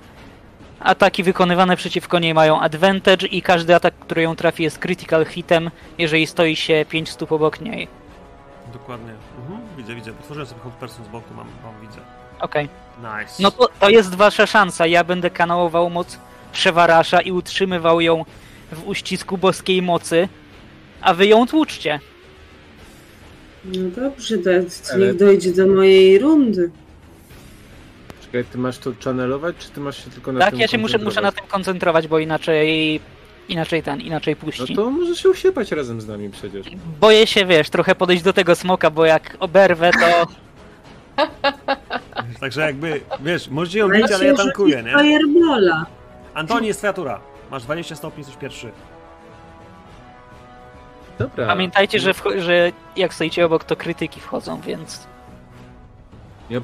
[0.80, 5.70] Ataki wykonywane przeciwko niej mają advantage i każdy atak, który ją trafi jest critical hitem,
[5.98, 7.88] jeżeli stoi się 5 stóp obok niej.
[8.72, 9.12] Dokładnie.
[9.38, 9.60] Mhm.
[9.76, 10.12] Widzę, widzę.
[10.12, 12.00] Potworzyłem sobie hold person z boku, mam, mam widzę.
[12.40, 12.68] Okej.
[12.98, 13.42] Nice.
[13.42, 14.86] No to, to jest wasza szansa.
[14.86, 16.18] Ja będę kanałował moc
[16.52, 18.24] Przewarasza i utrzymywał ją
[18.72, 20.28] w uścisku boskiej mocy,
[21.02, 22.00] a wy ją tłuczcie.
[23.64, 24.50] No dobrze, to
[24.94, 26.70] Ale- niech dojdzie do mojej rundy.
[28.24, 30.78] Czekaj, ty masz to channelować, czy ty masz się tylko na Tak, tym ja się
[30.78, 31.34] muszę, muszę na koncentrować?
[31.34, 33.00] tym koncentrować, bo inaczej
[33.48, 34.76] inaczej ten, inaczej No puści.
[34.76, 36.66] to możesz się usiepać razem z nami przecież.
[37.00, 40.26] Boję się, wiesz, trochę podejść do tego smoka, bo jak oberwę, to
[42.40, 44.90] Także jakby, wiesz, możecie ją bić, ale ja tankuję, nie?
[45.02, 45.86] Firebola.
[46.34, 47.20] Antoni, jest twoja tura.
[47.50, 48.70] Masz 20 stopni, jesteś pierwszy.
[51.18, 51.46] Dobra.
[51.46, 55.06] pamiętajcie, że, że jak stoicie obok, to krytyki wchodzą, więc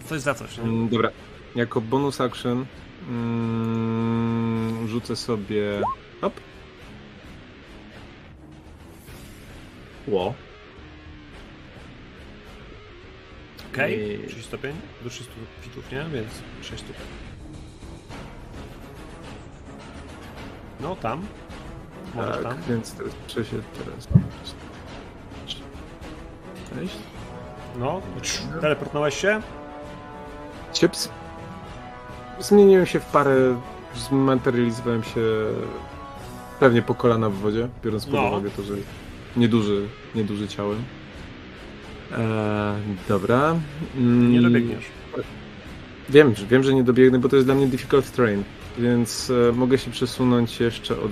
[0.09, 0.65] Coś za coś, nie?
[0.65, 1.11] Mm, Dobra,
[1.55, 2.67] jako bonus action
[3.09, 5.81] mm, rzucę sobie.
[6.21, 6.35] Hop.
[10.09, 10.35] Ło.
[13.73, 14.31] Okej, Eee.
[14.31, 14.73] 6 stopień
[15.05, 16.05] do 300 fitów, nie?
[16.13, 16.29] Więc
[16.63, 16.97] 6 stóp.
[20.81, 21.27] No, tam.
[22.15, 22.55] Możesz tak, tam.
[22.69, 24.09] więc muszę się teraz.
[26.75, 26.97] Cześć.
[27.79, 28.01] No,
[28.61, 29.41] teleportowałeś się?
[30.73, 31.09] Cieps.
[32.41, 33.61] Zmieniłem się w parę.
[33.97, 35.21] Zmaterializowałem się
[36.61, 38.23] pewnie po kolana w wodzie, biorąc pod No.
[38.29, 38.75] uwagę to, że
[39.37, 40.79] nieduży, nieduży ciałem.
[42.13, 42.19] Eee,
[43.09, 43.57] dobra.
[43.97, 44.85] Mm, Nie dobiegniesz.
[46.09, 48.45] Wiem, że- wiem, że nie dobiegnę, bo to jest dla mnie difficult terrain,
[48.79, 51.09] więc e, mogę się przesunąć jeszcze o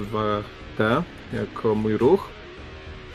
[0.76, 2.28] 2T jako mój ruch.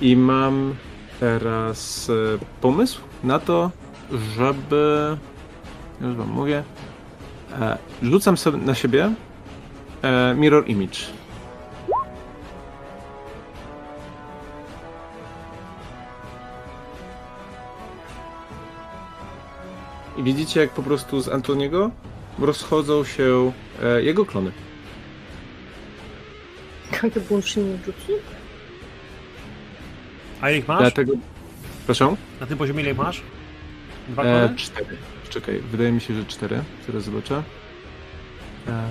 [0.01, 0.75] I mam
[1.19, 2.14] teraz e,
[2.61, 3.72] pomysł na to,
[4.35, 5.17] żeby.
[6.01, 6.64] Już wam mówię.
[7.59, 9.14] E, rzucam sobie na siebie
[10.01, 10.99] e, Mirror Image.
[20.17, 21.91] I widzicie, jak po prostu z Antoniego
[22.40, 23.51] rozchodzą się
[24.01, 24.51] jego klony.
[27.29, 28.11] Było przy jutsu?
[30.41, 30.79] A ile ich masz?
[30.79, 31.13] Dlatego.
[31.85, 32.15] Proszę?
[32.39, 33.21] Na tym poziomie ile ich masz?
[34.09, 34.97] Dwa E, cztery.
[35.29, 36.63] Czekaj, wydaje mi się, że cztery.
[36.87, 37.43] Zaraz zobaczę.
[38.67, 38.87] E...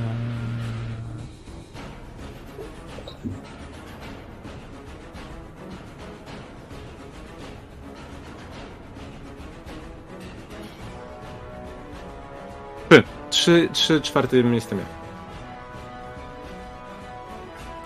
[13.31, 13.69] Trzy.
[13.73, 15.00] Trzy, czwarte miejsce miał.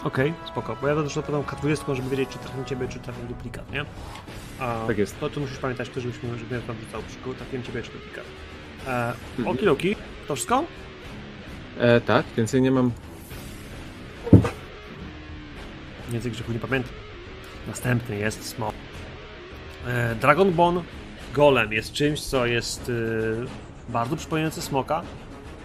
[0.04, 0.76] Okej, spoko.
[0.80, 3.84] Bo ja też zapytam K20, żeby wiedzieć, czy trafię ciebie, czy trafię duplikat, nie?
[4.60, 5.20] A Tak jest.
[5.20, 8.24] To ty musisz pamiętać też, żebyśmy, żeby ja tam rzucał przyszkoł, trafiłem ciebie, czy duplikat.
[8.86, 9.96] E, Mhm.
[10.28, 10.64] To wszystko?
[11.78, 12.90] E, tak, więcej nie mam.
[16.10, 16.92] Więcej grzechu nie pamiętam.
[17.66, 18.74] Następny jest Smok.
[19.86, 20.82] E, Dragonbone
[21.34, 22.92] Golem jest czymś, co jest y,
[23.88, 25.02] bardzo przypominające smoka.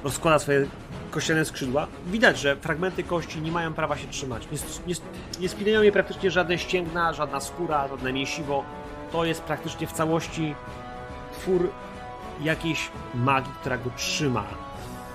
[0.03, 0.65] Rozkłada swoje
[1.11, 1.87] kościane skrzydła.
[2.07, 4.47] Widać, że fragmenty kości nie mają prawa się trzymać.
[4.51, 4.95] Nie, nie,
[5.39, 8.63] nie spinają je praktycznie żadne ścięgna, żadna skóra, żadne mięsiwo.
[9.11, 10.55] To jest praktycznie w całości
[11.33, 11.69] twór
[12.41, 14.43] jakiejś magii, która go trzyma.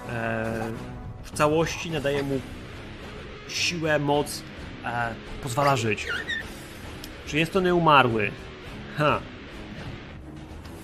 [0.08, 0.70] E,
[1.22, 2.40] w całości nadaje mu
[3.48, 4.42] siłę, moc,
[4.84, 6.06] e, pozwala żyć.
[7.26, 8.30] Czy jest to nieumarły?
[8.96, 9.20] Ha.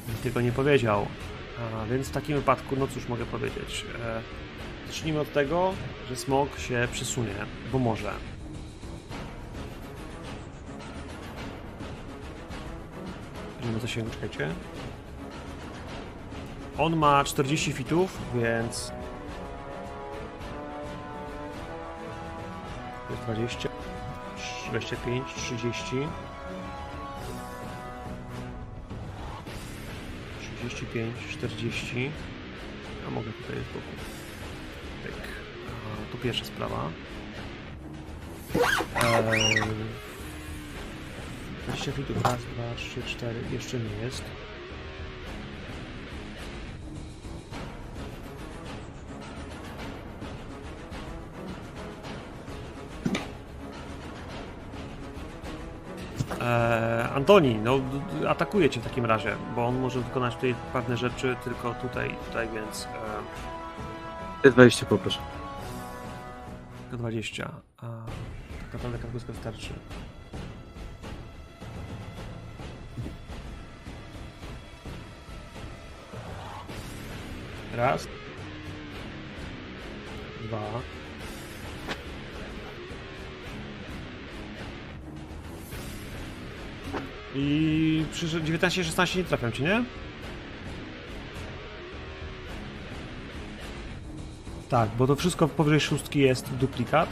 [0.08, 1.06] Nikt tego nie powiedział.
[1.60, 3.84] A więc w takim wypadku, no cóż mogę powiedzieć.
[4.04, 4.22] E,
[4.86, 5.72] zacznijmy od tego,
[6.08, 7.34] że smok się przesunie,
[7.72, 8.12] bo może.
[13.64, 14.48] Nie ma zasięgu, czekajcie.
[16.78, 18.92] On ma 40 fitów, więc...
[23.08, 23.68] To jest 20,
[24.70, 25.96] 25, 30.
[30.60, 32.10] 35, 40.
[33.06, 33.94] A mogę tutaj z boku.
[35.02, 35.22] Tak.
[35.68, 36.90] A, to pierwsza sprawa.
[39.02, 39.62] Eee,
[41.68, 42.22] 20 fitów.
[42.24, 43.40] Raz, dwa, trzy, cztery.
[43.52, 44.22] Jeszcze nie jest.
[57.14, 57.80] Antoni, no
[58.28, 62.48] atakuje cię w takim razie, bo on może wykonać tutaj pewne rzeczy tylko tutaj, tutaj,
[62.54, 62.88] więc
[64.44, 65.18] e, T20 poproszę.
[66.82, 67.50] tylko 20.
[67.76, 67.86] A
[68.62, 69.72] tak naprawdę kartuska wystarczy.
[77.76, 78.08] Raz.
[80.44, 80.99] Dwa.
[87.34, 89.84] I przy 19-16 nie trafiam ci, nie?
[94.68, 97.08] Tak, bo to wszystko powyżej szóstki jest duplikat.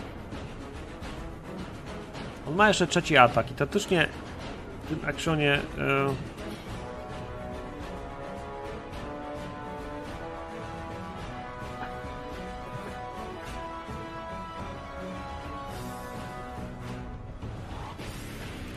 [2.49, 4.09] On ma jeszcze trzeci atak i teoretycznie
[4.85, 5.61] w tym akcjonie...
[5.79, 6.15] E...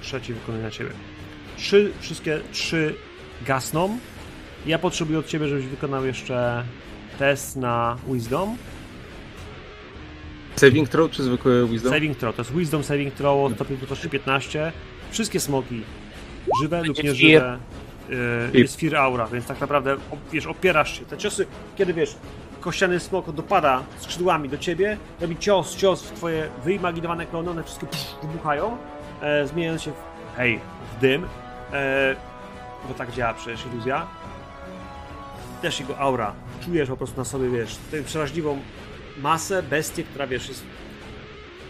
[0.02, 0.92] Trzeci wykonuje na ciebie.
[1.62, 2.96] Trzy, wszystkie trzy
[3.46, 3.98] gasną.
[4.66, 6.64] Ja potrzebuję od ciebie, żebyś wykonał jeszcze
[7.20, 8.58] test na Wisdom.
[10.56, 11.94] Saving throw czy zwykłe wisdom?
[11.94, 14.72] Saving throw, to jest Wisdom Saving Throw o stopień trudności 15.
[15.12, 15.82] Wszystkie smoki,
[16.62, 17.60] żywe lub nieżywe,
[18.10, 19.98] yy, jest Fear Aura, więc tak naprawdę
[20.32, 21.06] wiesz, opierasz się.
[21.06, 21.46] Te ciosy,
[21.78, 22.16] kiedy wiesz,
[22.60, 27.88] kościany smok dopada skrzydłami do ciebie, robi cios, cios w twoje wyimaginowane klony, one wszystkie
[27.88, 28.78] pff, wybuchają,
[29.22, 30.60] e, zmieniając się w, hej,
[30.98, 31.26] w dym,
[31.74, 32.16] e,
[32.88, 34.08] bo tak działa przecież iluzja.
[35.62, 36.34] Też jego aura,
[36.66, 38.60] czujesz po prostu na sobie, wiesz, tę przeraźliwą
[39.18, 40.64] masę, bestię, która wiesz, jest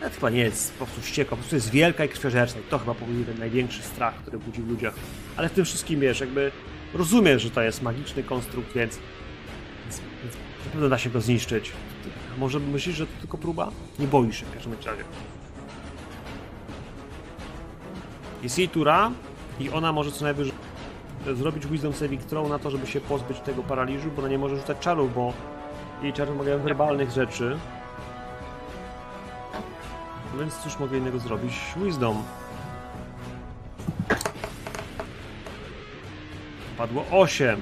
[0.01, 2.79] nawet chyba nie jest po prostu wściekła, po prostu jest wielka i krwiożercza i to
[2.79, 4.93] chyba powoduje ten największy strach, który budzi w ludziach.
[5.37, 6.51] Ale w tym wszystkim, wiesz, jakby
[6.93, 8.99] rozumiesz, że to jest magiczny konstrukt, więc,
[9.83, 11.71] więc, więc na pewno da się go zniszczyć.
[12.37, 13.71] Może myślisz, że to tylko próba?
[13.99, 15.03] Nie boisz się w każdym razie.
[18.43, 19.11] Jest jej tura
[19.61, 20.53] i ona może co najwyżej
[21.33, 24.55] zrobić Wisdom Saving Throw na to, żeby się pozbyć tego paraliżu, bo ona nie może
[24.55, 25.33] rzucać czarów, bo
[26.03, 27.57] jej czary wymagają werbalnych rzeczy.
[30.39, 31.53] Więc cóż mogę innego zrobić?
[31.77, 32.23] Wisdom.
[36.77, 37.59] Padło 8.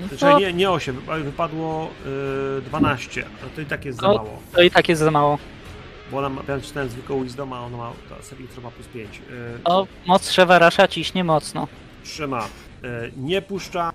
[0.00, 1.90] No Znaczy nie, nie 8, wypa- wypadło
[2.58, 4.14] y, 12, a to i tak jest za No.
[4.14, 4.38] mało.
[4.52, 5.38] to i tak jest za mało.
[6.10, 9.18] Bo ona ma, ja czytałem zwykłą Wisdoma, a ona ma, ta Selitra ma plus 5.
[9.30, 11.68] Y, O, moc Szewarasza ciśnie mocno.
[12.04, 12.44] trzyma,
[12.84, 13.92] y, nie puszcza.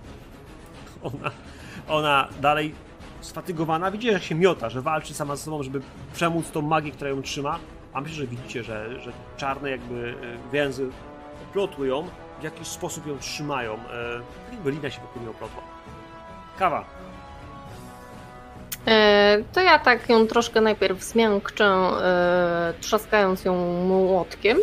[1.03, 1.31] Ona,
[1.87, 2.75] ona dalej
[3.21, 5.81] sfatygowana, widzi, jak się miota, że walczy sama ze sobą, żeby
[6.13, 7.59] przemóc tą magię, która ją trzyma.
[7.93, 10.15] A myślę, że widzicie, że, że czarne jakby y,
[10.53, 10.89] więzy
[11.49, 12.07] oplotły ją,
[12.39, 13.73] w jakiś sposób ją trzymają.
[13.73, 13.77] Y,
[14.51, 15.61] jakby lina się wokół niej oplotła.
[16.59, 16.85] Kawa.
[18.87, 23.55] E, to ja tak ją troszkę najpierw zmiękczę, e, trzaskając ją
[23.87, 24.57] młotkiem.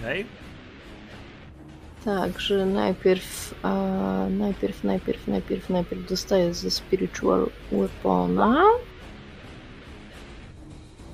[0.00, 0.26] Okej.
[2.04, 3.68] Także najpierw, e,
[4.30, 8.62] najpierw, najpierw, najpierw, najpierw dostaję ze Spiritual Weapona.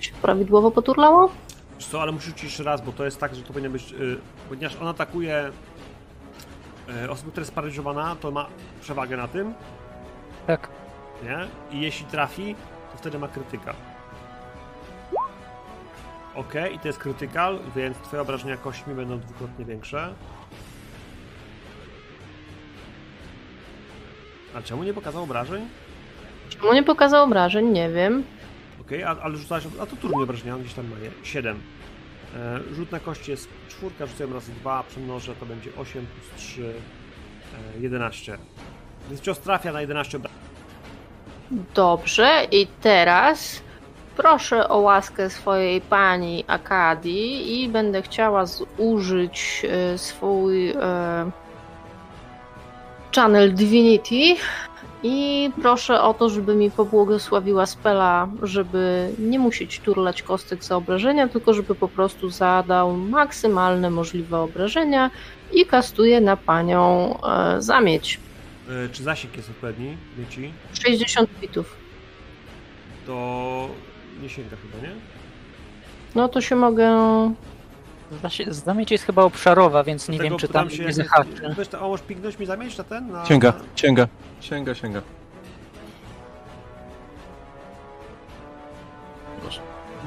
[0.00, 1.30] Się prawidłowo poturlało?
[1.78, 3.92] Wiesz co, ale musisz rzucić jeszcze raz, bo to jest tak, że to powinno być.
[3.92, 5.50] Y, ponieważ on atakuje
[7.04, 8.46] y, osobę, która jest sparaliżowana, to ma
[8.80, 9.54] przewagę na tym,
[10.46, 10.68] Tak.
[11.24, 11.48] Nie?
[11.78, 12.54] I jeśli trafi,
[12.92, 13.74] to wtedy ma krytyka.
[16.34, 20.14] Ok, i to jest krytykal, więc twoje obrażenia kośćmi będą dwukrotnie większe.
[24.54, 25.68] A czemu nie pokazał obrażeń?
[26.48, 27.66] Czemu nie pokazał obrażeń?
[27.66, 28.24] Nie wiem.
[28.80, 29.64] Okej, a ale rzucałeś.
[29.80, 31.10] A to turniej obrażenia, on gdzieś tam ma je.
[31.22, 31.60] 7.
[32.36, 36.74] E, rzut na kości jest czwórka, rzucałem razy 2, przemnożę, to będzie 8 plus 3,
[37.76, 38.38] e, 11.
[39.08, 40.41] Więc cios trafia na 11 obrażeń.
[41.74, 43.62] Dobrze, i teraz
[44.16, 50.74] proszę o łaskę swojej pani Akadii i będę chciała zużyć e, swój e,
[53.14, 54.36] Channel Divinity
[55.02, 61.28] i proszę o to, żeby mi pobłogosławiła spela, żeby nie musieć turlać kostek za obrażenia,
[61.28, 65.10] tylko żeby po prostu zadał maksymalne możliwe obrażenia
[65.52, 68.21] i kastuję na panią e, zamieć.
[68.68, 70.52] E, czy zasięg jest odpowiedni, wieci?
[70.82, 71.76] 60 bitów.
[73.06, 73.68] To
[74.22, 74.94] nie sięga chyba, nie?
[76.14, 76.88] No to się mogę
[78.12, 81.54] Zda- Zamieć jest chyba obszarowa, więc nie Dlatego wiem, czy tam się, nie zahaczy.
[81.70, 83.12] To, a możesz pignąć mi zamieć na ten?
[83.12, 84.08] Na, Sięga, sięga.
[84.40, 85.02] Sięga, sięga.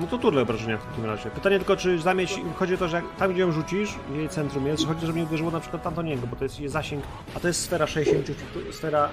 [0.01, 1.29] No to turle obrażenia w takim razie.
[1.29, 4.87] Pytanie tylko, czy zamieć, chodzi o to, że tam gdzie ją rzucisz, jej centrum jest,
[4.87, 7.03] chodzi, żeby nie uderzyło na przykład tamto niego, bo to jest jej zasięg,
[7.35, 9.09] a to jest sfera 60 fitów, sfera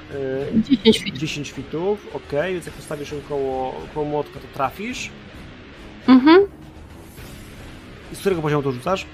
[0.54, 1.18] y, 10 feet.
[1.18, 5.10] 10 fitów, ok, więc jak postawisz ją koło, koło młotka, to trafisz.
[6.08, 6.40] Mhm.
[8.12, 9.06] I z którego poziomu to rzucasz?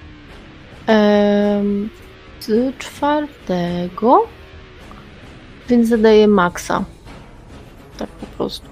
[0.86, 1.88] Ehm,
[2.40, 4.26] z czwartego.
[5.68, 6.84] Więc zadaję maksa.
[7.98, 8.68] Tak po prostu.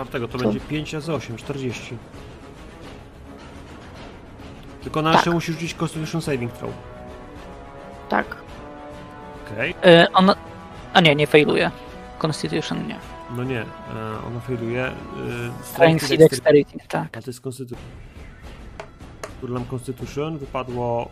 [0.00, 0.44] Czwartego to Co?
[0.44, 1.96] będzie 5 razy 8, 40.
[4.82, 5.18] Tylko na Tak.
[5.18, 6.72] jeszcze musisz rzucić Constitution Saving Throw.
[8.08, 8.36] Tak.
[9.46, 9.74] Okej.
[9.84, 10.30] E, on...
[10.92, 11.70] A nie, nie failuje.
[12.18, 12.96] Constitution nie.
[13.36, 13.66] No nie, e,
[14.26, 14.86] ona failuje.
[14.86, 14.92] E,
[15.62, 16.28] Strength i Dexterity.
[16.28, 17.16] Dexterity, tak.
[17.16, 17.84] A to jest Constitution.
[19.40, 21.10] Turlam Constitution, wypadło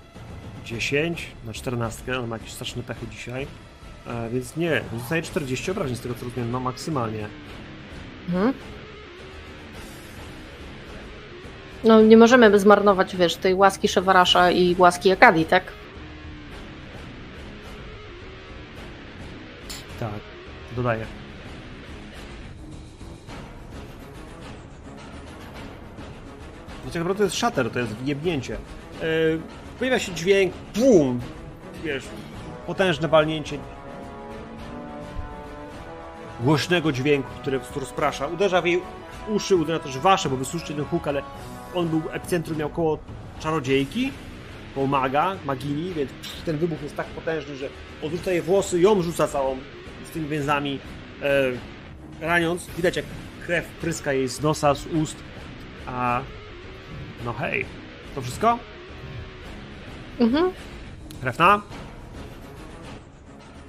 [0.64, 3.46] 10 na 14, on ma jakieś straszne pechy dzisiaj.
[4.06, 7.28] E, więc nie, zostaje 40 obrażeń z tego co rozumiem, no maksymalnie.
[8.28, 8.52] Mhm.
[11.84, 15.62] No nie możemy zmarnować, wiesz, tej łaski Szewarasza i łaski Akadii, tak?
[20.00, 20.10] Tak,
[20.76, 21.06] dodaję.
[26.84, 28.56] No tak naprawdę to jest shatter, to jest wjebnięcie.
[29.02, 29.40] Yy,
[29.78, 31.20] pojawia się dźwięk, bum,
[31.84, 32.04] wiesz,
[32.66, 33.58] potężne walnięcie
[36.40, 38.26] głośnego dźwięku, który rozprasza.
[38.26, 38.82] Uderza w jej
[39.28, 41.22] uszy, uderza też w wasze, bo wysłuchajcie ten huk, ale
[41.74, 42.98] on był, epicentrum miał koło
[43.40, 44.12] czarodziejki,
[44.74, 46.10] koło maga, magini, więc
[46.44, 47.68] ten wybuch jest tak potężny, że
[48.02, 49.56] odrzuca jej włosy, ją rzuca całą
[50.08, 50.78] z tymi więzami,
[51.22, 52.66] e, raniąc.
[52.76, 53.04] Widać jak
[53.46, 55.16] krew pryska jej z nosa, z ust,
[55.86, 56.20] a
[57.24, 57.64] no hej,
[58.14, 58.58] to wszystko?
[60.20, 60.50] Mhm.
[61.20, 61.62] Krewna?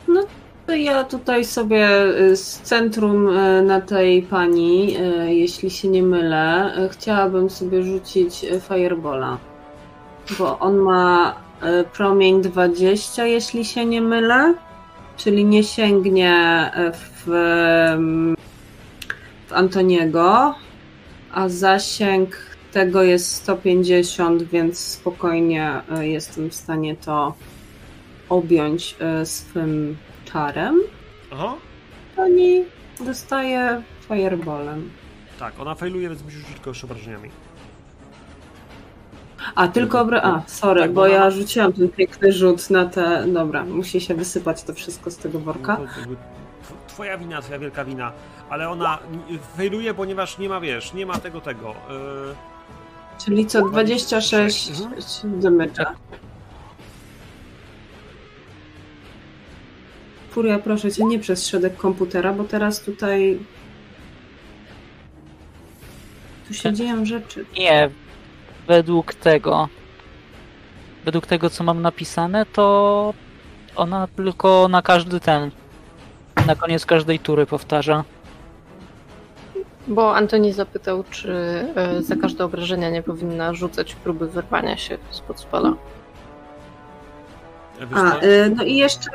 [0.06, 0.39] To
[0.75, 6.72] ja tutaj sobie y, z centrum y, na tej pani, y, jeśli się nie mylę,
[6.91, 9.38] chciałabym sobie rzucić Firebola.
[10.39, 11.35] Bo on ma
[11.93, 14.53] promień 20, jeśli się nie mylę.
[15.17, 17.23] Czyli nie sięgnie w,
[19.48, 20.56] w Antoniego,
[21.31, 22.38] a zasięg
[22.72, 27.33] tego jest 150, więc spokojnie jestem w stanie to
[28.30, 29.98] objąć swym
[30.33, 30.80] czarem.
[31.33, 31.56] Aha.
[32.16, 32.64] Pani
[32.99, 34.90] dostaje fireballem.
[35.40, 37.30] Tak, ona failuje, więc musisz rzucić tylko jeszcze obrażeniami.
[39.56, 40.22] A, tylko obra...
[40.22, 43.25] A, sorry, Tak, bo bo ja ona- rzuciłam ten piękny rzut na te...
[43.27, 45.77] Dobra, musi się wysypać to wszystko z tego worka.
[45.82, 46.19] No to jakby tw-
[46.88, 48.11] Twoja wina, twoja wielka wina,
[48.49, 51.67] ale ona n- fejluje, ponieważ nie ma, wiesz, nie ma tego, tego.
[51.69, 52.35] Yy,
[53.25, 54.69] Czyli co, 26
[55.24, 55.41] Mhm.
[55.41, 55.85] damage'a.
[60.40, 63.40] Furia, proszę cię, nie przez środek komputera, bo teraz tutaj...
[66.48, 66.74] Tu się Tak.
[66.74, 67.45] dzieją rzeczy.
[67.58, 67.90] Nie,
[68.68, 69.69] według tego,
[71.06, 73.14] według tego co mam napisane, to
[73.76, 75.51] ona tylko na każdy ten,
[76.48, 78.03] na koniec każdej tury powtarza.
[79.88, 81.34] Bo Antoni zapytał, czy
[81.76, 85.74] e, za każde obrażenia nie powinna rzucać próby wyrwania się spod spala.
[87.95, 89.09] A, y, no i jeszcze...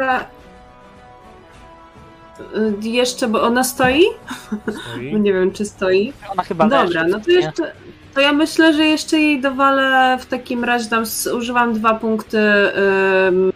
[2.85, 4.05] y, Jeszcze, bo ona stoi?
[4.63, 5.21] Stoi.
[5.21, 6.13] Nie wiem, czy stoi.
[6.33, 7.37] Ona chyba Dobra, leży, no to nie?
[7.37, 7.73] jeszcze.
[8.15, 12.39] To ja myślę, że jeszcze jej dowalę w takim razie tam z, używam dwa punkty
[13.29, 13.53] ym,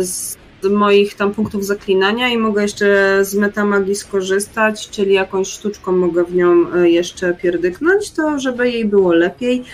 [0.00, 0.38] z
[0.70, 6.34] moich tam punktów zaklinania i mogę jeszcze z metamagii skorzystać, czyli jakąś sztuczką mogę w
[6.34, 9.64] nią y, jeszcze pierdyknąć, to żeby jej było lepiej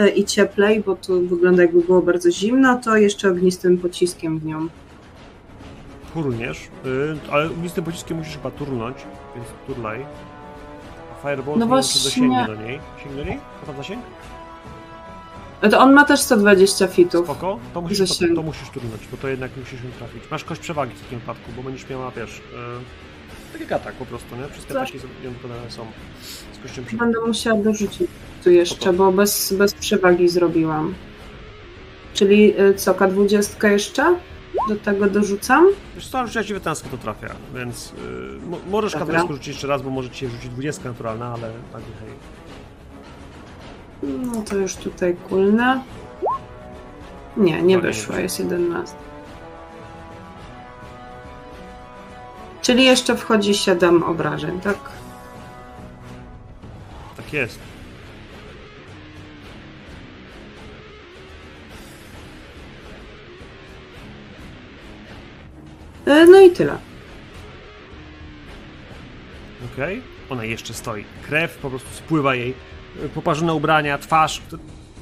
[0.00, 4.44] y, i cieplej, bo tu wygląda jakby było bardzo zimno, to jeszcze ognistym pociskiem w
[4.44, 4.68] nią.
[6.14, 8.96] Turniesz, yy, ale ognistym pociskiem musisz chyba turnąć,
[9.34, 10.06] więc turlaj.
[11.12, 12.00] A Firebolt No właśnie.
[12.04, 12.80] dosięgnie do niej.
[13.02, 13.36] Sięgnie do niej?
[13.60, 14.02] Ma tam zasięg?
[15.62, 17.24] No To on ma też 120 fitów.
[17.26, 20.22] Spoko, to musisz, to, to musisz turnąć, bo to jednak musisz ją trafić.
[20.30, 22.40] Masz kość przewagi w takim wypadku, bo będziesz miała, wiesz,
[23.52, 24.48] yy, tak atak po prostu, nie?
[24.48, 24.82] Wszystkie Tak.
[24.82, 25.86] ataki ją wykonane są
[26.52, 26.96] z kością przewagi.
[26.96, 28.08] Będę musiała dorzucić
[28.44, 30.94] tu jeszcze, bo bez, bez przewagi zrobiłam.
[32.14, 34.14] Czyli y, co, K20 jeszcze?
[34.68, 35.66] Do tego dorzucam?
[35.94, 39.82] Wiesz co, rzuciła ci 19 to trafia, więc yy, mo- możesz kadresku rzucić jeszcze raz,
[39.82, 42.10] bo może ci się rzucić 20 naturalna, ale tak hej.
[44.02, 45.82] No to już tutaj kulnę.
[47.36, 48.22] Nie, nie wyszło, wyszło.
[48.22, 48.96] jest 11.
[52.62, 54.76] Czyli jeszcze wchodzi 7 obrażeń, tak?
[57.16, 57.58] Tak jest.
[66.06, 66.78] No i tyle.
[69.74, 70.02] Okej.
[70.30, 71.04] Ona jeszcze stoi.
[71.26, 72.54] Krew po prostu spływa jej.
[73.04, 74.42] y, Poparzone ubrania, twarz.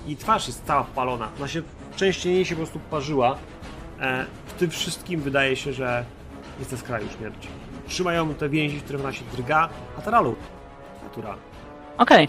[0.07, 1.29] I twarz jest cała popalona.
[1.39, 1.63] Ona się
[1.97, 3.39] częściej jej się po prostu poparzyła.
[4.01, 6.05] E, w tym wszystkim wydaje się, że
[6.59, 7.49] jest na skraju śmierci.
[7.89, 9.69] Trzymają te więzi, w których ona się drga.
[9.99, 10.37] A Taralu,
[11.11, 11.35] która
[11.99, 12.29] Okej.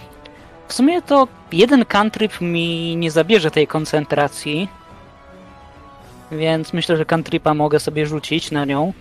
[0.67, 4.69] W sumie to jeden cantrip mi nie zabierze tej koncentracji.
[6.31, 8.93] Więc myślę, że cantripa mogę sobie rzucić na nią.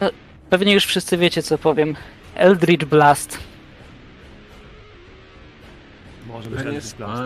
[0.00, 0.10] E,
[0.50, 1.96] Pewnie już wszyscy wiecie, co powiem.
[2.34, 3.38] Eldritch Blast.
[6.26, 7.22] może być Eldritch Blast.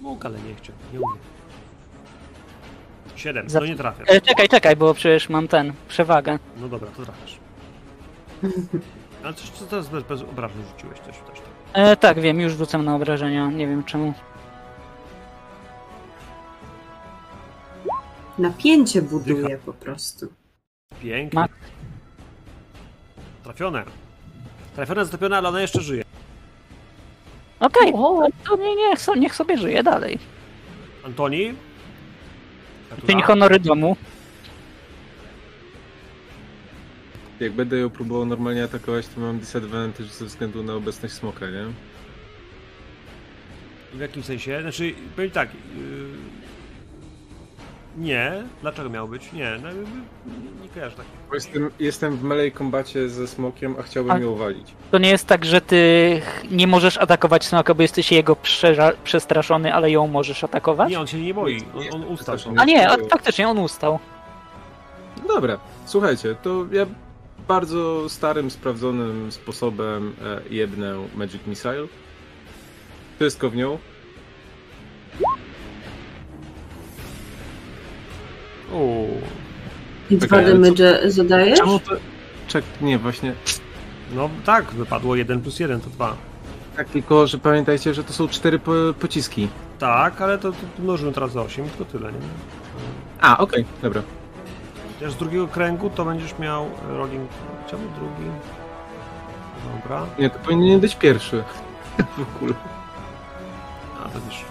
[0.00, 0.74] Mógł, ale nie chciał.
[0.92, 1.18] Nie umie.
[3.16, 4.08] Siedem, Za- no nie trafiasz.
[4.10, 6.38] E, czekaj, czekaj, bo przecież mam ten, przewagę.
[6.56, 7.36] No dobra, to trafiasz.
[9.24, 11.48] Ale coś, co teraz bez, bez obrażeń rzuciłeś też, też tak.
[11.72, 14.14] E, tak, wiem, już rzucam na obrażenia, nie wiem czemu.
[18.38, 20.26] Napięcie buduje po prostu.
[21.02, 21.40] Pięknie.
[21.40, 21.48] Ma-
[23.44, 23.84] Trafione.
[24.74, 26.04] Trafione, zatopione, ale ona jeszcze żyje.
[27.60, 27.92] Okej,
[28.44, 30.18] to nie, niech, so- niech sobie żyje dalej.
[31.04, 31.54] Antoni?
[33.08, 33.96] Dzień honory domu.
[37.42, 41.64] Jak będę ją próbował normalnie atakować, to mam disadvantage ze względu na obecność smoka, nie?
[43.92, 44.62] W jakim sensie?
[44.62, 45.48] Znaczy, powiem tak.
[45.54, 46.42] Yy...
[47.96, 48.32] Nie.
[48.60, 49.32] Dlaczego miał być?
[49.32, 49.56] Nie.
[49.62, 49.68] No,
[50.62, 51.06] nie kojarzę tak.
[51.28, 54.74] Bo jestem, jestem w melee kombacie ze smokiem, a chciałbym A- ją walić.
[54.90, 58.36] To nie jest tak, że ty nie możesz atakować smoka, bo jesteś jego
[59.04, 60.90] przestraszony, ale ją możesz atakować?
[60.90, 61.60] Nie, on się nie boi.
[61.92, 62.36] On, on ustał.
[62.56, 63.98] A nie, a, faktycznie on ustał.
[65.28, 66.86] Dobra, słuchajcie, to ja
[67.52, 71.86] bardzo starym, sprawdzonym sposobem e, jebnę Magic Missile.
[73.16, 73.78] Wszystko w nią.
[78.72, 79.20] Uuu.
[80.10, 81.58] I dwa damage zadajesz?
[81.58, 81.90] Czemu to...
[82.48, 83.34] Czek, nie, właśnie.
[84.14, 86.16] No tak, wypadło 1 plus 1 to 2.
[86.76, 89.48] Tak, tylko, że pamiętajcie, że to są cztery po, pociski.
[89.78, 92.18] Tak, ale to, to, mnożymy teraz za 8, tylko tyle, nie?
[93.20, 94.02] A, okej, dobra.
[95.08, 97.30] Z drugiego kręgu to będziesz miał e, rolling.
[97.70, 98.30] Czemu drugi?
[99.74, 100.06] Dobra.
[100.18, 101.44] Nie, to powinien być pierwszy.
[102.18, 102.54] w ogóle.
[104.04, 104.44] A, to wiesz.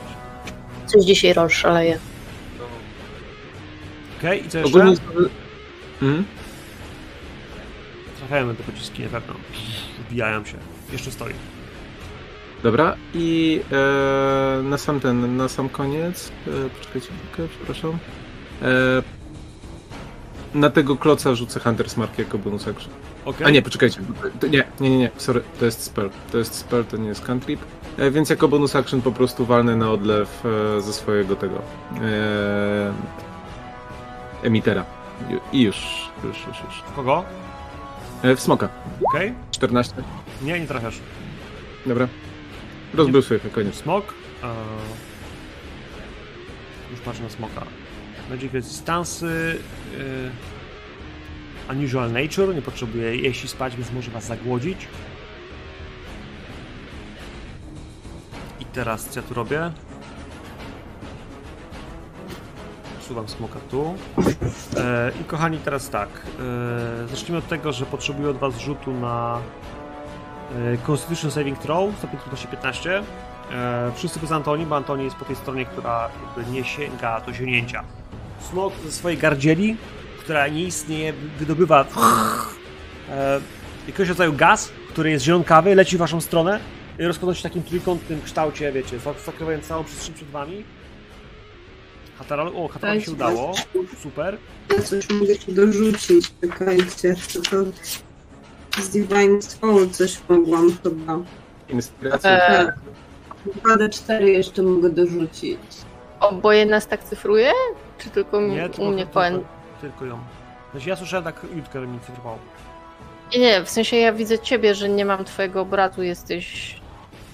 [0.85, 1.99] Coś dzisiaj roll szaleje.
[4.19, 4.77] Okej, i co jeszcze?
[4.77, 4.97] Ogólnie...
[6.01, 6.25] Mhm.
[8.17, 9.33] Trafiają te pociski na pewno.
[10.09, 10.57] Wbijają się.
[10.91, 11.33] Jeszcze stoi.
[12.63, 17.97] Dobra, i e, na sam ten, na sam koniec, e, poczekajcie chwilkę, przepraszam.
[18.61, 18.67] E,
[20.53, 22.91] na tego kloca rzucę Hunter's Mark jako bonus action.
[23.25, 23.47] Okej.
[23.47, 24.01] A nie, poczekajcie,
[24.51, 27.61] nie, nie, nie, nie, sorry, to jest spell, to jest spell, to nie jest cantrip.
[27.97, 30.43] E, więc jako bonus action po prostu walnę na odlew
[30.77, 31.55] e, ze swojego tego
[32.01, 32.93] e,
[34.43, 34.85] emitera.
[35.53, 36.83] I już, już, już, już.
[36.95, 37.23] Kogo?
[38.23, 38.69] E, w smoka,
[39.09, 39.33] Okej.
[39.51, 39.93] 14,
[40.41, 40.99] Nie, nie trafiasz.
[41.85, 42.07] dobra.
[42.93, 43.75] Rozbył swoje, koniec.
[43.75, 44.13] Smok.
[44.43, 44.49] Eee...
[46.91, 47.61] Już patrzę na smoka.
[48.32, 49.26] Magic Resistance.
[49.26, 50.32] Yy...
[51.69, 52.56] Unusual Nature.
[52.56, 54.88] Nie potrzebuje jeść i spać, więc może was zagłodzić.
[58.60, 59.72] I teraz co ja tu robię?
[63.01, 63.95] Suwam smoka tu.
[64.77, 66.10] E, I kochani, teraz tak.
[67.03, 69.40] E, zacznijmy od tego, że potrzebuję od was rzutu na
[70.56, 73.03] e, Constitution Saving Throw, stopień trudności 15.
[73.51, 77.84] E, wszyscy Antoni, bo Antoni jest po tej stronie, która jakby nie sięga do zionięcia.
[78.49, 79.77] Smok ze swojej gardzieli,
[80.19, 81.85] która nie istnieje, wydobywa
[83.09, 83.39] e,
[83.87, 86.59] jakiegoś rodzaju gaz, który jest zielonkawy, leci w waszą stronę
[86.99, 90.63] i rozkłada się w takim trójkątnym kształcie, wiecie, zak- zakrywając całą przestrzeń przed wami.
[92.17, 93.53] Hataral, o, Hataralowi się udało,
[94.03, 94.37] super.
[94.77, 97.15] Ja coś mogę ci dorzucić, czekajcie.
[97.51, 97.63] To,
[98.81, 101.19] z Divine Soul coś mogłam chyba.
[101.69, 102.29] Inspiracja.
[102.31, 102.75] E, Tak.
[103.63, 105.59] 2D4 jeszcze mogę dorzucić.
[106.19, 107.51] oboje nas tak cyfruje?
[108.03, 109.43] Czy tylko Nie, u tylko, mnie tylko, Cohen?
[109.81, 110.19] tylko ją.
[110.71, 112.38] Znaczy ja słyszałem tak Jutkę mi cyfrował.
[113.33, 116.75] Nie, nie, w sensie ja widzę ciebie, że nie mam twojego obrazu, jesteś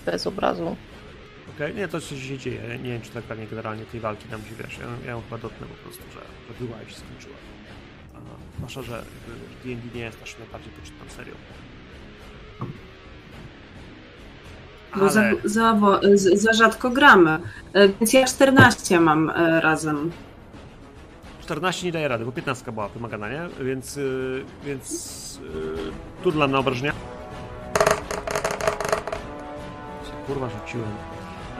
[0.05, 0.75] bez obrazu.
[1.55, 2.61] Okej, nie, to coś się dzieje.
[2.83, 4.77] Nie wiem, czy tak pewnie generalnie tej walki nam się wiesz.
[4.77, 6.19] Ja, ja ją chyba dotknę po prostu, że,
[6.65, 7.35] była i się skończyła.
[8.57, 9.01] Zwłaszcza, że
[9.65, 11.33] D&D nie jest naszą najbardziej poczytną serią.
[14.95, 15.35] Bo za, Ale
[16.17, 17.39] za, za rzadko gramy.
[17.73, 20.11] E, Więc ja 14 mam e, razem.
[21.47, 23.41] 14 nie daje rady, bo 15 była wymagana, nie?
[23.65, 25.91] Więc, yy, więc yy,
[26.23, 26.93] turlam na obrażenia.
[30.03, 30.89] Co, Kurwa, rzuciłem.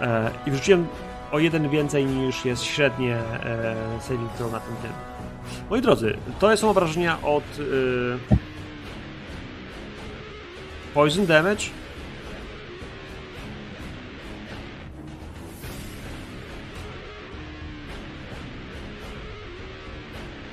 [0.02, 0.88] E, I wrzuciłem
[1.32, 4.92] o jeden więcej niż jest średnie e, saving throw na tym tym.
[5.70, 8.18] Moi drodzy, to są obrażenia od yy,
[10.94, 11.64] poison damage.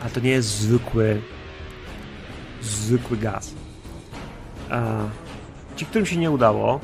[0.05, 1.20] Ale to nie jest zwykły
[2.62, 3.55] zwykły gaz.
[4.70, 5.05] A,
[5.76, 6.81] ci, którym się nie udało,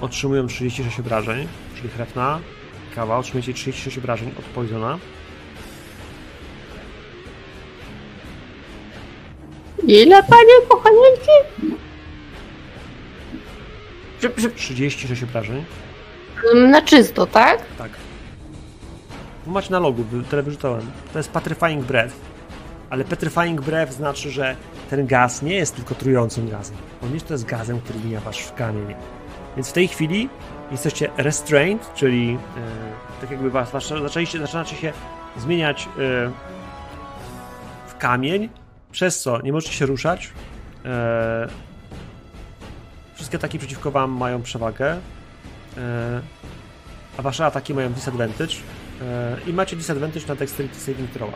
[0.00, 2.40] otrzymują 36 obrażeń, czyli chrefna,
[2.94, 4.98] kawa, otrzymujecie 36 obrażeń od Poisona.
[9.86, 10.52] Ile, panie
[14.38, 15.64] że, 36 obrażeń.
[16.54, 17.58] na czysto, tak?
[17.78, 17.90] Tak.
[19.46, 20.90] No macie na logu, wy- tyle wyrzucałem.
[21.12, 22.14] To jest Petrifying Breath.
[22.90, 24.56] Ale Petrifying Breath znaczy, że
[24.90, 26.76] ten gaz nie jest tylko trującym gazem.
[27.02, 28.94] On jest to jest gazem, który mija wasz w kamień.
[29.56, 30.28] Więc w tej chwili
[30.70, 34.92] jesteście restrained, czyli e, tak jakby was, was zaczęliście, zaczynacie się
[35.36, 35.88] zmieniać e,
[37.88, 38.48] w kamień,
[38.92, 40.30] przez co nie możecie się ruszać.
[40.84, 41.48] E,
[43.14, 44.96] wszystkie ataki przeciwko wam mają przewagę.
[45.76, 46.20] E,
[47.16, 48.54] a wasze ataki mają disadvantage
[49.02, 51.30] e, i macie disadvantage na dexterity saving throw.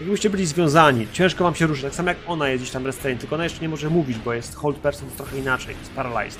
[0.00, 3.20] Jakbyście byli związani, ciężko wam się ruszyć, tak samo jak ona jest gdzieś tam restrained,
[3.20, 6.38] tylko ona jeszcze nie może mówić, bo jest hold person, trochę inaczej, jest paralyzed.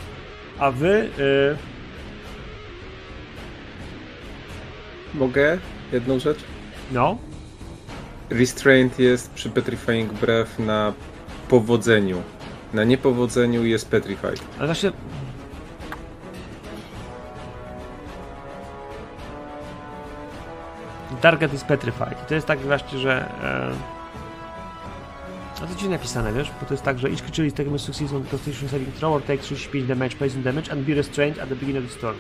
[0.59, 1.57] A wy, y,
[5.15, 5.59] Mogę
[5.93, 6.39] jedną rzecz?
[6.93, 7.19] no,
[8.31, 10.93] Restraint jest przy Petrifying Breath na
[11.49, 12.23] powodzeniu.
[12.75, 14.41] Na niepowodzeniu jest Petrified.
[14.59, 14.93] ale właśnie...
[21.21, 22.29] Target is petrified.
[22.29, 23.31] To jest tak właśnie, że...
[23.43, 23.97] E,
[25.57, 26.51] a to dziwnie napisane, wiesz?
[26.61, 29.13] Bo to jest tak, że each creature is taken with success on constitution saving throw
[29.15, 32.17] or takes 35 damage, poison damage and be restrained at the beginning of the storm.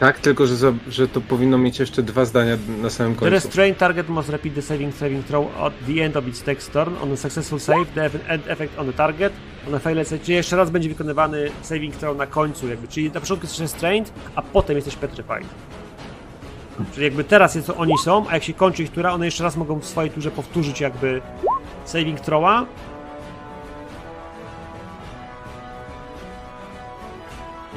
[0.00, 3.34] Tak, tylko że, za, że to powinno mieć jeszcze dwa zdania na samym The końcu.
[3.34, 6.94] restrained target must repeat the saving saving throw at the end of its next turn.
[7.02, 9.32] On a successful save, the end effect on the target.
[9.68, 12.88] On a failed save, czyli jeszcze raz będzie wykonywany saving throw na końcu, jakby.
[12.88, 15.44] Czyli na początku jesteś restrained, a potem jesteś petrified.
[16.94, 19.56] Czyli jakby teraz jest, oni są, a jak się kończy ich tura, one jeszcze raz
[19.56, 21.20] mogą w swojej turze powtórzyć jakby
[21.84, 22.66] saving throwa.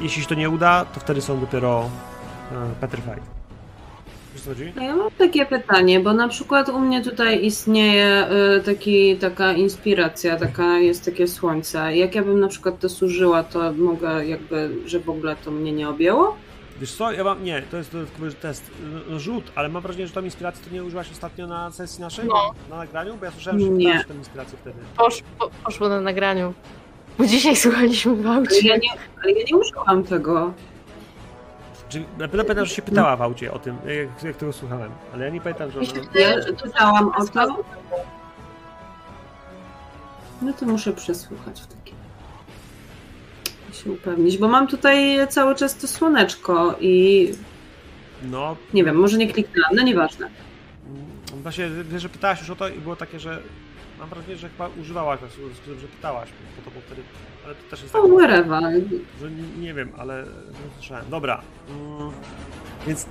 [0.00, 1.90] Jeśli się to nie uda, to wtedy są dopiero
[2.52, 3.20] e, petrified.
[4.32, 4.72] Wiesz co chodzi?
[4.80, 9.52] A ja mam takie pytanie, bo na przykład u mnie tutaj istnieje y, taki, taka
[9.52, 11.96] inspiracja, taka, jest takie słońce.
[11.96, 15.72] Jak ja bym na przykład to służyła, to mogę jakby, że w ogóle to mnie
[15.72, 16.36] nie objęło?
[16.80, 18.70] Wiesz co, ja mam, nie, to jest dodatkowy test,
[19.10, 22.24] no, rzut, ale mam wrażenie, że tą inspirację to nie użyłaś ostatnio na sesji naszej,
[22.28, 22.54] No.
[22.70, 24.04] na nagraniu, bo ja słyszałem, że Nie.
[24.04, 24.76] tę inspirację wtedy.
[24.96, 26.54] Posz, po, poszło na nagraniu.
[27.18, 28.68] Bo dzisiaj słuchaliśmy w Ale aucie.
[28.68, 28.88] ja nie,
[29.22, 30.52] ale ja nie użyłam tego.
[31.88, 34.90] Czy, na pewno pamiętam, że się pytała w aucie o tym, jak, jak tego słuchałem,
[35.14, 35.88] ale ja nie pamiętam, że ona...
[36.20, 37.64] Ja czytałam o to.
[40.42, 41.94] No to muszę przesłuchać w takim.
[43.72, 47.32] się upewnić, bo mam tutaj cały czas to słoneczko i
[48.22, 50.26] No, nie wiem, może nie kliknęłam, no nieważne.
[50.86, 53.42] mm, właśnie, wiesz, że pytałaś już o to i było takie, że
[53.98, 55.30] mam wrażenie, że chyba używałaś, tak,
[55.80, 57.02] że pytałaś, bo to było wtedy,
[57.44, 58.62] ale to też jest tak, O, wherever.
[59.20, 60.24] że nie, nie wiem, ale
[60.76, 61.04] słyszałem.
[61.10, 62.10] Dobra, mm,
[62.86, 63.06] więc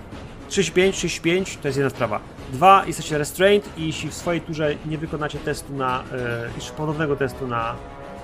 [0.49, 2.19] 35, 35 to jest jedna sprawa.
[2.53, 7.15] Dwa, jesteście restrained i jeśli w swojej turze nie wykonacie testu na, e, jeszcze ponownego
[7.15, 7.75] testu na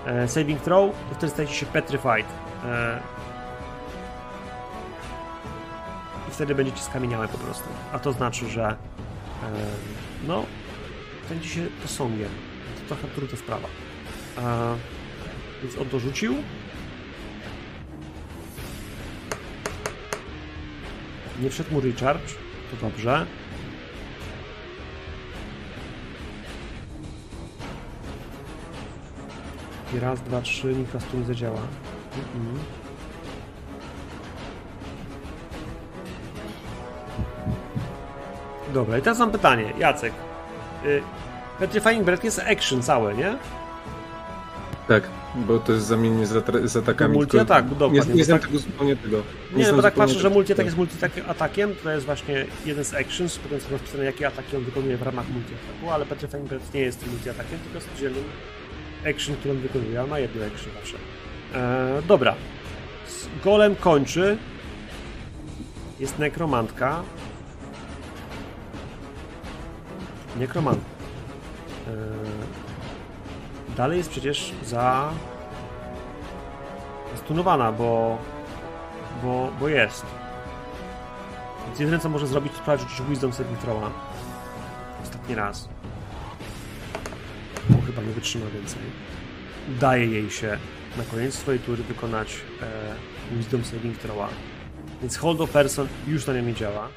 [0.05, 2.25] e, saving throw, to wtedy stajecie się petrified.
[2.65, 2.99] E,
[6.29, 7.69] I wtedy będziecie skamieniałe po prostu.
[7.93, 8.75] A to znaczy, że e,
[10.27, 10.45] no,
[11.29, 12.29] będzie się posągiem.
[12.89, 13.67] To trochę trudna sprawa.
[14.37, 14.75] E,
[15.63, 16.35] więc on to rzucił.
[21.41, 22.33] Nie wszedł mu recharge,
[22.71, 23.25] to dobrze.
[29.95, 31.61] I raz, dwa, trzy, nikt raz tu nie zadziała.
[32.35, 32.59] Mhm.
[38.73, 39.73] Dobra, i teraz mam pytanie.
[39.77, 40.13] Jacek.
[40.85, 41.01] Y,
[41.61, 43.37] Petrifying Breath jest action całe, nie?
[44.87, 45.03] Tak,
[45.35, 47.13] bo to jest zamiennie z, atra- z atakami.
[47.13, 49.17] Multi atak, dokładnie, Nie, nie znam tak- tego zupełnie tego.
[49.55, 50.35] Nie, znam no bo tak patrzę, że tego.
[50.41, 54.63] multi-attack jest multi-atakiem, to jest właśnie jeden z actions, potem są rozpisane jakie ataki on
[54.63, 58.23] wykonuje w ramach multi-ataku, ale Petrifying Breath nie jest tym multi-atakiem, tylko jest oddzielnym
[59.09, 60.97] action, który on wykonuje, on ma jedno action zawsze.
[61.55, 62.35] Eee, dobra.
[63.43, 64.37] Golem kończy.
[65.99, 67.03] Jest nekromantka.
[70.39, 71.00] Nekromantka.
[71.91, 75.09] Eee, dalej jest przecież za...
[77.15, 78.17] stunowana, bo
[79.23, 80.05] bo, bo jest.
[81.67, 83.91] Więc jedyne co może zrobić, to sprawdzić, czy Wisdom Saving Throwa.
[85.03, 85.69] Ostatni raz.
[87.69, 88.81] Bo chyba nie wytrzyma więcej.
[89.77, 90.57] Udaje jej się
[90.97, 94.27] na koniec swojej tury wykonać e, Wisdom Saving Throwa.
[95.01, 96.87] Więc Hold of Person już na nią nie działa.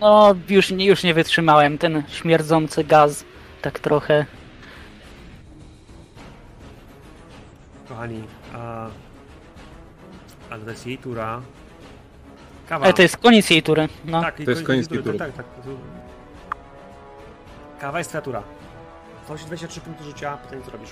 [0.00, 1.78] No, już, już nie wytrzymałem.
[1.78, 3.24] Ten śmierdzący gaz,
[3.62, 4.26] tak trochę.
[7.88, 8.24] Kochani,
[8.54, 8.86] a...
[10.50, 11.42] Ale to jest jej tura.
[12.68, 12.84] Kawa.
[12.84, 13.88] Ale to jest koniec jej tury.
[14.04, 14.20] No.
[14.20, 15.18] Tak, i To jest koniec tej tury.
[15.18, 15.64] Tak, tak, tak.
[17.78, 18.42] Kawa jest twoja tura.
[19.24, 20.90] 123 punkty życia, pytanie co robisz?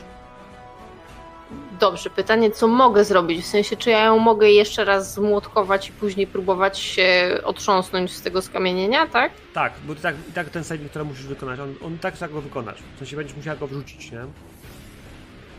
[1.80, 3.44] Dobrze, pytanie, co mogę zrobić?
[3.44, 8.22] W sensie, czy ja ją mogę jeszcze raz zmłotkować i później próbować się otrząsnąć z
[8.22, 9.32] tego skamienienia, tak?
[9.54, 12.32] Tak, bo ty tak, i tak ten saving, który musisz wykonać, on, on tak tak
[12.32, 12.78] go wykonasz.
[12.94, 14.20] W sensie będziesz musiała go wrzucić, nie?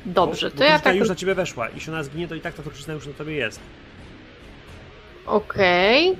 [0.05, 0.95] Dobrze, bo, to bo ja tak.
[0.95, 1.69] już na ciebie weszła.
[1.69, 3.59] i Jeśli ona zginie, to i tak ta trucizna już na tobie jest.
[5.25, 6.17] Okej.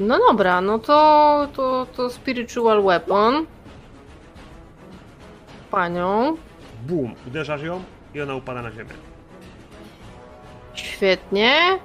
[0.00, 3.46] No dobra, no to, to, to Spiritual Weapon.
[5.70, 6.36] Panią.
[6.86, 7.82] Bum, uderzasz ją
[8.14, 8.90] i ona upada na ziemię.
[10.74, 11.78] Świetnie.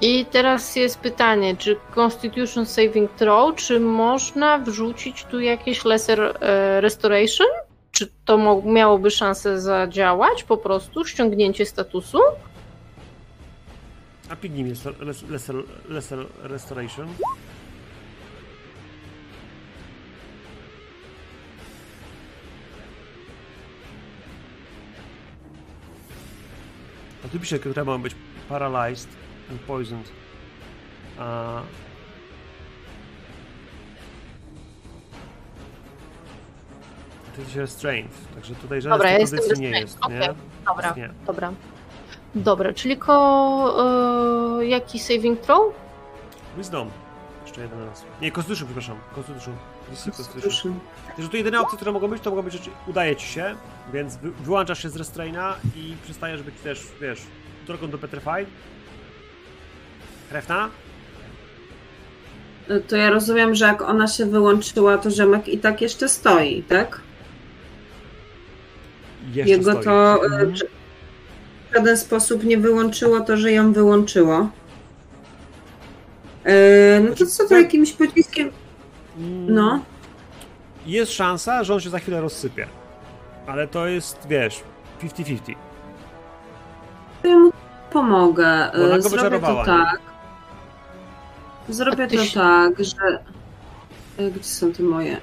[0.00, 6.80] I teraz jest pytanie, czy Constitution Saving Throw, czy można wrzucić tu jakieś Lesser e,
[6.80, 7.46] Restoration?
[7.90, 12.18] Czy to miałoby szansę zadziałać po prostu, ściągnięcie statusu?
[14.28, 14.84] A ping jest
[15.28, 15.56] lesser,
[15.88, 17.08] lesser restoration.
[27.34, 28.14] A tu pisze, które mają być
[28.48, 29.08] paralyzed
[29.50, 30.12] and poisoned.
[31.18, 31.60] A...
[37.34, 40.18] Ty jesteś restrained, także tutaj żadnej Dobra, ja jestem nie jest, okej.
[40.20, 40.34] nie?
[40.66, 41.10] Dobra, Nie.
[41.26, 41.52] dobra.
[42.34, 45.74] Dobra, czyli ko, e, jaki saving throw?
[46.56, 46.90] Wisdom.
[47.42, 48.04] Jeszcze jeden raz.
[48.20, 48.96] Nie, Constitution, przepraszam.
[49.14, 49.54] Constitution.
[49.92, 50.40] Is Constitution.
[50.42, 50.68] Proszę.
[51.16, 53.54] Także tu jedyne opcje, które mogą być, to mogą być rzeczy, udaje ci się,
[53.92, 57.20] więc wy, wyłączasz się z restraina i przestajesz być też, wiesz,
[57.66, 58.48] drogą do Petrified.
[60.30, 60.70] Krewna?
[62.88, 67.00] To ja rozumiem, że jak ona się wyłączyła, to Rzemek i tak jeszcze stoi, tak?
[69.34, 69.84] Jeszcze Jego stoi.
[69.84, 70.54] to e, Mhm.
[71.70, 74.48] w żaden sposób nie wyłączyło to, że ją wyłączyło.
[76.44, 78.50] E, no to co to jakimś pociskiem?
[79.18, 79.80] Mm, No.
[80.86, 82.66] Jest szansa, że on się za chwilę rozsypie.
[83.46, 84.62] Ale to jest, wiesz,
[85.02, 85.54] 50-50.
[87.22, 87.50] To ja mu
[87.92, 88.70] pomogę.
[88.76, 89.98] Bo ona go Zrobię to tak.
[91.68, 93.18] Zrobię to się- tak, że.
[94.18, 95.16] e, Gdzie są te moje?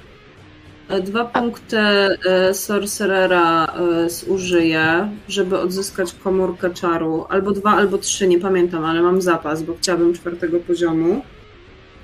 [0.88, 3.72] E, Dwa punkty e, Sorcerera
[4.08, 7.26] zużyję, żeby odzyskać komórkę czaru.
[7.28, 11.22] Albo dwa, albo trzy, nie pamiętam, ale mam zapas, bo chciałabym czwartego poziomu.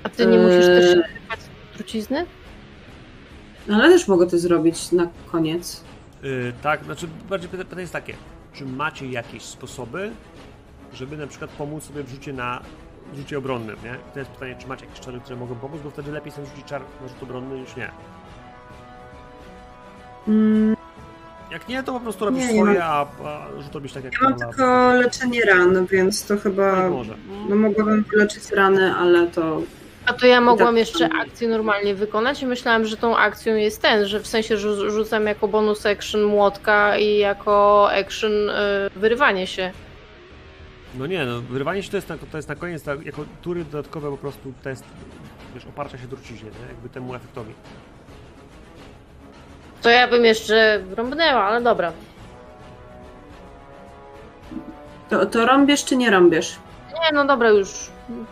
[0.03, 0.95] A ty nie musisz też
[1.83, 2.25] trucizny?
[3.73, 5.83] Ale też mogę to zrobić na koniec.
[6.23, 8.13] Yy, tak, znaczy bardziej pyta- pytanie jest takie,
[8.53, 10.11] czy macie jakieś sposoby,
[10.93, 12.61] żeby na przykład pomóc sobie w rzucie na
[13.13, 13.91] w rzucie obronnym, nie?
[14.09, 16.47] I to jest pytanie, czy macie jakieś czary, które mogą pomóc, bo wtedy lepiej sobie
[16.47, 17.91] rzucić czar na rzut obronny niż nie.
[20.27, 20.75] Mm,
[21.51, 24.13] Jak nie, to po prostu robisz Nie, nie swoje, a, a rzut robisz tak jak
[24.13, 26.83] Ja mam tylko leczenie ran, więc to chyba.
[26.83, 27.15] No, może.
[27.49, 29.61] No mogłabym wyleczyć rany, ale to.
[30.09, 33.81] A to ja mogłam tak jeszcze akcję normalnie wykonać i myślałam, że tą akcją jest
[33.81, 38.53] ten, że w sensie rzu- rzucam jako bonus action młotka i jako action y,
[38.95, 39.71] wyrywanie się.
[40.95, 43.63] No nie, no wyrywanie się to jest na, to jest na koniec, tak, jako tury
[43.65, 44.83] dodatkowe po prostu test,
[45.55, 46.67] wiesz, oparcia się truciźnie, nie?
[46.67, 47.53] Jakby temu efektowi.
[49.81, 51.91] To ja bym jeszcze rąbnęła, ale dobra.
[55.09, 56.55] To, to rąbiesz czy nie rąbiesz?
[56.93, 57.69] Nie, no dobra, już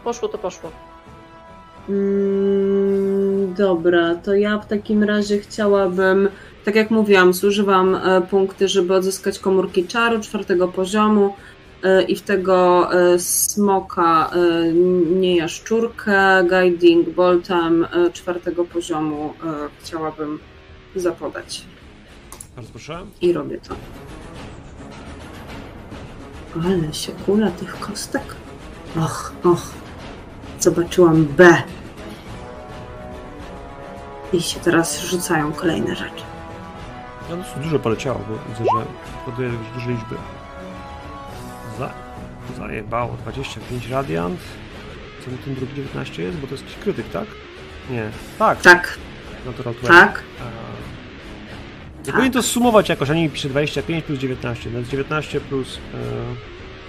[0.04, 0.72] poszło to poszło.
[1.90, 6.30] Mm, dobra, to ja w takim razie chciałabym,
[6.66, 11.36] tak jak mówiłam, zużywam e, punkty, żeby odzyskać komórki czaru czwartego poziomu
[11.84, 14.32] e, i w tego e, smoka,
[15.16, 19.34] nie jaszczurkę, guiding boltem czwartego poziomu
[19.80, 20.40] chciałabym
[20.96, 21.64] zapodać.
[22.56, 23.00] Bardzo proszę.
[23.22, 23.76] I robię to.
[26.66, 28.36] Ale się kula tych kostek.
[28.96, 29.87] Och, och.
[30.60, 31.64] Zobaczyłam B.
[34.34, 36.24] I się teraz rzucają kolejne rzeczy.
[37.30, 38.86] No dosyć dużo poleciało, bo widzę, że
[39.26, 40.16] poduje już duże liczby.
[41.80, 41.94] Za,
[42.58, 44.40] zajebało 25 radiant.
[45.26, 46.38] Co mi ten drugi 19 jest?
[46.38, 47.26] Bo to jest jakiś krytyk, tak?
[47.90, 48.10] Nie.
[48.40, 48.98] Tak, Tak,
[49.46, 49.94] Natural 20.
[50.08, 50.24] tak.
[52.00, 52.16] Nie Tak.
[52.16, 54.70] powinien to sumować jakoś, a nie mi pisze 25 plus 19.
[54.74, 55.98] No jest 19 plus e,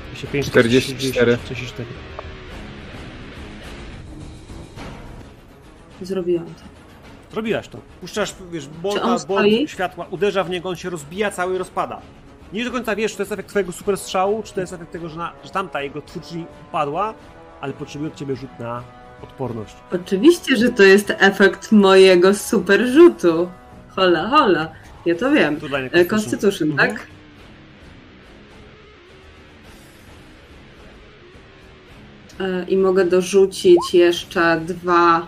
[0.07, 1.37] 25 to jest 44.
[1.45, 1.89] 44.
[6.03, 6.63] Zrobiłam to.
[7.33, 7.79] Zrobiłaś to.
[8.01, 12.01] Puszczasz, wiesz, bolta, bolt światła, uderza w niego, on się rozbija cały i rozpada.
[12.53, 14.93] Nie do końca wiesz, czy to jest efekt twojego super strzału, czy to jest efekt
[14.93, 17.15] tego, że, na, że tamta jego twórczyni upadła,
[17.61, 18.83] ale potrzebuje od ciebie rzut na
[19.23, 19.75] odporność.
[19.93, 23.51] Oczywiście, że to jest efekt mojego super rzutu.
[23.97, 24.69] Hola, hola.
[25.07, 25.55] Ja to wiem.
[25.55, 26.91] Niego E, Constitution, Mhm.
[26.91, 27.07] tak?
[32.41, 35.27] E, I mogę dorzucić jeszcze dwa.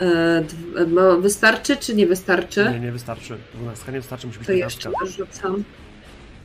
[0.00, 2.70] E, Bo wystarczy, czy nie wystarczy?
[2.72, 3.38] Nie, nie wystarczy.
[3.54, 4.90] 12 nie wystarczy, musi być To 15.
[4.90, 5.64] jeszcze dorzucam.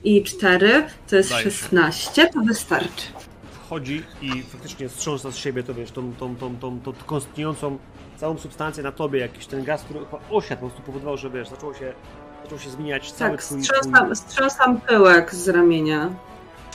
[0.03, 1.51] I cztery, to jest Zdaje się.
[1.51, 3.07] 16, to wystarczy.
[3.65, 7.77] Wchodzi i faktycznie strząsa z siebie to, wiesz, tą, tą, tą, tą, tą konstytującą
[8.17, 9.99] całą substancję na tobie, jakiś ten gaz, który
[10.29, 11.93] osiadł, po prostu powodował, że wiesz, zaczęło się,
[12.43, 16.09] zaczął się zmieniać cały Tak, twój, strząsam, strząsam pyłek z ramienia.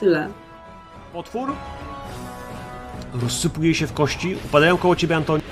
[0.01, 0.29] Tyle.
[1.13, 1.53] potwór.
[3.23, 5.43] Rozsypuje się w kości, upadają koło ciebie Antoni.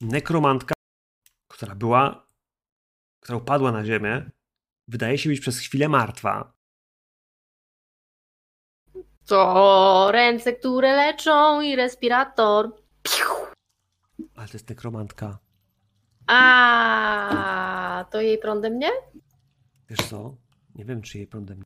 [0.00, 0.74] Nekromantka,
[1.48, 2.26] która była,
[3.20, 4.30] która upadła na ziemię,
[4.88, 6.52] wydaje się być przez chwilę martwa.
[9.26, 12.72] To ręce, które leczą i respirator.
[14.36, 15.38] Ale to jest nekromantka.
[16.26, 18.90] A to jej prądem nie?
[19.90, 20.36] Wiesz co?
[20.74, 21.64] Nie wiem, czy jej prądem.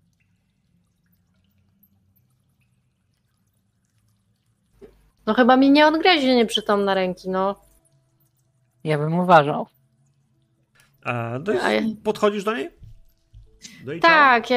[5.27, 7.72] No chyba mi nie odgryzie nieprzytomna ręki, no.
[8.85, 9.67] Ja bym uważał.
[11.05, 12.70] A, do, A ja- podchodzisz do niej?
[13.85, 13.93] Do?
[14.01, 14.57] Tak, ja.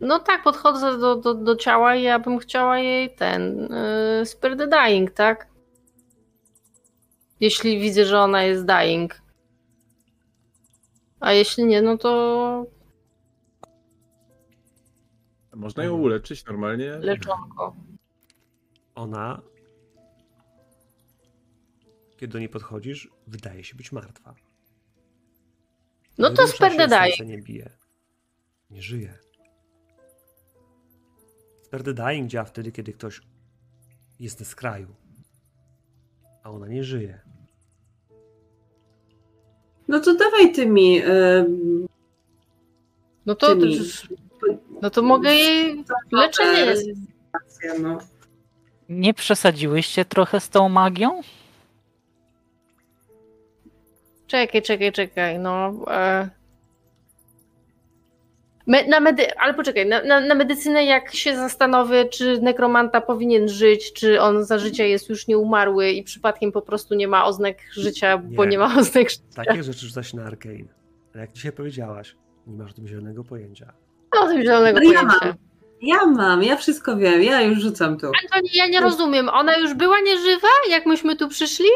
[0.00, 3.68] No tak, podchodzę do, do, do ciała i ja bym chciała jej ten.
[4.18, 5.48] Yy, Spirit Dying, tak?
[7.40, 9.22] Jeśli widzę, że ona jest dying.
[11.20, 12.66] A jeśli nie, no to
[15.54, 16.90] Można ją uleczyć normalnie.
[16.90, 17.76] leczonko.
[18.94, 19.40] Ona,
[22.16, 24.34] kiedy do niej podchodzisz, wydaje się być martwa.
[26.18, 27.70] No to serce nie bije.
[28.70, 29.18] Nie żyje.
[31.94, 33.20] Dying działa wtedy, kiedy ktoś
[34.20, 34.94] jest na skraju.
[36.42, 37.20] A ona nie żyje.
[39.88, 41.44] No to dawaj ty mi y,
[43.26, 43.80] No to, Tymi.
[44.82, 46.74] no to mogę jej leczenie.
[47.80, 47.98] No.
[48.88, 51.20] Nie przesadziłyście trochę z tą magią?
[54.26, 55.72] Czekaj, czekaj, czekaj, no.
[55.90, 56.28] E...
[58.66, 59.38] Me, na medy...
[59.38, 64.44] Ale poczekaj, na, na, na medycynę jak się zastanowię, czy nekromanta powinien żyć, czy on
[64.44, 68.50] za życia jest już nieumarły i przypadkiem po prostu nie ma oznak życia, bo Nie.
[68.50, 69.22] nie ma oznak życia.
[69.34, 70.64] Takie rzeczy rzuca się na Arkane.
[71.14, 73.72] Ale jak dzisiaj powiedziałaś, nie masz o tym zielonego pojęcia.
[74.20, 75.26] O tym zielonego No ja pojęcia.
[75.26, 75.34] mam.
[75.82, 78.06] Ja mam, ja wszystko wiem, ja już rzucam tu.
[78.06, 81.68] Antoni, ja nie rozumiem, ona już była nieżywa, jak myśmy tu przyszli?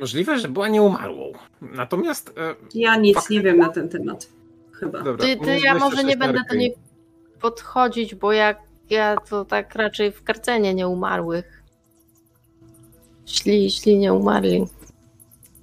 [0.00, 1.32] Możliwe, że była nieumarłą.
[1.60, 2.32] Natomiast.
[2.38, 3.30] E, Ja nic Fakt.
[3.30, 4.28] nie wiem na ten temat.
[4.72, 5.02] Chyba.
[5.02, 6.74] dobra, Ty, ty ja może 26 nie będę do niej
[7.40, 8.58] podchodzić, bo jak
[8.90, 11.62] ja to tak raczej w karcenie nieumarłych.
[13.26, 14.66] Śli, śli nie umarli.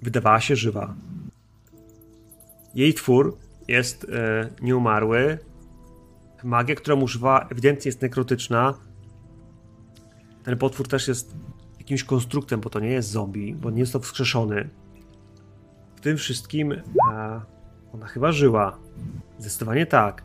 [0.02, 0.94] Wydawała się żywa.
[2.76, 5.38] Jej twór jest e, nieumarły.
[6.44, 8.74] Magia, którą używa, ewidentnie jest nekrotyczna.
[10.44, 11.36] Ten potwór też jest
[11.86, 14.70] jakimś konstruktem, bo to nie jest zombie, bo nie jest to wskrzeszony.
[15.96, 16.82] W tym wszystkim e,
[17.94, 18.78] ona chyba żyła.
[19.40, 20.24] Zdecydowanie tak.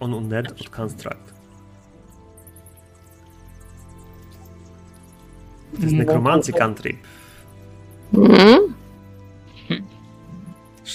[0.00, 1.34] On undead od construct.
[5.76, 6.96] To jest nekromancy country.
[8.14, 8.75] Mhm.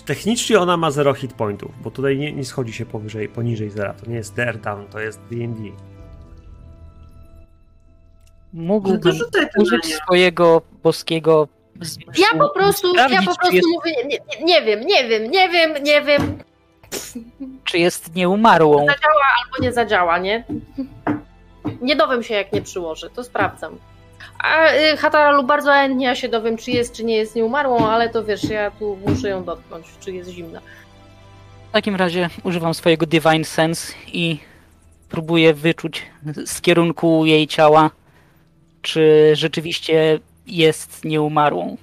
[0.05, 3.93] Technicznie ona ma 0 hit pointów, bo tutaj nie, nie schodzi się powyżej, poniżej zera.
[3.93, 5.61] To nie jest DR down, to jest D&D.
[8.53, 9.95] No Mógłbym na użyć nie.
[9.95, 11.47] swojego boskiego
[12.17, 15.83] Ja po prostu, ja po prostu jest, mówię, nie, nie, wiem, nie wiem, nie wiem,
[15.83, 16.37] nie wiem,
[17.63, 18.79] czy jest nieumarłą.
[18.79, 20.43] albo nie zadziała, nie?
[21.81, 23.77] Nie dowiem się, jak nie przyłożę, to sprawdzam.
[24.39, 28.09] A y, Hataralu bardzo chętnie ja się dowiem, czy jest, czy nie jest nieumarłą, ale
[28.09, 30.61] to wiesz, ja tu muszę ją dotknąć, czy jest zimna.
[31.69, 34.39] W takim razie używam swojego Divine Sense i
[35.09, 36.05] próbuję wyczuć
[36.45, 37.91] z kierunku jej ciała,
[38.81, 41.77] czy rzeczywiście jest nieumarłą.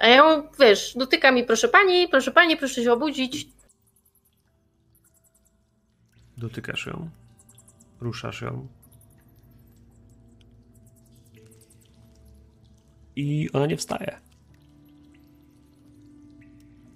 [0.00, 3.46] A ja wiesz, dotyka mi, proszę pani, proszę pani, proszę się obudzić.
[6.36, 7.10] Dotykasz ją.
[8.00, 8.66] Ruszasz ją.
[13.16, 14.20] I ona nie wstaje.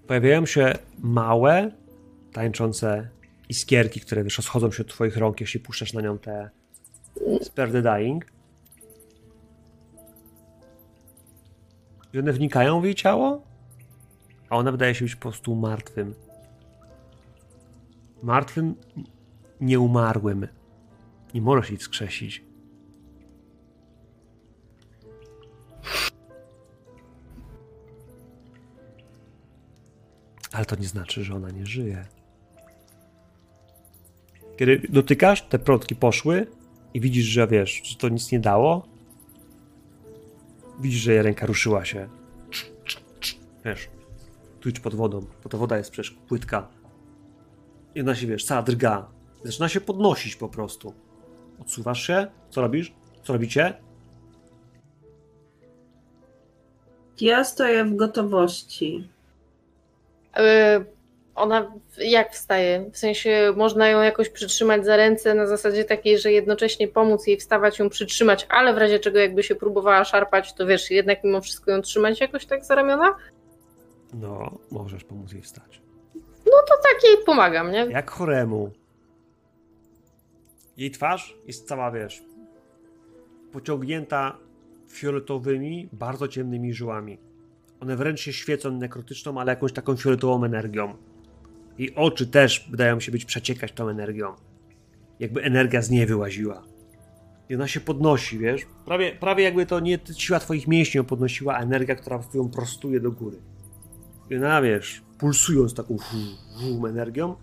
[0.06, 1.70] Pojawiają się małe,
[2.32, 3.08] tańczące
[3.48, 6.50] iskierki, które wiesz, rozchodzą się od twoich rąk, jeśli puszczasz na nią te
[7.42, 8.26] Spare the Dying.
[12.12, 13.42] I one wnikają w jej ciało,
[14.48, 16.14] a ona wydaje się być po prostu martwym.
[18.22, 18.74] Martwym,
[19.60, 20.48] nieumarłym.
[21.34, 22.44] Nie możesz jej wskrzesić.
[30.52, 32.06] Ale to nie znaczy, że ona nie żyje.
[34.56, 36.47] Kiedy dotykasz, te prądki poszły
[36.94, 38.86] i widzisz, że wiesz, że to nic nie dało.
[40.80, 42.08] Widzisz, że jej ręka ruszyła się.
[43.64, 43.89] Wiesz,
[44.60, 46.68] tuć pod wodą, bo ta woda jest przecież płytka.
[47.94, 49.19] I ona się, wiesz, cała drga.
[49.44, 50.94] Zaczyna się podnosić po prostu.
[51.60, 52.26] Odsuwasz się?
[52.50, 52.92] Co robisz?
[53.22, 53.74] Co robicie?
[57.20, 59.08] Ja stoję w gotowości.
[60.36, 60.42] Yy,
[61.34, 62.90] ona jak wstaje?
[62.92, 67.36] W sensie można ją jakoś przytrzymać za ręce na zasadzie takiej, że jednocześnie pomóc jej
[67.36, 71.40] wstawać, ją przytrzymać, ale w razie czego jakby się próbowała szarpać, to wiesz, jednak mimo
[71.40, 73.16] wszystko ją trzymać jakoś tak za ramiona?
[74.14, 75.80] No, możesz pomóc jej wstać.
[76.46, 77.86] No to tak jej pomagam, nie?
[77.90, 78.70] Jak choremu.
[80.76, 82.23] Jej twarz jest cała, wiesz,
[83.52, 84.36] pociągnięta
[84.90, 87.18] fioletowymi, bardzo ciemnymi żyłami.
[87.81, 90.94] One wręcz się świecą nekrotyczną, ale jakąś taką fioletową energią.
[91.78, 94.34] Jej oczy też wydają się być przeciekać tą energią.
[95.20, 96.62] Jakby energia z niej wyłaziła.
[97.49, 98.66] I ona się podnosi, wiesz?
[98.84, 103.00] Prawie, prawie jakby to nie siła twoich mięśni ją podnosiła, a energia, która ją prostuje
[103.00, 103.36] do góry.
[104.31, 107.36] I ona, wiesz, pulsując taką hum, hum energią,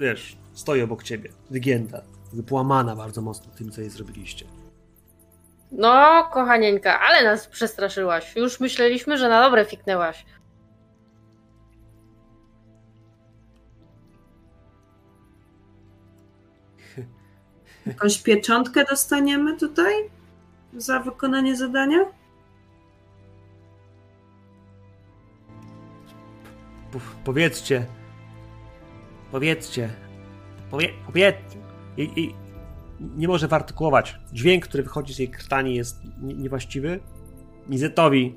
[0.00, 4.46] wiesz, stoi obok ciebie, wygięta, wypłamana bardzo mocno tym, co jej zrobiliście.
[5.72, 8.36] No, kochanieńka, ale nas przestraszyłaś.
[8.36, 10.24] Już myśleliśmy, że na dobre fiknęłaś.
[17.86, 19.94] Jakąś pieczątkę dostaniemy tutaj
[20.76, 21.98] za wykonanie zadania?
[26.92, 27.86] P- powiedzcie,
[29.30, 29.90] powiedzcie,
[30.72, 30.92] Powie,
[31.96, 32.34] i, i,
[33.00, 34.18] nie może wyartykułować.
[34.32, 37.00] Dźwięk, który wychodzi z jej krtani jest nie, niewłaściwy.
[37.68, 38.34] Mizetowi.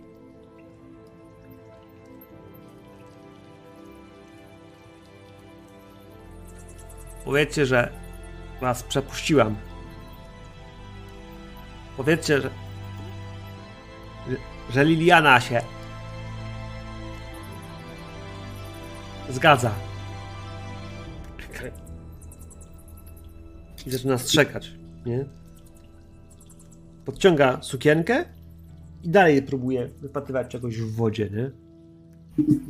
[7.25, 7.91] Powiedzcie, że
[8.61, 9.55] was przepuściłam.
[11.97, 12.49] Powiedzcie, że,
[14.69, 15.61] że Liliana się
[19.29, 19.94] zgadza.
[23.85, 24.71] I zaczyna strzekać,
[25.05, 25.25] nie?
[27.05, 28.25] Podciąga sukienkę
[29.03, 31.51] i dalej próbuje wypatrywać czegoś w wodzie, nie?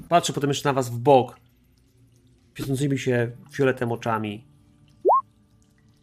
[0.10, 1.40] Patrzy potem jeszcze na was w bok,
[2.54, 4.46] świecącymi się fioletem oczami.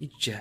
[0.01, 0.41] Idźcie.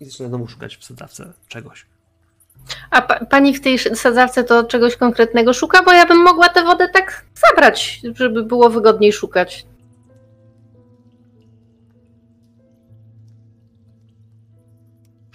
[0.00, 1.86] I zaczyna znowu szukać w sadzawce czegoś.
[2.90, 5.82] A pa, pani w tej sadzawce to czegoś konkretnego szuka?
[5.82, 9.66] Bo ja bym mogła tę wodę tak zabrać, żeby było wygodniej szukać.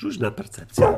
[0.06, 0.98] Rzuć na percepcję.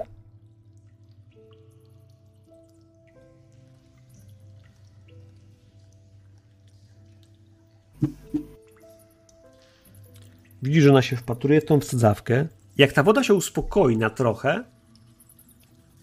[10.64, 12.48] Widzisz, że ona się wpatruje w tą wsadzawkę.
[12.78, 14.64] Jak ta woda się uspokoi na trochę,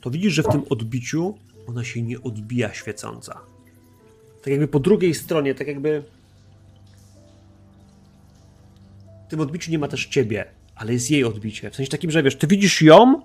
[0.00, 3.40] to widzisz, że w tym odbiciu ona się nie odbija świecąca.
[4.42, 6.04] Tak jakby po drugiej stronie, tak jakby
[9.26, 10.46] w tym odbiciu nie ma też ciebie,
[10.76, 11.70] ale jest jej odbicie.
[11.70, 13.22] W sensie takim, że wiesz, ty widzisz ją,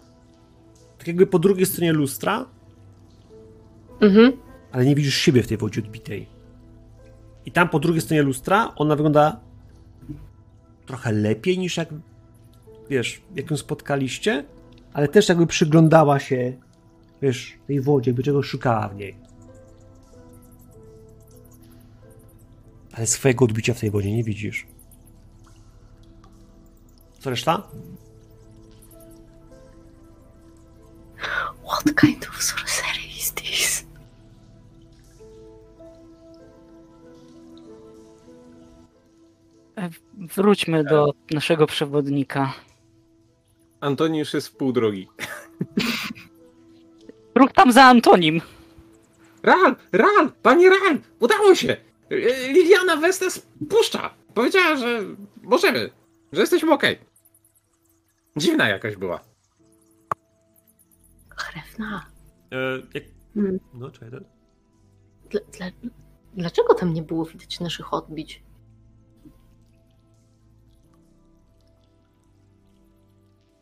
[0.98, 2.46] tak jakby po drugiej stronie lustra,
[4.02, 4.32] Mhm.
[4.72, 6.28] ale nie widzisz siebie w tej wodzie odbitej.
[7.46, 9.40] I tam po drugiej stronie lustra ona wygląda
[10.86, 11.90] trochę lepiej niż jak,
[12.90, 14.46] wiesz, jak ją spotkaliście,
[14.94, 16.54] ale też jakby przyglądała się,
[17.22, 19.16] wiesz, tej wodzie, jakby czegoś szukała w niej.
[22.94, 24.68] Ale swojego odbicia w tej wodzie nie widzisz.
[27.20, 27.68] Co reszta?
[31.64, 33.86] What kind of sorcery is this?
[39.78, 39.90] E,
[40.36, 42.54] Wróćmy do naszego przewodnika.
[43.80, 45.08] Antoni już jest w pół drogi.
[47.36, 48.42] Ruch tam za Antonim.
[49.44, 51.78] Ral, Ral, panie Ral, udało się!
[52.12, 52.18] E,
[52.54, 54.10] Liliana West nas puszcza.
[54.34, 55.04] Powiedziała, że
[55.44, 55.90] możemy,
[56.34, 57.09] że jesteśmy okej.
[58.38, 59.20] Dziwna jakaś była.
[61.30, 62.06] Chrewna.
[62.52, 62.58] E,
[62.94, 63.04] jak...
[63.34, 63.60] Hmm.
[63.74, 64.10] No, czekaj.
[65.30, 65.66] Dla, dla,
[66.34, 68.44] dlaczego tam nie było widać naszych odbić?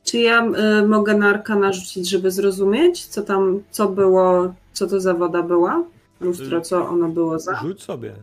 [0.03, 4.99] Czy ja y, mogę na arkana rzucić, żeby zrozumieć, co tam, co było, co to
[4.99, 5.83] za woda była?
[6.21, 7.55] Lustro, co ono było za?
[7.55, 8.15] Rzuć sobie.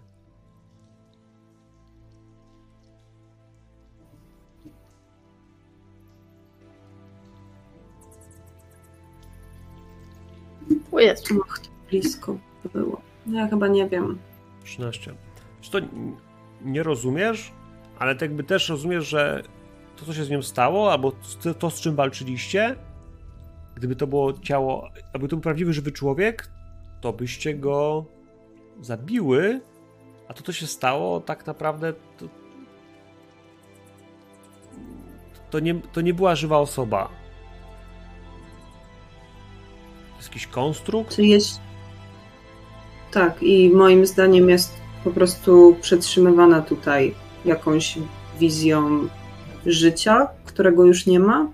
[10.95, 11.41] O Jezu.
[11.41, 12.37] Och, to blisko
[12.73, 13.01] było.
[13.27, 14.19] No ja chyba nie wiem.
[14.65, 15.15] 13.
[15.61, 15.79] Czy to
[16.65, 17.53] nie rozumiesz,
[17.99, 19.43] ale tak jakby też rozumiesz, że
[19.97, 22.77] to, co się z nią stało, albo to, to, z czym walczyliście,
[23.75, 26.51] gdyby to było ciało, aby to był prawdziwy, żywy człowiek,
[27.01, 28.05] to byście go
[28.81, 29.61] zabiły,
[30.29, 32.27] a to, co się stało, tak naprawdę to,
[35.51, 37.24] to, nie, to nie była żywa osoba.
[40.25, 41.15] Jest jakiś konstrukt?
[41.17, 41.61] Czy jest...
[43.11, 44.73] Tak, i moim zdaniem jest
[45.05, 47.99] po prostu przetrzymywana tutaj jakąś
[48.41, 49.09] wizją
[49.67, 51.49] życia, którego już nie ma.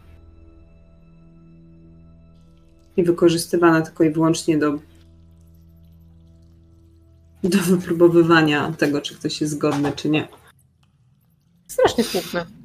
[2.97, 4.73] I wykorzystywana tylko i wyłącznie do,
[7.45, 10.29] do wypróbowywania tego, czy ktoś jest zgodny, czy nie.
[11.67, 12.60] Strasznie smutne.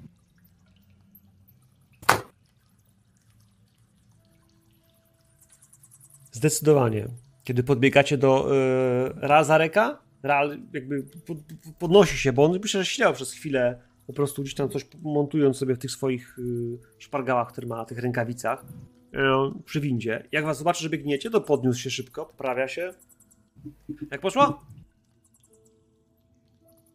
[6.50, 7.08] Zdecydowanie.
[7.44, 11.38] Kiedy podbiegacie do yy, Razareka, Ral jakby pod,
[11.80, 15.58] podnosi się, bo on myślę, że siedział przez chwilę po prostu gdzieś tam coś montując
[15.58, 18.66] sobie w tych swoich yy, szpargałach, które ma, tych rękawicach
[19.12, 19.20] yy,
[19.66, 20.28] przy windzie.
[20.32, 22.94] Jak was zobaczy, że biegniecie, to podniósł się szybko, poprawia się.
[24.12, 24.64] Jak poszło?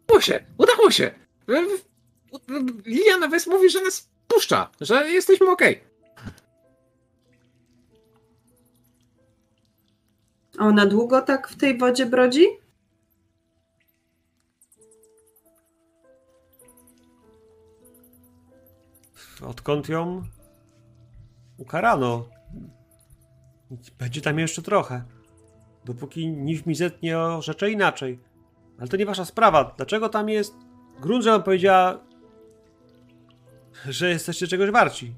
[0.07, 1.11] Udało się, udało się!
[1.49, 1.65] E,
[2.85, 5.90] Liliana West mówi, że nas puszcza, że jesteśmy okej.
[10.61, 12.45] A ona długo tak w tej wodzie brodzi?
[19.45, 20.23] Odkąd ją
[21.57, 22.25] ukarano?
[23.99, 25.03] Będzie tam jeszcze trochę.
[25.85, 28.19] Dopóki Niw Mizet nie orzecze inaczej.
[28.79, 29.73] Ale to nie wasza sprawa.
[29.77, 30.53] Dlaczego tam jest...
[30.99, 31.99] Grunt, że powiedziała,
[33.89, 35.15] że jesteście czegoś warci.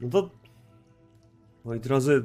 [0.00, 0.30] No to...
[1.64, 2.24] Moi drodzy,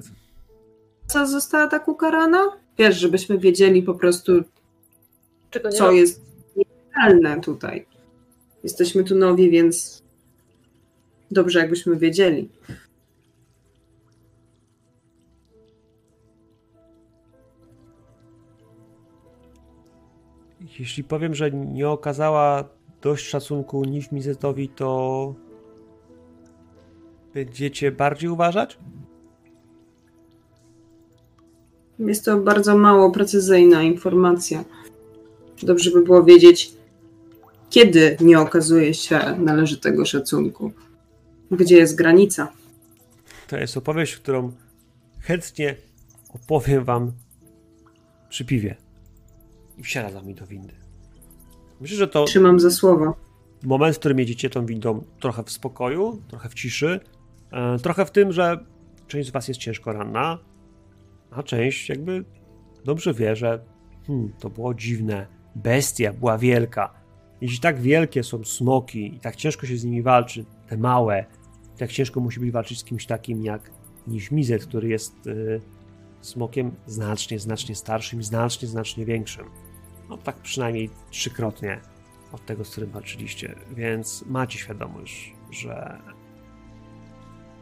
[1.08, 2.40] Co została tak ukarana?
[2.78, 4.32] Wiesz, żebyśmy wiedzieli po prostu,
[5.50, 5.98] Czego nie co robię.
[6.00, 6.22] jest
[6.56, 7.86] nielegalne tutaj.
[8.64, 10.04] Jesteśmy tu nowi, więc
[11.32, 12.50] dobrze, jakbyśmy wiedzieli.
[20.80, 22.70] jeśli powiem, że nie okazała
[23.02, 25.36] dość szacunku Niw Mizetowi, to
[27.34, 28.78] będziecie bardziej uważać?
[32.00, 34.64] Jest to bardzo mało precyzyjna informacja.
[35.64, 36.72] Dobrze by było wiedzieć,
[37.70, 40.72] kiedy nie okazuje się należytego szacunku.
[41.52, 42.52] Gdzie jest granica?
[43.48, 44.52] To jest opowieść, którą
[45.20, 45.76] chętnie
[46.34, 47.12] opowiem wam
[48.30, 48.76] przy piwie.
[49.78, 50.74] I wsiada za mi do windy.
[51.82, 53.16] Myślę, że to Trzymam za słowo.
[53.64, 57.00] moment, w którym jedziecie tą windą trochę w spokoju, trochę w ciszy,
[57.52, 58.66] e, trochę w tym, że
[59.08, 60.40] część z was jest ciężko ranna,
[61.36, 62.26] a część jakby
[62.86, 63.66] dobrze wie, że
[64.08, 65.28] hmm, to było dziwne.
[65.56, 66.94] Bestia była wielka.
[67.42, 71.26] Jeśli tak wielkie są smoki i tak ciężko się z nimi walczy, te małe,
[71.78, 73.72] tak ciężko musi być walczyć z kimś takim jak
[74.08, 75.62] niż Mizet, który jest y,
[76.22, 79.46] smokiem znacznie, znacznie starszym znacznie, znacznie większym.
[80.10, 81.82] No tak przynajmniej trzykrotnie
[82.32, 86.00] od tego, z którym walczyliście, więc macie świadomość, że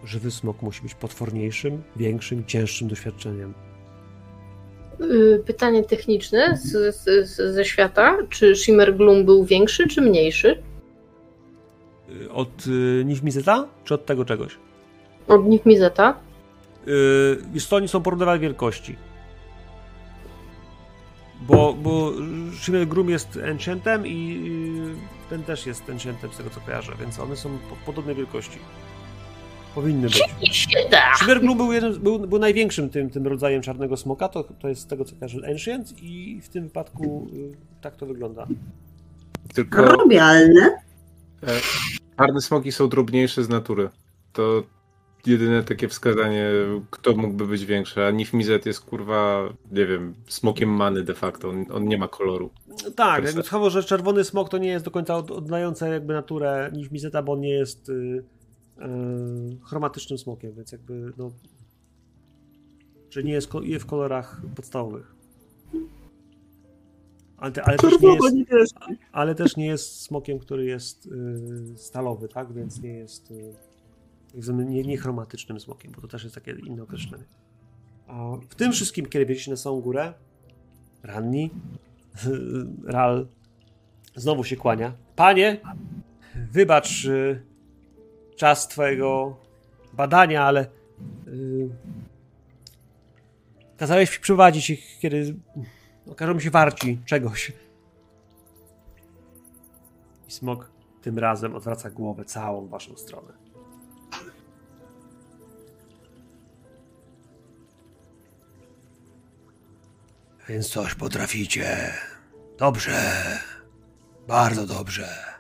[0.04, 3.54] żywy smok musi być potworniejszym, większym, cięższym doświadczeniem.
[5.02, 8.18] Y, Pytanie techniczne z, z, z, ze świata.
[8.30, 10.64] Czy Shimmer Gloom był większy czy mniejszy?
[12.22, 14.58] Y, Od y, niż Mizeta, czy od tego czegoś?
[15.28, 16.20] Od nich Mizeta?
[16.86, 18.96] Yy, wiesz co, oni są porównywalnej wielkości.
[21.42, 22.12] Bo, bo
[22.62, 24.44] Shimmer Groom jest Enchantem i
[25.26, 28.60] y, ten też jest Enchantem z tego co kojarzę, więc one są po, podobnej wielkości.
[29.76, 30.22] Powinny być.
[30.42, 31.12] Nie się da!
[31.56, 35.06] Był, jeden, był, był największym tym, tym rodzajem czarnego smoka, to, to jest z tego
[35.06, 38.48] co kojarzę Ancient i w tym wypadku y, tak to wygląda.
[39.54, 40.70] Tylko Robialne.
[42.18, 43.90] czarne smoki są drobniejsze z natury.
[44.34, 44.64] To
[45.26, 46.48] jedyne takie wskazanie,
[46.90, 48.06] kto mógłby być większy.
[48.06, 51.50] A Nifmizet jest kurwa, nie wiem, smokiem many de facto.
[51.50, 52.50] On, on nie ma koloru.
[52.96, 53.22] Tak, Proste.
[53.26, 56.92] jakby słowo, że czerwony smok to nie jest do końca od- oddające jakby naturę niż
[56.92, 58.24] Mizeta, bo on nie jest y,
[59.64, 61.32] chromatycznym smokiem, więc jakby no
[63.10, 65.16] że nie jest w kolorach podstawowych.
[67.38, 68.76] Ale, te, ale, też nie jest,
[69.12, 72.54] ale też nie jest smokiem, który jest y, stalowy, tak?
[72.54, 77.24] Więc nie jest y, nie, nie chromatycznym smokiem, bo to też jest takie inne określenie.
[78.08, 80.14] A w tym wszystkim, kiedy wjedziecie na samą górę,
[81.04, 81.50] ranni,
[82.86, 83.28] Ral
[84.16, 84.94] znowu się kłania.
[85.16, 85.62] Panie,
[86.52, 87.42] wybacz y,
[88.44, 89.38] czas twojego
[89.94, 90.68] badania, ale
[91.28, 91.70] y,
[93.78, 95.36] kazałeś przyprowadzić ich, kiedy
[96.08, 97.52] okażą się warci czegoś.
[100.28, 103.34] I smok tym razem odwraca głowę całą w waszą stronę.
[110.50, 111.94] Więc coś potraficie.
[112.58, 113.14] Dobrze.
[114.28, 115.33] Bardzo dobrze.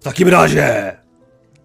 [0.00, 0.96] W takim razie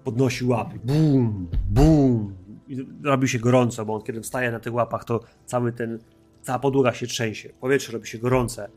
[0.04, 0.80] podnosi łapy.
[0.84, 2.36] Bum, bum.
[2.68, 6.00] I robi się gorąco, bo on kiedy wstaje na tych łapach, to cały ten,
[6.42, 7.50] cała podłoga się trzęsie.
[7.60, 8.70] Powietrze robi się gorące.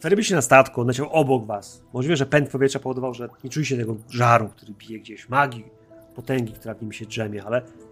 [0.00, 1.82] Zarybiście na statku, on leciał obok was.
[1.92, 5.64] Możliwe, że pęd powietrza powodował, że nie czujecie tego żaru, który bije gdzieś, magii,
[6.14, 7.44] potęgi, która w nim się drzemie,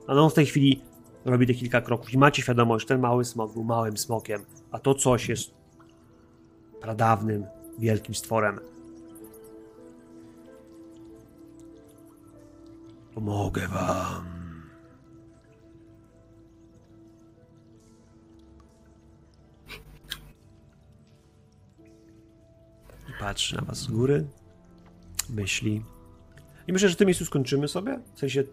[0.06, 0.82] ale on w tej chwili
[1.24, 4.78] robi te kilka kroków i macie świadomość, że ten mały smok był małym smokiem, a
[4.78, 5.50] to coś jest
[6.80, 7.44] pradawnym,
[7.78, 8.60] wielkim stworem.
[13.16, 14.26] Pomogę wam.
[23.08, 24.26] I patrzy na was z góry,
[25.30, 25.82] myśli.
[26.66, 28.00] I myślę, że w tym miejscu skończymy sobie.
[28.14, 28.44] W sensie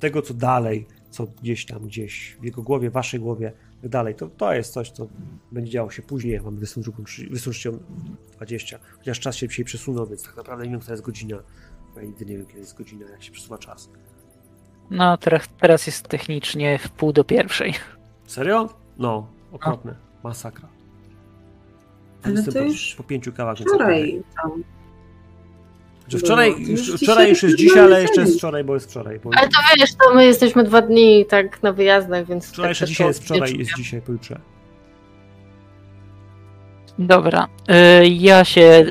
[0.00, 4.14] tego, co dalej, co gdzieś tam, gdzieś w jego głowie, w waszej głowie, tak dalej.
[4.14, 5.08] To, to jest coś, co
[5.52, 6.32] będzie działo się później.
[6.32, 6.42] Jak
[7.30, 7.78] wysłać trzecią
[8.36, 8.78] 20.
[8.98, 11.42] Chociaż czas się dzisiaj przesunął, więc tak naprawdę nie wiem, która jest godzina.
[11.96, 13.90] Ja nigdy nie wiem, kiedy jest godzina, jak się przesuwa czas.
[14.90, 17.74] No, teraz, teraz jest technicznie w pół do pierwszej.
[18.26, 18.68] Serio?
[18.98, 19.94] No, okropne.
[20.24, 20.68] Masakra.
[22.22, 23.58] Ale Jestem to po, już po pięciu kawach.
[23.58, 24.64] Wczoraj tam.
[26.18, 26.68] Wczoraj, było.
[26.68, 29.20] już, Już wczoraj już dzisiaj jest dzisiaj, ale jeszcze jest wczoraj, bo jest wczoraj.
[29.20, 32.48] Bo Ale to wiesz, to my jesteśmy dwa dni tak na wyjazdach, więc...
[32.48, 34.40] wczoraj tak jeszcze dzisiaj jest wczoraj, jest dzisiaj, pojutrze.
[36.98, 37.48] Dobra,
[38.02, 38.84] y, ja się